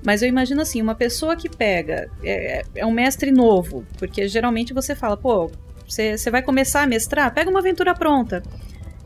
Mas 0.04 0.22
eu 0.22 0.28
imagino 0.28 0.60
assim, 0.60 0.80
uma 0.80 0.94
pessoa 0.94 1.36
que 1.36 1.48
pega, 1.48 2.10
é, 2.22 2.64
é 2.74 2.86
um 2.86 2.92
mestre 2.92 3.30
novo, 3.30 3.84
porque 3.98 4.28
geralmente 4.28 4.72
você 4.72 4.94
fala, 4.94 5.16
pô, 5.16 5.50
você, 5.86 6.16
vai 6.30 6.42
começar 6.42 6.82
a 6.82 6.86
mestrar, 6.86 7.32
pega 7.32 7.50
uma 7.50 7.60
aventura 7.60 7.94
pronta. 7.94 8.42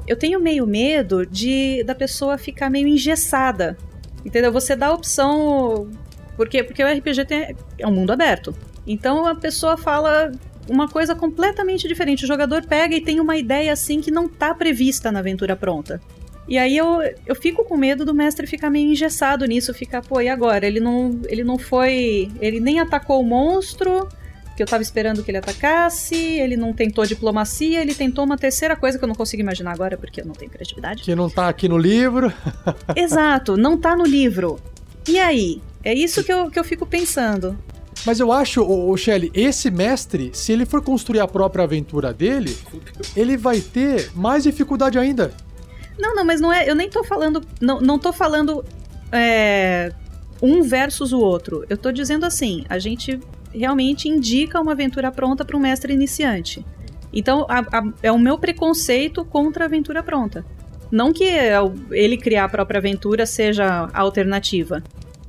Eu 0.07 0.17
tenho 0.17 0.41
meio 0.41 0.67
medo 0.67 1.25
de 1.25 1.85
da 1.85 1.95
pessoa 1.95 2.37
ficar 2.37 2.69
meio 2.69 2.89
engessada, 2.89 3.77
entendeu? 4.25 4.53
Você 4.53 4.75
dá 4.75 4.89
a 4.89 4.93
opção, 4.93 5.89
porque 6.37 6.63
porque 6.65 6.83
o 6.83 6.93
RPG 6.93 7.25
tem, 7.25 7.57
é 7.79 7.87
um 7.87 7.93
mundo 7.93 8.11
aberto. 8.11 8.55
Então 8.87 9.27
a 9.27 9.35
pessoa 9.35 9.77
fala 9.77 10.33
uma 10.69 10.89
coisa 10.89 11.15
completamente 11.15 11.87
diferente. 11.87 12.25
O 12.25 12.27
jogador 12.27 12.67
pega 12.67 12.97
e 12.97 13.01
tem 13.01 13.21
uma 13.21 13.37
ideia 13.37 13.73
assim 13.73 14.01
que 14.01 14.11
não 14.11 14.27
está 14.27 14.53
prevista 14.53 15.13
na 15.13 15.21
aventura 15.21 15.55
pronta. 15.55 16.01
E 16.49 16.59
aí 16.59 16.77
eu, 16.77 17.01
eu 17.27 17.35
fico 17.35 17.65
com 17.65 17.77
medo 17.77 18.05
do 18.05 18.15
mestre 18.15 18.47
ficar 18.47 18.69
meio 18.69 18.91
engessado 18.91 19.45
nisso, 19.47 19.73
ficar, 19.73 20.03
pô, 20.03 20.21
e 20.21 20.29
agora? 20.29 20.67
Ele 20.67 20.81
não, 20.81 21.21
ele 21.29 21.45
não 21.45 21.57
foi. 21.57 22.31
Ele 22.41 22.59
nem 22.59 22.81
atacou 22.81 23.21
o 23.21 23.25
monstro, 23.25 24.09
que 24.57 24.63
eu 24.63 24.67
tava 24.67 24.83
esperando 24.83 25.23
que 25.23 25.31
ele 25.31 25.39
atacasse, 25.39 26.15
ele 26.15 26.57
não 26.57 26.73
tentou 26.73 27.07
diplomacia, 27.07 27.81
ele 27.81 27.95
tentou 27.95 28.25
uma 28.25 28.37
terceira 28.37 28.77
coisa 28.77 28.99
que 28.99 29.05
eu 29.05 29.09
não 29.09 29.15
consigo 29.15 29.41
imaginar 29.41 29.73
agora, 29.73 29.97
porque 29.97 30.21
eu 30.21 30.27
não 30.27 30.35
tenho 30.35 30.51
criatividade. 30.51 31.03
Que 31.03 31.15
não 31.15 31.31
tá 31.31 31.49
aqui 31.49 31.69
no 31.69 31.79
livro. 31.79 32.33
Exato, 32.97 33.57
não 33.57 33.79
tá 33.79 33.97
no 33.97 34.05
livro. 34.05 34.59
E 35.09 35.19
aí? 35.19 35.63
É 35.85 35.95
isso 35.95 36.23
que 36.23 36.33
eu, 36.33 36.51
que 36.51 36.59
eu 36.59 36.65
fico 36.65 36.87
pensando. 36.87 37.59
Mas 38.05 38.19
eu 38.19 38.33
acho, 38.33 38.63
o 38.63 38.97
Shelly, 38.97 39.31
esse 39.35 39.71
mestre, 39.71 40.31
se 40.33 40.53
ele 40.53 40.67
for 40.67 40.83
construir 40.83 41.21
a 41.21 41.29
própria 41.29 41.65
aventura 41.65 42.13
dele, 42.13 42.57
ele 43.17 43.37
vai 43.37 43.61
ter 43.61 44.11
mais 44.15 44.43
dificuldade 44.43 44.99
ainda. 44.99 45.33
Não, 45.99 46.15
não, 46.15 46.25
mas 46.25 46.41
não 46.41 46.53
é. 46.53 46.69
Eu 46.69 46.75
nem 46.75 46.89
tô 46.89 47.05
falando. 47.05 47.43
Não, 47.61 47.81
não 47.81 47.99
tô 47.99 48.13
falando. 48.13 48.65
É, 49.11 49.93
um 50.41 50.63
versus 50.63 51.13
o 51.13 51.21
outro. 51.21 51.65
Eu 51.69 51.77
tô 51.77 51.93
dizendo 51.93 52.27
assim: 52.27 52.65
a 52.69 52.79
gente 52.79 53.21
realmente 53.53 54.09
indica 54.09 54.61
uma 54.61 54.73
aventura 54.73 55.11
pronta 55.13 55.45
para 55.45 55.57
um 55.57 55.61
mestre 55.61 55.93
iniciante. 55.93 56.65
Então, 57.13 57.47
a, 57.49 57.61
a, 57.61 57.93
é 58.03 58.11
o 58.11 58.19
meu 58.19 58.39
preconceito 58.39 59.25
contra 59.25 59.65
a 59.65 59.67
aventura 59.67 60.03
pronta. 60.03 60.45
Não 60.91 61.13
que 61.13 61.25
ele 61.91 62.17
criar 62.17 62.45
a 62.45 62.49
própria 62.49 62.79
aventura 62.79 63.25
seja 63.25 63.89
a 63.93 64.01
alternativa. 64.01 64.83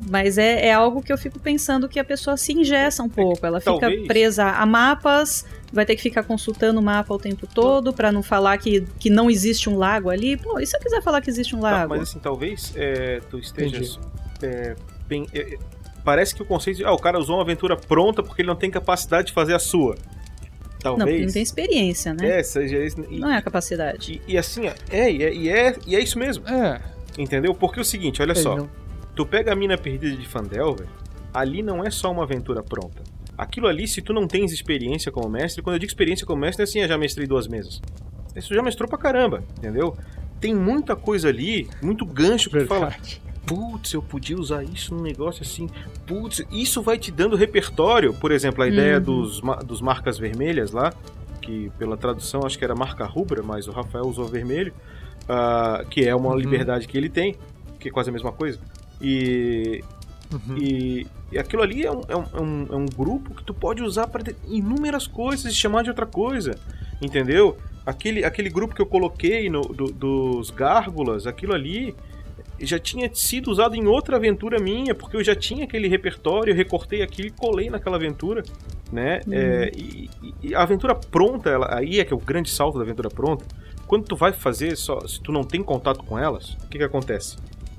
Mas 0.10 0.38
é, 0.38 0.68
é 0.68 0.74
algo 0.74 1.02
que 1.02 1.12
eu 1.14 1.18
fico 1.18 1.40
pensando 1.40 1.88
que 1.88 2.00
a 2.00 2.04
pessoa 2.04 2.36
se 2.38 2.52
ingessa 2.54 3.02
um 3.04 3.10
pouco. 3.10 3.46
Ela 3.46 3.60
fica 3.60 3.80
Talvez. 3.80 4.06
presa 4.08 4.46
a 4.52 4.66
mapas, 4.66 5.46
vai 5.72 5.86
ter 5.86 5.96
que 5.96 6.02
ficar 6.02 6.24
consultando 6.24 6.80
o 6.80 6.84
mapa 6.84 7.14
o 7.14 7.18
tempo 7.18 7.48
todo 7.48 7.94
para 7.94 8.12
não 8.12 8.22
falar 8.22 8.58
que, 8.58 8.82
que 9.00 9.10
não 9.10 9.30
existe 9.30 9.70
um 9.70 9.78
lago 9.78 10.10
ali. 10.10 10.36
Pô, 10.38 10.60
e 10.60 10.66
se 10.68 10.76
eu 10.76 10.80
quiser 10.82 11.02
falar 11.02 11.22
que 11.22 11.30
existe 11.30 11.56
um 11.56 11.60
Tá, 11.62 11.72
lago? 11.72 11.90
mas 11.90 12.02
assim, 12.10 12.20
talvez 12.20 12.74
é, 12.76 13.22
tu 13.30 13.40
estejas. 13.40 14.00
é, 14.42 14.76
bem- 15.08 15.26
é, 15.34 15.54
é, 15.54 15.58
parece 16.04 16.36
que 16.36 16.42
o 16.42 16.46
conceito 16.46 16.78
de. 16.78 16.86
Ah, 16.86 16.92
o 16.92 16.98
cara 17.00 17.18
usou 17.18 17.38
uma 17.38 17.44
aventura 17.44 17.78
pronta 17.78 18.22
porque 18.22 18.42
ele 18.42 18.50
não 18.50 18.56
tem 18.58 18.70
capacidade 18.70 19.28
de 19.28 19.34
fazer 19.34 19.54
a 19.56 19.60
sua. 19.60 19.96
não, 20.84 20.96
porque 20.96 20.98
Talvez. 20.98 21.26
não 21.28 21.34
tem 21.34 21.42
experiência, 21.42 22.14
né? 22.14 22.40
É, 22.40 22.44
seja. 22.44 22.78
E, 23.10 23.20
Não 23.20 23.32
é 23.32 23.38
a 23.38 23.42
capacidade. 23.42 24.22
e, 24.28 24.34
e 24.34 24.38
assim, 24.38 24.68
é, 24.92 25.10
e 25.10 25.24
é, 25.24 25.34
e 25.34 25.50
é, 25.50 25.76
e 25.88 25.96
é 25.96 26.00
isso 26.02 26.20
mesmo. 26.20 26.46
É. 26.48 26.82
Entendeu? 27.18 27.54
Porque 27.56 27.80
é 27.80 27.82
o 27.82 27.86
seguinte, 27.86 28.22
olha 28.22 28.36
só. 28.36 28.58
não- 28.58 28.83
Tu 29.16 29.26
pega 29.26 29.52
a 29.54 29.56
mina 29.56 29.78
perdida 29.78 30.16
de 30.16 30.28
Fandelver, 30.28 30.88
ali 31.34 31.62
não 31.62 31.84
é 31.84 31.90
só 31.92 32.12
uma 32.12 32.24
aventura 32.24 32.64
pronta. 32.64 33.02
Aquilo 33.38 33.68
ali, 33.68 33.88
se 33.88 34.02
tu 34.02 34.14
não 34.14 34.28
tens 34.28 34.52
experiência 34.52 35.12
como 35.12 35.30
mestre, 35.30 35.62
quando 35.62 35.76
eu 35.76 35.80
digo 35.80 35.90
experiência 35.90 36.26
como 36.26 36.42
mestre, 36.42 36.62
é 36.62 36.66
assim, 36.66 36.80
eu 36.82 36.88
já 36.88 36.98
mestrei 36.98 37.26
duas 37.28 37.48
mesas. 37.48 37.82
Isso 38.36 38.54
já 38.54 38.62
mestrou 38.62 38.88
pra 38.88 38.98
caramba, 38.98 39.44
entendeu? 39.58 39.96
Tem 40.40 40.54
muita 40.54 40.96
coisa 40.96 41.30
ali, 41.30 41.68
muito 41.82 42.06
gancho 42.06 42.50
que 42.50 42.60
tu 42.60 42.66
fala, 42.68 42.90
Verdade. 42.90 43.22
putz, 43.46 43.94
eu 43.94 44.02
podia 44.02 44.38
usar 44.38 44.64
isso 44.64 44.94
num 44.94 45.02
negócio 45.02 45.42
assim, 45.44 45.70
putz, 46.06 46.44
isso 46.52 46.82
vai 46.82 46.98
te 46.98 47.12
dando 47.12 47.36
repertório. 47.36 48.14
Por 48.14 48.32
exemplo, 48.32 48.64
a 48.64 48.68
ideia 48.68 48.98
Uhum. 48.98 49.04
dos, 49.04 49.42
dos 49.66 49.82
marcas 49.82 50.18
vermelhas 50.18 50.72
lá, 50.72 50.92
que 51.42 51.72
pela 51.78 51.96
tradução 51.98 52.46
acho 52.46 52.58
que 52.58 52.64
era 52.64 52.76
marca 52.76 53.06
rubra, 53.06 53.42
mas 53.44 53.68
o 53.68 53.72
Rafael 53.72 54.06
usou 54.06 54.26
vermelho, 54.28 54.74
ah, 55.30 55.84
que 55.90 56.04
é 56.08 56.16
uma 56.16 56.30
Uhum. 56.30 56.36
liberdade 56.38 56.88
que 56.88 56.98
ele 56.98 57.10
tem, 57.10 57.36
que 57.80 57.90
é 57.90 57.92
quase 57.92 58.10
a 58.10 58.14
mesma 58.14 58.32
coisa. 58.32 58.60
E, 59.04 59.84
Uhum. 60.32 60.58
e, 60.58 61.06
e 61.32 61.38
aquilo 61.38 61.62
ali 61.62 61.86
é 61.86 61.92
um, 61.92 62.02
é, 62.08 62.16
um, 62.16 62.24
é 62.34 62.76
um- 62.76 62.86
é 62.86 62.96
grupo 62.96 63.36
que 63.36 63.44
tu 63.44 63.54
pode 63.54 63.84
usar 63.84 64.08
para 64.08 64.24
inúmeras 64.48 65.06
coisas 65.06 65.52
e 65.52 65.56
chamar 65.56 65.84
de 65.84 65.90
outra 65.90 66.06
coisa, 66.08 66.56
entendeu? 67.02 67.56
Aquele, 67.86 68.24
aquele 68.24 68.50
grupo 68.50 68.74
que 68.74 68.82
eu 68.82 68.86
coloquei 68.86 69.50
no, 69.50 69.62
do- 69.62 69.92
dos 69.92 70.50
gárgulas, 70.50 71.28
aquilo 71.28 71.54
ali 71.54 71.94
já 72.60 72.80
tinha 72.80 73.14
sido 73.14 73.52
usado 73.52 73.76
em 73.76 73.86
outra 73.88 74.16
aventura 74.16 74.58
minha, 74.60 74.96
porque 74.96 75.18
eu 75.18 75.24
já 75.24 75.36
tinha 75.36 75.66
aquele 75.66 75.88
repertório, 75.88 76.52
eu 76.52 76.56
recortei 76.56 77.02
aquilo 77.02 77.28
e 77.28 77.32
colei 77.32 77.70
naquela 77.70 77.98
aventura, 77.98 78.42
né? 78.92 79.20
É, 79.30 79.72
e, 79.76 80.10
e- 80.24 80.34
e 80.50 80.56
a 80.56 80.62
aventura 80.64 80.96
pronta, 80.96 81.50
ela, 81.50 81.76
aí 81.78 82.00
é 82.00 82.06
que 82.06 82.14
é 82.14 82.16
o 82.16 82.20
grande 82.20 82.50
salto 82.50 82.78
da 82.78 82.84
aventura 82.84 83.10
pronta. 83.10 83.44
Quando 83.86 84.06
tu 84.06 84.16
vai 84.16 84.32
fazer, 84.32 84.78
só 84.78 85.00
se 85.06 85.20
tu 85.22 85.32
não 85.32 85.44
tem 85.44 85.62
contato 85.62 86.04
com 86.06 86.18
elas, 86.18 86.54
o 86.54 86.68
que 86.70 86.78
que 86.78 86.84
acontece? 86.84 87.36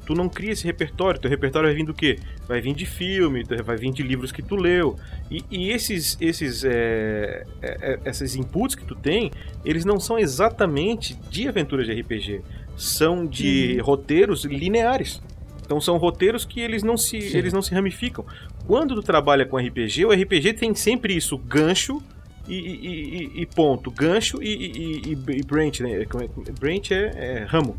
Tu 0.06 0.14
não 0.14 0.28
cria 0.28 0.52
esse 0.52 0.64
repertório, 0.64 1.18
teu 1.20 1.30
repertório 1.30 1.68
vai 1.68 1.74
vir 1.76 1.84
do 1.86 1.94
quê? 1.94 2.18
Vai 2.46 2.60
vir 2.60 2.74
de 2.74 2.84
filme, 2.84 3.42
vai 3.64 3.76
vir 3.76 3.90
de 3.92 4.02
livros 4.02 4.30
que 4.30 4.42
tu 4.42 4.54
leu. 4.56 4.96
E, 5.30 5.42
e 5.50 5.70
esses, 5.70 6.16
esses, 6.20 6.62
é, 6.64 7.44
é, 7.62 7.98
é, 8.04 8.10
esses 8.10 8.36
inputs 8.36 8.74
que 8.74 8.84
tu 8.84 8.94
tem, 8.94 9.30
eles 9.64 9.84
não 9.84 9.98
são 9.98 10.18
exatamente 10.18 11.14
de 11.30 11.48
aventuras 11.48 11.86
de 11.86 11.92
RPG. 12.00 12.42
São 12.76 13.24
de 13.24 13.78
roteiros 13.78 14.44
lineares. 14.44 15.22
Então 15.64 15.80
são 15.80 15.96
roteiros 15.96 16.44
que 16.44 16.60
eles 16.60 16.82
não 16.82 16.96
se, 16.96 17.20
Sim. 17.22 17.38
eles 17.38 17.52
não 17.52 17.62
se 17.62 17.72
ramificam. 17.74 18.26
Quando 18.66 18.94
tu 18.94 19.02
trabalha 19.02 19.46
com 19.46 19.56
RPG, 19.56 20.04
o 20.04 20.10
RPG 20.12 20.52
tem 20.54 20.74
sempre 20.74 21.16
isso, 21.16 21.38
gancho 21.38 22.02
e, 22.46 22.54
e- 22.54 23.40
e- 23.40 23.46
ponto. 23.46 23.90
Gancho 23.90 24.42
e, 24.42 25.12
e- 25.12 25.42
branch, 25.46 25.80
né? 25.80 26.02
É- 26.02 26.52
Branch 26.60 26.90
é, 26.92 27.12
é 27.16 27.44
ramo. 27.48 27.74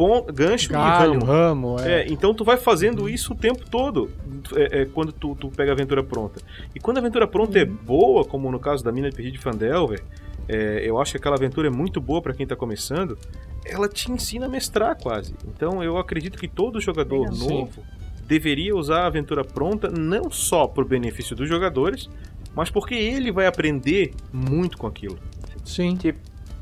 Pon- 0.00 0.24
gancho 0.32 0.70
Galho, 0.70 1.12
e 1.12 1.18
ramo. 1.18 1.24
ramo, 1.26 1.80
é. 1.80 2.00
É, 2.02 2.08
então 2.10 2.32
tu 2.32 2.42
vai 2.42 2.56
fazendo 2.56 3.06
isso 3.06 3.34
o 3.34 3.36
tempo 3.36 3.68
todo 3.68 4.10
é, 4.56 4.80
é, 4.80 4.84
quando 4.86 5.12
tu, 5.12 5.34
tu 5.36 5.50
pega 5.50 5.72
a 5.72 5.74
aventura 5.74 6.02
pronta. 6.02 6.40
E 6.74 6.80
quando 6.80 6.96
a 6.96 7.00
aventura 7.00 7.26
pronta 7.28 7.58
é 7.58 7.66
boa, 7.66 8.24
como 8.24 8.50
no 8.50 8.58
caso 8.58 8.82
da 8.82 8.90
Mina 8.90 9.10
de 9.10 9.14
Perdida 9.16 9.36
de 9.36 9.42
Fandelver, 9.42 10.02
é, 10.48 10.80
eu 10.88 10.98
acho 10.98 11.12
que 11.12 11.18
aquela 11.18 11.36
aventura 11.36 11.68
é 11.68 11.70
muito 11.70 12.00
boa 12.00 12.22
pra 12.22 12.32
quem 12.32 12.46
tá 12.46 12.56
começando, 12.56 13.18
ela 13.64 13.88
te 13.88 14.10
ensina 14.10 14.46
a 14.46 14.48
mestrar 14.48 14.96
quase. 14.96 15.34
Então 15.46 15.84
eu 15.84 15.98
acredito 15.98 16.38
que 16.38 16.48
todo 16.48 16.80
jogador 16.80 17.30
Legal. 17.30 17.48
novo 17.48 17.82
deveria 18.26 18.74
usar 18.74 19.02
a 19.02 19.06
aventura 19.06 19.44
pronta 19.44 19.90
não 19.90 20.30
só 20.30 20.66
pro 20.66 20.84
benefício 20.84 21.36
dos 21.36 21.46
jogadores, 21.46 22.08
mas 22.54 22.70
porque 22.70 22.94
ele 22.94 23.30
vai 23.30 23.46
aprender 23.46 24.12
muito 24.32 24.78
com 24.78 24.86
aquilo. 24.86 25.18
Sim. 25.62 25.98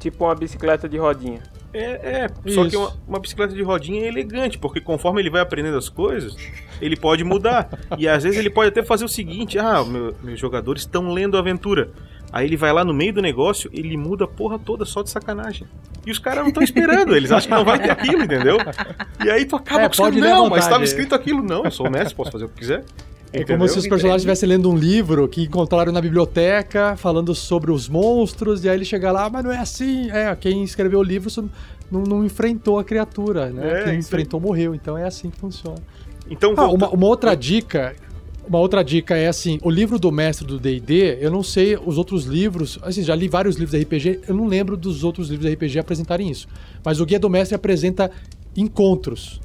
Tipo 0.01 0.25
uma 0.25 0.35
bicicleta 0.35 0.89
de 0.89 0.99
rodinha. 0.99 1.41
É, 1.73 2.25
é. 2.25 2.29
Só 2.51 2.63
Isso. 2.63 2.71
que 2.71 2.77
uma, 2.77 2.93
uma 3.07 3.19
bicicleta 3.21 3.55
de 3.55 3.63
rodinha 3.63 4.05
é 4.05 4.09
elegante, 4.09 4.57
porque 4.59 4.81
conforme 4.81 5.21
ele 5.21 5.29
vai 5.31 5.41
aprendendo 5.43 5.77
as 5.77 5.89
coisas, 5.89 6.35
ele 6.81 6.97
pode 6.97 7.23
mudar. 7.25 7.69
e 7.99 8.09
às 8.09 8.23
vezes 8.23 8.39
ele 8.39 8.49
pode 8.51 8.69
até 8.71 8.83
fazer 8.83 9.05
o 9.05 9.09
seguinte: 9.09 9.59
ah, 9.59 9.85
meu- 9.85 10.15
meus 10.23 10.41
jogadores 10.41 10.83
estão 10.83 11.13
lendo 11.13 11.37
a 11.37 11.41
aventura. 11.41 11.91
Aí 12.33 12.47
ele 12.47 12.57
vai 12.59 12.73
lá 12.73 12.85
no 12.85 12.93
meio 12.93 13.13
do 13.13 13.23
negócio, 13.23 13.71
ele 13.73 13.97
muda 13.97 14.25
a 14.25 14.29
porra 14.29 14.59
toda 14.59 14.85
só 14.85 15.03
de 15.03 15.09
sacanagem. 15.09 15.67
E 16.07 16.11
os 16.11 16.19
caras 16.19 16.41
não 16.41 16.49
estão 16.49 16.63
esperando, 16.63 17.17
eles 17.17 17.33
acham 17.33 17.51
que 17.51 17.57
não 17.57 17.65
vai 17.65 17.79
ter 17.79 17.91
aquilo, 17.91 18.23
entendeu? 18.23 18.59
E 19.25 19.31
aí 19.31 19.47
tu 19.47 19.57
acaba 19.57 19.83
É, 19.83 19.87
com 19.87 19.93
os 19.93 19.99
caras, 19.99 20.17
não, 20.17 20.49
mas 20.51 20.65
estava 20.65 20.85
escrito 20.85 21.15
aquilo. 21.15 21.43
Não, 21.43 21.65
eu 21.65 21.71
sou 21.71 21.87
o 21.87 21.91
mestre, 21.91 22.15
posso 22.15 22.31
fazer 22.31 22.45
o 22.45 22.49
que 22.51 22.59
quiser. 22.59 22.85
É 23.33 23.39
Entendeu? 23.41 23.59
como 23.59 23.69
se 23.69 23.79
os 23.79 23.87
personagens 23.87 24.21
estivessem 24.23 24.49
lendo 24.49 24.71
um 24.71 24.77
livro 24.77 25.29
que 25.29 25.43
encontraram 25.43 25.93
na 25.93 26.01
biblioteca, 26.01 26.97
falando 26.97 27.35
sobre 27.35 27.71
os 27.71 27.89
monstros, 27.89 28.65
e 28.65 28.69
aí 28.69 28.77
ele 28.77 28.85
chega 28.87 29.13
lá, 29.13 29.27
"Ah, 29.27 29.31
mas 29.31 29.45
não 29.45 29.53
é 29.53 29.59
assim. 29.59 30.11
É, 30.11 30.35
quem 30.35 30.63
escreveu 30.63 31.01
o 31.01 31.03
livro 31.03 31.31
não, 31.91 32.03
não 32.03 32.25
enfrentou 32.25 32.79
a 32.79 32.85
criatura, 32.85 33.51
né? 33.51 33.81
É, 33.81 33.85
quem 33.85 33.99
enfrentou 33.99 34.41
morreu, 34.41 34.75
então 34.75 34.97
é 34.97 35.05
assim 35.05 35.29
que 35.31 35.39
funciona. 35.39 35.79
Então, 36.31 36.55
Ah, 36.57 36.69
uma, 36.69 36.89
uma 36.91 37.07
outra 37.07 37.35
dica. 37.35 37.95
Uma 38.47 38.61
outra 38.61 38.83
dica 38.83 39.15
é 39.15 39.29
assim, 39.29 39.59
o 39.63 39.69
livro 39.69 39.99
do 39.99 40.11
mestre 40.11 40.47
do 40.47 40.59
D&D, 40.59 41.19
eu 41.21 41.31
não 41.31 41.43
sei 41.43 41.77
os 41.77 41.99
outros 41.99 42.25
livros, 42.25 42.79
assim, 42.83 43.03
já 43.03 43.15
li 43.15 43.29
vários 43.29 43.57
livros 43.57 43.79
de 43.79 43.85
RPG, 43.85 44.21
eu 44.27 44.35
não 44.35 44.47
lembro 44.47 44.75
dos 44.75 45.05
outros 45.05 45.29
livros 45.29 45.47
de 45.47 45.55
RPG 45.55 45.79
apresentarem 45.79 46.31
isso. 46.31 46.49
Mas 46.83 46.99
o 46.99 47.05
guia 47.05 47.19
do 47.19 47.29
mestre 47.29 47.55
apresenta 47.55 48.11
encontros, 48.57 49.39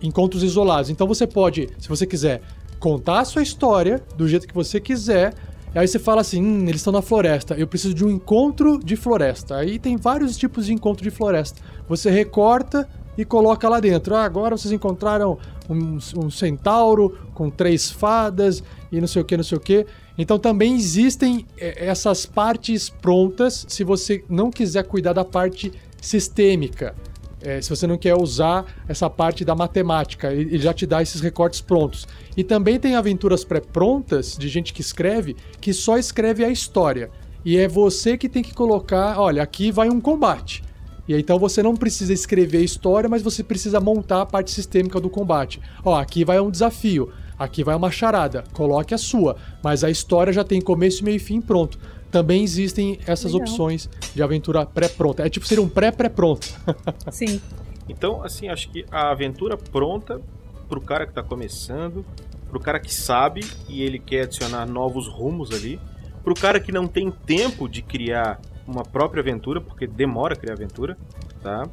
encontros 0.00 0.44
isolados. 0.44 0.88
Então 0.88 1.04
você 1.06 1.26
pode, 1.26 1.68
se 1.80 1.88
você 1.88 2.06
quiser, 2.06 2.40
contar 2.78 3.20
a 3.20 3.24
sua 3.24 3.42
história 3.42 4.02
do 4.16 4.28
jeito 4.28 4.46
que 4.46 4.54
você 4.54 4.80
quiser. 4.80 5.34
Aí 5.74 5.86
você 5.86 5.98
fala 5.98 6.22
assim, 6.22 6.42
hum, 6.42 6.62
eles 6.62 6.76
estão 6.76 6.92
na 6.92 7.02
floresta, 7.02 7.54
eu 7.54 7.66
preciso 7.66 7.94
de 7.94 8.04
um 8.04 8.10
encontro 8.10 8.78
de 8.82 8.96
floresta. 8.96 9.56
Aí 9.56 9.78
tem 9.78 9.96
vários 9.96 10.36
tipos 10.36 10.66
de 10.66 10.72
encontro 10.72 11.02
de 11.02 11.10
floresta. 11.10 11.60
Você 11.88 12.10
recorta 12.10 12.88
e 13.18 13.24
coloca 13.24 13.68
lá 13.68 13.80
dentro. 13.80 14.14
Ah, 14.14 14.24
agora 14.24 14.56
vocês 14.56 14.72
encontraram 14.72 15.38
um, 15.68 15.98
um 16.16 16.30
centauro 16.30 17.18
com 17.34 17.50
três 17.50 17.90
fadas 17.90 18.62
e 18.90 19.00
não 19.00 19.08
sei 19.08 19.22
o 19.22 19.24
que, 19.24 19.36
não 19.36 19.44
sei 19.44 19.58
o 19.58 19.60
que. 19.60 19.84
Então 20.16 20.38
também 20.38 20.74
existem 20.74 21.44
é, 21.58 21.86
essas 21.86 22.24
partes 22.24 22.88
prontas 22.88 23.66
se 23.68 23.84
você 23.84 24.24
não 24.28 24.50
quiser 24.50 24.84
cuidar 24.84 25.12
da 25.12 25.24
parte 25.24 25.72
sistêmica. 26.00 26.94
É, 27.40 27.60
se 27.60 27.70
você 27.70 27.86
não 27.86 27.96
quer 27.96 28.14
usar 28.16 28.64
essa 28.88 29.08
parte 29.08 29.44
da 29.44 29.54
matemática, 29.54 30.32
ele 30.32 30.58
já 30.58 30.72
te 30.72 30.86
dá 30.86 31.00
esses 31.00 31.20
recortes 31.20 31.60
prontos. 31.60 32.06
E 32.36 32.42
também 32.42 32.78
tem 32.80 32.96
aventuras 32.96 33.44
pré-prontas 33.44 34.36
de 34.36 34.48
gente 34.48 34.72
que 34.72 34.80
escreve 34.80 35.36
que 35.60 35.72
só 35.72 35.96
escreve 35.96 36.44
a 36.44 36.50
história. 36.50 37.10
E 37.44 37.56
é 37.56 37.68
você 37.68 38.18
que 38.18 38.28
tem 38.28 38.42
que 38.42 38.52
colocar, 38.52 39.18
olha, 39.20 39.42
aqui 39.42 39.70
vai 39.70 39.88
um 39.88 40.00
combate. 40.00 40.62
E 41.08 41.14
então 41.14 41.38
você 41.38 41.62
não 41.62 41.74
precisa 41.74 42.12
escrever 42.12 42.58
a 42.58 42.62
história, 42.62 43.08
mas 43.08 43.22
você 43.22 43.42
precisa 43.42 43.80
montar 43.80 44.22
a 44.22 44.26
parte 44.26 44.50
sistêmica 44.50 45.00
do 45.00 45.08
combate. 45.08 45.60
Ó, 45.82 45.96
aqui 45.96 46.24
vai 46.24 46.38
um 46.38 46.50
desafio, 46.50 47.10
aqui 47.38 47.64
vai 47.64 47.74
uma 47.74 47.90
charada, 47.90 48.44
coloque 48.52 48.92
a 48.92 48.98
sua, 48.98 49.36
mas 49.62 49.82
a 49.82 49.90
história 49.90 50.32
já 50.32 50.44
tem 50.44 50.60
começo, 50.60 51.02
meio 51.02 51.16
e 51.16 51.20
fim 51.20 51.40
pronto. 51.40 51.78
Também 52.10 52.42
existem 52.42 52.98
essas 53.06 53.32
Legal. 53.32 53.48
opções 53.48 53.88
de 54.14 54.22
aventura 54.22 54.64
pré-pronta. 54.64 55.26
É 55.26 55.30
tipo 55.30 55.46
ser 55.46 55.60
um 55.60 55.68
pré-pré-pronto. 55.68 56.48
Sim. 57.10 57.40
Então, 57.88 58.22
assim, 58.22 58.48
acho 58.48 58.70
que 58.70 58.84
a 58.90 59.10
aventura 59.10 59.56
pronta 59.56 60.20
pro 60.68 60.80
cara 60.80 61.06
que 61.06 61.12
tá 61.12 61.22
começando, 61.22 62.04
pro 62.50 62.60
cara 62.60 62.78
que 62.78 62.92
sabe 62.92 63.44
e 63.68 63.82
ele 63.82 63.98
quer 63.98 64.22
adicionar 64.22 64.66
novos 64.66 65.06
rumos 65.06 65.50
ali, 65.50 65.80
pro 66.22 66.34
cara 66.34 66.60
que 66.60 66.70
não 66.72 66.86
tem 66.86 67.10
tempo 67.10 67.68
de 67.68 67.82
criar 67.82 68.40
uma 68.66 68.82
própria 68.82 69.20
aventura, 69.20 69.60
porque 69.60 69.86
demora 69.86 70.34
a 70.34 70.36
criar 70.36 70.52
aventura, 70.52 70.96
tá? 71.42 71.66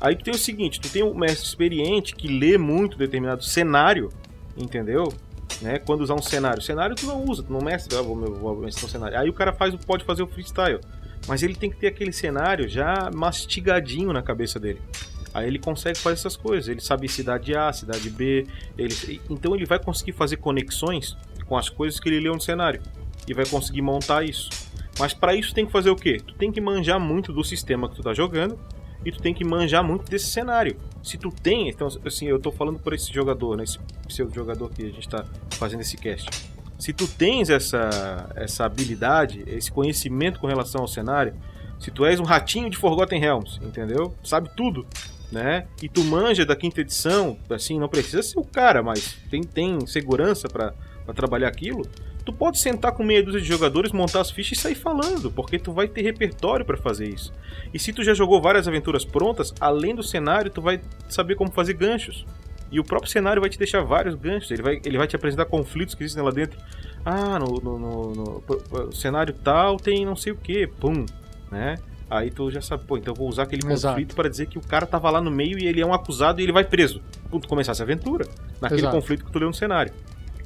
Aí 0.00 0.16
tu 0.16 0.24
tem 0.24 0.34
o 0.34 0.38
seguinte, 0.38 0.80
tu 0.80 0.90
tem 0.90 1.02
um 1.02 1.14
mestre 1.14 1.46
experiente 1.46 2.14
que 2.14 2.28
lê 2.28 2.58
muito 2.58 2.98
determinado 2.98 3.42
cenário, 3.42 4.10
entendeu? 4.56 5.12
Né? 5.60 5.78
Quando 5.78 6.00
usar 6.00 6.14
um 6.14 6.22
cenário. 6.22 6.62
Cenário 6.62 6.94
tu 6.94 7.06
não 7.06 7.24
usa, 7.24 7.42
tu 7.42 7.52
não 7.52 7.60
mestra, 7.60 7.98
ah, 7.98 8.02
vou, 8.02 8.16
vou, 8.16 8.56
vou 8.56 8.64
um 8.64 8.70
cenário. 8.70 9.18
Aí 9.18 9.28
o 9.28 9.32
cara 9.32 9.52
faz, 9.52 9.74
pode 9.84 10.04
fazer 10.04 10.22
o 10.22 10.26
freestyle. 10.26 10.80
Mas 11.26 11.42
ele 11.42 11.54
tem 11.54 11.70
que 11.70 11.76
ter 11.76 11.86
aquele 11.86 12.12
cenário 12.12 12.68
já 12.68 13.10
mastigadinho 13.14 14.12
na 14.12 14.22
cabeça 14.22 14.58
dele. 14.58 14.80
Aí 15.34 15.46
ele 15.46 15.58
consegue 15.58 15.98
fazer 15.98 16.14
essas 16.14 16.36
coisas. 16.36 16.68
Ele 16.68 16.80
sabe 16.80 17.08
cidade 17.08 17.54
A, 17.54 17.72
cidade 17.72 18.10
B. 18.10 18.46
Ele... 18.76 19.20
Então 19.30 19.54
ele 19.54 19.64
vai 19.64 19.78
conseguir 19.78 20.12
fazer 20.12 20.36
conexões 20.36 21.16
com 21.46 21.56
as 21.56 21.68
coisas 21.68 21.98
que 22.00 22.08
ele 22.08 22.20
leu 22.20 22.34
no 22.34 22.40
cenário. 22.40 22.82
E 23.26 23.32
vai 23.32 23.46
conseguir 23.46 23.82
montar 23.82 24.24
isso. 24.24 24.50
Mas 24.98 25.14
para 25.14 25.34
isso 25.34 25.54
tem 25.54 25.64
que 25.64 25.72
fazer 25.72 25.90
o 25.90 25.96
quê? 25.96 26.20
Tu 26.26 26.34
tem 26.34 26.50
que 26.50 26.60
manjar 26.60 27.00
muito 27.00 27.32
do 27.32 27.42
sistema 27.42 27.88
que 27.88 27.96
tu 27.96 28.02
tá 28.02 28.12
jogando 28.12 28.58
e 29.04 29.12
tu 29.12 29.20
tem 29.20 29.34
que 29.34 29.44
manjar 29.44 29.82
muito 29.82 30.10
desse 30.10 30.26
cenário. 30.26 30.76
Se 31.02 31.18
tu 31.18 31.30
tem, 31.30 31.68
então 31.68 31.88
assim, 32.04 32.26
eu 32.26 32.38
tô 32.38 32.52
falando 32.52 32.78
por 32.78 32.92
esse 32.92 33.12
jogador, 33.12 33.56
né, 33.56 33.64
esse 33.64 33.78
pseudo 34.06 34.34
jogador 34.34 34.70
que 34.70 34.84
a 34.84 34.90
gente 34.90 35.08
tá 35.08 35.24
fazendo 35.52 35.80
esse 35.80 35.96
cast. 35.96 36.28
Se 36.78 36.92
tu 36.92 37.06
tens 37.06 37.50
essa 37.50 38.30
essa 38.34 38.64
habilidade, 38.64 39.44
esse 39.46 39.70
conhecimento 39.70 40.40
com 40.40 40.46
relação 40.46 40.80
ao 40.80 40.88
cenário, 40.88 41.34
se 41.78 41.90
tu 41.90 42.04
és 42.04 42.20
um 42.20 42.24
ratinho 42.24 42.70
de 42.70 42.76
Forgotten 42.76 43.20
Realms, 43.20 43.60
entendeu? 43.62 44.14
Sabe 44.22 44.50
tudo, 44.56 44.86
né? 45.30 45.66
E 45.82 45.88
tu 45.88 46.04
manja 46.04 46.46
da 46.46 46.54
quinta 46.54 46.80
edição, 46.80 47.36
assim, 47.50 47.78
não 47.78 47.88
precisa 47.88 48.22
ser 48.22 48.38
o 48.38 48.44
cara, 48.44 48.82
mas 48.82 49.16
tem 49.30 49.42
tem 49.42 49.84
segurança 49.86 50.48
para 50.48 50.74
trabalhar 51.14 51.48
aquilo 51.48 51.84
tu 52.24 52.32
pode 52.32 52.58
sentar 52.58 52.92
com 52.92 53.02
meia 53.02 53.22
dúzia 53.22 53.40
de 53.40 53.46
jogadores, 53.46 53.92
montar 53.92 54.20
as 54.20 54.30
fichas 54.30 54.58
e 54.58 54.60
sair 54.60 54.74
falando, 54.74 55.30
porque 55.30 55.58
tu 55.58 55.72
vai 55.72 55.88
ter 55.88 56.02
repertório 56.02 56.64
para 56.64 56.76
fazer 56.76 57.08
isso. 57.08 57.32
E 57.72 57.78
se 57.78 57.92
tu 57.92 58.02
já 58.04 58.14
jogou 58.14 58.40
várias 58.40 58.68
aventuras 58.68 59.04
prontas, 59.04 59.52
além 59.60 59.94
do 59.94 60.02
cenário, 60.02 60.50
tu 60.50 60.60
vai 60.60 60.80
saber 61.08 61.34
como 61.34 61.50
fazer 61.50 61.74
ganchos. 61.74 62.26
E 62.70 62.80
o 62.80 62.84
próprio 62.84 63.10
cenário 63.10 63.40
vai 63.40 63.50
te 63.50 63.58
deixar 63.58 63.82
vários 63.82 64.14
ganchos, 64.14 64.50
ele 64.50 64.62
vai, 64.62 64.80
ele 64.84 64.96
vai 64.96 65.06
te 65.06 65.14
apresentar 65.14 65.44
conflitos 65.44 65.94
que 65.94 66.02
existem 66.04 66.24
lá 66.24 66.30
dentro. 66.30 66.58
Ah, 67.04 67.38
no, 67.38 67.60
no, 67.60 67.78
no, 67.78 68.42
no 68.70 68.92
cenário 68.92 69.34
tal 69.34 69.76
tem 69.76 70.06
não 70.06 70.16
sei 70.16 70.32
o 70.32 70.36
que, 70.36 70.66
pum, 70.66 71.04
né? 71.50 71.76
Aí 72.08 72.30
tu 72.30 72.50
já 72.50 72.60
sabe, 72.60 72.84
pô, 72.84 72.98
então 72.98 73.12
eu 73.12 73.16
vou 73.16 73.26
usar 73.26 73.44
aquele 73.44 73.62
conflito 73.62 74.14
para 74.14 74.28
dizer 74.28 74.46
que 74.46 74.58
o 74.58 74.60
cara 74.60 74.84
tava 74.84 75.10
lá 75.10 75.18
no 75.18 75.30
meio 75.30 75.58
e 75.58 75.66
ele 75.66 75.80
é 75.80 75.86
um 75.86 75.94
acusado 75.94 76.40
e 76.40 76.44
ele 76.44 76.52
vai 76.52 76.62
preso. 76.62 77.02
Ponto, 77.30 77.48
começar 77.48 77.72
essa 77.72 77.84
aventura. 77.84 78.28
Naquele 78.60 78.82
Exato. 78.82 78.96
conflito 78.96 79.24
que 79.24 79.32
tu 79.32 79.38
leu 79.38 79.48
no 79.48 79.54
cenário. 79.54 79.92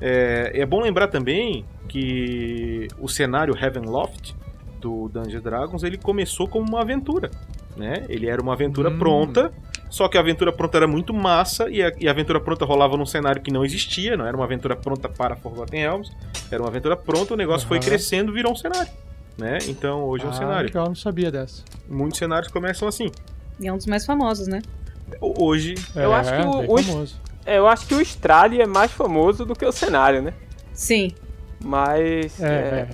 É, 0.01 0.53
é 0.55 0.67
bom 0.67 0.81
lembrar 0.81 1.09
também 1.09 1.65
que 1.89 2.89
o 2.99 3.09
cenário 3.09 3.57
Heavenloft 3.57 4.35
do 4.81 5.09
Dungeons 5.09 5.43
Dragons 5.43 5.83
ele 5.83 5.97
começou 5.97 6.47
como 6.47 6.69
uma 6.69 6.81
aventura, 6.81 7.31
né? 7.77 8.05
Ele 8.09 8.29
era 8.29 8.41
uma 8.41 8.53
aventura 8.53 8.91
hum. 8.91 8.99
pronta, 8.99 9.53
só 9.89 10.09
que 10.09 10.17
a 10.17 10.21
aventura 10.21 10.53
pronta 10.53 10.77
era 10.77 10.87
muito 10.87 11.15
massa 11.15 11.69
e 11.71 11.83
a, 11.83 11.93
e 11.99 12.07
a, 12.07 12.11
aventura 12.11 12.41
pronta 12.41 12.65
rolava 12.65 12.97
num 12.97 13.07
cenário 13.07 13.41
que 13.41 13.51
não 13.51 13.65
existia, 13.65 14.17
não 14.17 14.27
era 14.27 14.37
uma 14.37 14.45
aventura 14.45 14.77
pronta 14.77 15.09
para 15.09 15.37
Forgotten 15.37 15.81
Realms, 15.81 16.13
era 16.51 16.63
uma 16.63 16.69
aventura 16.69 16.97
pronta, 16.97 17.35
o 17.35 17.37
negócio 17.37 17.65
uhum. 17.65 17.69
foi 17.69 17.81
crescendo, 17.81 18.33
virou 18.33 18.53
um 18.53 18.57
cenário, 18.57 18.91
né? 19.39 19.59
Então 19.69 20.05
hoje 20.05 20.25
é 20.25 20.27
um 20.27 20.31
ah, 20.31 20.35
cenário. 20.35 20.71
Eu 20.73 20.85
não 20.85 20.95
sabia 20.95 21.31
dessa. 21.31 21.63
Muitos 21.89 22.19
cenários 22.19 22.53
começam 22.53 22.87
assim. 22.87 23.11
E 23.59 23.67
é 23.67 23.73
um 23.73 23.77
dos 23.77 23.87
mais 23.87 24.05
famosos, 24.05 24.47
né? 24.47 24.61
Hoje. 25.21 25.75
É, 25.95 26.05
eu 26.05 26.13
acho 26.13 26.31
que 26.31 26.43
o, 26.43 26.75
o, 26.75 27.07
é, 27.47 27.59
eu 27.59 27.69
acho 27.69 27.87
que 27.87 27.95
o 27.95 28.01
Strade 28.01 28.61
é 28.61 28.67
mais 28.67 28.91
famoso 28.91 29.47
do 29.47 29.55
que 29.55 29.65
o 29.65 29.73
cenário, 29.73 30.21
né? 30.21 30.35
Sim. 30.73 31.13
Mas. 31.65 32.43
É, 32.43 32.89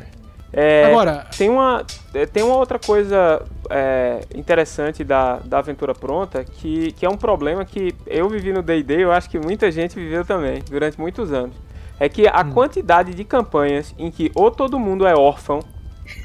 é. 0.53 0.83
é 0.83 0.85
Agora. 0.85 1.27
Tem 1.37 1.49
uma, 1.49 1.85
é, 2.13 2.27
tem 2.27 2.43
uma 2.43 2.57
outra 2.57 2.79
coisa 2.79 3.43
é, 3.71 4.21
interessante 4.35 5.03
da, 5.03 5.39
da 5.39 5.59
aventura 5.59 5.95
pronta 5.95 6.45
que, 6.45 6.93
que 6.93 7.07
é 7.07 7.09
um 7.09 7.17
problema 7.17 7.65
que 7.65 7.95
eu 8.07 8.29
vivi 8.29 8.53
no 8.53 8.63
DD, 8.63 9.03
eu 9.03 9.13
acho 9.13 9.31
que 9.31 9.39
muita 9.39 9.71
gente 9.73 9.95
viveu 9.95 10.25
também 10.25 10.63
durante 10.69 11.01
muitos 11.01 11.33
anos. 11.33 11.57
É 11.99 12.09
que 12.09 12.29
a 12.29 12.43
hum. 12.43 12.51
quantidade 12.53 13.15
de 13.15 13.25
campanhas 13.25 13.95
em 13.99 14.11
que 14.11 14.31
ou 14.35 14.51
todo 14.51 14.79
mundo 14.79 15.07
é 15.07 15.15
órfão, 15.15 15.61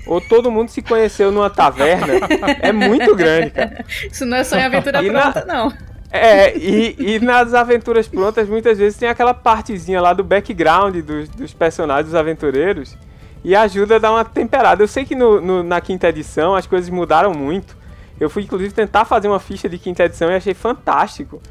ou 0.06 0.20
todo 0.20 0.52
mundo 0.52 0.70
se 0.70 0.82
conheceu 0.82 1.32
numa 1.32 1.50
taverna 1.50 2.14
é 2.62 2.72
muito 2.72 3.16
grande, 3.16 3.52
cara. 3.52 3.86
Isso 4.12 4.26
não 4.26 4.38
é 4.38 4.44
só 4.44 4.58
em 4.58 4.64
aventura 4.64 5.02
e 5.04 5.10
pronta, 5.10 5.46
na... 5.46 5.54
não. 5.54 5.74
É, 6.12 6.58
e, 6.58 6.96
e 6.98 7.20
nas 7.20 7.54
aventuras 7.54 8.08
prontas, 8.08 8.48
muitas 8.48 8.78
vezes 8.78 8.98
tem 8.98 9.10
aquela 9.10 9.34
partezinha 9.34 10.02
lá 10.02 10.14
do 10.14 10.24
background 10.24 10.96
dos, 10.98 11.28
dos 11.30 11.54
personagens, 11.54 12.06
dos 12.06 12.16
aventureiros, 12.16 12.98
e 13.44 13.56
ajuda 13.56 13.98
a 13.98 14.00
dar 14.00 14.12
uma 14.12 14.26
temperada. 14.26 14.82
Eu 14.82 14.88
sei 14.88 15.06
que 15.06 15.16
no, 15.16 15.42
no, 15.42 15.64
na 15.64 15.82
quinta 15.82 16.08
edição 16.10 16.56
as 16.56 16.66
coisas 16.66 16.90
mudaram 16.90 17.34
muito. 17.34 17.76
Eu 18.20 18.30
fui, 18.30 18.44
inclusive, 18.44 18.74
tentar 18.74 19.06
fazer 19.06 19.28
uma 19.28 19.40
ficha 19.40 19.70
de 19.70 19.78
quinta 19.78 20.06
edição 20.06 20.32
e 20.32 20.36
achei 20.36 20.54
fantástico. 20.54 21.42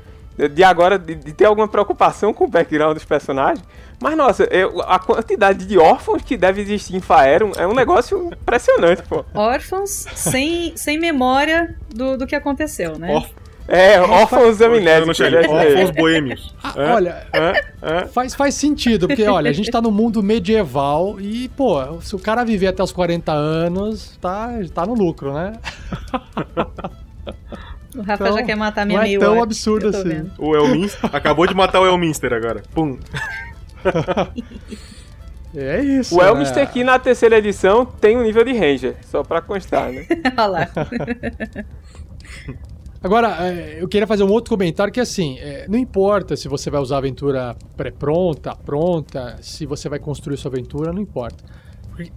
De 0.52 0.62
agora, 0.62 0.98
de, 0.98 1.14
de 1.14 1.32
ter 1.32 1.46
alguma 1.46 1.66
preocupação 1.66 2.34
com 2.34 2.44
o 2.44 2.48
background 2.48 2.94
dos 2.94 3.06
personagens. 3.06 3.64
Mas, 3.98 4.14
nossa, 4.16 4.44
eu, 4.44 4.82
a 4.82 4.98
quantidade 4.98 5.64
de 5.64 5.78
órfãos 5.78 6.22
que 6.22 6.36
deve 6.36 6.60
existir 6.60 6.94
em 6.94 7.00
Faeron 7.00 7.52
é 7.56 7.66
um 7.66 7.72
negócio 7.72 8.30
impressionante, 8.30 9.02
pô. 9.04 9.24
Órfãos 9.32 10.06
sem, 10.14 10.76
sem 10.76 10.98
memória 10.98 11.74
do, 11.88 12.18
do 12.18 12.26
que 12.26 12.34
aconteceu, 12.34 12.98
né? 12.98 13.14
Órfãos 13.14 13.45
é, 13.68 14.00
órfãos 14.00 14.60
amnéticos. 14.60 15.20
Órfãos 15.20 15.90
boêmios. 15.90 16.54
Ah, 16.62 16.94
olha, 16.94 17.26
Faz, 18.12 18.34
faz 18.34 18.54
sentido, 18.54 19.08
porque 19.08 19.26
olha, 19.26 19.50
a 19.50 19.54
gente 19.54 19.70
tá 19.70 19.80
no 19.80 19.90
mundo 19.90 20.22
medieval 20.22 21.20
e, 21.20 21.48
pô, 21.50 22.00
se 22.00 22.14
o 22.14 22.18
cara 22.18 22.44
viver 22.44 22.68
até 22.68 22.82
os 22.82 22.92
40 22.92 23.32
anos, 23.32 24.16
tá, 24.20 24.50
tá 24.74 24.86
no 24.86 24.94
lucro, 24.94 25.32
né? 25.32 25.54
O 27.96 28.02
Rafa 28.02 28.24
então, 28.24 28.38
já 28.38 28.42
quer 28.42 28.56
matar 28.56 28.84
minha 28.84 29.00
meio 29.00 29.20
Não 29.20 29.26
é 29.26 29.30
tão 29.30 29.42
absurdo 29.42 29.88
assim. 29.88 30.08
Vendo. 30.08 30.32
O 30.38 30.54
Elminster 30.54 31.14
acabou 31.14 31.46
de 31.46 31.54
matar 31.54 31.80
o 31.80 31.86
Elminster 31.86 32.32
agora. 32.32 32.62
Pum. 32.74 32.98
É 35.58 35.80
isso. 35.80 36.14
O 36.14 36.22
Elminster 36.22 36.62
aqui 36.62 36.84
na 36.84 36.98
terceira 36.98 37.38
edição 37.38 37.86
tem 37.86 38.14
um 38.14 38.22
nível 38.22 38.44
de 38.44 38.52
Ranger, 38.52 38.94
só 39.10 39.22
pra 39.22 39.40
constar, 39.40 39.90
né? 39.90 40.06
Olha 40.36 40.46
lá. 40.46 40.68
Agora, 43.02 43.46
é, 43.46 43.82
eu 43.82 43.88
queria 43.88 44.06
fazer 44.06 44.24
um 44.24 44.30
outro 44.30 44.50
comentário 44.50 44.92
que 44.92 45.00
assim, 45.00 45.38
é, 45.38 45.66
não 45.68 45.78
importa 45.78 46.36
se 46.36 46.48
você 46.48 46.70
vai 46.70 46.80
usar 46.80 46.96
a 46.96 46.98
aventura 46.98 47.56
pré-pronta, 47.76 48.54
pronta, 48.56 49.36
se 49.40 49.66
você 49.66 49.88
vai 49.88 49.98
construir 49.98 50.36
sua 50.36 50.50
aventura, 50.50 50.92
não 50.92 51.00
importa. 51.00 51.44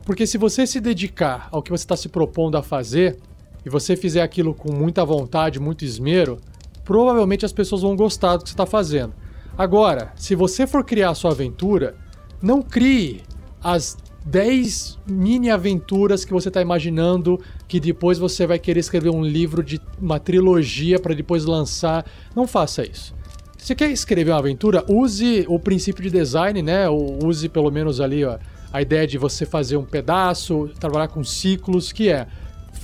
Porque 0.06 0.28
se 0.28 0.38
você 0.38 0.68
se 0.68 0.80
dedicar 0.80 1.48
ao 1.52 1.62
que 1.62 1.72
você 1.72 1.84
está 1.84 1.96
se 1.96 2.10
propondo 2.10 2.58
a 2.58 2.64
fazer, 2.64 3.18
e 3.66 3.70
você 3.70 3.96
fizer 3.96 4.22
aquilo 4.22 4.54
com 4.54 4.72
muita 4.72 5.04
vontade, 5.06 5.60
muito 5.60 5.84
esmero, 5.84 6.40
provavelmente 6.84 7.46
as 7.46 7.54
pessoas 7.54 7.82
vão 7.82 7.96
gostar 7.96 8.38
do 8.38 8.44
que 8.44 8.50
você 8.50 8.54
está 8.54 8.66
fazendo. 8.66 9.14
Agora, 9.58 10.14
se 10.16 10.36
você 10.36 10.66
for 10.66 10.84
criar 10.84 11.12
a 11.12 11.16
sua 11.16 11.32
aventura, 11.32 11.96
não 12.42 12.62
crie 12.62 13.22
as 13.62 13.98
10 14.26 15.00
mini 15.08 15.50
aventuras 15.50 16.26
que 16.26 16.34
você 16.34 16.50
está 16.50 16.62
imaginando 16.62 17.40
que 17.68 17.80
depois 17.80 18.18
você 18.18 18.46
vai 18.46 18.60
querer 18.60 18.80
escrever 18.80 19.10
um 19.10 19.24
livro 19.24 19.64
de 19.64 19.80
uma 20.00 20.20
trilogia 20.20 21.00
para 21.00 21.14
depois 21.14 21.46
lançar. 21.46 22.06
Não 22.36 22.48
faça 22.48 22.86
isso. 22.86 23.14
Se 23.58 23.76
quer 23.76 23.92
escrever 23.92 24.32
uma 24.32 24.40
aventura, 24.40 24.84
use 24.88 25.46
o 25.48 25.60
princípio 25.60 26.04
de 26.04 26.10
design, 26.10 26.62
né? 26.62 26.90
Ou 26.90 27.26
use 27.26 27.48
pelo 27.50 27.70
menos 27.70 28.00
ali 28.00 28.24
ó, 28.24 28.38
a 28.72 28.82
ideia 28.82 29.06
de 29.06 29.18
você 29.18 29.46
fazer 29.46 29.78
um 29.78 29.86
pedaço, 29.86 30.70
trabalhar 30.80 31.08
com 31.08 31.24
ciclos, 31.24 31.92
que 31.92 32.10
é 32.10 32.28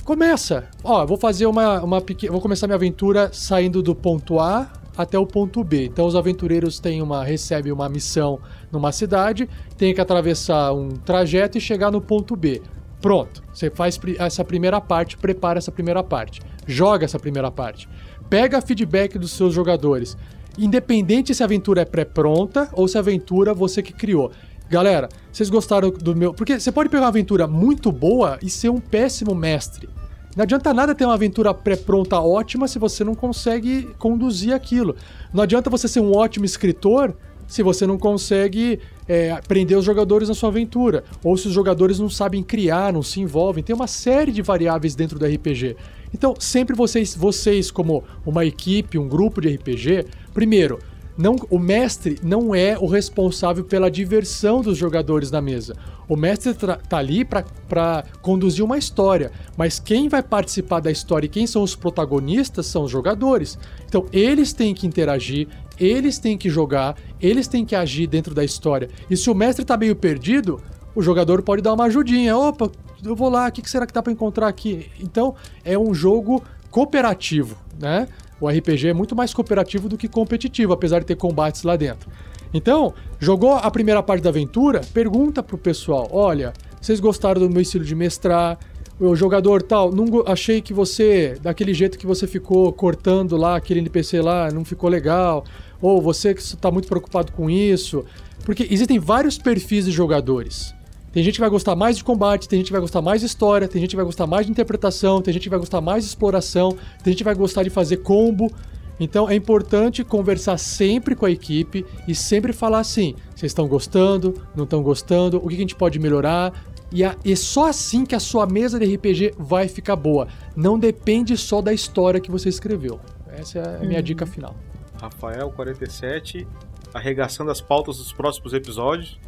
começa. 0.04 0.68
Ó, 0.84 1.04
vou 1.04 1.16
fazer 1.16 1.46
uma, 1.46 1.82
uma 1.82 2.00
pequena, 2.00 2.30
vou 2.30 2.40
começar 2.40 2.68
minha 2.68 2.76
aventura 2.76 3.30
saindo 3.32 3.82
do 3.82 3.94
ponto 3.94 4.38
A 4.38 4.70
até 4.96 5.18
o 5.18 5.26
ponto 5.26 5.62
B. 5.62 5.86
Então 5.86 6.06
os 6.06 6.16
aventureiros 6.16 6.78
têm 6.78 7.02
uma 7.02 7.24
recebem 7.24 7.72
uma 7.72 7.88
missão 7.88 8.40
numa 8.72 8.92
cidade, 8.92 9.48
tem 9.76 9.94
que 9.94 10.00
atravessar 10.00 10.72
um 10.72 10.88
trajeto 10.90 11.58
e 11.58 11.60
chegar 11.60 11.90
no 11.90 12.00
ponto 12.00 12.34
B. 12.34 12.62
Pronto, 13.00 13.42
você 13.52 13.70
faz 13.70 14.00
essa 14.18 14.44
primeira 14.44 14.80
parte, 14.80 15.16
prepara 15.16 15.58
essa 15.58 15.70
primeira 15.70 16.02
parte, 16.02 16.40
joga 16.66 17.04
essa 17.04 17.18
primeira 17.18 17.50
parte, 17.50 17.88
pega 18.28 18.60
feedback 18.60 19.18
dos 19.18 19.32
seus 19.32 19.52
jogadores, 19.52 20.16
independente 20.58 21.34
se 21.34 21.42
a 21.42 21.46
aventura 21.46 21.82
é 21.82 21.84
pré-pronta 21.84 22.68
ou 22.72 22.88
se 22.88 22.96
a 22.96 23.00
aventura 23.00 23.52
você 23.52 23.82
que 23.82 23.92
criou. 23.92 24.32
Galera, 24.68 25.08
vocês 25.30 25.48
gostaram 25.48 25.90
do 25.90 26.16
meu. 26.16 26.34
Porque 26.34 26.58
você 26.58 26.72
pode 26.72 26.88
pegar 26.88 27.02
uma 27.02 27.08
aventura 27.08 27.46
muito 27.46 27.92
boa 27.92 28.38
e 28.42 28.50
ser 28.50 28.68
um 28.68 28.80
péssimo 28.80 29.34
mestre. 29.34 29.88
Não 30.36 30.42
adianta 30.42 30.74
nada 30.74 30.94
ter 30.94 31.06
uma 31.06 31.14
aventura 31.14 31.54
pré-pronta 31.54 32.20
ótima 32.20 32.68
se 32.68 32.78
você 32.78 33.02
não 33.02 33.14
consegue 33.14 33.88
conduzir 33.98 34.52
aquilo. 34.52 34.94
Não 35.32 35.42
adianta 35.42 35.70
você 35.70 35.88
ser 35.88 36.00
um 36.00 36.14
ótimo 36.14 36.44
escritor 36.44 37.16
se 37.48 37.62
você 37.62 37.86
não 37.86 37.96
consegue 37.96 38.78
é, 39.08 39.40
prender 39.48 39.78
os 39.78 39.84
jogadores 39.84 40.28
na 40.28 40.34
sua 40.34 40.50
aventura. 40.50 41.04
Ou 41.24 41.38
se 41.38 41.48
os 41.48 41.54
jogadores 41.54 41.98
não 41.98 42.10
sabem 42.10 42.42
criar, 42.42 42.92
não 42.92 43.02
se 43.02 43.18
envolvem. 43.18 43.64
Tem 43.64 43.74
uma 43.74 43.86
série 43.86 44.30
de 44.30 44.42
variáveis 44.42 44.94
dentro 44.94 45.18
do 45.18 45.24
RPG. 45.24 45.74
Então, 46.12 46.34
sempre 46.38 46.76
vocês, 46.76 47.16
vocês 47.16 47.70
como 47.70 48.04
uma 48.26 48.44
equipe, 48.44 48.98
um 48.98 49.08
grupo 49.08 49.40
de 49.40 49.48
RPG, 49.54 50.04
primeiro, 50.34 50.78
não, 51.16 51.36
o 51.48 51.58
mestre 51.58 52.18
não 52.22 52.54
é 52.54 52.78
o 52.78 52.86
responsável 52.86 53.64
pela 53.64 53.90
diversão 53.90 54.60
dos 54.60 54.76
jogadores 54.76 55.30
na 55.30 55.40
mesa. 55.40 55.74
O 56.08 56.14
mestre 56.14 56.54
tá 56.54 56.98
ali 56.98 57.24
para 57.24 58.04
conduzir 58.20 58.64
uma 58.64 58.76
história, 58.76 59.32
mas 59.56 59.80
quem 59.80 60.08
vai 60.08 60.22
participar 60.22 60.80
da 60.80 60.90
história 60.90 61.26
e 61.26 61.30
quem 61.30 61.46
são 61.46 61.62
os 61.62 61.74
protagonistas 61.74 62.66
são 62.66 62.84
os 62.84 62.90
jogadores. 62.90 63.58
Então 63.88 64.06
eles 64.12 64.52
têm 64.52 64.74
que 64.74 64.86
interagir, 64.86 65.48
eles 65.80 66.18
têm 66.18 66.36
que 66.36 66.50
jogar, 66.50 66.96
eles 67.20 67.48
têm 67.48 67.64
que 67.64 67.74
agir 67.74 68.06
dentro 68.06 68.34
da 68.34 68.44
história. 68.44 68.88
E 69.10 69.16
se 69.16 69.30
o 69.30 69.34
mestre 69.34 69.64
tá 69.64 69.76
meio 69.76 69.96
perdido, 69.96 70.60
o 70.94 71.02
jogador 71.02 71.42
pode 71.42 71.62
dar 71.62 71.72
uma 71.72 71.84
ajudinha. 71.84 72.36
Opa, 72.36 72.70
eu 73.02 73.16
vou 73.16 73.28
lá, 73.28 73.48
o 73.48 73.52
que 73.52 73.68
será 73.68 73.86
que 73.86 73.92
dá 73.92 74.02
para 74.02 74.12
encontrar 74.12 74.48
aqui? 74.48 74.90
Então, 75.00 75.34
é 75.64 75.78
um 75.78 75.92
jogo 75.92 76.42
cooperativo, 76.70 77.56
né? 77.80 78.06
O 78.40 78.48
RPG 78.48 78.88
é 78.88 78.92
muito 78.92 79.16
mais 79.16 79.32
cooperativo 79.32 79.88
do 79.88 79.96
que 79.96 80.08
competitivo, 80.08 80.72
apesar 80.72 81.00
de 81.00 81.06
ter 81.06 81.16
combates 81.16 81.62
lá 81.62 81.76
dentro. 81.76 82.10
Então, 82.52 82.94
jogou 83.18 83.52
a 83.52 83.70
primeira 83.70 84.02
parte 84.02 84.22
da 84.22 84.30
aventura, 84.30 84.80
pergunta 84.92 85.42
pro 85.42 85.58
pessoal: 85.58 86.08
olha, 86.10 86.52
vocês 86.80 87.00
gostaram 87.00 87.40
do 87.40 87.50
meu 87.50 87.62
estilo 87.62 87.84
de 87.84 87.94
mestrar? 87.94 88.58
O 88.98 89.14
jogador 89.14 89.62
tal, 89.62 89.92
não 89.92 90.06
achei 90.26 90.62
que 90.62 90.72
você, 90.72 91.36
daquele 91.42 91.74
jeito 91.74 91.98
que 91.98 92.06
você 92.06 92.26
ficou 92.26 92.72
cortando 92.72 93.36
lá, 93.36 93.56
aquele 93.56 93.80
NPC 93.80 94.22
lá, 94.22 94.50
não 94.50 94.64
ficou 94.64 94.88
legal. 94.88 95.44
Ou 95.82 96.00
você 96.00 96.32
que 96.32 96.40
está 96.40 96.70
muito 96.70 96.88
preocupado 96.88 97.30
com 97.32 97.50
isso. 97.50 98.06
Porque 98.42 98.66
existem 98.70 98.98
vários 98.98 99.36
perfis 99.36 99.84
de 99.84 99.90
jogadores. 99.90 100.75
Tem 101.16 101.24
gente 101.24 101.36
que 101.36 101.40
vai 101.40 101.48
gostar 101.48 101.74
mais 101.74 101.96
de 101.96 102.04
combate, 102.04 102.46
tem 102.46 102.58
gente 102.58 102.66
que 102.66 102.72
vai 102.72 102.80
gostar 102.82 103.00
mais 103.00 103.22
de 103.22 103.26
história, 103.26 103.66
tem 103.66 103.80
gente 103.80 103.88
que 103.88 103.96
vai 103.96 104.04
gostar 104.04 104.26
mais 104.26 104.44
de 104.44 104.52
interpretação, 104.52 105.22
tem 105.22 105.32
gente 105.32 105.44
que 105.44 105.48
vai 105.48 105.58
gostar 105.58 105.80
mais 105.80 106.04
de 106.04 106.10
exploração, 106.10 106.72
tem 107.02 107.10
gente 107.10 107.16
que 107.16 107.24
vai 107.24 107.34
gostar 107.34 107.62
de 107.62 107.70
fazer 107.70 107.96
combo. 108.02 108.52
Então 109.00 109.26
é 109.26 109.34
importante 109.34 110.04
conversar 110.04 110.58
sempre 110.58 111.16
com 111.16 111.24
a 111.24 111.30
equipe 111.30 111.86
e 112.06 112.14
sempre 112.14 112.52
falar 112.52 112.80
assim: 112.80 113.14
vocês 113.34 113.48
estão 113.48 113.66
gostando, 113.66 114.34
não 114.54 114.64
estão 114.64 114.82
gostando, 114.82 115.38
o 115.38 115.48
que 115.48 115.54
a 115.54 115.58
gente 115.58 115.74
pode 115.74 115.98
melhorar. 115.98 116.52
E, 116.92 117.02
a, 117.02 117.16
e 117.24 117.34
só 117.34 117.70
assim 117.70 118.04
que 118.04 118.14
a 118.14 118.20
sua 118.20 118.46
mesa 118.46 118.78
de 118.78 118.94
RPG 118.94 119.36
vai 119.38 119.68
ficar 119.68 119.96
boa. 119.96 120.28
Não 120.54 120.78
depende 120.78 121.34
só 121.38 121.62
da 121.62 121.72
história 121.72 122.20
que 122.20 122.30
você 122.30 122.50
escreveu. 122.50 123.00
Essa 123.28 123.60
é 123.60 123.76
a 123.76 123.78
minha 123.86 124.00
uhum. 124.00 124.04
dica 124.04 124.26
final. 124.26 124.54
Rafael, 125.00 125.50
47, 125.50 126.46
arregaçando 126.92 127.50
as 127.50 127.62
pautas 127.62 127.96
dos 127.96 128.12
próximos 128.12 128.52
episódios. 128.52 129.18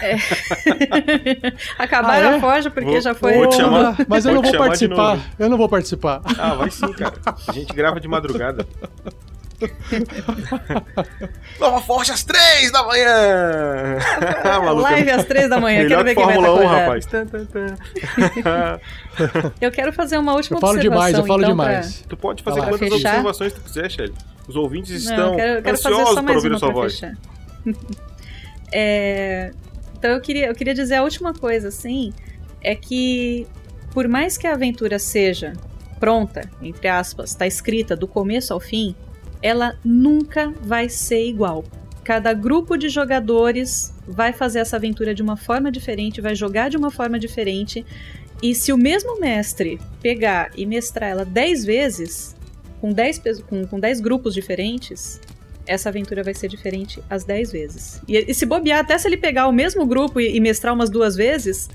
É. 0.00 0.16
Acabaram 1.82 2.28
ah, 2.28 2.32
é? 2.32 2.36
a 2.36 2.40
forja 2.40 2.70
porque 2.70 2.90
vou, 2.90 3.00
já 3.00 3.14
foi. 3.14 3.34
Vou 3.34 3.48
te 3.48 3.56
chamar, 3.56 3.96
mas 4.08 4.24
eu 4.24 4.34
não 4.34 4.42
vou 4.42 4.56
participar. 4.56 5.18
Eu 5.38 5.48
não 5.48 5.56
vou 5.56 5.68
participar. 5.68 6.22
Ah, 6.38 6.54
vai 6.54 6.70
sim, 6.70 6.92
cara. 6.92 7.14
A 7.46 7.52
gente 7.52 7.74
grava 7.74 8.00
de 8.00 8.08
madrugada. 8.08 8.66
Nova 11.60 11.80
Forja 11.80 12.14
às 12.14 12.24
3 12.24 12.72
da 12.72 12.82
manhã! 12.82 13.98
ah, 14.44 14.58
Live 14.72 15.10
às 15.10 15.24
3 15.24 15.48
da 15.48 15.60
manhã, 15.60 15.84
Melhor 15.84 16.04
quero 16.04 16.04
ver 16.04 16.14
quem 16.16 16.26
vai 16.26 16.38
1, 16.38 16.62
estar 16.62 16.78
rapaz. 16.78 17.06
eu 19.60 19.70
quero 19.70 19.92
fazer 19.92 20.18
uma 20.18 20.34
última 20.34 20.56
eu 20.56 20.60
falo 20.60 20.74
observação. 20.74 21.04
demais, 21.04 21.18
eu 21.18 21.26
falo 21.26 21.42
então, 21.42 21.50
demais. 21.50 21.96
Pra... 21.98 22.08
Tu 22.08 22.16
pode 22.16 22.42
fazer 22.42 22.60
quantas 22.60 22.78
fechar? 22.78 23.10
observações 23.10 23.52
tu 23.52 23.60
quiser, 23.60 23.88
Shelly. 23.90 24.14
Os 24.48 24.56
ouvintes 24.56 24.90
estão 24.90 25.30
Não, 25.30 25.36
quero, 25.36 25.62
quero 25.62 25.76
ansiosos 25.76 26.20
para 26.20 26.34
ouvir 26.34 26.52
a 26.52 26.58
sua 26.58 26.72
voz. 26.72 27.00
é... 28.72 29.52
Então 30.02 30.10
eu 30.10 30.20
queria, 30.20 30.46
eu 30.48 30.54
queria 30.56 30.74
dizer 30.74 30.96
a 30.96 31.04
última 31.04 31.32
coisa, 31.32 31.68
assim, 31.68 32.12
é 32.60 32.74
que 32.74 33.46
por 33.92 34.08
mais 34.08 34.36
que 34.36 34.48
a 34.48 34.54
aventura 34.54 34.98
seja 34.98 35.52
pronta, 36.00 36.50
entre 36.60 36.88
aspas, 36.88 37.30
está 37.30 37.46
escrita 37.46 37.94
do 37.94 38.08
começo 38.08 38.52
ao 38.52 38.58
fim, 38.58 38.96
ela 39.40 39.78
nunca 39.84 40.52
vai 40.60 40.88
ser 40.88 41.24
igual. 41.24 41.62
Cada 42.02 42.32
grupo 42.32 42.76
de 42.76 42.88
jogadores 42.88 43.94
vai 44.04 44.32
fazer 44.32 44.58
essa 44.58 44.74
aventura 44.74 45.14
de 45.14 45.22
uma 45.22 45.36
forma 45.36 45.70
diferente, 45.70 46.20
vai 46.20 46.34
jogar 46.34 46.68
de 46.68 46.76
uma 46.76 46.90
forma 46.90 47.16
diferente. 47.16 47.86
E 48.42 48.56
se 48.56 48.72
o 48.72 48.76
mesmo 48.76 49.20
mestre 49.20 49.80
pegar 50.00 50.50
e 50.56 50.66
mestrar 50.66 51.10
ela 51.10 51.24
10 51.24 51.64
vezes, 51.64 52.34
com 52.80 52.92
10, 52.92 53.22
com, 53.48 53.64
com 53.68 53.78
10 53.78 54.00
grupos 54.00 54.34
diferentes, 54.34 55.20
essa 55.66 55.88
aventura 55.88 56.22
vai 56.22 56.34
ser 56.34 56.48
diferente 56.48 57.02
as 57.08 57.24
10 57.24 57.52
vezes. 57.52 58.02
E, 58.08 58.16
e, 58.16 58.34
se 58.34 58.44
bobear, 58.46 58.80
até 58.80 58.96
se 58.98 59.08
ele 59.08 59.16
pegar 59.16 59.46
o 59.48 59.52
mesmo 59.52 59.86
grupo 59.86 60.20
e, 60.20 60.36
e, 60.36 60.40
mestrar 60.40 60.74
umas 60.74 60.90
duas 60.90 61.14
vezes, 61.14 61.68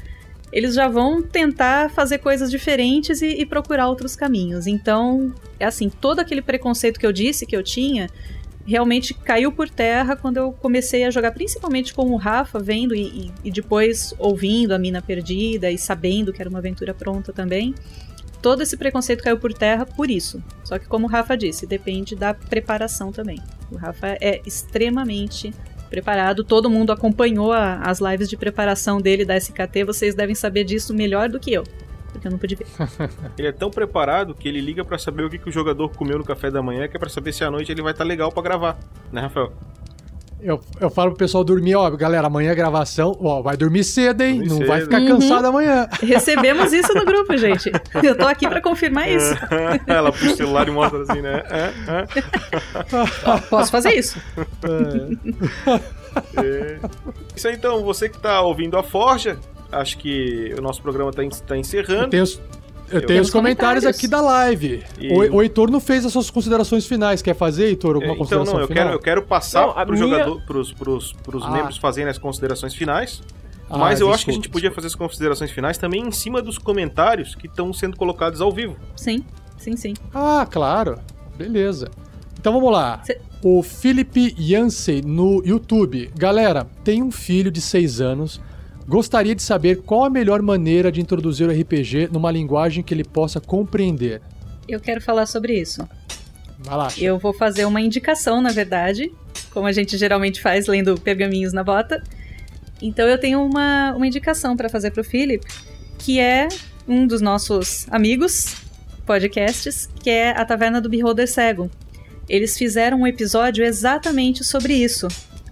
eles 0.51 0.75
já 0.75 0.87
vão 0.87 1.21
tentar 1.21 1.89
fazer 1.89 2.19
coisas 2.19 2.49
diferentes 2.49 3.21
e, 3.21 3.27
e 3.27 3.45
procurar 3.45 3.87
outros 3.87 4.15
caminhos. 4.15 4.67
Então, 4.67 5.33
é 5.59 5.65
assim, 5.65 5.89
todo 5.89 6.19
aquele 6.19 6.41
preconceito 6.41 6.99
que 6.99 7.05
eu 7.05 7.11
disse 7.11 7.45
que 7.45 7.55
eu 7.55 7.63
tinha 7.63 8.09
realmente 8.65 9.13
caiu 9.13 9.49
por 9.49 9.69
terra 9.69 10.17
quando 10.17 10.37
eu 10.37 10.51
comecei 10.51 11.05
a 11.05 11.09
jogar, 11.09 11.31
principalmente 11.31 11.93
com 11.93 12.11
o 12.11 12.17
Rafa, 12.17 12.59
vendo 12.59 12.93
e, 12.93 13.31
e, 13.43 13.49
depois 13.49 14.13
ouvindo 14.19 14.73
a 14.73 14.77
Mina 14.77 15.01
Perdida 15.01 15.71
e 15.71 15.77
sabendo 15.77 16.33
que 16.33 16.41
era 16.41 16.49
uma 16.49 16.59
aventura 16.59 16.93
pronta 16.93 17.31
também. 17.31 17.73
Todo 18.47 18.63
esse 18.63 18.77
preconceito 18.77 19.25
caiu 19.25 19.37
por 19.37 19.53
terra 19.53 19.85
por 19.85 20.09
isso. 20.09 20.41
Só 20.63 20.79
que, 20.79 20.87
como 20.87 21.05
o 21.05 21.09
Rafa 21.09 21.35
disse, 21.35 21.67
depende 21.67 22.15
da 22.15 22.33
preparação 22.33 23.11
também. 23.11 23.41
O 23.69 23.75
Rafa 23.75 24.17
é 24.21 24.41
extremamente 24.45 25.53
preparado. 25.89 26.45
Todo 26.45 26.69
mundo 26.69 26.93
acompanhou 26.93 27.51
a, 27.51 27.81
as 27.81 27.99
lives 27.99 28.29
de 28.29 28.37
preparação 28.37 29.01
dele 29.01 29.25
da 29.25 29.35
SKT. 29.35 29.83
Vocês 29.83 30.15
devem 30.15 30.33
saber 30.33 30.63
disso 30.63 30.93
melhor 30.93 31.27
do 31.27 31.41
que 31.41 31.51
eu. 31.51 31.65
Porque 32.13 32.25
eu 32.25 32.31
não 32.31 32.37
pude 32.37 32.55
ver. 32.55 32.67
ele 33.37 33.49
é 33.49 33.51
tão 33.51 33.69
preparado 33.69 34.33
que 34.33 34.47
ele 34.47 34.61
liga 34.61 34.85
para 34.85 34.97
saber 34.97 35.25
o 35.25 35.29
que, 35.29 35.37
que 35.37 35.49
o 35.49 35.51
jogador 35.51 35.89
comeu 35.89 36.17
no 36.17 36.23
café 36.23 36.49
da 36.49 36.61
manhã, 36.61 36.87
que 36.87 36.95
é 36.95 36.99
pra 36.99 37.09
saber 37.09 37.33
se 37.33 37.43
à 37.43 37.51
noite 37.51 37.69
ele 37.69 37.81
vai 37.81 37.91
estar 37.91 38.05
tá 38.05 38.07
legal 38.07 38.31
para 38.31 38.43
gravar. 38.43 38.79
Né, 39.11 39.19
Rafael? 39.19 39.51
Eu, 40.39 40.61
eu 40.79 40.89
falo 40.89 41.11
pro 41.11 41.19
pessoal 41.19 41.43
dormir, 41.43 41.75
ó, 41.75 41.89
galera, 41.91 42.27
amanhã 42.27 42.51
é 42.51 42.55
gravação, 42.55 43.17
ó, 43.19 43.41
vai 43.41 43.57
dormir 43.57 43.83
cedo, 43.83 44.21
hein? 44.21 44.35
Dormir 44.35 44.49
não 44.49 44.57
cedo. 44.57 44.67
vai 44.67 44.81
ficar 44.81 45.01
uhum. 45.01 45.07
cansado 45.07 45.45
amanhã. 45.45 45.89
Recebemos 45.99 46.71
isso 46.73 46.93
no 46.93 47.03
grupo, 47.05 47.35
gente. 47.37 47.71
Eu 48.03 48.15
tô 48.15 48.27
aqui 48.27 48.47
para 48.47 48.61
confirmar 48.61 49.09
isso. 49.09 49.33
Ela 49.87 50.11
puxa 50.11 50.33
o 50.33 50.37
celular 50.37 50.67
e 50.67 50.71
mostra 50.71 51.01
assim, 51.01 51.21
né? 51.21 51.43
É, 51.49 51.73
é. 51.91 53.39
Posso 53.49 53.71
fazer 53.71 53.93
isso. 53.93 54.21
É. 54.63 55.37
É. 56.41 56.79
Isso 57.35 57.47
aí, 57.47 57.55
então, 57.55 57.83
você 57.83 58.07
que 58.07 58.19
tá 58.19 58.41
ouvindo 58.41 58.77
a 58.77 58.83
Forja, 58.83 59.39
acho 59.71 59.97
que 59.97 60.53
o 60.57 60.61
nosso 60.61 60.81
programa 60.81 61.11
tá, 61.11 61.21
tá 61.45 61.57
encerrando. 61.57 62.09
Tem 62.09 62.21
os, 62.21 62.39
eu 62.89 63.05
tenho 63.05 63.21
os 63.21 63.29
comentários, 63.29 63.83
comentários, 63.83 63.85
aqui 63.85 64.07
da 64.07 64.21
live. 64.21 64.83
E... 64.99 65.11
O, 65.11 65.35
o 65.35 65.41
Heitor 65.41 65.69
não 65.69 65.79
fez 65.79 66.05
as 66.05 66.11
suas 66.11 66.29
considerações 66.29 66.85
finais. 66.85 67.21
Quer 67.21 67.35
fazer, 67.35 67.65
Heitor, 67.65 67.95
alguma 67.95 68.13
então, 68.13 68.17
consideração 68.17 68.53
não, 68.53 68.61
eu 68.61 68.67
final? 68.67 68.83
Quero, 68.83 68.95
eu 68.95 68.99
quero 68.99 69.21
passar 69.23 69.73
para 69.73 69.85
minha... 69.85 69.97
jogador, 69.97 70.41
pros, 70.45 70.73
pros, 70.73 71.13
pros 71.13 71.43
ah. 71.43 71.51
membros 71.51 71.77
fazerem 71.77 72.09
as 72.09 72.17
considerações 72.17 72.73
finais. 72.73 73.21
Ah, 73.69 73.77
mas 73.77 73.99
eu 73.99 74.07
desculpa, 74.07 74.15
acho 74.15 74.25
que 74.25 74.31
a 74.31 74.33
gente 74.33 74.49
podia 74.49 74.71
fazer 74.71 74.87
as 74.87 74.95
considerações 74.95 75.51
finais 75.51 75.77
também 75.77 76.01
em 76.01 76.11
cima 76.11 76.41
dos 76.41 76.57
comentários 76.57 77.35
que 77.35 77.47
estão 77.47 77.73
sendo 77.73 77.97
colocados 77.97 78.39
ao 78.39 78.51
vivo. 78.51 78.77
Sim, 78.95 79.23
sim, 79.57 79.75
sim. 79.75 79.93
Ah, 80.13 80.47
claro. 80.49 80.99
Beleza. 81.37 81.89
Então 82.39 82.53
vamos 82.53 82.71
lá. 82.71 83.01
Cê... 83.03 83.19
O 83.43 83.61
Felipe 83.61 84.35
Yancey 84.39 85.01
no 85.01 85.45
YouTube. 85.45 86.09
Galera, 86.15 86.65
tem 86.83 87.03
um 87.03 87.11
filho 87.11 87.51
de 87.51 87.61
6 87.61 88.01
anos 88.01 88.41
Gostaria 88.87 89.35
de 89.35 89.43
saber 89.43 89.81
qual 89.81 90.05
a 90.05 90.09
melhor 90.09 90.41
maneira 90.41 90.89
de 90.89 91.01
introduzir 91.01 91.47
o 91.47 91.51
RPG 91.51 92.07
numa 92.09 92.31
linguagem 92.31 92.81
que 92.81 92.93
ele 92.93 93.03
possa 93.03 93.41
compreender. 93.41 94.21
Eu 94.67 94.79
quero 94.79 95.01
falar 95.01 95.25
sobre 95.25 95.59
isso. 95.59 95.87
Vai 96.59 96.77
lá. 96.77 96.87
Eu 96.97 97.19
vou 97.19 97.33
fazer 97.33 97.65
uma 97.65 97.81
indicação, 97.81 98.41
na 98.41 98.51
verdade, 98.51 99.11
como 99.51 99.67
a 99.67 99.73
gente 99.73 99.97
geralmente 99.97 100.41
faz 100.41 100.67
lendo 100.67 100.99
pergaminhos 100.99 101.51
na 101.51 101.63
bota. 101.63 102.01
Então 102.81 103.07
eu 103.07 103.17
tenho 103.17 103.43
uma, 103.43 103.93
uma 103.93 104.07
indicação 104.07 104.55
para 104.55 104.69
fazer 104.69 104.91
para 104.91 105.01
o 105.01 105.03
Philip, 105.03 105.45
que 105.99 106.19
é 106.19 106.47
um 106.87 107.05
dos 107.05 107.19
nossos 107.19 107.85
amigos 107.91 108.55
podcasts, 109.05 109.89
que 110.01 110.09
é 110.09 110.31
a 110.31 110.45
Taverna 110.45 110.79
do 110.79 110.89
Beholder 110.89 111.27
Cego. 111.27 111.69
Eles 112.29 112.57
fizeram 112.57 113.01
um 113.01 113.07
episódio 113.07 113.65
exatamente 113.65 114.43
sobre 114.43 114.73
isso, 114.73 115.07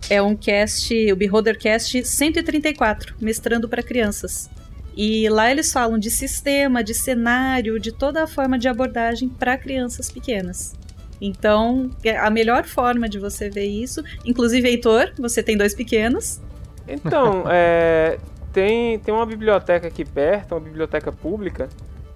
é 0.09 0.21
um 0.21 0.35
cast, 0.35 1.11
o 1.11 1.15
Beholdercast 1.15 2.05
134, 2.05 3.15
mestrando 3.19 3.67
para 3.67 3.81
crianças. 3.81 4.49
E 4.95 5.27
lá 5.29 5.51
eles 5.51 5.73
falam 5.73 5.99
de 5.99 6.09
sistema, 6.09 6.83
de 6.83 6.93
cenário, 6.93 7.79
de 7.79 7.91
toda 7.91 8.23
a 8.23 8.27
forma 8.27 8.57
de 8.57 8.67
abordagem 8.67 9.27
para 9.27 9.57
crianças 9.57 10.09
pequenas. 10.09 10.73
Então, 11.19 11.89
é 12.03 12.17
a 12.17 12.29
melhor 12.29 12.65
forma 12.65 13.09
de 13.09 13.19
você 13.19 13.49
ver 13.49 13.65
isso, 13.65 14.03
inclusive 14.25 14.67
Heitor, 14.67 15.11
você 15.17 15.41
tem 15.41 15.57
dois 15.57 15.73
pequenos. 15.73 16.41
Então, 16.87 17.43
é, 17.51 18.17
tem, 18.53 18.99
tem 18.99 19.13
uma 19.13 19.25
biblioteca 19.25 19.87
aqui 19.87 20.05
perto, 20.05 20.53
uma 20.53 20.61
biblioteca 20.61 21.11
pública. 21.11 21.67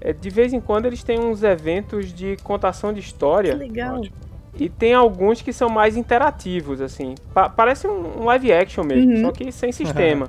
É, 0.02 0.14
de 0.14 0.30
vez 0.30 0.54
em 0.54 0.62
quando 0.62 0.86
eles 0.86 1.04
têm 1.04 1.20
uns 1.20 1.44
eventos 1.44 2.14
de 2.14 2.38
contação 2.44 2.94
de 2.94 3.02
história. 3.02 3.52
Que 3.54 3.60
legal. 3.60 3.98
Ótimo. 3.98 4.29
E 4.60 4.68
tem 4.68 4.94
alguns 4.94 5.42
que 5.42 5.54
são 5.54 5.70
mais 5.70 5.96
interativos, 5.96 6.82
assim. 6.82 7.16
Pa 7.34 7.50
parece 7.50 7.88
um 7.88 8.26
live 8.26 8.52
action 8.52 8.84
mesmo, 8.84 9.14
uhum. 9.14 9.22
só 9.22 9.32
que 9.32 9.52
sem 9.52 9.72
sistema. 9.74 10.28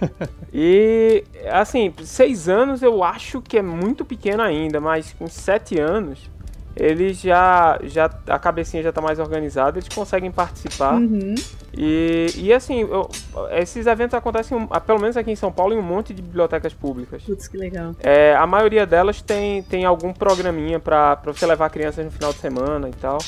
e, 0.52 1.24
assim, 1.50 1.92
seis 2.04 2.48
anos 2.48 2.82
eu 2.82 3.02
acho 3.02 3.40
que 3.40 3.56
é 3.56 3.62
muito 3.62 4.04
pequeno 4.04 4.42
ainda, 4.42 4.80
mas 4.80 5.14
com 5.14 5.26
sete 5.26 5.78
anos, 5.78 6.30
eles 6.76 7.18
já, 7.18 7.78
já 7.84 8.10
a 8.28 8.38
cabecinha 8.38 8.82
já 8.82 8.90
está 8.90 9.00
mais 9.00 9.18
organizada, 9.18 9.78
eles 9.78 9.88
conseguem 9.88 10.30
participar. 10.30 11.00
Uhum. 11.00 11.34
E, 11.74 12.26
e 12.36 12.52
assim, 12.52 12.80
eu, 12.80 13.08
esses 13.52 13.86
eventos 13.86 14.12
acontecem, 14.12 14.68
pelo 14.86 15.00
menos 15.00 15.16
aqui 15.16 15.30
em 15.30 15.36
São 15.36 15.50
Paulo, 15.50 15.72
em 15.72 15.78
um 15.78 15.82
monte 15.82 16.12
de 16.12 16.20
bibliotecas 16.20 16.74
públicas. 16.74 17.22
Putz, 17.22 17.48
que 17.48 17.56
legal. 17.56 17.92
É, 18.00 18.36
a 18.36 18.46
maioria 18.46 18.84
delas 18.84 19.22
tem, 19.22 19.62
tem 19.62 19.86
algum 19.86 20.12
programinha 20.12 20.78
para 20.78 21.18
você 21.24 21.46
levar 21.46 21.70
crianças 21.70 22.04
no 22.04 22.10
final 22.10 22.32
de 22.32 22.38
semana 22.38 22.88
e 22.90 22.92
tal. 22.92 23.18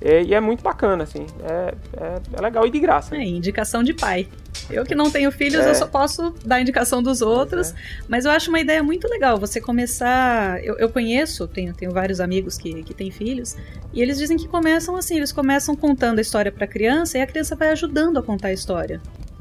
É, 0.00 0.22
e 0.22 0.34
é 0.34 0.40
muito 0.40 0.62
bacana, 0.62 1.04
assim. 1.04 1.26
É, 1.42 1.74
é, 1.96 2.20
é 2.32 2.40
legal 2.40 2.66
e 2.66 2.70
de 2.70 2.80
graça. 2.80 3.16
É, 3.16 3.24
indicação 3.24 3.82
de 3.82 3.94
pai. 3.94 4.28
Eu 4.70 4.84
que 4.84 4.94
não 4.94 5.10
tenho 5.10 5.30
filhos, 5.30 5.64
é. 5.64 5.70
eu 5.70 5.74
só 5.74 5.86
posso 5.86 6.34
dar 6.44 6.60
indicação 6.60 7.02
dos 7.02 7.22
outros. 7.22 7.70
É. 7.70 7.74
Mas 8.08 8.24
eu 8.24 8.30
acho 8.30 8.48
uma 8.48 8.60
ideia 8.60 8.82
muito 8.82 9.08
legal 9.08 9.38
você 9.38 9.60
começar. 9.60 10.62
Eu, 10.64 10.76
eu 10.78 10.88
conheço, 10.88 11.46
tenho, 11.46 11.74
tenho 11.74 11.92
vários 11.92 12.20
amigos 12.20 12.56
que, 12.56 12.82
que 12.82 12.94
têm 12.94 13.10
filhos, 13.10 13.56
e 13.92 14.00
eles 14.00 14.18
dizem 14.18 14.36
que 14.36 14.48
começam 14.48 14.96
assim: 14.96 15.16
eles 15.16 15.32
começam 15.32 15.76
contando 15.76 16.18
a 16.18 16.22
história 16.22 16.50
para 16.50 16.64
a 16.64 16.68
criança 16.68 17.18
e 17.18 17.22
a 17.22 17.26
criança 17.26 17.54
vai 17.54 17.68
ajudando 17.68 18.18
a 18.18 18.22
contar 18.22 18.48
a 18.48 18.52
história. 18.52 19.00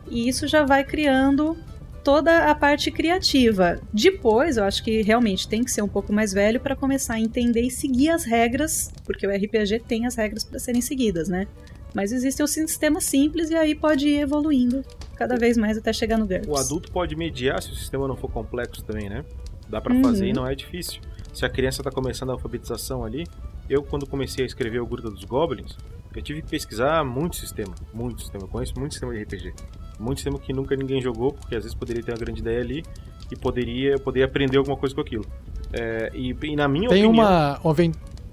E 0.09 0.27
isso 0.27 0.47
já 0.47 0.63
vai 0.63 0.83
criando 0.83 1.57
toda 2.03 2.49
a 2.49 2.55
parte 2.55 2.91
criativa. 2.91 3.79
Depois, 3.93 4.57
eu 4.57 4.63
acho 4.63 4.83
que 4.83 5.01
realmente 5.01 5.47
tem 5.47 5.63
que 5.63 5.71
ser 5.71 5.81
um 5.81 5.87
pouco 5.87 6.11
mais 6.11 6.33
velho 6.33 6.59
para 6.59 6.75
começar 6.75 7.15
a 7.15 7.19
entender 7.19 7.61
e 7.61 7.71
seguir 7.71 8.09
as 8.09 8.25
regras, 8.25 8.91
porque 9.05 9.25
o 9.25 9.31
RPG 9.31 9.79
tem 9.87 10.05
as 10.05 10.15
regras 10.15 10.43
para 10.43 10.59
serem 10.59 10.81
seguidas, 10.81 11.29
né? 11.29 11.47
Mas 11.93 12.11
existem 12.11 12.43
os 12.43 12.51
sistemas 12.51 13.05
simples 13.05 13.49
e 13.49 13.55
aí 13.55 13.75
pode 13.75 14.07
ir 14.07 14.19
evoluindo 14.19 14.83
cada 15.15 15.37
vez 15.37 15.57
mais 15.57 15.77
até 15.77 15.93
chegar 15.93 16.17
no 16.17 16.25
GURPS. 16.25 16.47
O 16.47 16.57
adulto 16.57 16.91
pode 16.91 17.15
mediar 17.15 17.61
se 17.61 17.71
o 17.71 17.75
sistema 17.75 18.07
não 18.07 18.17
for 18.17 18.29
complexo 18.31 18.83
também, 18.83 19.09
né? 19.09 19.23
Dá 19.69 19.79
para 19.79 19.93
uhum. 19.93 20.03
fazer 20.03 20.27
e 20.27 20.33
não 20.33 20.45
é 20.45 20.55
difícil. 20.55 21.01
Se 21.33 21.45
a 21.45 21.49
criança 21.49 21.81
está 21.81 21.91
começando 21.91 22.31
a 22.31 22.33
alfabetização 22.33 23.05
ali, 23.05 23.25
eu 23.69 23.83
quando 23.83 24.05
comecei 24.05 24.43
a 24.43 24.47
escrever 24.47 24.79
o 24.79 24.85
Gruta 24.85 25.09
dos 25.09 25.23
Goblins, 25.23 25.77
eu 26.15 26.21
tive 26.21 26.41
que 26.41 26.49
pesquisar 26.49 27.03
muito 27.03 27.35
sistema, 27.35 27.73
muito 27.93 28.21
sistema. 28.21 28.43
Eu 28.43 28.47
conheço 28.47 28.73
muito 28.77 28.93
sistema 28.93 29.13
de 29.13 29.23
RPG. 29.23 29.53
Muito 29.99 30.17
sistema 30.17 30.39
que 30.39 30.53
nunca 30.53 30.75
ninguém 30.75 31.01
jogou, 31.01 31.33
porque 31.33 31.55
às 31.55 31.63
vezes 31.63 31.75
poderia 31.75 32.03
ter 32.03 32.11
uma 32.11 32.17
grande 32.17 32.41
ideia 32.41 32.61
ali 32.61 32.83
e 33.31 33.35
poderia, 33.35 33.97
poderia 33.99 34.25
aprender 34.25 34.57
alguma 34.57 34.77
coisa 34.77 34.93
com 34.93 35.01
aquilo. 35.01 35.25
É, 35.71 36.11
e, 36.13 36.35
e, 36.43 36.55
na 36.55 36.67
minha 36.67 36.89
Tem 36.89 37.05
opinião... 37.05 37.25
uma... 37.25 37.59
uma 37.59 37.91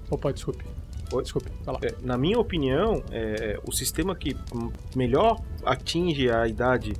Opa, 0.09 0.31
desculpe. 0.31 0.63
Desculpe, 1.21 1.51
é, 1.81 1.95
na 2.01 2.17
minha 2.17 2.39
opinião, 2.39 3.03
é, 3.11 3.59
o 3.67 3.71
sistema 3.73 4.15
que 4.15 4.33
melhor 4.95 5.41
atinge 5.65 6.29
a 6.29 6.47
idade 6.47 6.93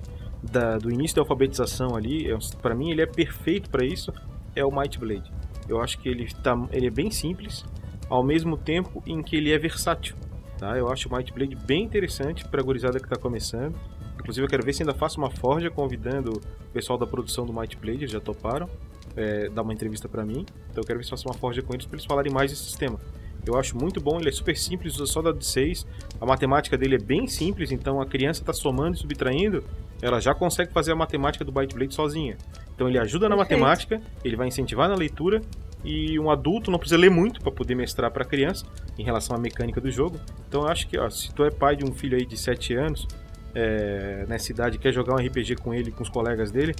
da, 0.43 0.77
do 0.77 0.91
início 0.91 1.15
da 1.15 1.21
alfabetização 1.21 1.95
ali, 1.95 2.29
é, 2.29 2.37
para 2.61 2.75
mim 2.75 2.91
ele 2.91 3.01
é 3.01 3.05
perfeito 3.05 3.69
para 3.69 3.85
isso, 3.85 4.11
é 4.53 4.65
o 4.65 4.71
Might 4.71 4.99
Blade. 4.99 5.31
Eu 5.69 5.81
acho 5.81 5.97
que 5.99 6.09
ele, 6.09 6.27
tá, 6.43 6.57
ele 6.71 6.87
é 6.87 6.89
bem 6.89 7.09
simples, 7.09 7.63
ao 8.09 8.23
mesmo 8.23 8.57
tempo 8.57 9.01
em 9.05 9.23
que 9.23 9.37
ele 9.37 9.53
é 9.53 9.57
versátil. 9.57 10.15
Tá? 10.57 10.77
Eu 10.77 10.91
acho 10.91 11.07
o 11.07 11.15
Might 11.15 11.31
Blade 11.31 11.55
bem 11.55 11.83
interessante 11.83 12.45
para 12.45 12.59
a 12.59 12.63
gurizada 12.63 12.99
que 12.99 13.05
está 13.05 13.15
começando. 13.15 13.75
Inclusive 14.21 14.45
eu 14.45 14.49
quero 14.49 14.63
ver 14.63 14.73
se 14.73 14.83
ainda 14.83 14.93
faço 14.93 15.17
uma 15.17 15.29
forja 15.29 15.69
convidando 15.69 16.33
o 16.33 16.71
pessoal 16.71 16.97
da 16.97 17.07
produção 17.07 17.45
do 17.45 17.51
Might 17.51 17.75
Blade, 17.75 17.99
eles 17.99 18.11
já 18.11 18.19
toparam 18.19 18.69
é, 19.15 19.49
dar 19.49 19.63
uma 19.63 19.73
entrevista 19.73 20.07
para 20.07 20.23
mim. 20.23 20.45
Então 20.69 20.81
eu 20.81 20.83
quero 20.83 20.99
ver 20.99 21.03
se 21.03 21.09
faço 21.09 21.27
uma 21.27 21.33
forja 21.33 21.61
com 21.61 21.73
eles 21.73 21.85
para 21.85 21.95
eles 21.95 22.05
falarem 22.05 22.31
mais 22.31 22.51
desse 22.51 22.63
sistema. 22.63 22.99
Eu 23.45 23.57
acho 23.57 23.75
muito 23.75 23.99
bom, 23.99 24.19
ele 24.19 24.29
é 24.29 24.31
super 24.31 24.55
simples, 24.55 24.95
usa 24.95 25.07
só 25.07 25.21
dado 25.21 25.39
de 25.39 25.45
6. 25.47 25.87
A 26.19 26.25
matemática 26.25 26.77
dele 26.77 26.95
é 26.95 26.99
bem 26.99 27.25
simples, 27.25 27.71
então 27.71 27.99
a 27.99 28.05
criança 28.05 28.41
está 28.41 28.53
somando 28.53 28.95
e 28.95 28.99
subtraindo, 28.99 29.63
ela 29.99 30.19
já 30.19 30.35
consegue 30.35 30.71
fazer 30.71 30.91
a 30.91 30.95
matemática 30.95 31.43
do 31.43 31.51
Byte 31.51 31.73
Blade 31.73 31.93
sozinha. 31.93 32.37
Então 32.75 32.87
ele 32.87 32.99
ajuda 32.99 33.27
na 33.27 33.35
Perfeito. 33.35 33.59
matemática, 33.59 34.01
ele 34.23 34.35
vai 34.35 34.47
incentivar 34.47 34.87
na 34.87 34.95
leitura 34.95 35.41
e 35.83 36.19
um 36.19 36.29
adulto 36.29 36.69
não 36.69 36.77
precisa 36.77 36.99
ler 36.99 37.09
muito 37.09 37.41
para 37.41 37.51
poder 37.51 37.73
mestrar 37.73 38.11
para 38.11 38.21
a 38.21 38.25
criança 38.25 38.65
em 38.97 39.03
relação 39.03 39.35
à 39.35 39.39
mecânica 39.39 39.81
do 39.81 39.89
jogo. 39.89 40.19
Então 40.47 40.61
eu 40.61 40.67
acho 40.67 40.87
que 40.87 40.97
ó, 40.97 41.09
se 41.09 41.33
tu 41.33 41.43
é 41.43 41.49
pai 41.49 41.75
de 41.75 41.83
um 41.83 41.91
filho 41.91 42.15
aí 42.15 42.25
de 42.25 42.37
7 42.37 42.75
anos, 42.75 43.07
é, 43.53 44.25
nessa 44.27 44.51
idade 44.51 44.77
quer 44.77 44.93
jogar 44.93 45.13
um 45.13 45.17
RPG 45.17 45.55
com 45.55 45.73
ele, 45.73 45.91
com 45.91 46.03
os 46.03 46.09
colegas 46.09 46.51
dele, 46.51 46.75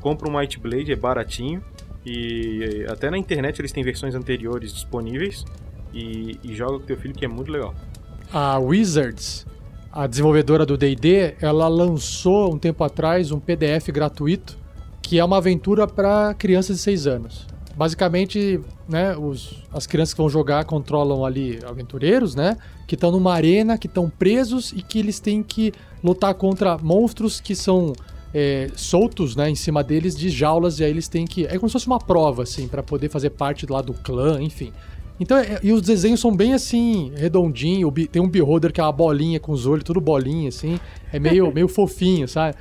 compra 0.00 0.28
um 0.28 0.38
Might 0.38 0.58
Blade, 0.58 0.92
é 0.92 0.96
baratinho. 0.96 1.62
E 2.04 2.86
até 2.88 3.10
na 3.10 3.18
internet 3.18 3.60
eles 3.60 3.72
têm 3.72 3.84
versões 3.84 4.14
anteriores 4.14 4.72
disponíveis 4.72 5.44
e, 5.92 6.38
e 6.42 6.54
joga 6.54 6.78
com 6.78 6.86
teu 6.86 6.96
filho 6.96 7.14
que 7.14 7.24
é 7.24 7.28
muito 7.28 7.52
legal. 7.52 7.74
A 8.32 8.58
Wizards, 8.58 9.46
a 9.92 10.06
desenvolvedora 10.06 10.64
do 10.64 10.76
D&D, 10.78 11.34
ela 11.40 11.68
lançou 11.68 12.54
um 12.54 12.58
tempo 12.58 12.82
atrás 12.84 13.30
um 13.32 13.38
PDF 13.38 13.88
gratuito 13.88 14.58
que 15.02 15.18
é 15.18 15.24
uma 15.24 15.38
aventura 15.38 15.86
para 15.86 16.32
crianças 16.34 16.76
de 16.76 16.82
6 16.82 17.06
anos. 17.06 17.46
Basicamente, 17.80 18.60
né, 18.86 19.16
os, 19.16 19.56
as 19.72 19.86
crianças 19.86 20.12
que 20.12 20.18
vão 20.20 20.28
jogar 20.28 20.66
controlam 20.66 21.24
ali 21.24 21.58
aventureiros, 21.66 22.34
né, 22.34 22.58
que 22.86 22.94
estão 22.94 23.10
numa 23.10 23.32
arena, 23.32 23.78
que 23.78 23.86
estão 23.86 24.10
presos 24.10 24.70
e 24.72 24.82
que 24.82 24.98
eles 24.98 25.18
têm 25.18 25.42
que 25.42 25.72
lutar 26.04 26.34
contra 26.34 26.76
monstros 26.76 27.40
que 27.40 27.54
são 27.54 27.94
é, 28.34 28.70
soltos, 28.76 29.34
né, 29.34 29.48
em 29.48 29.54
cima 29.54 29.82
deles 29.82 30.14
de 30.14 30.28
jaulas 30.28 30.78
e 30.78 30.84
aí 30.84 30.90
eles 30.90 31.08
têm 31.08 31.26
que 31.26 31.46
é 31.46 31.56
como 31.56 31.70
se 31.70 31.72
fosse 31.72 31.86
uma 31.86 31.98
prova 31.98 32.42
assim 32.42 32.68
para 32.68 32.82
poder 32.82 33.08
fazer 33.08 33.30
parte 33.30 33.64
lá 33.64 33.80
do 33.80 33.94
clã, 33.94 34.42
enfim. 34.42 34.74
Então, 35.18 35.38
é, 35.38 35.58
e 35.62 35.72
os 35.72 35.80
desenhos 35.80 36.20
são 36.20 36.36
bem 36.36 36.52
assim, 36.52 37.12
redondinho. 37.16 37.90
Tem 38.12 38.20
um 38.20 38.28
beholder 38.28 38.74
que 38.74 38.80
é 38.80 38.84
uma 38.84 38.92
bolinha 38.92 39.40
com 39.40 39.52
os 39.52 39.66
olhos, 39.66 39.84
tudo 39.84 40.02
bolinha, 40.02 40.50
assim. 40.50 40.78
É 41.10 41.18
meio, 41.18 41.50
meio 41.52 41.68
fofinho, 41.68 42.28
sabe? 42.28 42.56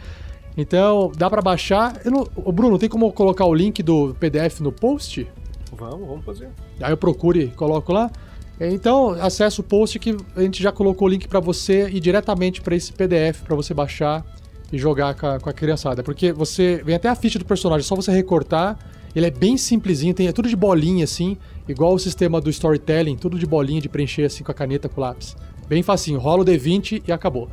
Então, 0.59 1.09
dá 1.15 1.29
para 1.29 1.41
baixar. 1.41 2.01
Não, 2.03 2.27
Bruno, 2.51 2.77
tem 2.77 2.89
como 2.89 3.13
colocar 3.13 3.45
o 3.45 3.53
link 3.53 3.81
do 3.81 4.13
PDF 4.19 4.59
no 4.59 4.73
post? 4.73 5.25
Vamos, 5.71 6.05
vamos 6.05 6.25
fazer. 6.25 6.49
Aí 6.81 6.91
eu 6.91 6.97
procuro 6.97 7.39
e 7.39 7.47
coloco 7.47 7.93
lá. 7.93 8.11
Então, 8.59 9.11
acesse 9.11 9.61
o 9.61 9.63
post 9.63 9.97
que 9.99 10.17
a 10.35 10.41
gente 10.41 10.61
já 10.61 10.69
colocou 10.69 11.07
o 11.07 11.11
link 11.11 11.29
para 11.29 11.39
você 11.39 11.89
ir 11.89 12.01
diretamente 12.01 12.59
para 12.59 12.75
esse 12.75 12.91
PDF 12.91 13.41
para 13.45 13.55
você 13.55 13.73
baixar 13.73 14.25
e 14.69 14.77
jogar 14.77 15.15
com 15.15 15.27
a, 15.27 15.39
com 15.39 15.49
a 15.49 15.53
criançada. 15.53 16.03
Porque 16.03 16.33
você 16.33 16.81
vem 16.83 16.95
até 16.95 17.07
a 17.07 17.15
ficha 17.15 17.39
do 17.39 17.45
personagem, 17.45 17.85
é 17.85 17.87
só 17.87 17.95
você 17.95 18.11
recortar. 18.11 18.77
Ele 19.15 19.27
é 19.27 19.31
bem 19.31 19.55
simplesinho, 19.55 20.13
tem 20.13 20.27
é 20.27 20.33
tudo 20.33 20.49
de 20.49 20.57
bolinha 20.57 21.05
assim. 21.05 21.37
Igual 21.69 21.93
o 21.93 21.99
sistema 21.99 22.41
do 22.41 22.49
storytelling, 22.49 23.15
tudo 23.15 23.39
de 23.39 23.45
bolinha 23.45 23.79
de 23.79 23.87
preencher 23.87 24.25
assim 24.25 24.43
com 24.43 24.51
a 24.51 24.53
caneta 24.53 24.89
com 24.89 24.99
o 24.99 25.03
lápis. 25.05 25.37
Bem 25.69 25.81
facinho, 25.81 26.19
rola 26.19 26.41
o 26.41 26.45
D20 26.45 27.03
e 27.07 27.13
acabou. 27.13 27.47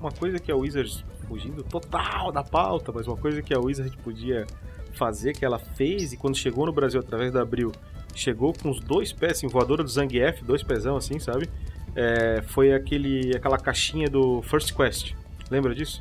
Uma 0.00 0.10
coisa 0.10 0.38
que 0.38 0.50
a 0.50 0.56
Wizards, 0.56 1.04
fugindo 1.28 1.62
total 1.62 2.32
da 2.32 2.42
pauta, 2.42 2.90
mas 2.90 3.06
uma 3.06 3.16
coisa 3.16 3.42
que 3.42 3.52
a 3.52 3.58
Wizards 3.58 3.94
podia 3.96 4.46
fazer, 4.94 5.34
que 5.34 5.44
ela 5.44 5.58
fez, 5.58 6.12
e 6.12 6.16
quando 6.16 6.36
chegou 6.36 6.66
no 6.66 6.72
Brasil 6.72 7.00
através 7.00 7.32
da 7.32 7.42
Abril, 7.42 7.70
chegou 8.14 8.52
com 8.52 8.70
os 8.70 8.80
dois 8.80 9.12
pés, 9.12 9.32
assim, 9.32 9.46
voadora 9.46 9.82
do 9.82 9.90
Zangief, 9.90 10.42
dois 10.42 10.62
pezão 10.62 10.96
assim, 10.96 11.18
sabe? 11.18 11.48
É, 11.94 12.42
foi 12.42 12.72
aquele, 12.72 13.36
aquela 13.36 13.58
caixinha 13.58 14.08
do 14.08 14.40
First 14.42 14.74
Quest. 14.74 15.14
Lembra 15.50 15.74
disso? 15.74 16.00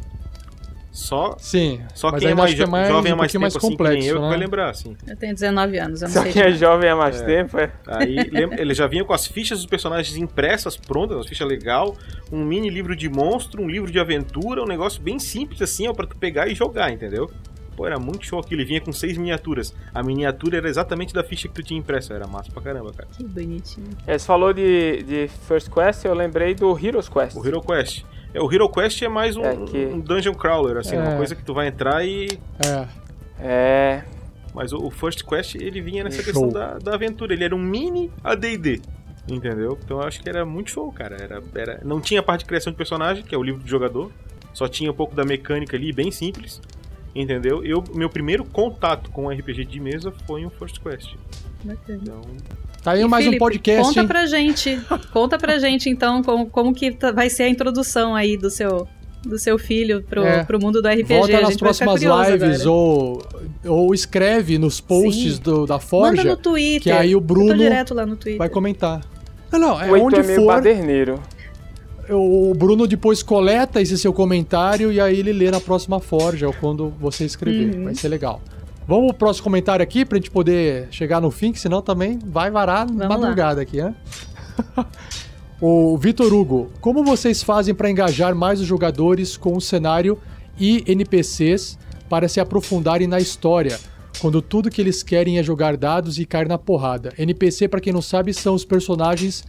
Só, 0.91 1.35
Sim, 1.37 1.81
só 1.93 2.11
quem 2.11 2.29
é 2.29 2.33
mais, 2.33 2.55
jo 2.55 2.63
é 2.63 2.65
mais 2.65 2.87
jovem 2.87 3.11
há 3.11 3.15
mais 3.15 3.31
tempo 3.31 3.41
mais 3.41 3.55
assim, 3.55 3.69
complexo, 3.69 4.07
eu 4.07 4.21
né? 4.21 4.27
vai 4.27 4.37
lembrar, 4.37 4.69
assim. 4.71 4.97
Eu 5.07 5.15
tenho 5.15 5.33
19 5.35 5.77
anos, 5.77 6.01
eu 6.01 6.07
não 6.07 6.15
só 6.15 6.23
sei. 6.23 6.31
quem 6.31 6.41
é 6.41 6.51
jovem 6.51 6.89
há 6.89 6.95
mais 6.95 7.21
é. 7.21 7.25
tempo, 7.25 7.59
é. 7.59 7.71
Aí 7.87 8.17
ele 8.57 8.73
já 8.73 8.87
vinha 8.87 9.05
com 9.05 9.13
as 9.13 9.27
fichas 9.27 9.59
dos 9.59 9.67
personagens 9.67 10.17
impressas, 10.17 10.75
prontas, 10.75 11.17
uma 11.17 11.23
ficha 11.23 11.45
legal, 11.45 11.95
um 12.31 12.43
mini 12.43 12.69
livro 12.69 12.95
de 12.95 13.07
monstro, 13.07 13.61
um 13.61 13.69
livro 13.69 13.91
de 13.91 13.99
aventura, 13.99 14.63
um 14.63 14.67
negócio 14.67 15.01
bem 15.01 15.19
simples 15.19 15.61
assim, 15.61 15.87
ó, 15.87 15.93
pra 15.93 16.07
tu 16.07 16.17
pegar 16.17 16.47
e 16.47 16.55
jogar, 16.55 16.91
entendeu? 16.91 17.29
Pô, 17.79 17.85
era 17.85 17.97
muito 17.97 18.25
show 18.25 18.37
aquilo. 18.37 18.59
Ele 18.59 18.67
vinha 18.67 18.81
com 18.81 18.91
seis 18.91 19.17
miniaturas. 19.17 19.73
A 19.93 20.03
miniatura 20.03 20.57
era 20.57 20.67
exatamente 20.67 21.13
da 21.13 21.23
ficha 21.23 21.47
que 21.47 21.53
tu 21.53 21.63
tinha 21.63 21.79
impressa. 21.79 22.13
Era 22.13 22.27
massa 22.27 22.51
pra 22.51 22.61
caramba, 22.61 22.91
cara. 22.91 23.07
Que 23.09 23.23
bonitinho. 23.23 23.87
É, 24.05 24.17
você 24.17 24.25
falou 24.25 24.51
de, 24.51 25.01
de 25.03 25.29
First 25.47 25.69
Quest, 25.69 26.03
eu 26.03 26.13
lembrei 26.13 26.53
do 26.53 26.77
Heroes 26.77 27.07
Quest. 27.07 27.37
O 27.37 27.47
Hero 27.47 27.61
Quest. 27.61 28.03
É, 28.33 28.41
o 28.41 28.51
Hero 28.51 28.69
Quest 28.69 29.01
é 29.01 29.07
mais 29.07 29.35
um, 29.35 29.43
é 29.43 29.55
que... 29.55 29.85
um 29.85 29.99
dungeon 29.99 30.33
crawler, 30.33 30.77
assim, 30.77 30.95
é. 30.95 30.99
uma 30.99 31.17
coisa 31.17 31.35
que 31.35 31.43
tu 31.43 31.53
vai 31.53 31.67
entrar 31.67 32.05
e. 32.05 32.27
É. 32.65 32.87
É. 33.39 34.03
Mas 34.53 34.73
o, 34.73 34.85
o 34.85 34.91
First 34.91 35.23
Quest, 35.23 35.55
ele 35.55 35.81
vinha 35.81 36.03
nessa 36.03 36.21
show. 36.21 36.25
questão 36.25 36.49
da, 36.49 36.77
da 36.77 36.95
aventura. 36.95 37.33
Ele 37.33 37.43
era 37.43 37.55
um 37.55 37.59
mini 37.59 38.11
ADD. 38.23 38.81
Entendeu? 39.27 39.77
Então 39.83 40.01
eu 40.01 40.07
acho 40.07 40.21
que 40.21 40.27
era 40.27 40.45
muito 40.45 40.71
show, 40.71 40.91
cara. 40.91 41.15
Era, 41.21 41.41
era... 41.55 41.81
Não 41.83 42.01
tinha 42.01 42.19
a 42.19 42.23
parte 42.23 42.41
de 42.41 42.47
criação 42.47 42.71
de 42.71 42.77
personagem, 42.77 43.23
que 43.23 43.33
é 43.33 43.37
o 43.37 43.43
livro 43.43 43.61
do 43.61 43.69
jogador. 43.69 44.11
Só 44.53 44.67
tinha 44.67 44.89
um 44.89 44.93
pouco 44.93 45.15
da 45.15 45.23
mecânica 45.23 45.77
ali, 45.77 45.93
bem 45.93 46.11
simples. 46.11 46.61
Entendeu? 47.13 47.63
Eu, 47.63 47.83
meu 47.93 48.09
primeiro 48.09 48.43
contato 48.43 49.11
com 49.11 49.29
RPG 49.29 49.65
de 49.65 49.79
mesa 49.79 50.11
foi 50.25 50.45
um 50.45 50.49
First 50.49 50.79
Quest. 50.79 51.15
Então, 51.87 52.21
Tá 52.83 52.91
aí 52.91 53.01
e 53.01 53.07
mais 53.07 53.25
Felipe, 53.25 53.43
um 53.43 53.45
podcast. 53.45 53.83
Conta 53.83 54.01
hein? 54.01 54.07
pra 54.07 54.25
gente. 54.25 54.79
Conta 55.11 55.37
pra 55.37 55.59
gente, 55.59 55.89
então, 55.89 56.23
como, 56.23 56.45
como 56.47 56.73
que 56.73 56.91
tá, 56.91 57.11
vai 57.11 57.29
ser 57.29 57.43
a 57.43 57.49
introdução 57.49 58.15
aí 58.15 58.37
do 58.37 58.49
seu, 58.49 58.87
do 59.23 59.37
seu 59.37 59.59
filho 59.59 60.03
pro, 60.03 60.23
é. 60.23 60.43
pro 60.43 60.59
mundo 60.59 60.81
do 60.81 60.87
RPG. 60.87 61.03
Volta 61.03 61.41
nas 61.41 61.57
próximas 61.57 62.01
lives 62.01 62.65
ou, 62.65 63.21
ou 63.65 63.93
escreve 63.93 64.57
nos 64.57 64.79
posts 64.79 65.39
do, 65.39 65.65
da 65.65 65.79
Forja. 65.79 66.17
Manda 66.17 66.29
no 66.31 66.37
Twitter. 66.37 66.81
Que 66.81 66.91
aí 66.91 67.15
o 67.15 67.21
Bruno 67.21 67.55
direto 67.55 67.93
lá 67.93 68.05
no 68.05 68.15
Twitter. 68.15 68.37
vai 68.37 68.49
comentar. 68.49 69.01
Não, 69.51 69.59
não, 69.59 69.81
é 69.81 69.91
o 69.91 70.03
onde 70.03 70.19
é 70.19 70.23
meio 70.23 70.41
for. 70.41 70.47
baderneiro. 70.47 71.19
O 72.09 72.53
Bruno 72.55 72.87
depois 72.87 73.21
coleta 73.21 73.79
esse 73.81 73.95
seu 73.97 74.11
comentário 74.11 74.91
e 74.91 74.99
aí 74.99 75.19
ele 75.19 75.31
lê 75.31 75.51
na 75.51 75.59
próxima 75.59 75.99
Forja 75.99 76.47
ou 76.47 76.53
quando 76.53 76.89
você 76.99 77.25
escrever. 77.25 77.75
Uhum. 77.75 77.83
Vai 77.85 77.95
ser 77.95 78.07
legal. 78.07 78.41
Vamos 78.89 79.09
pro 79.09 79.19
próximo 79.19 79.43
comentário 79.43 79.83
aqui 79.83 80.03
pra 80.03 80.17
gente 80.17 80.31
poder 80.31 80.87
chegar 80.89 81.21
no 81.21 81.29
fim, 81.29 81.51
que 81.51 81.59
senão 81.59 81.79
também 81.79 82.17
vai 82.25 82.49
varar 82.49 82.87
Vamos 82.87 83.07
madrugada 83.07 83.57
lá. 83.57 83.61
aqui, 83.61 83.77
né? 83.77 83.93
o 85.61 85.95
Vitor 85.95 86.33
Hugo, 86.33 86.71
como 86.81 87.03
vocês 87.03 87.43
fazem 87.43 87.75
para 87.75 87.87
engajar 87.87 88.33
mais 88.33 88.59
os 88.59 88.65
jogadores 88.65 89.37
com 89.37 89.55
o 89.55 89.61
cenário 89.61 90.17
e 90.59 90.83
NPCs 90.87 91.77
para 92.09 92.27
se 92.27 92.39
aprofundarem 92.39 93.05
na 93.05 93.19
história, 93.19 93.79
quando 94.19 94.41
tudo 94.41 94.71
que 94.71 94.81
eles 94.81 95.03
querem 95.03 95.37
é 95.37 95.43
jogar 95.43 95.77
dados 95.77 96.17
e 96.17 96.25
cair 96.25 96.47
na 96.47 96.57
porrada? 96.57 97.13
NPC, 97.15 97.67
para 97.67 97.79
quem 97.79 97.93
não 97.93 98.01
sabe, 98.01 98.33
são 98.33 98.55
os 98.55 98.65
personagens 98.65 99.43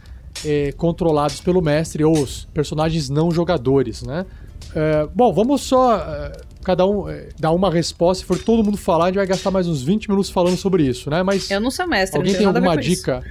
é, 0.45 0.71
controlados 0.73 1.41
pelo 1.41 1.63
mestre 1.63 2.03
ou 2.03 2.15
os 2.15 2.45
personagens 2.53 3.09
não 3.09 3.31
jogadores, 3.31 4.03
né? 4.03 4.23
É, 4.75 5.07
bom, 5.15 5.33
vamos 5.33 5.61
só 5.61 5.97
é, 5.97 6.31
cada 6.63 6.85
um 6.85 7.09
é, 7.09 7.29
dar 7.39 7.51
uma 7.51 7.71
resposta. 7.71 8.21
Se 8.21 8.27
for 8.27 8.37
todo 8.37 8.63
mundo 8.63 8.77
falar, 8.77 9.05
a 9.05 9.07
gente 9.07 9.17
vai 9.17 9.27
gastar 9.27 9.51
mais 9.51 9.67
uns 9.67 9.81
20 9.81 10.09
minutos 10.09 10.29
falando 10.29 10.57
sobre 10.57 10.83
isso, 10.83 11.09
né? 11.09 11.23
Mas 11.23 11.49
eu 11.49 11.59
não 11.59 11.71
sou 11.71 11.87
mestre. 11.87 12.17
Alguém 12.17 12.33
não 12.33 12.39
tem 12.39 12.47
alguma 12.47 12.77
dica? 12.77 13.23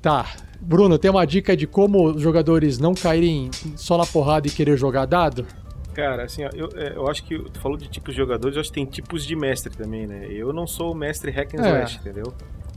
Tá. 0.00 0.26
Bruno, 0.60 0.98
tem 0.98 1.10
uma 1.10 1.26
dica 1.26 1.56
de 1.56 1.66
como 1.66 2.10
os 2.10 2.22
jogadores 2.22 2.78
não 2.78 2.94
caírem 2.94 3.50
só 3.76 3.98
na 3.98 4.06
porrada 4.06 4.48
e 4.48 4.50
querer 4.50 4.76
jogar 4.78 5.04
dado? 5.04 5.46
Cara, 5.94 6.24
assim, 6.24 6.44
ó, 6.44 6.50
eu, 6.52 6.68
é, 6.74 6.96
eu 6.96 7.08
acho 7.08 7.22
que 7.24 7.38
tu 7.38 7.60
falou 7.60 7.78
de 7.78 7.88
tipos 7.88 8.14
de 8.14 8.20
jogadores, 8.20 8.56
eu 8.56 8.60
acho 8.60 8.70
que 8.70 8.74
tem 8.74 8.84
tipos 8.84 9.24
de 9.24 9.36
mestre 9.36 9.74
também, 9.76 10.06
né? 10.06 10.26
Eu 10.28 10.52
não 10.52 10.66
sou 10.66 10.92
o 10.92 10.94
mestre 10.94 11.30
hack 11.30 11.54
and 11.54 11.62
é. 11.64 11.68
slash, 11.68 11.96
é. 11.96 12.00
entendeu? 12.00 12.34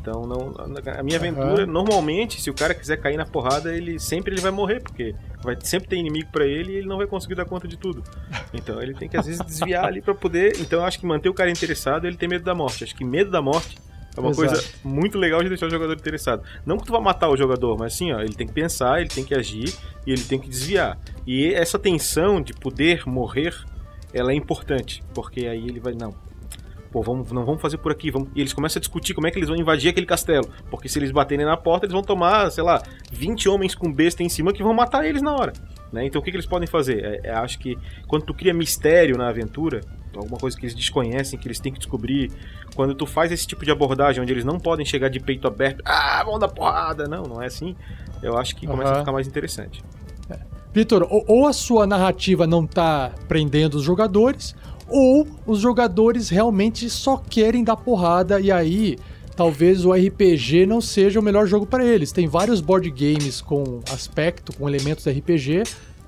Então, 0.07 0.25
não, 0.25 0.55
a 0.97 1.03
minha 1.03 1.17
aventura, 1.17 1.65
uhum. 1.65 1.71
normalmente, 1.71 2.41
se 2.41 2.49
o 2.49 2.53
cara 2.53 2.73
quiser 2.73 2.95
cair 2.95 3.17
na 3.17 3.25
porrada, 3.25 3.75
ele 3.75 3.99
sempre 3.99 4.33
ele 4.33 4.39
vai 4.39 4.51
morrer, 4.51 4.79
porque 4.79 5.13
vai 5.43 5.57
sempre 5.61 5.89
ter 5.89 5.97
inimigo 5.97 6.29
para 6.31 6.45
ele 6.45 6.71
e 6.71 6.75
ele 6.77 6.87
não 6.87 6.95
vai 6.95 7.05
conseguir 7.05 7.35
dar 7.35 7.43
conta 7.43 7.67
de 7.67 7.75
tudo. 7.75 8.01
Então, 8.53 8.81
ele 8.81 8.93
tem 8.93 9.09
que 9.09 9.17
às 9.17 9.25
vezes 9.25 9.41
desviar 9.45 9.83
ali 9.83 10.01
para 10.01 10.15
poder. 10.15 10.61
Então, 10.61 10.79
eu 10.79 10.85
acho 10.85 10.97
que 10.97 11.05
manter 11.05 11.27
o 11.27 11.33
cara 11.33 11.51
interessado, 11.51 12.07
ele 12.07 12.15
tem 12.15 12.29
medo 12.29 12.45
da 12.45 12.55
morte. 12.55 12.85
Acho 12.85 12.95
que 12.95 13.03
medo 13.03 13.29
da 13.29 13.41
morte 13.41 13.77
é 14.15 14.19
uma 14.21 14.29
Exato. 14.29 14.47
coisa 14.47 14.69
muito 14.81 15.17
legal 15.17 15.43
de 15.43 15.49
deixar 15.49 15.65
o 15.65 15.69
jogador 15.69 15.93
interessado. 15.93 16.41
Não 16.65 16.77
que 16.77 16.85
tu 16.85 16.93
vá 16.93 17.01
matar 17.01 17.27
o 17.27 17.35
jogador, 17.35 17.77
mas 17.77 17.93
assim, 17.93 18.13
ó, 18.13 18.21
ele 18.21 18.33
tem 18.33 18.47
que 18.47 18.53
pensar, 18.53 19.01
ele 19.01 19.09
tem 19.09 19.25
que 19.25 19.35
agir 19.35 19.75
e 20.05 20.13
ele 20.13 20.23
tem 20.23 20.39
que 20.39 20.47
desviar. 20.47 20.97
E 21.25 21.53
essa 21.53 21.77
tensão 21.77 22.41
de 22.41 22.53
poder 22.53 23.03
morrer, 23.05 23.53
ela 24.13 24.31
é 24.31 24.35
importante, 24.35 25.03
porque 25.13 25.45
aí 25.47 25.67
ele 25.67 25.81
vai, 25.81 25.93
não, 25.93 26.15
pô, 26.91 27.01
vamos, 27.01 27.31
não 27.31 27.45
vamos 27.45 27.61
fazer 27.61 27.77
por 27.77 27.91
aqui, 27.91 28.11
vamos... 28.11 28.29
e 28.35 28.41
eles 28.41 28.53
começam 28.53 28.79
a 28.79 28.81
discutir 28.81 29.13
como 29.13 29.27
é 29.27 29.31
que 29.31 29.37
eles 29.37 29.49
vão 29.49 29.57
invadir 29.57 29.89
aquele 29.89 30.05
castelo, 30.05 30.49
porque 30.69 30.89
se 30.89 30.99
eles 30.99 31.11
baterem 31.11 31.45
na 31.45 31.57
porta, 31.57 31.85
eles 31.85 31.93
vão 31.93 32.03
tomar, 32.03 32.51
sei 32.51 32.63
lá, 32.63 32.81
20 33.11 33.49
homens 33.49 33.75
com 33.75 33.91
besta 33.91 34.23
em 34.23 34.29
cima 34.29 34.53
que 34.53 34.63
vão 34.63 34.73
matar 34.73 35.05
eles 35.05 35.21
na 35.21 35.33
hora. 35.33 35.53
Né? 35.91 36.05
Então 36.05 36.19
o 36.19 36.23
que, 36.23 36.31
que 36.31 36.37
eles 36.37 36.45
podem 36.45 36.67
fazer? 36.67 37.03
É, 37.03 37.29
é, 37.29 37.31
acho 37.33 37.59
que 37.59 37.77
quando 38.07 38.25
tu 38.25 38.33
cria 38.33 38.53
mistério 38.53 39.17
na 39.17 39.29
aventura, 39.29 39.81
alguma 40.15 40.37
coisa 40.37 40.57
que 40.57 40.65
eles 40.65 40.75
desconhecem, 40.75 41.39
que 41.39 41.47
eles 41.47 41.59
têm 41.59 41.71
que 41.71 41.79
descobrir, 41.79 42.31
quando 42.75 42.93
tu 42.93 43.05
faz 43.05 43.31
esse 43.31 43.47
tipo 43.47 43.63
de 43.63 43.71
abordagem 43.71 44.21
onde 44.21 44.31
eles 44.31 44.43
não 44.43 44.59
podem 44.59 44.85
chegar 44.85 45.09
de 45.09 45.19
peito 45.19 45.47
aberto, 45.47 45.81
ah, 45.85 46.23
vão 46.23 46.37
dar 46.39 46.49
porrada, 46.49 47.07
não, 47.07 47.23
não 47.23 47.41
é 47.41 47.45
assim. 47.45 47.75
Eu 48.21 48.37
acho 48.37 48.55
que 48.55 48.65
uhum. 48.65 48.73
começa 48.73 48.93
a 48.93 48.99
ficar 48.99 49.11
mais 49.11 49.27
interessante. 49.27 49.83
É. 50.29 50.39
Vitor, 50.73 51.07
ou, 51.09 51.23
ou 51.27 51.47
a 51.47 51.53
sua 51.53 51.87
narrativa 51.87 52.45
não 52.45 52.65
tá 52.65 53.11
prendendo 53.27 53.75
os 53.75 53.83
jogadores, 53.83 54.55
ou 54.87 55.27
os 55.45 55.59
jogadores 55.59 56.29
realmente 56.29 56.89
só 56.89 57.17
querem 57.17 57.63
dar 57.63 57.77
porrada 57.77 58.39
e 58.39 58.51
aí 58.51 58.97
talvez 59.35 59.85
o 59.85 59.93
RPG 59.93 60.65
não 60.65 60.81
seja 60.81 61.19
o 61.19 61.23
melhor 61.23 61.45
jogo 61.45 61.65
para 61.65 61.85
eles. 61.85 62.11
Tem 62.11 62.27
vários 62.27 62.59
board 62.59 62.89
games 62.89 63.41
com 63.41 63.81
aspecto, 63.91 64.55
com 64.57 64.67
elementos 64.67 65.05
RPG 65.05 65.63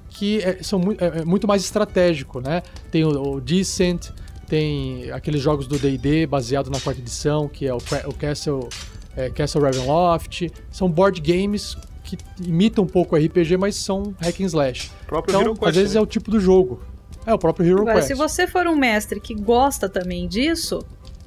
que 0.10 0.40
é, 0.40 0.62
são 0.62 0.80
mu 0.80 0.94
é, 0.94 1.20
é, 1.20 1.26
muito 1.26 1.48
mais 1.48 1.64
estratégico, 1.64 2.42
né? 2.42 2.64
Tem 2.92 3.04
o, 3.04 3.36
o 3.36 3.42
Descent, 3.42 4.10
tem 4.48 5.12
aqueles 5.12 5.42
jogos 5.42 5.68
do 5.68 5.78
D&D 5.78 6.26
baseado 6.26 6.70
na 6.70 6.80
quarta 6.80 7.00
edição, 7.00 7.48
que 7.48 7.68
é 7.68 7.74
o, 7.74 7.78
o 7.78 8.14
Castle, 8.14 8.68
é, 9.16 9.30
Castle 9.30 9.62
Ravenloft. 9.62 10.50
São 10.72 10.90
board 10.90 11.22
games 11.22 11.78
que 12.04 12.18
imitam 12.44 12.84
um 12.84 12.88
pouco 12.88 13.16
o 13.16 13.20
RPG, 13.20 13.56
mas 13.58 13.76
são 13.76 14.16
hack 14.20 14.42
and 14.42 14.46
slash. 14.46 14.92
Então, 15.30 15.68
às 15.70 15.76
vezes 15.76 15.94
né? 15.94 16.00
é 16.00 16.02
o 16.02 16.06
tipo 16.06 16.32
do 16.32 16.40
jogo. 16.40 16.82
É 17.30 17.34
o 17.34 17.38
próprio 17.38 17.68
Hero 17.68 17.82
Agora, 17.82 17.96
Quest. 17.98 18.08
Se 18.08 18.16
você 18.16 18.48
for 18.48 18.66
um 18.66 18.76
mestre 18.76 19.20
que 19.20 19.36
gosta 19.36 19.88
também 19.88 20.28
disso, 20.28 20.84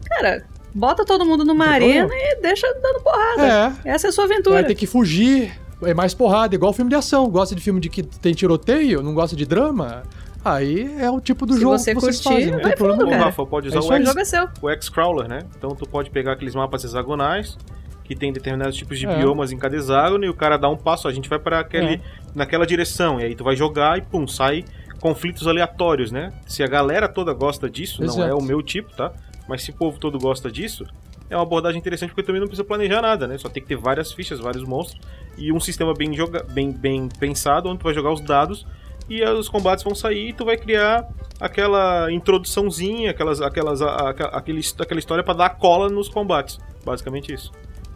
cara, 0.09 0.45
bota 0.75 1.05
todo 1.05 1.25
mundo 1.25 1.45
numa 1.45 1.67
arena 1.67 2.13
e 2.13 2.41
deixa 2.41 2.67
dando 2.83 3.01
porrada. 3.01 3.77
É. 3.85 3.91
Essa 3.91 4.09
é 4.09 4.11
a 4.11 4.13
sua 4.13 4.25
aventura. 4.25 4.57
Vai 4.57 4.65
ter 4.65 4.75
que 4.75 4.85
fugir, 4.85 5.57
é 5.85 5.95
mais 5.95 6.13
porrada, 6.13 6.57
igual 6.57 6.73
filme 6.73 6.89
de 6.89 6.97
ação. 6.97 7.31
Gosta 7.31 7.55
de 7.55 7.63
filme 7.63 7.79
de 7.79 7.89
que 7.89 8.03
tem 8.03 8.35
tiroteio, 8.35 9.01
não 9.01 9.15
gosta 9.15 9.37
de 9.37 9.47
drama? 9.47 10.03
Aí 10.45 10.93
é 10.99 11.09
o 11.09 11.21
tipo 11.21 11.47
do 11.47 11.55
Se 11.55 11.61
jogo 11.61 11.79
você 11.79 11.95
que 11.95 12.01
vocês 12.01 12.21
curtir, 12.21 12.41
fazem. 12.41 12.51
Não 12.51 12.61
tem 12.61 12.75
problema 12.75 13.05
nenhum. 13.05 13.23
Rafa, 13.23 13.47
pode 13.47 13.69
usar 13.69 13.77
é 13.77 13.81
o, 13.81 13.93
X, 13.93 14.09
jogo 14.09 14.21
é 14.21 14.25
seu. 14.25 14.49
o 14.61 14.71
X-Crawler, 14.71 15.29
né? 15.29 15.39
Então 15.57 15.71
tu 15.71 15.89
pode 15.89 16.11
pegar 16.11 16.33
aqueles 16.33 16.57
mapas 16.57 16.83
hexagonais 16.83 17.57
que 18.03 18.17
tem 18.17 18.33
determinados 18.33 18.77
tipos 18.77 18.99
de 18.99 19.07
é. 19.07 19.17
biomas 19.17 19.53
em 19.53 19.57
cada 19.57 19.77
hexágono 19.77 20.25
e 20.25 20.29
o 20.29 20.35
cara 20.35 20.57
dá 20.57 20.69
um 20.69 20.77
passo, 20.77 21.07
a 21.07 21.13
gente 21.13 21.29
vai 21.29 21.39
para 21.39 21.61
aquele 21.61 21.95
é. 21.95 22.01
naquela 22.35 22.67
direção 22.67 23.21
e 23.21 23.25
aí 23.25 23.35
tu 23.37 23.45
vai 23.45 23.55
jogar 23.55 23.97
e 23.97 24.03
pum, 24.03 24.27
sai 24.27 24.65
conflitos 25.03 25.49
aleatórios, 25.49 26.13
né? 26.13 26.33
Se 26.47 26.63
a 26.63 26.67
galera 26.69 27.09
toda 27.09 27.35
gosta 27.35 27.69
disso, 27.69 28.05
Exato. 28.05 28.21
não 28.21 28.27
é 28.27 28.33
o 28.33 28.41
meu 28.41 28.63
tipo, 28.63 28.95
tá? 28.95 29.13
Mas 29.49 29.65
se 29.65 29.71
o 29.73 29.75
povo 29.75 29.99
todo 29.99 30.17
gosta 30.17 30.49
disso, 30.49 30.87
é 31.29 31.37
uma 31.37 31.43
abordagem 31.43 31.81
interessante 31.81 32.11
porque 32.11 32.23
também 32.23 32.41
não 32.41 32.47
precisa 32.47 32.65
planejar 32.65 33.03
nada, 33.03 33.27
né? 33.27 33.37
Só 33.37 33.49
tem 33.49 33.61
que 33.61 33.69
ter 33.69 33.77
várias 33.77 34.13
fichas, 34.13 34.39
vários 34.39 34.63
monstros 34.63 35.01
e 35.37 35.53
um 35.53 35.59
sistema 35.59 35.93
bem, 35.93 36.15
joga 36.15 36.45
bem, 36.45 36.71
bem 36.71 37.09
pensado 37.19 37.69
onde 37.69 37.81
tu 37.81 37.83
vai 37.83 37.93
jogar 37.93 38.13
os 38.13 38.21
dados 38.21 38.65
e 39.11 39.25
os 39.25 39.49
combates 39.49 39.83
vão 39.83 39.95
sair 39.95 40.29
e 40.29 40.33
tu 40.33 40.45
vai 40.45 40.57
criar 40.57 41.09
aquela 41.41 42.11
introduçãozinha, 42.13 43.11
aquelas, 43.11 43.41
aquelas, 43.41 43.83
a, 43.83 43.89
a, 43.89 44.11
aquele, 44.11 44.61
aquela 44.79 45.01
história 45.01 45.25
para 45.25 45.35
dar 45.35 45.51
cola 45.51 45.89
nos 45.89 46.09
combates. 46.09 46.61
Basicamente 46.85 47.35
isso. 47.35 47.51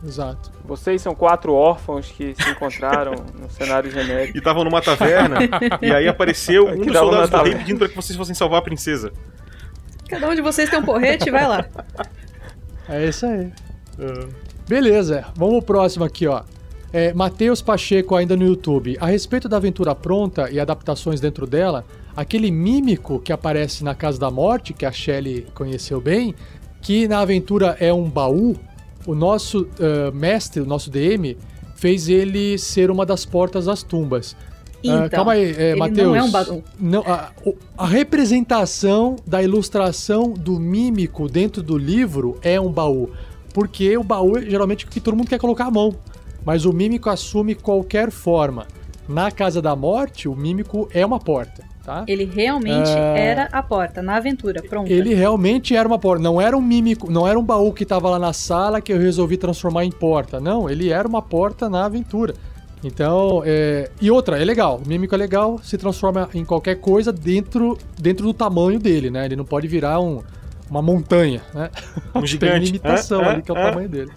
Exato. 0.07 0.53
Vocês 0.65 1.03
são 1.03 1.15
quatro 1.15 1.53
órfãos 1.53 2.11
que 2.11 2.35
se 2.35 2.51
encontraram 2.51 3.15
no 3.35 3.51
cenário 3.51 3.91
genérico. 3.91 4.37
E 4.37 4.39
estavam 4.39 4.65
numa 4.65 4.81
taverna, 4.81 5.39
e 5.83 5.93
aí 5.93 6.07
apareceu 6.07 6.69
um 6.71 6.81
dos 6.81 6.97
soldados 6.97 7.31
do 7.31 7.43
rei 7.43 7.55
pedindo 7.57 7.79
para 7.79 7.89
que 7.89 7.97
vocês 7.97 8.17
fossem 8.17 8.35
salvar 8.35 8.61
a 8.61 8.63
princesa. 8.63 9.13
Cada 10.09 10.29
um 10.29 10.35
de 10.35 10.41
vocês 10.41 10.71
tem 10.71 10.79
um 10.79 10.85
porrete, 10.85 11.31
vai 11.31 11.49
lá. 11.49 11.65
É 12.89 13.09
isso 13.09 13.27
aí. 13.27 13.53
Uh. 13.99 14.29
Beleza, 14.69 15.27
vamos 15.37 15.65
pro 15.65 15.75
próximo 15.75 16.05
aqui, 16.05 16.27
ó. 16.27 16.43
É, 16.93 17.13
Matheus 17.13 17.61
Pacheco, 17.61 18.15
ainda 18.15 18.37
no 18.37 18.45
YouTube. 18.45 18.97
A 19.01 19.07
respeito 19.07 19.49
da 19.49 19.57
aventura 19.57 19.95
pronta 19.95 20.51
e 20.51 20.61
adaptações 20.61 21.21
dentro 21.21 21.47
dela, 21.47 21.85
aquele 22.17 22.51
mímico 22.51 23.19
que 23.19 23.33
aparece 23.33 23.85
na 23.85 23.95
Casa 23.95 24.19
da 24.19 24.31
Morte, 24.31 24.73
que 24.73 24.87
a 24.87 24.93
Shelley 24.93 25.47
conheceu 25.55 26.01
bem, 26.01 26.35
que 26.81 27.09
na 27.09 27.21
aventura 27.21 27.77
é 27.81 27.93
um 27.93 28.09
baú, 28.09 28.57
o 29.07 29.15
nosso 29.15 29.63
uh, 29.63 30.15
mestre, 30.15 30.61
o 30.61 30.67
nosso 30.67 30.91
DM, 30.91 31.37
fez 31.75 32.09
ele 32.09 32.59
ser 32.59 32.91
uma 32.91 33.07
das 33.07 33.25
portas 33.25 33.67
das 33.67 33.83
tumbas. 33.83 34.37
Ah, 34.37 34.79
então, 34.83 35.07
uh, 35.07 35.11
calma 35.11 35.33
aí, 35.33 35.55
é, 35.57 35.75
Matheus. 35.77 36.09
Não 36.09 36.17
é 36.17 36.23
um. 36.23 36.63
Não, 36.79 37.01
a, 37.03 37.33
a, 37.79 37.87
representação 37.87 39.17
da 39.27 39.43
ilustração 39.43 40.33
do 40.33 40.59
mímico 40.59 41.29
dentro 41.29 41.63
do 41.63 41.79
livro 41.79 42.39
é 42.43 42.61
um 42.61 42.71
baú. 42.71 43.11
Porque 43.55 43.97
o 43.97 44.05
baú 44.05 44.37
é 44.37 44.43
geralmente 44.43 44.85
o 44.85 44.89
que 44.89 45.01
todo 45.01 45.17
mundo 45.17 45.29
quer 45.29 45.39
colocar 45.39 45.67
a 45.67 45.71
mão. 45.71 45.95
Mas 46.45 46.65
o 46.65 46.73
mímico 46.73 47.09
assume 47.09 47.55
qualquer 47.55 48.11
forma. 48.11 48.67
Na 49.09 49.31
Casa 49.31 49.63
da 49.63 49.75
Morte, 49.75 50.29
o 50.29 50.35
mímico 50.35 50.89
é 50.93 51.05
uma 51.07 51.19
porta 51.19 51.65
tá? 51.87 52.05
Ele 52.09 52.25
realmente 52.25 52.91
é... 52.91 53.29
era 53.29 53.49
a 53.53 53.63
porta, 53.63 54.03
na 54.03 54.17
aventura, 54.17 54.61
pronto. 54.69 54.91
Ele 54.91 55.15
realmente 55.15 55.75
era 55.77 55.87
uma 55.87 55.99
porta, 55.99 56.23
não 56.23 56.41
era 56.41 56.57
um 56.57 56.61
mímico, 56.61 57.11
não 57.11 57.27
era 57.27 57.39
um 57.39 57.45
baú 57.45 57.73
que 57.73 57.87
tava 57.87 58.11
lá 58.11 58.19
na 58.19 58.33
sala 58.33 58.81
que 58.81 58.93
eu 58.93 58.99
resolvi 58.99 59.37
transformar 59.37 59.85
em 59.85 59.93
porta, 59.93 60.41
não, 60.41 60.69
ele 60.69 60.91
era 60.91 61.07
uma 61.07 61.23
porta 61.23 61.71
na 61.71 61.85
aventura. 61.85 62.35
Então, 62.83 63.43
é... 63.47 63.89
e 64.01 64.11
outra, 64.11 64.41
é 64.41 64.45
legal, 64.45 64.83
o 64.85 64.89
mímico 64.89 65.15
é 65.15 65.19
legal, 65.19 65.59
se 65.63 65.79
transforma 65.79 66.29
em 66.35 66.45
qualquer 66.45 66.75
coisa 66.77 67.13
dentro, 67.13 67.79
dentro 67.97 68.27
do 68.27 68.35
tamanho 68.35 68.81
dele, 68.81 69.09
né? 69.09 69.25
Ele 69.25 69.37
não 69.37 69.45
pode 69.45 69.69
virar 69.69 70.01
um, 70.01 70.23
uma 70.69 70.83
montanha, 70.83 71.41
né? 71.55 71.71
Um 72.15 72.27
gigante. 72.27 72.53
Tem 72.53 72.65
limitação 72.65 73.21
ali, 73.21 73.43
que 73.43 73.51
é 73.51 73.55
o 73.55 73.57
tamanho 73.57 73.89
dele. 73.89 74.11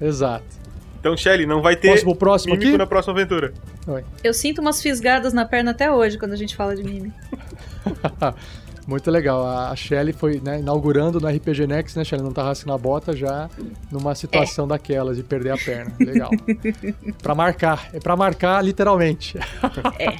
Exato. 0.00 0.65
Então, 1.06 1.16
Shelly, 1.16 1.46
não 1.46 1.62
vai 1.62 1.76
ter 1.76 1.86
próximo, 1.86 2.16
próximo 2.16 2.54
mímico 2.54 2.70
aqui? 2.70 2.78
na 2.78 2.86
próxima 2.86 3.14
aventura. 3.14 3.54
Oi. 3.86 4.04
Eu 4.24 4.34
sinto 4.34 4.60
umas 4.60 4.82
fisgadas 4.82 5.32
na 5.32 5.44
perna 5.44 5.70
até 5.70 5.88
hoje 5.88 6.18
quando 6.18 6.32
a 6.32 6.36
gente 6.36 6.56
fala 6.56 6.74
de 6.74 6.82
mime. 6.82 7.12
Muito 8.88 9.08
legal. 9.08 9.46
A 9.46 9.74
Shelly 9.76 10.12
foi 10.12 10.40
né, 10.40 10.58
inaugurando 10.58 11.20
no 11.20 11.28
RPG 11.28 11.68
Next, 11.68 11.96
né, 11.96 12.04
Shelly? 12.04 12.24
Não 12.24 12.32
tá 12.32 12.42
rascando 12.42 12.72
a 12.72 12.78
bota 12.78 13.16
já 13.16 13.48
numa 13.88 14.16
situação 14.16 14.64
é. 14.64 14.68
daquelas 14.70 15.16
de 15.16 15.22
perder 15.22 15.52
a 15.52 15.56
perna. 15.56 15.92
Legal. 16.00 16.30
pra 17.22 17.36
marcar. 17.36 17.88
É 17.92 18.00
pra 18.00 18.16
marcar 18.16 18.64
literalmente. 18.64 19.38
É. 20.00 20.16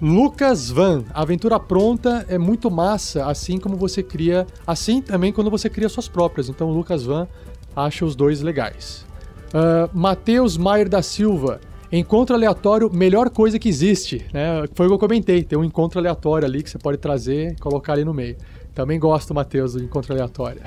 Lucas 0.00 0.70
Van, 0.70 1.04
aventura 1.12 1.58
pronta 1.58 2.24
é 2.28 2.38
muito 2.38 2.70
massa, 2.70 3.26
assim 3.26 3.58
como 3.58 3.76
você 3.76 4.02
cria, 4.02 4.46
assim 4.66 5.02
também 5.02 5.32
quando 5.32 5.50
você 5.50 5.68
cria 5.70 5.88
suas 5.88 6.06
próprias. 6.06 6.48
Então, 6.48 6.70
Lucas 6.70 7.02
Van 7.02 7.26
acha 7.74 8.04
os 8.04 8.14
dois 8.14 8.40
legais. 8.40 9.08
Uh, 9.48 9.88
Matheus 9.92 10.56
Maier 10.56 10.88
da 10.88 11.02
Silva. 11.02 11.60
Encontro 11.90 12.36
aleatório, 12.36 12.90
melhor 12.92 13.30
coisa 13.30 13.58
que 13.58 13.68
existe, 13.68 14.26
né? 14.32 14.64
Foi 14.74 14.86
o 14.86 14.90
que 14.90 14.94
eu 14.94 14.98
comentei, 14.98 15.42
tem 15.42 15.58
um 15.58 15.64
encontro 15.64 15.98
aleatório 15.98 16.46
ali 16.46 16.62
que 16.62 16.68
você 16.68 16.78
pode 16.78 16.98
trazer 16.98 17.52
e 17.52 17.56
colocar 17.56 17.94
ali 17.94 18.04
no 18.04 18.12
meio. 18.12 18.36
Também 18.74 18.98
gosto, 19.00 19.32
Matheus, 19.32 19.72
do 19.72 19.82
encontro 19.82 20.12
aleatório. 20.12 20.60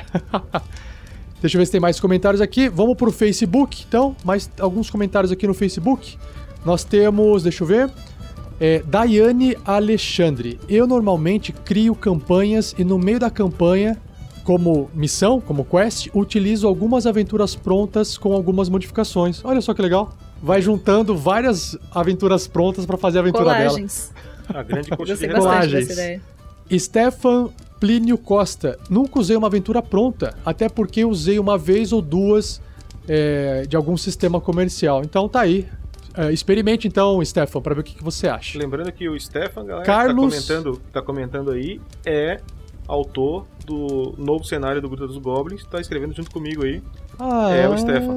Deixa 1.40 1.58
eu 1.58 1.60
ver 1.60 1.66
se 1.66 1.72
tem 1.72 1.82
mais 1.82 2.00
comentários 2.00 2.42
aqui. 2.42 2.70
Vamos 2.70 2.96
pro 2.96 3.12
Facebook, 3.12 3.84
então. 3.88 4.16
Mais 4.24 4.50
alguns 4.60 4.90
comentários 4.90 5.32
aqui 5.32 5.48
no 5.48 5.54
Facebook. 5.54 6.18
Nós 6.64 6.84
temos, 6.84 7.42
deixa 7.42 7.64
eu 7.64 7.68
ver. 7.68 7.90
É, 8.60 8.84
Daiane 8.86 9.58
Alexandre. 9.66 10.60
Eu 10.70 10.86
normalmente 10.86 11.52
crio 11.52 11.96
campanhas 11.96 12.76
e 12.78 12.84
no 12.84 13.00
meio 13.00 13.20
da 13.20 13.32
campanha 13.32 14.00
como 14.44 14.90
missão, 14.94 15.40
como 15.40 15.64
quest, 15.66 16.08
utilizo 16.14 16.68
algumas 16.68 17.06
aventuras 17.06 17.56
prontas 17.56 18.18
com 18.18 18.34
algumas 18.34 18.70
modificações. 18.70 19.44
Olha 19.46 19.62
só 19.62 19.74
que 19.74 19.82
legal. 19.82 20.14
vai 20.42 20.62
juntando 20.62 21.16
várias 21.16 21.78
aventuras 21.94 22.48
prontas 22.48 22.86
para 22.86 22.98
fazer 22.98 23.20
a 23.20 23.22
aventura 23.22 23.44
Colagens. 23.46 24.12
dela. 24.48 24.60
A 24.60 24.64
grande 24.64 24.90
coxinha. 24.98 25.34
Colagens. 25.34 25.90
ideia. 25.90 26.22
Stefan 26.78 27.50
Plínio 27.80 28.18
Costa. 28.18 28.78
Nunca 28.90 29.20
usei 29.20 29.36
uma 29.36 29.48
aventura 29.48 29.82
pronta, 29.82 30.36
até 30.46 30.68
porque 30.70 31.04
usei 31.06 31.38
uma 31.40 31.58
vez 31.58 31.92
ou 31.92 32.02
duas 32.02 32.62
é, 33.08 33.64
de 33.68 33.76
algum 33.76 33.98
sistema 33.98 34.40
comercial. 34.42 35.02
Então 35.04 35.28
tá 35.30 35.42
aí. 35.42 35.68
É, 36.14 36.32
experimente 36.32 36.88
então, 36.90 37.24
Stefan, 37.24 37.62
para 37.62 37.74
ver 37.74 37.82
o 37.82 37.84
que, 37.86 37.96
que 37.96 38.04
você 38.04 38.28
acha. 38.28 38.58
Lembrando 38.60 38.92
que 38.92 39.08
o 39.08 39.18
Stefan, 39.18 39.64
galera, 39.66 39.86
Carlos- 39.86 40.34
que 40.36 40.42
tá 40.42 40.54
comentando, 40.56 40.82
tá 40.92 41.02
comentando 41.02 41.52
aí, 41.52 41.80
é 42.06 42.42
autor 42.92 43.46
do 43.66 44.14
novo 44.18 44.44
cenário 44.44 44.82
do 44.82 44.90
Gruta 44.90 45.08
dos 45.08 45.18
Goblins, 45.18 45.64
tá 45.66 45.80
escrevendo 45.80 46.14
junto 46.14 46.30
comigo 46.32 46.64
aí. 46.64 46.82
Ah, 47.20 47.52
É 47.52 47.70
o 47.70 47.78
Stefan. 47.78 48.16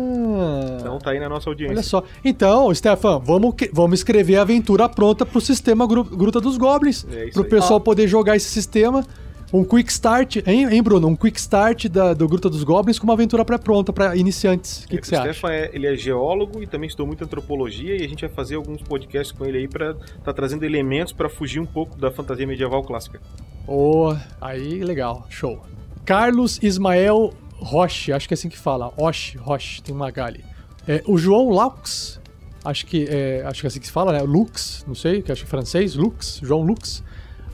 Então 0.81 0.99
tá 0.99 1.11
aí 1.11 1.21
na 1.21 1.29
nossa 1.29 1.49
audiência. 1.51 1.75
Olha 1.75 1.83
só. 1.83 2.03
Então, 2.25 2.75
Stefan, 2.75 3.19
vamos, 3.19 3.55
vamos 3.73 4.01
escrever 4.01 4.37
a 4.37 4.43
aventura 4.43 4.89
pronta 4.89 5.25
pro 5.27 5.41
sistema 5.41 5.87
Gru- 5.87 6.05
Gruta 6.05 6.41
dos 6.41 6.57
Goblins. 6.57 7.07
É 7.11 7.25
isso 7.27 7.35
Pro 7.35 7.43
aí. 7.45 7.49
pessoal 7.51 7.81
poder 7.81 8.09
jogar 8.09 8.37
esse 8.37 8.49
sistema. 8.49 9.05
Um 9.55 9.63
quick 9.63 9.89
start, 9.89 10.39
hein, 10.49 10.67
hein 10.69 10.83
Bruno? 10.83 11.07
Um 11.07 11.15
quick 11.15 11.39
start 11.39 11.87
da, 11.87 12.13
do 12.13 12.27
Gruta 12.27 12.51
dos 12.51 12.65
Goblins 12.65 12.99
com 12.99 13.05
uma 13.05 13.13
aventura 13.13 13.45
pré-pronta 13.45 13.93
para 13.93 14.17
iniciantes. 14.17 14.83
O 14.83 14.89
que, 14.89 14.99
que 14.99 15.07
você 15.07 15.15
acha? 15.15 15.33
Stefan 15.33 15.53
é, 15.53 15.71
ele 15.73 15.87
é 15.87 15.95
geólogo 15.95 16.61
e 16.61 16.67
também 16.67 16.89
estudou 16.89 17.07
muito 17.07 17.23
antropologia 17.23 17.97
e 17.97 18.05
a 18.05 18.09
gente 18.09 18.27
vai 18.27 18.35
fazer 18.35 18.57
alguns 18.57 18.83
podcasts 18.83 19.31
com 19.31 19.45
ele 19.45 19.59
aí 19.59 19.69
pra 19.69 19.95
tá 20.25 20.33
trazendo 20.33 20.65
elementos 20.65 21.13
pra 21.13 21.29
fugir 21.29 21.61
um 21.61 21.67
pouco 21.67 21.97
da 21.97 22.11
fantasia 22.11 22.45
medieval 22.45 22.83
clássica. 22.83 23.21
Oh, 23.65 24.13
aí 24.41 24.83
legal, 24.83 25.25
show. 25.31 25.63
Carlos 26.05 26.61
Ismael 26.61 27.33
Roche, 27.53 28.13
acho 28.13 28.27
que 28.27 28.35
é 28.35 28.37
assim 28.37 28.49
que 28.49 28.59
fala. 28.59 28.87
Roche, 28.87 29.39
Roche, 29.39 29.81
tem 29.81 29.95
uma 29.95 30.13
ali. 30.17 30.45
É, 30.85 31.01
o 31.07 31.17
João 31.17 31.51
Laux, 31.51 32.21
acho 32.65 32.87
que, 32.87 33.07
é, 33.09 33.45
acho 33.47 33.61
que 33.61 33.67
é 33.67 33.69
assim 33.69 33.79
que 33.79 33.87
se 33.87 33.93
fala, 33.93 34.11
né? 34.15 34.21
Lux, 34.23 34.85
não 34.85 34.97
sei, 34.97 35.23
que 35.23 35.31
acho 35.31 35.43
que 35.43 35.47
é 35.47 35.51
francês, 35.51 35.95
Lux, 35.95 36.41
João 36.43 36.63
Lux. 36.63 37.05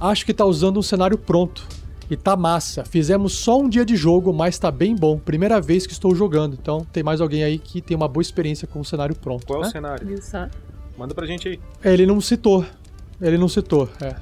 Acho 0.00 0.24
que 0.24 0.32
tá 0.32 0.46
usando 0.46 0.78
um 0.78 0.82
cenário 0.82 1.18
pronto. 1.18 1.68
E 2.10 2.16
tá 2.16 2.36
massa. 2.36 2.84
Fizemos 2.84 3.34
só 3.34 3.60
um 3.60 3.68
dia 3.68 3.84
de 3.84 3.94
jogo, 3.94 4.32
mas 4.32 4.58
tá 4.58 4.70
bem 4.70 4.96
bom. 4.96 5.16
Primeira 5.16 5.60
vez 5.60 5.86
que 5.86 5.92
estou 5.92 6.12
jogando. 6.12 6.58
Então 6.60 6.84
tem 6.92 7.04
mais 7.04 7.20
alguém 7.20 7.44
aí 7.44 7.56
que 7.56 7.80
tem 7.80 7.96
uma 7.96 8.08
boa 8.08 8.20
experiência 8.20 8.66
com 8.66 8.80
o 8.80 8.84
cenário 8.84 9.14
pronto. 9.14 9.46
Qual 9.46 9.60
é 9.60 9.62
né? 9.62 9.68
o 9.68 9.70
cenário? 9.70 10.12
Isso. 10.12 10.36
Manda 10.98 11.14
pra 11.14 11.24
gente 11.24 11.48
aí. 11.48 11.60
Ele 11.84 12.04
não 12.04 12.20
citou. 12.20 12.66
Ele 13.20 13.38
não 13.38 13.48
citou, 13.48 13.88
é. 14.00 14.16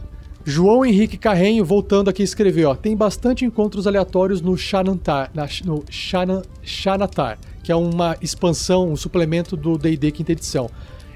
João 0.44 0.84
Henrique 0.84 1.16
Carrenho, 1.16 1.64
voltando 1.64 2.08
aqui, 2.08 2.22
escreveu, 2.22 2.70
ó. 2.70 2.74
Tem 2.74 2.96
bastante 2.96 3.44
encontros 3.44 3.86
aleatórios 3.86 4.40
no 4.40 4.56
Xanantar, 4.56 5.30
na, 5.34 5.46
no 5.64 5.84
Xana, 5.90 6.42
Xanatar, 6.62 7.38
que 7.62 7.70
é 7.70 7.76
uma 7.76 8.16
expansão, 8.20 8.90
um 8.90 8.96
suplemento 8.96 9.56
do 9.56 9.76
D&D 9.76 10.10
quinta 10.10 10.32
edição. 10.32 10.70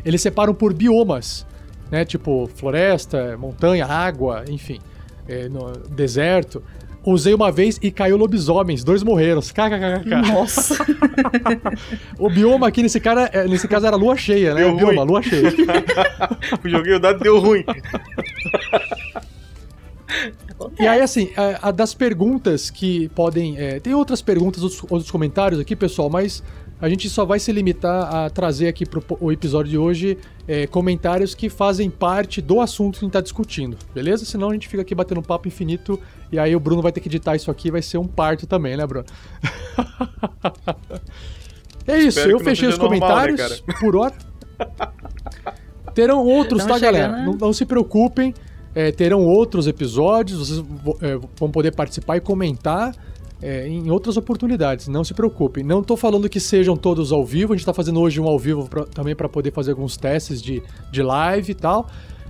Eles 0.05 0.21
separam 0.21 0.55
por 0.55 0.73
biomas, 0.75 1.47
né? 1.91 2.05
Tipo 2.05 2.47
floresta, 2.55 3.37
montanha, 3.39 3.87
água, 3.87 4.45
enfim, 4.49 4.81
é, 5.29 5.49
no 5.49 5.73
deserto. 5.91 6.63
Usei 7.05 7.35
uma 7.35 7.51
vez 7.51 7.81
e 7.83 7.91
caiu 7.91 8.17
lobisomens, 8.17 8.85
dois 8.85 9.03
morreram. 9.03 9.41
KKKK. 9.41 10.33
Nossa. 10.33 10.77
O 12.17 12.31
bioma 12.31 12.69
aqui 12.69 12.81
nesse 12.83 13.01
cara, 13.01 13.29
é, 13.33 13.45
nesse 13.49 13.67
caso 13.67 13.87
era 13.87 13.97
lua 13.97 14.17
cheia, 14.17 14.55
né? 14.55 14.61
Deu 14.63 14.73
O 14.73 14.77
bioma, 14.77 15.03
ruim. 15.03 15.07
lua 15.11 15.23
cheia. 15.23 15.53
Joguei 16.65 16.95
o 16.95 17.01
dado 17.01 17.19
e 17.21 17.23
deu 17.25 17.41
ruim. 17.41 17.65
E 20.79 20.87
aí, 20.87 21.01
assim, 21.01 21.31
a, 21.37 21.69
a 21.69 21.71
das 21.73 21.95
perguntas 21.95 22.71
que 22.71 23.09
podem. 23.11 23.59
é, 23.59 23.81
tem 23.81 23.95
outras 23.95 24.23
perguntas, 24.23 24.63
outros, 24.63 24.85
outros 24.89 25.11
comentários 25.11 25.61
aqui, 25.61 25.75
pessoal, 25.75 26.09
mas 26.09 26.43
a 26.83 26.89
gente 26.89 27.09
só 27.09 27.25
vai 27.25 27.39
se 27.39 27.51
limitar 27.53 28.15
a 28.15 28.29
trazer 28.29 28.67
aqui 28.69 28.85
pro 28.85 29.01
po- 29.01 29.17
o 29.21 29.31
episódio 29.33 29.71
de 29.71 29.79
hoje 29.79 30.19
é, 30.49 30.67
comentários 30.67 31.35
que 31.35 31.49
fazem 31.49 31.89
parte 31.89 32.43
do 32.43 32.61
assunto 32.61 32.99
que 32.99 33.05
a 33.05 33.07
gente 33.07 33.13
tá 33.13 33.21
discutindo, 33.21 33.77
beleza? 33.95 34.25
Senão 34.25 34.51
a 34.51 34.53
gente 34.53 34.69
fica 34.69 34.83
aqui 34.83 34.95
batendo 34.95 35.23
papo 35.23 35.47
infinito 35.49 35.99
e 36.33 36.39
aí 36.39 36.55
o 36.57 36.61
Bruno 36.61 36.83
vai 36.83 36.91
ter 36.93 37.01
que 37.01 37.09
editar 37.09 37.37
isso 37.37 37.51
aqui, 37.51 37.71
vai 37.71 37.81
ser 37.81 37.99
um 37.99 38.07
parto 38.07 38.47
também, 38.47 38.77
né, 38.77 38.87
Bruno? 38.87 39.07
é 41.87 41.99
isso, 41.99 42.19
Espero 42.19 42.31
eu 42.33 42.41
fechei 42.41 42.69
os 42.69 42.75
seja 42.75 42.89
normal, 42.89 43.11
né, 43.11 43.17
comentários 43.37 43.61
por 43.81 43.97
hora. 43.97 44.15
Terão 45.95 46.25
outros, 46.25 46.63
Tamo 46.65 46.75
tá, 46.75 46.79
galera? 46.81 47.09
chegando, 47.13 47.21
né? 47.21 47.27
Não, 47.41 47.47
não 47.49 47.53
se 47.53 47.65
preocupem. 47.65 48.35
é, 48.75 48.91
terão 48.91 49.23
outros 49.25 49.67
episódios, 49.67 50.39
vocês 50.39 50.59
vo- 50.59 50.99
é, 51.03 51.19
vão 51.39 51.51
poder 51.51 51.75
participar 51.75 52.17
e 52.17 52.21
comentar 52.21 52.95
é, 53.43 53.67
em 53.67 53.91
outras 53.91 54.17
oportunidades. 54.17 54.89
Não 54.89 55.03
se 55.03 55.13
preocupem. 55.13 55.65
Não 55.65 55.83
tô 55.83 55.97
falando 55.97 56.29
que 56.29 56.39
sejam 56.39 56.77
todos 56.77 57.11
ao 57.13 57.25
vivo, 57.27 57.53
a 57.53 57.57
gente 57.57 57.67
tá 57.67 57.75
fazendo 57.75 58.01
hoje 58.01 58.21
um 58.21 58.29
ao 58.29 58.39
vivo 58.39 58.69
pra- 58.69 58.85
também 58.85 59.15
para 59.17 59.29
poder 59.29 59.53
fazer 59.53 59.73
alguns 59.73 59.97
testes 59.97 60.41
de, 60.41 60.63
de 60.91 61.03
live 61.03 61.51
e 61.51 61.55
tal. 61.55 61.89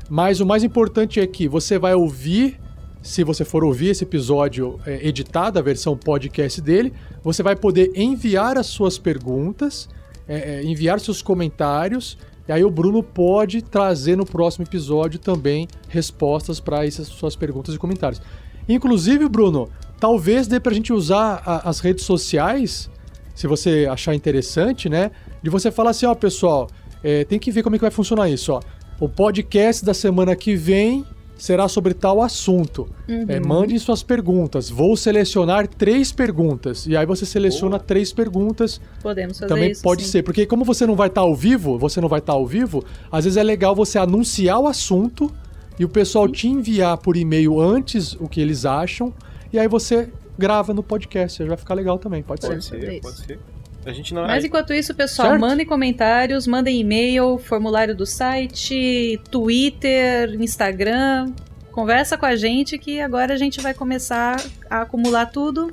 Mas 0.08 0.40
o 0.40 0.46
mais 0.46 0.64
importante 0.64 1.20
é 1.20 1.26
que 1.26 1.46
você 1.46 1.78
vai 1.78 1.94
ouvir, 1.94 2.58
se 3.02 3.22
você 3.24 3.44
for 3.44 3.64
ouvir 3.64 3.88
esse 3.88 4.04
episódio 4.04 4.78
é, 4.86 5.06
editado, 5.06 5.58
a 5.58 5.62
versão 5.62 5.96
podcast 5.96 6.60
dele, 6.60 6.92
você 7.22 7.42
vai 7.42 7.56
poder 7.56 7.92
enviar 7.94 8.56
as 8.58 8.66
suas 8.66 8.98
perguntas, 8.98 9.88
é, 10.26 10.60
é, 10.60 10.64
enviar 10.64 10.98
seus 11.00 11.20
comentários. 11.22 12.18
E 12.48 12.52
aí 12.52 12.64
o 12.64 12.70
Bruno 12.70 13.02
pode 13.02 13.62
trazer 13.62 14.16
no 14.16 14.26
próximo 14.26 14.64
episódio 14.64 15.18
também 15.18 15.68
respostas 15.88 16.58
para 16.58 16.84
essas 16.84 17.06
suas 17.06 17.36
perguntas 17.36 17.74
e 17.74 17.78
comentários. 17.78 18.20
Inclusive, 18.68 19.28
Bruno, 19.28 19.68
talvez 20.02 20.48
dê 20.48 20.58
pra 20.58 20.74
gente 20.74 20.92
usar 20.92 21.40
a- 21.46 21.68
as 21.70 21.78
redes 21.78 22.04
sociais, 22.04 22.90
se 23.36 23.46
você 23.46 23.86
achar 23.88 24.12
interessante, 24.16 24.88
né? 24.88 25.12
De 25.40 25.48
você 25.48 25.70
falar 25.70 25.90
assim, 25.90 26.06
ó, 26.06 26.14
pessoal, 26.14 26.68
é, 27.04 27.22
tem 27.22 27.38
que 27.38 27.52
ver 27.52 27.62
como 27.62 27.76
é 27.76 27.78
que 27.78 27.82
vai 27.84 27.90
funcionar 27.92 28.28
isso, 28.28 28.52
ó. 28.52 28.60
O 28.98 29.08
podcast 29.08 29.84
da 29.84 29.94
semana 29.94 30.34
que 30.34 30.56
vem 30.56 31.06
será 31.38 31.68
sobre 31.68 31.94
tal 31.94 32.20
assunto. 32.20 32.88
É, 33.28 33.38
mandem 33.38 33.78
suas 33.78 34.02
perguntas. 34.02 34.68
Vou 34.68 34.96
selecionar 34.96 35.68
três 35.68 36.10
perguntas. 36.10 36.84
E 36.86 36.96
aí 36.96 37.06
você 37.06 37.24
seleciona 37.24 37.78
três 37.78 38.12
perguntas 38.12 38.80
Podemos 39.02 39.38
fazer 39.38 39.48
também 39.54 39.70
isso. 39.70 39.82
pode 39.82 40.02
sim. 40.02 40.10
ser, 40.10 40.22
porque 40.24 40.46
como 40.46 40.64
você 40.64 40.84
não 40.84 40.96
vai 40.96 41.06
estar 41.08 41.20
ao 41.20 41.34
vivo, 41.34 41.78
você 41.78 42.00
não 42.00 42.08
vai 42.08 42.18
estar 42.18 42.32
ao 42.32 42.44
vivo, 42.46 42.84
às 43.10 43.22
vezes 43.24 43.36
é 43.36 43.42
legal 43.44 43.72
você 43.74 43.98
anunciar 44.00 44.58
o 44.58 44.66
assunto 44.66 45.30
e 45.78 45.84
o 45.84 45.88
pessoal 45.88 46.28
te 46.28 46.48
enviar 46.48 46.96
por 46.98 47.16
e-mail 47.16 47.60
antes 47.60 48.14
o 48.20 48.28
que 48.28 48.40
eles 48.40 48.64
acham, 48.64 49.12
e 49.52 49.58
aí 49.58 49.68
você 49.68 50.08
grava 50.38 50.72
no 50.72 50.82
podcast, 50.82 51.42
vai 51.44 51.56
ficar 51.56 51.74
legal 51.74 51.98
também, 51.98 52.22
pode 52.22 52.42
ser. 52.42 52.48
Pode 52.52 52.64
ser, 52.64 52.92
isso. 52.92 53.02
pode 53.02 53.16
ser. 53.26 53.38
A 53.84 53.92
gente 53.92 54.14
não 54.14 54.22
Mas 54.26 54.44
enquanto 54.44 54.72
isso, 54.72 54.94
pessoal, 54.94 55.30
Certo. 55.30 55.40
mandem 55.40 55.66
comentários, 55.66 56.46
mandem 56.46 56.78
e-mail, 56.80 57.36
formulário 57.38 57.96
do 57.96 58.06
site, 58.06 59.20
Twitter, 59.30 60.40
Instagram. 60.40 61.32
Conversa 61.72 62.16
com 62.16 62.26
a 62.26 62.36
gente 62.36 62.78
que 62.78 63.00
agora 63.00 63.34
a 63.34 63.36
gente 63.36 63.60
vai 63.60 63.74
começar 63.74 64.40
a 64.70 64.82
acumular 64.82 65.26
tudo 65.26 65.72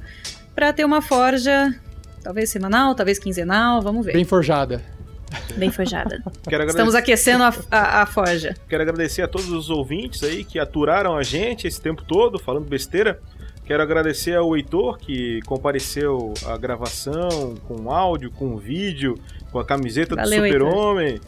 para 0.56 0.74
ter 0.74 0.86
uma 0.86 1.02
forja, 1.02 1.74
talvez 2.24 2.50
semanal, 2.50 2.96
talvez 2.96 3.20
quinzenal, 3.20 3.82
vamos 3.82 4.04
ver. 4.06 4.14
Bem 4.14 4.22
Bem, 4.22 4.26
forjada. 4.26 4.82
forjada. 5.72 6.24
Quero 6.50 6.64
agradecer, 6.64 6.70
Estamos 6.70 6.96
aquecendo 6.96 7.44
a, 7.44 7.54
a, 7.70 8.02
a 8.02 8.06
forja. 8.08 8.56
quero 8.68 8.82
agradecer 8.82 9.22
a 9.22 9.28
todos 9.28 9.52
os 9.52 9.70
ouvintes 9.70 10.24
aí 10.24 10.44
que 10.44 10.58
aturaram 10.58 11.16
a 11.16 11.22
gente 11.22 11.68
esse 11.68 11.80
tempo 11.80 12.04
todo, 12.04 12.40
falando 12.40 12.68
besteira. 12.68 13.20
Quero 13.70 13.84
agradecer 13.84 14.36
ao 14.36 14.58
Heitor, 14.58 14.98
que 14.98 15.42
compareceu 15.46 16.34
à 16.48 16.58
gravação 16.58 17.54
com 17.68 17.92
áudio, 17.92 18.32
com 18.32 18.58
vídeo, 18.58 19.14
com 19.52 19.60
a 19.60 19.64
camiseta 19.64 20.16
Valeu, 20.16 20.42
do. 20.42 20.48
Super-Homem. 20.48 21.22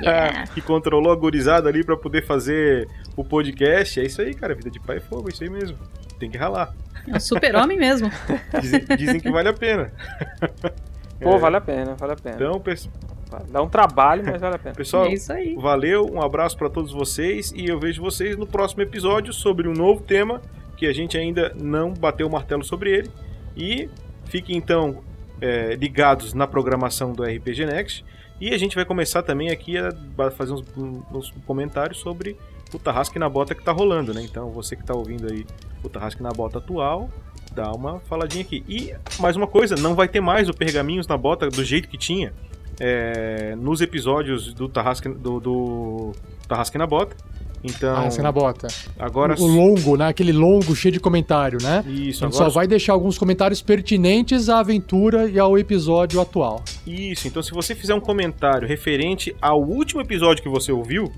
Yeah. 0.00 0.48
que 0.48 0.58
controlou 0.66 1.12
a 1.12 1.14
gurizada 1.14 1.68
ali 1.68 1.84
pra 1.84 1.96
poder 1.96 2.26
fazer 2.26 2.88
o 3.16 3.22
podcast. 3.22 4.00
É 4.00 4.02
isso 4.04 4.20
aí, 4.20 4.34
cara. 4.34 4.56
Vida 4.56 4.70
de 4.72 4.80
pai 4.80 4.96
é 4.96 5.00
fogo, 5.00 5.28
é 5.28 5.32
isso 5.32 5.44
aí 5.44 5.50
mesmo. 5.50 5.78
Tem 6.18 6.28
que 6.28 6.36
ralar. 6.36 6.74
É 7.06 7.16
um 7.16 7.20
super-homem 7.20 7.78
mesmo. 7.78 8.10
Dizem, 8.60 8.84
dizem 8.98 9.20
que 9.20 9.30
vale 9.30 9.48
a 9.48 9.52
pena. 9.52 9.92
Pô, 11.22 11.36
É. 11.36 11.38
vale 11.38 11.56
a 11.58 11.60
pena, 11.60 11.94
vale 11.94 12.12
a 12.14 12.16
pena. 12.16 12.34
Então, 12.34 12.58
pes- 12.60 12.90
Dá 13.52 13.62
um 13.62 13.68
trabalho, 13.68 14.24
mas 14.26 14.40
vale 14.40 14.56
a 14.56 14.58
pena. 14.58 14.74
pessoal, 14.74 15.06
é 15.06 15.14
isso 15.14 15.32
aí. 15.32 15.54
valeu, 15.54 16.06
um 16.12 16.20
abraço 16.20 16.58
pra 16.58 16.68
todos 16.68 16.92
vocês 16.92 17.52
e 17.54 17.66
eu 17.68 17.78
vejo 17.78 18.02
vocês 18.02 18.36
no 18.36 18.48
próximo 18.48 18.82
episódio 18.82 19.32
sobre 19.32 19.68
um 19.68 19.72
novo 19.72 20.02
tema 20.02 20.42
que 20.82 20.86
a 20.88 20.92
gente 20.92 21.16
ainda 21.16 21.54
não 21.54 21.94
bateu 21.94 22.26
o 22.26 22.30
martelo 22.30 22.64
sobre 22.64 22.90
ele. 22.90 23.10
E 23.56 23.88
fiquem 24.24 24.56
então 24.56 24.98
é, 25.40 25.76
ligados 25.76 26.34
na 26.34 26.44
programação 26.44 27.12
do 27.12 27.22
RPG 27.22 27.66
Next. 27.66 28.04
E 28.40 28.52
a 28.52 28.58
gente 28.58 28.74
vai 28.74 28.84
começar 28.84 29.22
também 29.22 29.50
aqui 29.50 29.78
a 29.78 29.92
fazer 30.32 30.52
uns, 30.52 30.64
uns 30.76 31.32
comentários 31.46 31.98
sobre 31.98 32.36
o 32.74 32.80
Tarrasque 32.80 33.16
na 33.16 33.28
Bota 33.28 33.54
que 33.54 33.62
tá 33.62 33.70
rolando, 33.70 34.12
né? 34.12 34.22
Então 34.22 34.50
você 34.50 34.74
que 34.74 34.82
tá 34.82 34.92
ouvindo 34.92 35.30
aí 35.30 35.46
o 35.84 35.88
Tarrasque 35.88 36.20
na 36.20 36.30
Bota 36.30 36.58
atual, 36.58 37.08
dá 37.52 37.70
uma 37.70 38.00
faladinha 38.00 38.42
aqui. 38.42 38.64
E 38.68 38.92
mais 39.20 39.36
uma 39.36 39.46
coisa, 39.46 39.76
não 39.76 39.94
vai 39.94 40.08
ter 40.08 40.20
mais 40.20 40.48
o 40.48 40.52
Pergaminhos 40.52 41.06
na 41.06 41.16
Bota 41.16 41.48
do 41.48 41.62
jeito 41.62 41.86
que 41.86 41.96
tinha 41.96 42.32
é, 42.80 43.54
nos 43.54 43.80
episódios 43.80 44.52
do 44.52 44.68
Tarrasque, 44.68 45.08
do, 45.10 45.38
do 45.38 46.12
Tarrasque 46.48 46.76
na 46.76 46.88
Bota. 46.88 47.14
Então, 47.64 47.94
Tarrasque 47.94 48.22
na 48.22 48.32
bota. 48.32 48.66
agora 48.98 49.34
O 49.40 49.46
longo, 49.46 49.96
né? 49.96 50.08
Aquele 50.08 50.32
longo 50.32 50.74
cheio 50.74 50.92
de 50.92 50.98
comentário, 51.00 51.58
né? 51.62 51.84
isso, 51.86 52.24
A 52.24 52.28
gente 52.28 52.34
agora 52.36 52.50
só 52.50 52.50
vai 52.50 52.66
deixar 52.66 52.92
alguns 52.92 53.16
comentários 53.16 53.62
pertinentes 53.62 54.48
à 54.48 54.58
aventura 54.58 55.28
e 55.28 55.38
ao 55.38 55.56
episódio 55.58 56.20
atual. 56.20 56.62
Isso, 56.86 57.28
então 57.28 57.42
se 57.42 57.52
você 57.52 57.74
fizer 57.74 57.94
um 57.94 58.00
comentário 58.00 58.66
referente 58.66 59.34
ao 59.40 59.62
último 59.62 60.00
episódio 60.00 60.42
que 60.42 60.48
você 60.48 60.72
ouviu, 60.72 61.12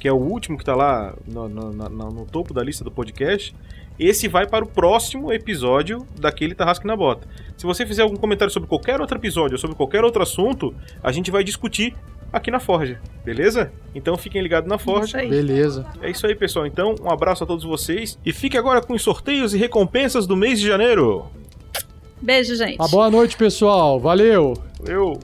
que 0.00 0.08
é 0.08 0.12
o 0.12 0.16
último 0.16 0.58
que 0.58 0.64
tá 0.64 0.74
lá 0.74 1.14
no, 1.26 1.48
no- 1.48 1.72
na- 1.72 1.88
no 1.88 2.26
topo 2.26 2.52
da 2.52 2.62
lista 2.62 2.82
do 2.84 2.90
podcast, 2.90 3.54
esse 3.96 4.26
vai 4.26 4.44
para 4.46 4.64
o 4.64 4.68
próximo 4.68 5.32
episódio 5.32 6.04
daquele 6.18 6.52
Tarrasque 6.54 6.84
na 6.86 6.96
Bota. 6.96 7.28
Se 7.56 7.64
você 7.64 7.86
fizer 7.86 8.02
algum 8.02 8.16
comentário 8.16 8.52
sobre 8.52 8.68
qualquer 8.68 9.00
outro 9.00 9.16
episódio 9.16 9.52
ou 9.54 9.58
sobre 9.58 9.76
qualquer 9.76 10.02
outro 10.02 10.20
assunto, 10.20 10.74
a 11.02 11.12
gente 11.12 11.30
vai 11.30 11.44
discutir 11.44 11.94
aqui 12.34 12.50
na 12.50 12.58
Forja, 12.58 13.00
beleza? 13.24 13.72
Então 13.94 14.16
fiquem 14.16 14.42
ligados 14.42 14.68
na 14.68 14.76
Isso 14.76 14.84
Forja. 14.84 15.18
aí. 15.18 15.28
Beleza. 15.30 15.86
É 16.02 16.10
isso 16.10 16.26
aí, 16.26 16.34
pessoal. 16.34 16.66
Então, 16.66 16.94
um 17.00 17.10
abraço 17.10 17.44
a 17.44 17.46
todos 17.46 17.64
vocês 17.64 18.18
e 18.24 18.32
fique 18.32 18.58
agora 18.58 18.82
com 18.82 18.92
os 18.92 19.02
sorteios 19.02 19.54
e 19.54 19.58
recompensas 19.58 20.26
do 20.26 20.36
mês 20.36 20.60
de 20.60 20.66
janeiro. 20.66 21.26
Beijo, 22.20 22.56
gente. 22.56 22.76
Uma 22.78 22.88
boa 22.88 23.10
noite, 23.10 23.36
pessoal. 23.36 24.00
Valeu! 24.00 24.54
Eu 24.86 25.18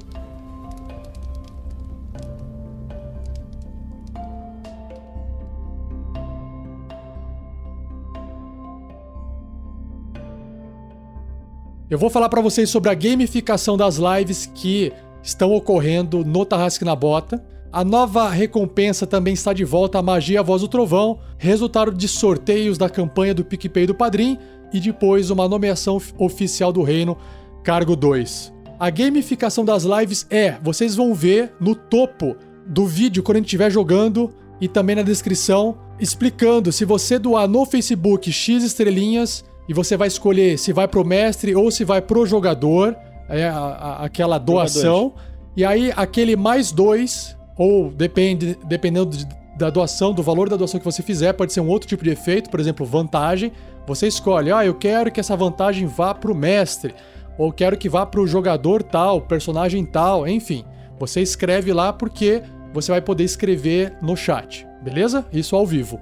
Eu 11.90 11.98
vou 11.98 12.08
falar 12.08 12.28
pra 12.28 12.40
vocês 12.40 12.70
sobre 12.70 12.88
a 12.88 12.94
gamificação 12.94 13.76
das 13.76 13.96
lives 13.96 14.46
que 14.54 14.92
estão 15.22 15.52
ocorrendo 15.52 16.24
no 16.24 16.44
Tarrasque 16.44 16.84
na 16.84 16.94
Bota. 16.97 17.42
A 17.72 17.84
nova 17.84 18.28
recompensa 18.28 19.06
também 19.06 19.34
está 19.34 19.52
de 19.52 19.64
volta, 19.64 19.98
a 19.98 20.02
Magia 20.02 20.42
Voz 20.42 20.62
do 20.62 20.68
Trovão, 20.68 21.20
resultado 21.38 21.92
de 21.92 22.09
sorteios 22.09 22.76
da 22.76 22.88
campanha 22.90 23.32
do 23.32 23.44
PicPay 23.44 23.86
do 23.86 23.94
Padrim 23.94 24.36
e 24.72 24.80
depois 24.80 25.30
uma 25.30 25.48
nomeação 25.48 25.97
of- 25.97 26.12
oficial 26.18 26.72
do 26.72 26.82
reino, 26.82 27.16
cargo 27.62 27.94
2. 27.94 28.52
A 28.78 28.90
gamificação 28.90 29.64
das 29.64 29.84
lives 29.84 30.26
é, 30.30 30.56
vocês 30.62 30.97
vão 30.97 31.14
ver 31.14 31.52
no 31.60 31.74
topo 31.74 32.34
do 32.66 32.86
vídeo 32.86 33.22
quando 33.22 33.36
a 33.36 33.38
gente 33.40 33.47
estiver 33.47 33.70
jogando 33.70 34.32
e 34.60 34.66
também 34.66 34.97
na 34.97 35.02
descrição, 35.02 35.76
explicando 35.98 36.72
se 36.72 36.84
você 36.84 37.18
doar 37.18 37.47
no 37.47 37.64
Facebook 37.64 38.32
X 38.32 38.64
estrelinhas 38.64 39.44
e 39.68 39.74
você 39.74 39.97
vai 39.97 40.09
escolher 40.09 40.59
se 40.59 40.72
vai 40.72 40.88
pro 40.88 41.05
mestre 41.05 41.55
ou 41.55 41.70
se 41.70 41.84
vai 41.84 42.01
pro 42.02 42.26
jogador, 42.26 42.97
é 43.31 43.48
a- 43.48 43.57
a- 43.59 44.05
aquela 44.05 44.36
doação. 44.39 45.15
E 45.57 45.65
aí 45.65 45.93
aquele 45.97 46.36
mais 46.36 46.70
dois, 46.73 47.36
ou 47.57 47.90
depende, 47.90 48.57
dependendo 48.66 49.16
de- 49.16 49.27
da 49.57 49.69
doação, 49.70 50.12
do 50.12 50.23
valor 50.23 50.48
da 50.48 50.57
doação 50.57 50.78
que 50.81 50.85
você 50.85 51.02
fizer, 51.02 51.32
pode 51.35 51.52
ser 51.52 51.61
um 51.61 51.69
outro 51.69 51.89
tipo 51.89 52.02
de 52.05 52.11
efeito, 52.11 52.48
por 52.51 52.59
exemplo, 52.61 52.85
vantagem. 52.86 53.52
Você 53.86 54.07
escolhe, 54.07 54.51
ah, 54.52 54.65
eu 54.65 54.74
quero 54.74 55.11
que 55.11 55.20
essa 55.20 55.36
vantagem 55.36 55.86
vá 55.86 56.15
pro 56.15 56.35
mestre, 56.35 56.94
ou 57.39 57.52
quero 57.52 57.77
que 57.77 57.89
vá 57.89 58.07
pro 58.07 58.27
jogador 58.27 58.82
tal, 58.82 59.20
personagem 59.23 59.85
tal, 59.85 60.27
enfim. 60.27 60.65
Você 60.98 61.20
escreve 61.20 61.73
lá 61.73 61.93
porque 61.93 62.43
você 62.73 62.93
vai 62.93 63.01
poder 63.01 63.24
escrever 63.24 63.94
no 64.01 64.16
chat, 64.16 64.66
beleza? 64.82 65.27
Isso 65.32 65.57
ao 65.57 65.66
vivo. 65.66 65.98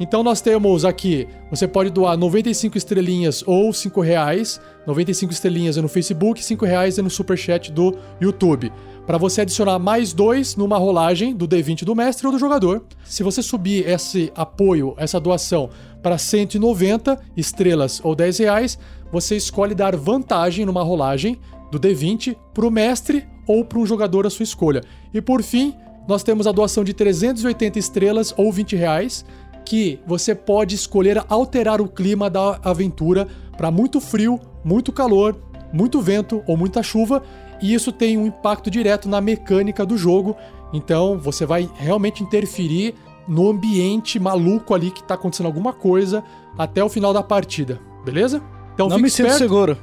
Então 0.00 0.22
nós 0.22 0.40
temos 0.40 0.84
aqui, 0.84 1.26
você 1.50 1.66
pode 1.66 1.90
doar 1.90 2.16
95 2.16 2.78
estrelinhas 2.78 3.42
ou 3.46 3.72
5 3.72 4.00
reais. 4.00 4.60
95 4.86 5.32
estrelinhas 5.32 5.76
é 5.76 5.82
no 5.82 5.88
Facebook, 5.88 6.44
5 6.44 6.64
reais 6.64 6.98
é 6.98 7.02
no 7.02 7.10
superchat 7.10 7.72
do 7.72 7.96
YouTube. 8.20 8.72
Para 9.04 9.18
você 9.18 9.40
adicionar 9.40 9.78
mais 9.78 10.12
dois 10.12 10.54
numa 10.54 10.78
rolagem 10.78 11.34
do 11.34 11.48
D20 11.48 11.84
do 11.84 11.96
mestre 11.96 12.26
ou 12.26 12.32
do 12.32 12.38
jogador. 12.38 12.84
Se 13.04 13.22
você 13.22 13.42
subir 13.42 13.88
esse 13.88 14.30
apoio, 14.36 14.94
essa 14.98 15.18
doação 15.18 15.70
para 16.00 16.16
190 16.16 17.18
estrelas 17.36 18.00
ou 18.04 18.14
10 18.14 18.38
reais, 18.38 18.78
você 19.10 19.36
escolhe 19.36 19.74
dar 19.74 19.96
vantagem 19.96 20.64
numa 20.64 20.82
rolagem 20.82 21.38
do 21.72 21.80
D20 21.80 22.36
para 22.54 22.66
o 22.66 22.70
mestre 22.70 23.26
ou 23.46 23.64
para 23.64 23.78
um 23.78 23.86
jogador 23.86 24.26
à 24.26 24.30
sua 24.30 24.44
escolha. 24.44 24.82
E 25.12 25.20
por 25.20 25.42
fim, 25.42 25.74
nós 26.06 26.22
temos 26.22 26.46
a 26.46 26.52
doação 26.52 26.82
de 26.82 26.94
380 26.94 27.78
estrelas 27.78 28.32
ou 28.36 28.50
20 28.50 28.76
reais, 28.76 29.26
que 29.68 30.00
você 30.06 30.34
pode 30.34 30.74
escolher 30.74 31.22
alterar 31.28 31.78
o 31.78 31.86
clima 31.86 32.30
da 32.30 32.58
aventura 32.64 33.28
para 33.54 33.70
muito 33.70 34.00
frio, 34.00 34.40
muito 34.64 34.90
calor, 34.90 35.36
muito 35.70 36.00
vento 36.00 36.42
ou 36.46 36.56
muita 36.56 36.82
chuva, 36.82 37.22
e 37.60 37.74
isso 37.74 37.92
tem 37.92 38.16
um 38.16 38.26
impacto 38.26 38.70
direto 38.70 39.10
na 39.10 39.20
mecânica 39.20 39.84
do 39.84 39.98
jogo. 39.98 40.34
Então 40.72 41.18
você 41.18 41.44
vai 41.44 41.68
realmente 41.74 42.22
interferir 42.22 42.94
no 43.28 43.50
ambiente 43.50 44.18
maluco 44.18 44.74
ali 44.74 44.90
que 44.90 45.02
tá 45.02 45.14
acontecendo 45.14 45.46
alguma 45.46 45.74
coisa 45.74 46.24
até 46.56 46.82
o 46.82 46.88
final 46.88 47.12
da 47.12 47.22
partida, 47.22 47.78
beleza? 48.06 48.42
Então 48.72 48.88
Não 48.88 48.98
me 48.98 49.10
sinto 49.10 49.26
esperto. 49.26 49.38
seguro. 49.38 49.76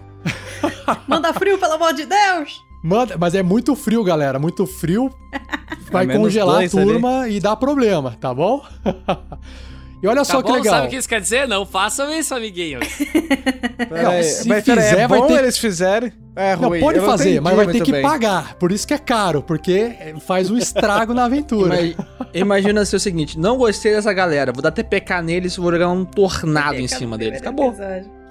Manda 1.07 1.31
frio, 1.31 1.59
pelo 1.59 1.73
amor 1.73 1.93
de 1.93 2.07
Deus! 2.07 2.59
Manda, 2.81 3.17
mas 3.19 3.35
é 3.35 3.43
muito 3.43 3.75
frio, 3.75 4.03
galera. 4.03 4.39
Muito 4.39 4.65
frio. 4.65 5.11
Vai 5.91 6.07
menos 6.07 6.23
congelar 6.23 6.55
a 6.55 6.59
dois 6.59 6.75
ali. 6.75 6.85
turma 6.85 7.29
e 7.29 7.39
dá 7.39 7.55
problema, 7.55 8.17
tá 8.19 8.33
bom? 8.33 8.63
e 10.05 10.07
olha 10.07 10.23
só 10.23 10.37
Tá 10.37 10.43
que 10.43 10.49
bom? 10.49 10.55
legal. 10.57 10.73
Sabe 10.75 10.87
o 10.87 10.89
que 10.91 10.95
isso 10.97 11.09
quer 11.09 11.19
dizer? 11.21 11.47
Não 11.47 11.65
façam 11.65 12.13
isso, 12.13 12.33
amiguinhos. 12.35 12.85
Peraí, 13.89 14.23
se 14.23 14.47
mas 14.47 14.63
peraí, 14.63 14.83
fizer, 14.85 14.99
é 15.01 15.07
vai 15.07 15.19
bom 15.19 15.27
ter- 15.27 15.39
eles 15.39 15.57
fizerem. 15.57 16.13
É 16.35 16.55
Não, 16.55 16.69
ruim. 16.69 16.79
pode 16.79 16.97
eu 16.99 17.05
fazer, 17.05 17.23
entendi 17.29 17.41
mas 17.41 17.55
vai 17.55 17.67
ter 17.67 17.81
que 17.81 17.91
bem. 17.91 18.01
pagar. 18.01 18.55
Por 18.55 18.71
isso 18.71 18.85
que 18.87 18.93
é 18.93 18.97
caro, 18.97 19.41
porque 19.41 19.95
faz 20.25 20.49
um 20.51 20.57
estrago 20.57 21.13
na 21.13 21.25
aventura. 21.25 21.75
Imagi- 21.75 21.97
Imagina 22.33 22.85
ser 22.85 22.97
o 22.97 22.99
seguinte: 22.99 23.39
não 23.39 23.57
gostei 23.57 23.93
dessa 23.93 24.11
galera, 24.13 24.51
vou 24.51 24.61
dar 24.61 24.71
TPK 24.71 25.21
neles 25.21 25.53
e 25.55 25.59
vou 25.59 25.71
jogar 25.71 25.89
um 25.89 26.03
tornado 26.05 26.75
em 26.75 26.87
cima 26.87 27.17
deles. 27.17 27.39
Acabou. 27.41 27.73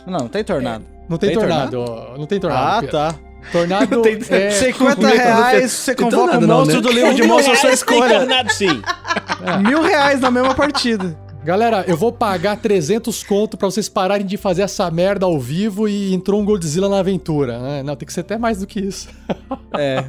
Não, 0.06 0.18
não 0.20 0.28
tem 0.28 0.44
tornado. 0.44 0.84
Não 1.08 1.18
tem, 1.18 1.30
Tem 1.30 1.38
tornado, 1.38 1.80
ó, 1.80 2.16
não 2.16 2.26
tem 2.26 2.40
tornado. 2.40 2.86
Ah, 2.86 2.90
tá. 2.90 3.14
Tornado 3.52 4.00
Tem 4.00 4.18
é... 4.30 4.50
50 4.72 5.06
reais, 5.06 5.70
você 5.70 5.94
convoca 5.94 6.16
o 6.16 6.18
tornado 6.20 6.46
não, 6.46 6.58
monstro 6.60 6.76
né? 6.76 6.82
do 6.82 6.90
livro 6.92 7.14
de 7.14 7.22
monstro 7.24 7.52
à 7.52 7.56
sua 7.56 7.66
reais 7.68 7.82
tem 7.82 7.96
escolha. 7.98 8.18
tornado, 8.20 8.52
sim. 8.52 8.82
Mil 9.66 9.82
reais 9.82 10.20
na 10.20 10.30
mesma 10.30 10.54
partida. 10.54 11.14
Galera, 11.44 11.84
eu 11.86 11.96
vou 11.96 12.10
pagar 12.10 12.56
300 12.56 13.22
conto 13.22 13.56
pra 13.58 13.68
vocês 13.70 13.86
pararem 13.88 14.24
de 14.26 14.36
fazer 14.38 14.62
essa 14.62 14.90
merda 14.90 15.26
ao 15.26 15.38
vivo 15.38 15.86
e 15.86 16.14
entrou 16.14 16.40
um 16.40 16.44
Godzilla 16.44 16.88
na 16.88 16.98
aventura. 17.00 17.58
né? 17.58 17.82
Não, 17.82 17.94
tem 17.94 18.06
que 18.06 18.12
ser 18.14 18.20
até 18.20 18.38
mais 18.38 18.58
do 18.60 18.66
que 18.66 18.80
isso. 18.80 19.08
É. 19.76 20.04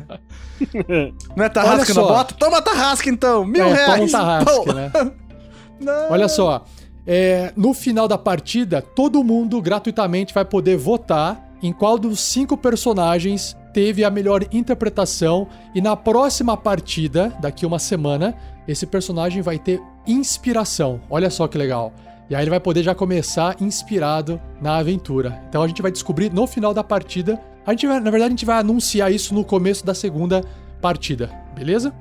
Não 1.36 1.44
é 1.44 1.50
tarrasca 1.50 1.92
na 1.94 2.02
só. 2.02 2.08
bota? 2.08 2.36
Toma 2.36 2.62
tarrasca 2.62 3.10
então! 3.10 3.44
Mil 3.44 3.66
É, 3.66 3.74
reais! 3.74 4.12
toma 4.12 4.24
tarrasque, 4.24 4.64
Pô. 4.66 4.74
né? 4.74 4.92
Não. 5.82 6.12
Olha 6.12 6.28
só, 6.30 6.64
é, 7.06 7.52
no 7.58 7.74
final 7.74 8.08
da 8.08 8.18
partida, 8.18 8.80
todo 8.82 9.24
mundo 9.24 9.60
gratuitamente 9.62 10.34
vai 10.34 10.46
poder 10.46 10.78
votar 10.78 11.50
em 11.64 11.74
qual 11.74 11.98
dos 11.98 12.20
cinco 12.20 12.56
personagens 12.56 13.58
teve 13.74 14.04
a 14.06 14.10
melhor 14.12 14.46
interpretação 14.52 15.48
e 15.74 15.82
na 15.82 15.96
próxima 15.98 16.56
partida, 16.56 17.34
daqui 17.42 17.66
uma 17.66 17.80
semana, 17.80 18.36
esse 18.68 18.86
personagem 18.86 19.42
vai 19.42 19.58
ter 19.58 19.82
inspiração. 20.08 21.02
Olha 21.10 21.30
só 21.30 21.48
que 21.48 21.58
legal. 21.58 21.94
E 22.30 22.36
aí 22.36 22.44
ele 22.44 22.50
vai 22.50 22.60
poder 22.60 22.84
já 22.84 22.96
começar 22.96 23.56
inspirado 23.62 24.42
na 24.62 24.78
aventura. 24.78 25.44
Então 25.48 25.62
a 25.62 25.68
gente 25.68 25.82
vai 25.82 25.92
descobrir 25.92 26.32
no 26.34 26.48
final 26.48 26.74
da 26.74 26.84
partida. 26.84 27.40
A 27.66 27.72
gente 27.72 27.86
vai, 27.86 28.00
na 28.00 28.10
verdade, 28.10 28.26
a 28.26 28.30
gente 28.30 28.46
vai 28.46 28.60
anunciar 28.60 29.12
isso 29.12 29.34
no 29.34 29.44
começo 29.44 29.86
da 29.86 29.94
segunda 29.94 30.44
partida, 30.82 31.30
beleza? 31.56 31.94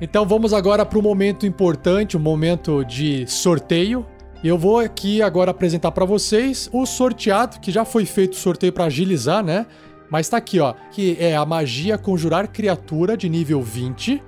Então 0.00 0.26
vamos 0.26 0.52
agora 0.52 0.84
para 0.86 0.98
o 0.98 1.02
momento 1.02 1.46
importante, 1.46 2.16
o 2.16 2.20
momento 2.20 2.84
de 2.84 3.26
sorteio. 3.26 4.06
Eu 4.42 4.56
vou 4.56 4.78
aqui 4.78 5.20
agora 5.20 5.50
apresentar 5.50 5.90
para 5.90 6.04
vocês 6.04 6.70
o 6.72 6.86
sorteado, 6.86 7.58
que 7.58 7.72
já 7.72 7.84
foi 7.84 8.04
feito 8.04 8.34
o 8.34 8.36
sorteio 8.36 8.72
para 8.72 8.84
agilizar, 8.84 9.44
né? 9.44 9.66
Mas 10.08 10.28
tá 10.28 10.36
aqui, 10.36 10.60
ó, 10.60 10.74
que 10.92 11.16
é 11.18 11.36
a 11.36 11.44
magia 11.44 11.98
conjurar 11.98 12.48
criatura 12.48 13.16
de 13.16 13.28
nível 13.28 13.60
20, 13.60 14.22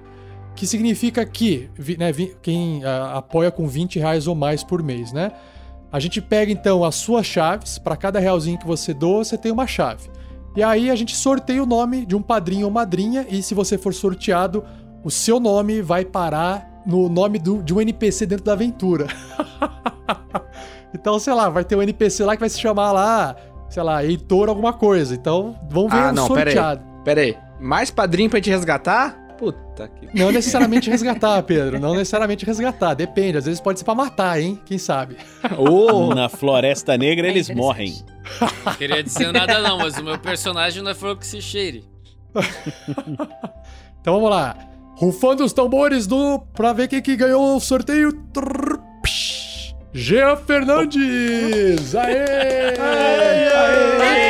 que 0.61 0.67
significa 0.67 1.25
que 1.25 1.71
né, 1.99 2.13
quem 2.43 2.83
apoia 3.15 3.51
com 3.51 3.67
20 3.67 3.99
reais 3.99 4.27
ou 4.27 4.35
mais 4.35 4.63
por 4.63 4.83
mês, 4.83 5.11
né? 5.11 5.33
A 5.91 5.99
gente 5.99 6.21
pega 6.21 6.53
então 6.53 6.85
as 6.85 6.97
suas 6.97 7.25
chaves, 7.25 7.79
para 7.79 7.97
cada 7.97 8.19
realzinho 8.21 8.59
que 8.59 8.67
você 8.67 8.93
doa, 8.93 9.25
você 9.25 9.39
tem 9.39 9.51
uma 9.51 9.67
chave. 9.67 10.11
E 10.55 10.63
aí 10.63 10.91
a 10.91 10.95
gente 10.95 11.17
sorteia 11.17 11.63
o 11.63 11.67
nome 11.67 12.05
de 12.05 12.15
um 12.15 12.21
padrinho 12.21 12.67
ou 12.67 12.71
madrinha, 12.71 13.25
e 13.31 13.43
se 13.43 13.55
você 13.55 13.79
for 13.79 13.95
sorteado, 13.95 14.63
o 15.03 15.11
seu 15.11 15.41
nome 15.41 15.81
vai 15.81 16.05
parar 16.05 16.83
no 16.87 17.09
nome 17.09 17.39
do- 17.39 17.63
de 17.63 17.73
um 17.73 17.81
NPC 17.81 18.27
dentro 18.27 18.45
da 18.45 18.53
aventura. 18.53 19.07
então, 20.95 21.19
sei 21.19 21.33
lá, 21.33 21.49
vai 21.49 21.65
ter 21.65 21.75
um 21.77 21.83
NPC 21.83 22.23
lá 22.25 22.35
que 22.37 22.41
vai 22.41 22.51
se 22.51 22.61
chamar 22.61 22.93
lá, 22.93 23.35
sei 23.71 23.83
lá, 23.83 24.05
Heitor 24.05 24.51
alguma 24.51 24.75
coisa. 24.75 25.15
Então, 25.15 25.57
vamos 25.71 25.91
ver 25.91 26.01
Ah, 26.01 26.11
o 26.11 26.13
não, 26.13 26.29
pera 26.29 26.51
aí. 26.51 26.55
sorteado. 26.55 26.83
Pera 27.03 27.21
aí. 27.23 27.37
Mais 27.59 27.91
padrinho 27.91 28.29
pra 28.29 28.39
gente 28.39 28.51
resgatar? 28.51 29.19
Puta 29.41 29.89
que. 29.89 30.07
Não 30.17 30.31
necessariamente 30.31 30.91
resgatar, 30.91 31.43
Pedro. 31.45 31.81
Não 31.81 31.95
necessariamente 31.95 32.45
resgatar. 32.45 32.93
Depende. 32.93 33.39
Às 33.39 33.47
vezes 33.47 33.59
pode 33.59 33.79
ser 33.79 33.87
pra 33.87 33.95
matar, 33.95 34.39
hein? 34.39 34.61
Quem 34.67 34.77
sabe? 34.77 35.17
Ô! 35.57 36.15
Na 36.15 36.29
Floresta 36.29 36.99
Negra 36.99 37.27
É 37.27 37.31
eles 37.31 37.49
morrem. 37.49 38.05
Queria 38.77 39.03
dizer 39.03 39.33
nada 39.33 39.59
não, 39.61 39.79
mas 39.79 39.97
o 39.97 40.05
meu 40.05 40.19
personagem 40.19 40.83
não 40.83 40.91
é 40.91 40.95
flor 40.95 41.17
que 41.17 41.27
se 41.27 41.41
cheire. 41.41 41.85
Então 44.01 44.15
vamos 44.15 44.31
lá. 44.31 44.57
Rufando 44.97 45.45
os 45.45 45.53
tambores 45.53 46.07
do. 46.07 46.39
pra 46.55 46.73
ver 46.73 46.89
quem 46.89 47.03
que 47.03 47.15
ganhou 47.17 47.55
o 47.57 47.61
sorteio. 47.61 48.19
Jean 49.93 50.37
Fernandes! 50.37 51.95
Aê! 51.95 52.79
Aê! 52.79 53.49
Aê! 54.01 54.30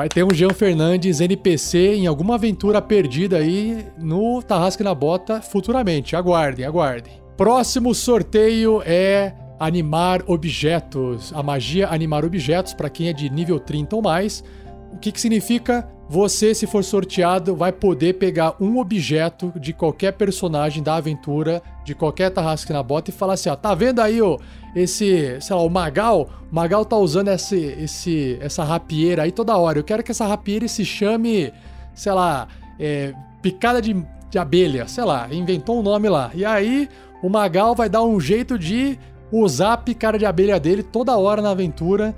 Vai 0.00 0.08
ter 0.08 0.24
um 0.24 0.32
Jean 0.32 0.54
Fernandes 0.54 1.20
NPC 1.20 1.96
em 1.96 2.06
alguma 2.06 2.36
aventura 2.36 2.80
perdida 2.80 3.36
aí 3.36 3.84
no 3.98 4.40
Tarrasque 4.40 4.82
na 4.82 4.94
Bota 4.94 5.42
futuramente. 5.42 6.16
Aguardem, 6.16 6.64
aguardem. 6.64 7.12
Próximo 7.36 7.94
sorteio 7.94 8.80
é 8.86 9.34
animar 9.58 10.22
objetos. 10.26 11.34
A 11.34 11.42
magia 11.42 11.86
animar 11.88 12.24
objetos 12.24 12.72
para 12.72 12.88
quem 12.88 13.08
é 13.08 13.12
de 13.12 13.28
nível 13.28 13.60
30 13.60 13.94
ou 13.94 14.00
mais. 14.00 14.42
O 14.90 14.96
que, 14.96 15.12
que 15.12 15.20
significa? 15.20 15.86
Você, 16.08 16.54
se 16.54 16.66
for 16.66 16.82
sorteado, 16.82 17.54
vai 17.54 17.70
poder 17.70 18.14
pegar 18.14 18.56
um 18.58 18.78
objeto 18.78 19.52
de 19.60 19.74
qualquer 19.74 20.12
personagem 20.14 20.82
da 20.82 20.96
aventura, 20.96 21.62
de 21.84 21.94
qualquer 21.94 22.30
Tarrasque 22.30 22.72
na 22.72 22.82
Bota, 22.82 23.10
e 23.10 23.12
falar 23.12 23.34
assim: 23.34 23.50
ó, 23.50 23.54
tá 23.54 23.74
vendo 23.74 24.00
aí, 24.00 24.20
ó, 24.22 24.38
esse, 24.74 25.40
sei 25.40 25.56
lá, 25.56 25.62
o 25.62 25.70
Magal? 25.70 26.28
O 26.50 26.54
Magal 26.54 26.84
tá 26.84 26.96
usando 26.96 27.28
esse, 27.28 27.56
esse, 27.56 28.38
essa 28.40 28.64
rapieira 28.64 29.22
aí 29.22 29.32
toda 29.32 29.56
hora. 29.56 29.78
Eu 29.78 29.84
quero 29.84 30.02
que 30.02 30.10
essa 30.10 30.26
rapieira 30.26 30.66
se 30.68 30.84
chame, 30.84 31.52
sei 31.94 32.12
lá, 32.12 32.48
é, 32.78 33.14
picada 33.42 33.80
de, 33.80 33.94
de 34.30 34.38
abelha, 34.38 34.86
sei 34.86 35.04
lá, 35.04 35.28
inventou 35.30 35.78
um 35.78 35.82
nome 35.82 36.08
lá. 36.08 36.30
E 36.34 36.44
aí, 36.44 36.88
o 37.22 37.28
Magal 37.28 37.74
vai 37.74 37.88
dar 37.88 38.02
um 38.02 38.20
jeito 38.20 38.58
de 38.58 38.98
usar 39.32 39.74
a 39.74 39.76
picada 39.76 40.18
de 40.18 40.26
abelha 40.26 40.58
dele 40.58 40.82
toda 40.82 41.16
hora 41.16 41.40
na 41.40 41.50
aventura, 41.50 42.14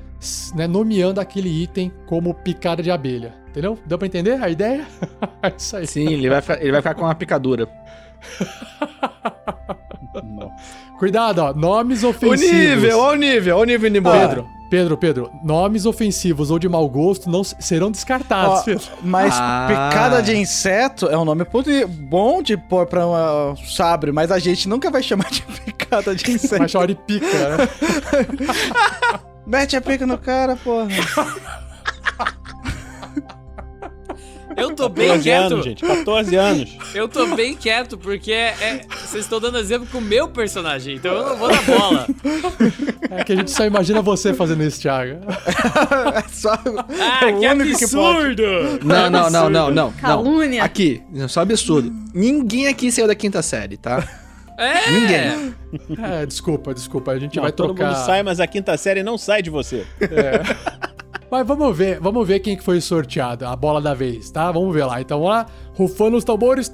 né, 0.55 0.67
nomeando 0.67 1.21
aquele 1.21 1.49
item 1.49 1.93
como 2.07 2.33
picada 2.33 2.83
de 2.83 2.91
abelha. 2.91 3.35
Entendeu? 3.49 3.79
Deu 3.85 3.99
pra 3.99 4.07
entender 4.07 4.43
a 4.43 4.49
ideia? 4.49 4.87
é 5.43 5.53
isso 5.57 5.77
aí. 5.77 5.87
Sim, 5.87 6.09
ele 6.09 6.31
vai, 6.31 6.43
ele 6.59 6.73
vai 6.73 6.81
ficar 6.81 6.95
com 6.95 7.03
uma 7.03 7.15
picadura. 7.15 7.69
Cuidado, 10.99 11.41
ó. 11.41 11.53
Nomes 11.53 12.05
ofensivos. 12.05 12.49
O 12.49 12.55
nível, 12.55 12.99
ó 12.99 13.13
o 13.13 13.15
nível, 13.15 13.57
ó 13.57 13.61
o 13.61 13.65
nível 13.65 13.89
indo. 13.89 14.03
Pedro, 14.03 14.47
Pedro, 14.71 14.97
Pedro. 14.97 15.31
Nomes 15.43 15.85
ofensivos 15.85 16.51
ou 16.51 16.59
de 16.59 16.69
mau 16.69 16.89
gosto 16.89 17.29
não 17.29 17.43
serão 17.43 17.91
descartados, 17.91 18.61
ó, 18.61 18.63
Pedro. 18.63 18.85
Mas 19.03 19.35
ah. 19.37 19.67
picada 19.69 20.23
de 20.23 20.37
inseto 20.37 21.09
é 21.09 21.19
um 21.19 21.25
nome 21.25 21.45
bom 21.89 22.43
de 22.43 22.57
pôr 22.57 22.87
pra 22.87 23.07
um 23.07 23.57
sabre, 23.57 24.13
mas 24.13 24.31
a 24.31 24.39
gente 24.39 24.69
nunca 24.69 24.91
vai 24.91 25.03
chamar 25.03 25.31
de 25.31 25.43
picada 25.65 26.15
de 26.15 26.31
inseto. 26.31 26.59
Vai 26.59 26.69
chamar 26.69 26.87
de 26.87 26.95
pica, 26.95 27.27
né? 27.27 27.69
Mete 29.45 29.77
a 29.77 29.81
pica 29.81 30.07
no 30.07 30.17
cara, 30.17 30.57
porra. 30.57 30.87
Eu 34.57 34.75
tô 34.75 34.89
bem 34.89 35.21
quieto. 35.21 35.53
anos, 35.53 35.65
gente. 35.65 35.85
14 35.85 36.37
anos. 36.37 36.77
Eu 36.95 37.09
tô 37.09 37.27
bem 37.35 37.55
quieto 37.55 37.97
porque 37.97 38.33
é, 38.33 38.55
é, 38.61 38.87
vocês 39.05 39.25
estão 39.25 39.41
dando 39.41 39.59
exemplo 39.59 39.87
com 39.91 39.99
o 39.99 40.03
meu 40.03 40.29
personagem, 40.29 40.97
então 40.97 41.13
eu 41.13 41.27
não 41.27 41.37
vou 41.37 41.49
na 41.51 41.63
bola. 41.63 42.07
É 43.11 43.25
que 43.25 43.33
a 43.33 43.37
gente 43.37 43.51
só 43.51 43.65
imagina 43.65 44.01
você 44.03 44.33
fazendo 44.33 44.63
isso, 44.63 44.81
Thiago. 44.81 45.21
é 46.15 46.29
só 46.33 46.53
ah, 46.53 47.29
é 47.29 47.33
que 47.33 47.47
absurdo! 47.47 48.43
Que 48.81 48.87
não, 48.87 49.11
não, 49.11 49.31
não, 49.31 49.51
não, 49.51 49.71
não. 49.71 49.93
Calúnia. 49.93 50.61
Não. 50.61 50.67
Aqui, 50.67 51.03
só 51.29 51.41
absurdo. 51.41 51.93
Ninguém 52.15 52.69
aqui 52.69 52.91
saiu 52.91 53.07
da 53.07 53.15
quinta 53.15 53.43
série, 53.43 53.77
tá? 53.77 54.07
É. 54.59 54.91
Ninguém. 54.91 55.55
É, 56.03 56.27
desculpa, 56.27 56.75
desculpa. 56.75 57.13
A 57.13 57.19
gente 57.19 57.37
não, 57.37 57.43
vai 57.43 57.53
todo 57.53 57.69
trocar. 57.69 57.89
Todo 57.89 57.97
mundo 57.97 58.07
sai, 58.07 58.23
mas 58.23 58.41
a 58.41 58.47
quinta 58.47 58.77
série 58.77 59.03
não 59.03 59.17
sai 59.17 59.43
de 59.43 59.51
você. 59.51 59.87
É. 60.01 60.92
Mas 61.33 61.47
vamos 61.47 61.75
ver, 61.75 61.99
vamos 61.99 62.29
ver 62.29 62.41
quem 62.41 62.55
que 62.55 62.63
foi 62.63 62.79
sorteado, 62.79 63.47
a 63.47 63.57
bola 63.57 63.81
da 63.81 63.95
vez, 63.95 64.31
tá? 64.31 64.53
Vamos 64.53 64.75
ver 64.75 64.85
lá. 64.85 65.01
Então 65.01 65.19
vamos 65.19 65.35
lá, 65.35 65.47
rufando 65.73 66.19
os 66.19 66.25
tambores. 66.25 66.71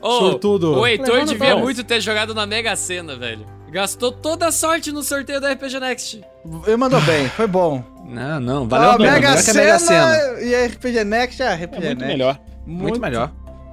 Oh, 0.00 0.10
Sortudo. 0.32 0.78
O 0.78 0.86
Heitor 0.86 1.22
devia 1.26 1.54
muito 1.54 1.84
ter 1.84 2.00
jogado 2.00 2.34
na 2.34 2.46
Mega 2.46 2.74
Sena, 2.76 3.14
velho. 3.14 3.44
Gastou 3.70 4.10
toda 4.10 4.46
a 4.46 4.52
sorte 4.52 4.90
no 4.90 5.02
sorteio 5.02 5.38
da 5.38 5.52
RPG 5.52 5.80
Next. 5.80 6.24
Ele 6.66 6.76
mandou 6.78 7.02
bem, 7.02 7.28
foi 7.28 7.46
bom. 7.46 7.84
Não, 8.06 8.40
não, 8.40 8.66
valeu 8.66 8.92
ah, 8.92 8.98
Mega, 8.98 9.36
Sena 9.36 9.60
Mega 9.60 9.78
Sena 9.78 10.40
e 10.40 10.66
RPG 10.66 11.04
Next, 11.04 11.42
é 11.42 11.54
RPG 11.56 11.76
é 11.76 11.80
muito 11.80 11.84
Next. 11.84 12.06
melhor. 12.06 12.40
Muito, 12.64 12.82
muito 12.82 13.00
melhor. 13.02 13.30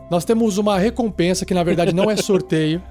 Nós 0.09 0.25
temos 0.25 0.57
uma 0.57 0.77
recompensa 0.77 1.45
que 1.45 1.53
na 1.53 1.63
verdade 1.63 1.93
não 1.93 2.09
é 2.09 2.15
sorteio. 2.17 2.81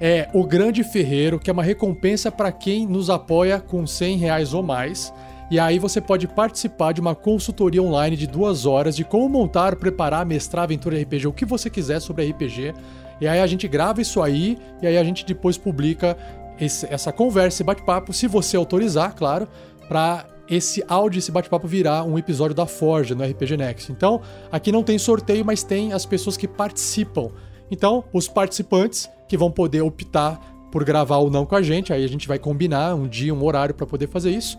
É 0.00 0.28
o 0.32 0.44
Grande 0.44 0.82
Ferreiro, 0.82 1.38
que 1.38 1.48
é 1.48 1.52
uma 1.52 1.62
recompensa 1.62 2.30
para 2.30 2.50
quem 2.50 2.86
nos 2.86 3.08
apoia 3.10 3.60
com 3.60 3.86
100 3.86 4.16
reais 4.18 4.52
ou 4.52 4.62
mais. 4.62 5.12
E 5.50 5.58
aí 5.58 5.78
você 5.78 6.00
pode 6.00 6.26
participar 6.26 6.92
de 6.92 7.00
uma 7.00 7.14
consultoria 7.14 7.82
online 7.82 8.16
de 8.16 8.26
duas 8.26 8.66
horas 8.66 8.96
de 8.96 9.04
como 9.04 9.28
montar, 9.28 9.76
preparar, 9.76 10.24
mestrar 10.26 10.64
aventura 10.64 11.00
RPG, 11.00 11.26
o 11.26 11.32
que 11.32 11.44
você 11.44 11.70
quiser 11.70 12.00
sobre 12.00 12.28
RPG. 12.28 12.74
E 13.20 13.28
aí 13.28 13.40
a 13.40 13.46
gente 13.46 13.68
grava 13.68 14.00
isso 14.00 14.20
aí 14.20 14.58
e 14.82 14.86
aí 14.86 14.98
a 14.98 15.04
gente 15.04 15.24
depois 15.24 15.56
publica 15.56 16.16
esse, 16.60 16.86
essa 16.92 17.12
conversa 17.12 17.62
e 17.62 17.64
bate-papo, 17.64 18.12
se 18.12 18.26
você 18.26 18.56
autorizar, 18.56 19.14
claro, 19.14 19.48
para 19.88 20.26
esse 20.48 20.84
áudio, 20.86 21.18
esse 21.18 21.32
bate-papo 21.32 21.66
virar 21.66 22.04
um 22.04 22.18
episódio 22.18 22.54
da 22.54 22.66
Forja 22.66 23.14
no 23.14 23.24
RPG 23.24 23.56
Next. 23.56 23.90
Então, 23.90 24.20
aqui 24.50 24.70
não 24.70 24.82
tem 24.82 24.98
sorteio, 24.98 25.44
mas 25.44 25.62
tem 25.62 25.92
as 25.92 26.04
pessoas 26.04 26.36
que 26.36 26.46
participam. 26.46 27.30
Então, 27.70 28.04
os 28.12 28.28
participantes 28.28 29.08
que 29.28 29.36
vão 29.36 29.50
poder 29.50 29.82
optar 29.82 30.40
por 30.70 30.84
gravar 30.84 31.18
ou 31.18 31.30
não 31.30 31.46
com 31.46 31.54
a 31.54 31.62
gente, 31.62 31.92
aí 31.92 32.04
a 32.04 32.08
gente 32.08 32.26
vai 32.28 32.38
combinar 32.38 32.94
um 32.94 33.06
dia, 33.06 33.32
um 33.32 33.44
horário 33.44 33.74
para 33.74 33.86
poder 33.86 34.08
fazer 34.08 34.30
isso. 34.30 34.58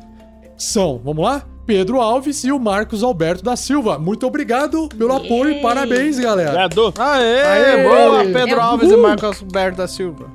São, 0.57 0.99
vamos 1.03 1.23
lá? 1.23 1.45
Pedro 1.65 1.99
Alves 1.99 2.43
e 2.43 2.51
o 2.51 2.59
Marcos 2.59 3.03
Alberto 3.03 3.43
da 3.43 3.55
Silva. 3.55 3.97
Muito 3.97 4.25
obrigado 4.25 4.87
pelo 4.89 5.13
apoio 5.13 5.57
e 5.57 5.61
parabéns, 5.61 6.19
galera. 6.19 6.65
Obrigado. 6.65 6.93
Aê, 6.97 7.41
Aê 7.41 7.83
boa, 7.83 8.23
Pedro 8.23 8.59
é, 8.59 8.61
Alves 8.61 8.91
e 8.91 8.95
Marcos 8.95 9.41
Alberto 9.41 9.77
da 9.77 9.87
Silva. 9.87 10.31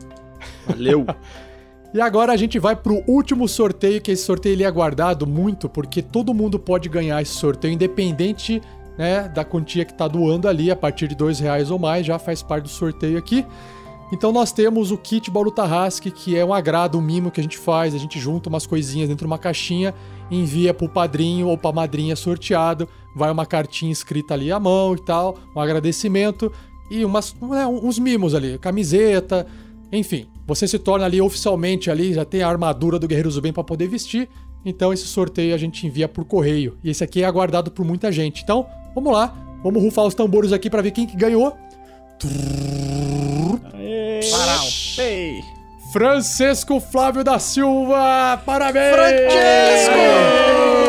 Valeu. 0.67 1.07
E 1.93 2.01
agora 2.01 2.33
a 2.33 2.37
gente 2.37 2.59
vai 2.59 2.77
pro 2.77 3.03
último 3.07 3.49
sorteio, 3.49 4.01
que 4.01 4.13
esse 4.13 4.23
sorteio 4.23 4.53
ele 4.53 4.63
é 4.63 4.67
aguardado 4.67 5.27
muito, 5.27 5.69
porque 5.69 6.01
todo 6.01 6.33
mundo 6.33 6.59
pode 6.59 6.89
ganhar 6.89 7.21
esse 7.21 7.33
sorteio, 7.33 7.75
independente 7.75 8.63
né, 8.97 9.29
da 9.29 9.45
quantia 9.45 9.85
que 9.85 9.95
tá 9.95 10.07
doando 10.07 10.47
ali, 10.47 10.71
a 10.71 10.77
partir 10.77 11.09
de 11.09 11.17
dois 11.17 11.41
reais 11.41 11.71
ou 11.71 11.79
mais, 11.79 12.07
já 12.07 12.19
faz 12.19 12.43
parte 12.43 12.65
do 12.65 12.69
sorteio 12.69 13.19
aqui. 13.19 13.45
Então 14.13 14.31
nós 14.33 14.53
temos 14.53 14.91
o 14.91 14.99
kit 14.99 15.31
Bauru 15.31 15.51
Tarrasque, 15.51 16.11
que 16.11 16.37
é 16.37 16.45
um 16.45 16.53
agrado, 16.53 16.99
um 16.99 17.01
mimo 17.01 17.31
que 17.31 17.41
a 17.41 17.43
gente 17.43 17.59
faz, 17.59 17.95
a 17.95 17.99
gente 17.99 18.19
junta 18.21 18.49
umas 18.49 18.67
coisinhas 18.67 19.09
dentro 19.09 19.25
de 19.25 19.31
uma 19.31 19.39
caixinha, 19.39 19.95
envia 20.31 20.75
pro 20.75 20.89
padrinho 20.89 21.49
ou 21.49 21.57
pra 21.57 21.73
madrinha 21.73 22.15
sorteado, 22.15 22.89
vai 23.17 23.31
uma 23.31 23.47
cartinha 23.47 23.93
escrita 23.93 24.35
ali 24.35 24.51
à 24.53 24.61
mão 24.61 24.95
e 24.95 25.01
tal, 25.01 25.39
um 25.55 25.61
agradecimento 25.61 26.53
e 26.91 27.05
umas, 27.05 27.35
né, 27.41 27.67
uns 27.67 27.99
mimos 27.99 28.35
ali, 28.35 28.59
camiseta, 28.59 29.47
enfim, 29.93 30.29
você 30.51 30.67
se 30.67 30.81
torna 30.81 31.05
ali 31.07 31.21
oficialmente 31.21 31.93
ali, 31.93 32.13
já 32.13 32.25
tem 32.25 32.43
a 32.43 32.49
armadura 32.49 32.99
do 32.99 33.07
Guerreiro 33.07 33.31
Zuben 33.31 33.53
para 33.53 33.63
poder 33.63 33.87
vestir. 33.87 34.29
Então 34.65 34.93
esse 34.93 35.07
sorteio 35.07 35.55
a 35.55 35.57
gente 35.57 35.87
envia 35.87 36.09
por 36.09 36.25
correio. 36.25 36.77
E 36.83 36.91
esse 36.91 37.05
aqui 37.05 37.23
é 37.23 37.25
aguardado 37.25 37.71
por 37.71 37.85
muita 37.85 38.11
gente. 38.11 38.43
Então, 38.43 38.67
vamos 38.93 39.13
lá. 39.13 39.33
Vamos 39.63 39.81
rufar 39.81 40.05
os 40.05 40.15
tambores 40.15 40.53
aqui 40.53 40.69
para 40.69 40.83
ver 40.83 40.91
quem 40.91 41.07
que 41.07 41.17
ganhou. 41.17 41.57
Aê. 43.75 44.21
Ei. 44.99 45.41
Francesco 45.93 46.81
Flávio 46.81 47.23
da 47.23 47.39
Silva! 47.39 48.43
Parabéns! 48.45 48.95
Francesco! 48.97 49.95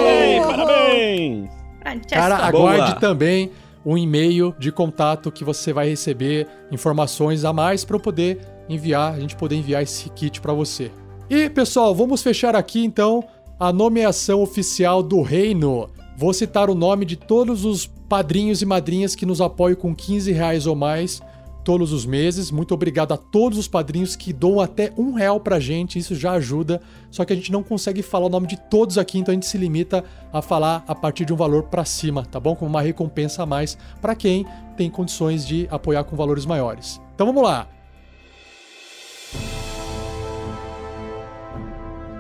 Ei, 0.08 0.42
parabéns! 0.42 1.50
Francesco. 1.82 2.10
Cara, 2.10 2.36
aguarde 2.38 2.92
Boa. 2.92 3.00
também 3.00 3.52
um 3.86 3.96
e-mail 3.96 4.56
de 4.58 4.72
contato 4.72 5.32
que 5.32 5.44
você 5.44 5.72
vai 5.72 5.88
receber 5.88 6.48
informações 6.72 7.46
a 7.46 7.54
mais 7.54 7.86
para 7.86 7.96
eu 7.96 8.00
poder 8.00 8.40
enviar, 8.70 9.14
a 9.14 9.20
gente 9.20 9.36
poder 9.36 9.56
enviar 9.56 9.84
esse 9.84 10.10
kit 10.10 10.42
para 10.42 10.54
você. 10.54 10.92
E 11.30 11.50
pessoal, 11.50 11.96
vamos 11.96 12.22
fechar 12.22 12.56
aqui 12.56 12.84
então 12.84 13.24
a 13.60 13.72
nomeação 13.72 14.42
oficial 14.42 15.02
do 15.02 15.22
reino. 15.22 15.88
Vou 16.18 16.34
citar 16.34 16.70
o 16.70 16.76
nome 16.76 17.06
de 17.06 17.16
todos 17.16 17.64
os 17.66 17.88
padrinhos 17.88 18.62
e 18.62 18.66
madrinhas 18.66 19.16
que 19.16 19.26
nos 19.26 19.40
apoiam 19.40 19.76
com 19.76 19.96
15 19.96 20.32
reais 20.32 20.68
ou 20.68 20.76
mais 20.76 21.22
todos 21.64 21.94
os 21.94 22.06
meses. 22.06 22.52
Muito 22.52 22.74
obrigado 22.74 23.14
a 23.14 23.18
todos 23.18 23.58
os 23.58 23.68
padrinhos 23.68 24.16
que 24.16 24.34
doam 24.34 24.60
até 24.60 24.92
um 24.98 25.14
real 25.14 25.40
pra 25.40 25.60
gente, 25.60 25.98
isso 25.98 26.16
já 26.16 26.34
ajuda. 26.34 26.82
Só 27.10 27.24
que 27.26 27.34
a 27.34 27.36
gente 27.36 27.52
não 27.52 27.64
consegue 27.64 28.02
falar 28.02 28.26
o 28.26 28.30
nome 28.30 28.48
de 28.48 28.58
todos 28.58 28.98
aqui, 28.98 29.20
então 29.20 29.32
a 29.32 29.36
gente 29.36 29.46
se 29.46 29.58
limita 29.58 30.04
a 30.34 30.42
falar 30.42 30.84
a 30.88 30.96
partir 30.96 31.26
de 31.26 31.34
um 31.34 31.38
valor 31.38 31.64
para 31.64 31.86
cima, 31.86 32.26
tá 32.26 32.40
bom? 32.40 32.56
Como 32.56 32.70
uma 32.70 32.82
recompensa 32.82 33.44
a 33.44 33.46
mais 33.46 33.78
para 34.02 34.16
quem 34.16 34.46
tem 34.76 34.90
condições 34.90 35.46
de 35.46 35.68
apoiar 35.72 36.04
com 36.04 36.16
valores 36.16 36.46
maiores. 36.46 37.02
Então 37.14 37.26
vamos 37.28 37.44
lá. 37.44 37.68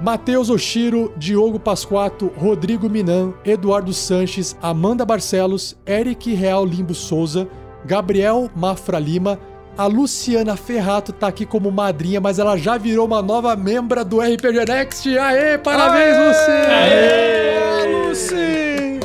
Matheus 0.02 0.50
Oshiro, 0.50 1.14
Diogo 1.16 1.60
Pasquato, 1.60 2.32
Rodrigo 2.36 2.90
Minan, 2.90 3.34
Eduardo 3.46 3.94
Sanches, 3.94 4.58
Amanda 4.62 5.06
Barcelos, 5.06 5.78
Eric 5.86 6.34
Real 6.34 6.66
Limbo 6.66 6.96
Souza, 6.96 7.48
Gabriel 7.86 8.50
Mafra 8.56 8.98
Lima, 8.98 9.40
a 9.78 9.86
Luciana 9.86 10.58
Ferrato 10.58 11.14
tá 11.14 11.28
aqui 11.28 11.46
como 11.46 11.72
madrinha, 11.72 12.20
mas 12.20 12.40
ela 12.40 12.58
já 12.58 12.78
virou 12.78 13.06
uma 13.06 13.22
nova 13.22 13.56
membra 13.56 14.04
do 14.04 14.20
RPG 14.20 14.66
Next. 14.68 15.18
Aê, 15.18 15.58
parabéns, 15.58 16.18
Aê! 16.18 16.28
Lucy! 16.28 16.52
Aê, 16.70 18.08
Lucy! 18.08 19.00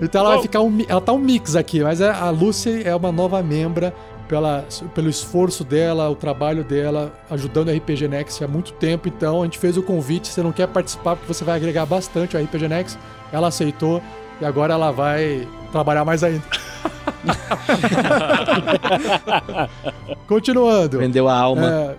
Então 0.00 0.20
ela 0.20 0.30
vai 0.34 0.42
ficar 0.42 0.60
um. 0.60 0.84
Ela 0.88 1.00
tá 1.00 1.12
um 1.12 1.18
mix 1.18 1.54
aqui, 1.56 1.82
mas 1.82 2.00
a 2.00 2.28
Lucy 2.30 2.82
é 2.84 2.94
uma 2.94 3.12
nova 3.12 3.42
membra 3.42 3.94
pela, 4.32 4.64
pelo 4.94 5.10
esforço 5.10 5.62
dela, 5.62 6.08
o 6.08 6.16
trabalho 6.16 6.64
dela, 6.64 7.12
ajudando 7.28 7.68
o 7.68 7.76
RPG 7.76 8.08
Next 8.08 8.42
há 8.42 8.48
muito 8.48 8.72
tempo. 8.72 9.06
Então 9.06 9.42
a 9.42 9.44
gente 9.44 9.58
fez 9.58 9.76
o 9.76 9.82
convite. 9.82 10.28
Se 10.28 10.32
você 10.32 10.42
não 10.42 10.52
quer 10.52 10.68
participar, 10.68 11.16
porque 11.16 11.30
você 11.30 11.44
vai 11.44 11.56
agregar 11.56 11.84
bastante 11.84 12.34
ao 12.34 12.42
RPG 12.42 12.66
Next, 12.66 12.98
ela 13.30 13.48
aceitou 13.48 14.02
e 14.40 14.44
agora 14.46 14.72
ela 14.72 14.90
vai 14.90 15.46
trabalhar 15.70 16.06
mais 16.06 16.24
ainda. 16.24 16.42
Continuando. 20.26 20.96
Vendeu 20.96 21.28
a 21.28 21.38
alma. 21.38 21.70
É, 21.70 21.94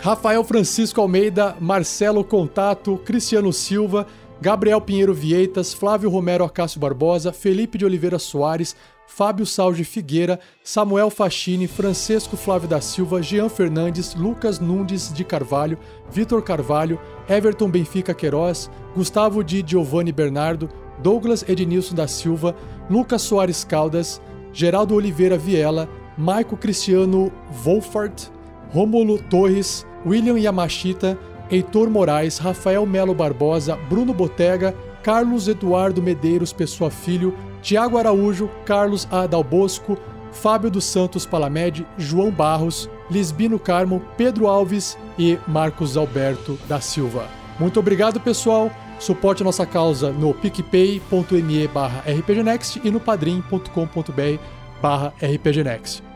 Rafael 0.00 0.42
Francisco 0.44 1.02
Almeida, 1.02 1.54
Marcelo 1.60 2.24
Contato, 2.24 2.96
Cristiano 3.04 3.52
Silva, 3.52 4.06
Gabriel 4.40 4.80
Pinheiro 4.80 5.12
Vieitas, 5.12 5.74
Flávio 5.74 6.08
Romero 6.08 6.44
Acácio 6.44 6.80
Barbosa, 6.80 7.30
Felipe 7.30 7.76
de 7.76 7.84
Oliveira 7.84 8.18
Soares, 8.18 8.74
Fábio 9.06 9.44
Salge 9.44 9.84
Figueira, 9.84 10.40
Samuel 10.64 11.10
Fachini, 11.10 11.66
Francisco 11.66 12.36
Flávio 12.36 12.68
da 12.68 12.80
Silva, 12.80 13.20
Jean 13.20 13.48
Fernandes, 13.48 14.14
Lucas 14.14 14.58
Nunes 14.58 15.12
de 15.12 15.22
Carvalho, 15.22 15.78
Vitor 16.10 16.42
Carvalho, 16.42 16.98
Everton 17.28 17.68
Benfica 17.68 18.14
Queiroz, 18.14 18.70
Gustavo 18.94 19.44
de 19.44 19.62
Giovanni 19.62 20.12
Bernardo, 20.12 20.68
Douglas 21.02 21.44
Ednilson 21.48 21.94
da 21.94 22.08
Silva, 22.08 22.54
Lucas 22.88 23.22
Soares 23.22 23.64
Caldas, 23.64 24.20
Geraldo 24.52 24.94
Oliveira 24.94 25.36
Viela, 25.36 25.88
Maico 26.16 26.56
Cristiano 26.56 27.32
Wolfart, 27.64 28.30
Rômulo 28.72 29.18
Torres, 29.28 29.86
William 30.06 30.36
Yamashita, 30.36 31.18
Heitor 31.50 31.90
Moraes, 31.90 32.38
Rafael 32.38 32.86
Melo 32.86 33.14
Barbosa, 33.14 33.76
Bruno 33.88 34.14
Botega, 34.14 34.74
Carlos 35.02 35.48
Eduardo 35.48 36.00
Medeiros 36.00 36.52
Pessoa 36.52 36.90
Filho, 36.90 37.34
Tiago 37.62 37.96
Araújo, 37.96 38.50
Carlos 38.66 39.08
Adalbosco, 39.10 39.96
Fábio 40.32 40.70
dos 40.70 40.84
Santos 40.84 41.24
Palamed, 41.24 41.86
João 41.96 42.30
Barros, 42.30 42.90
Lisbino 43.10 43.58
Carmo, 43.58 44.02
Pedro 44.16 44.48
Alves 44.48 44.98
e 45.18 45.38
Marcos 45.46 45.96
Alberto 45.96 46.58
da 46.68 46.80
Silva. 46.80 47.28
Muito 47.58 47.78
obrigado, 47.78 48.20
pessoal. 48.20 48.70
Suporte 48.98 49.42
a 49.42 49.44
nossa 49.44 49.66
causa 49.66 50.10
no 50.10 50.32
picpay.me 50.32 51.68
barra 51.68 52.02
rpgnext 52.06 52.80
e 52.84 52.90
no 52.90 53.00
padrim.com.br 53.00 54.38
barra 54.80 55.12
rpgnext. 55.20 56.11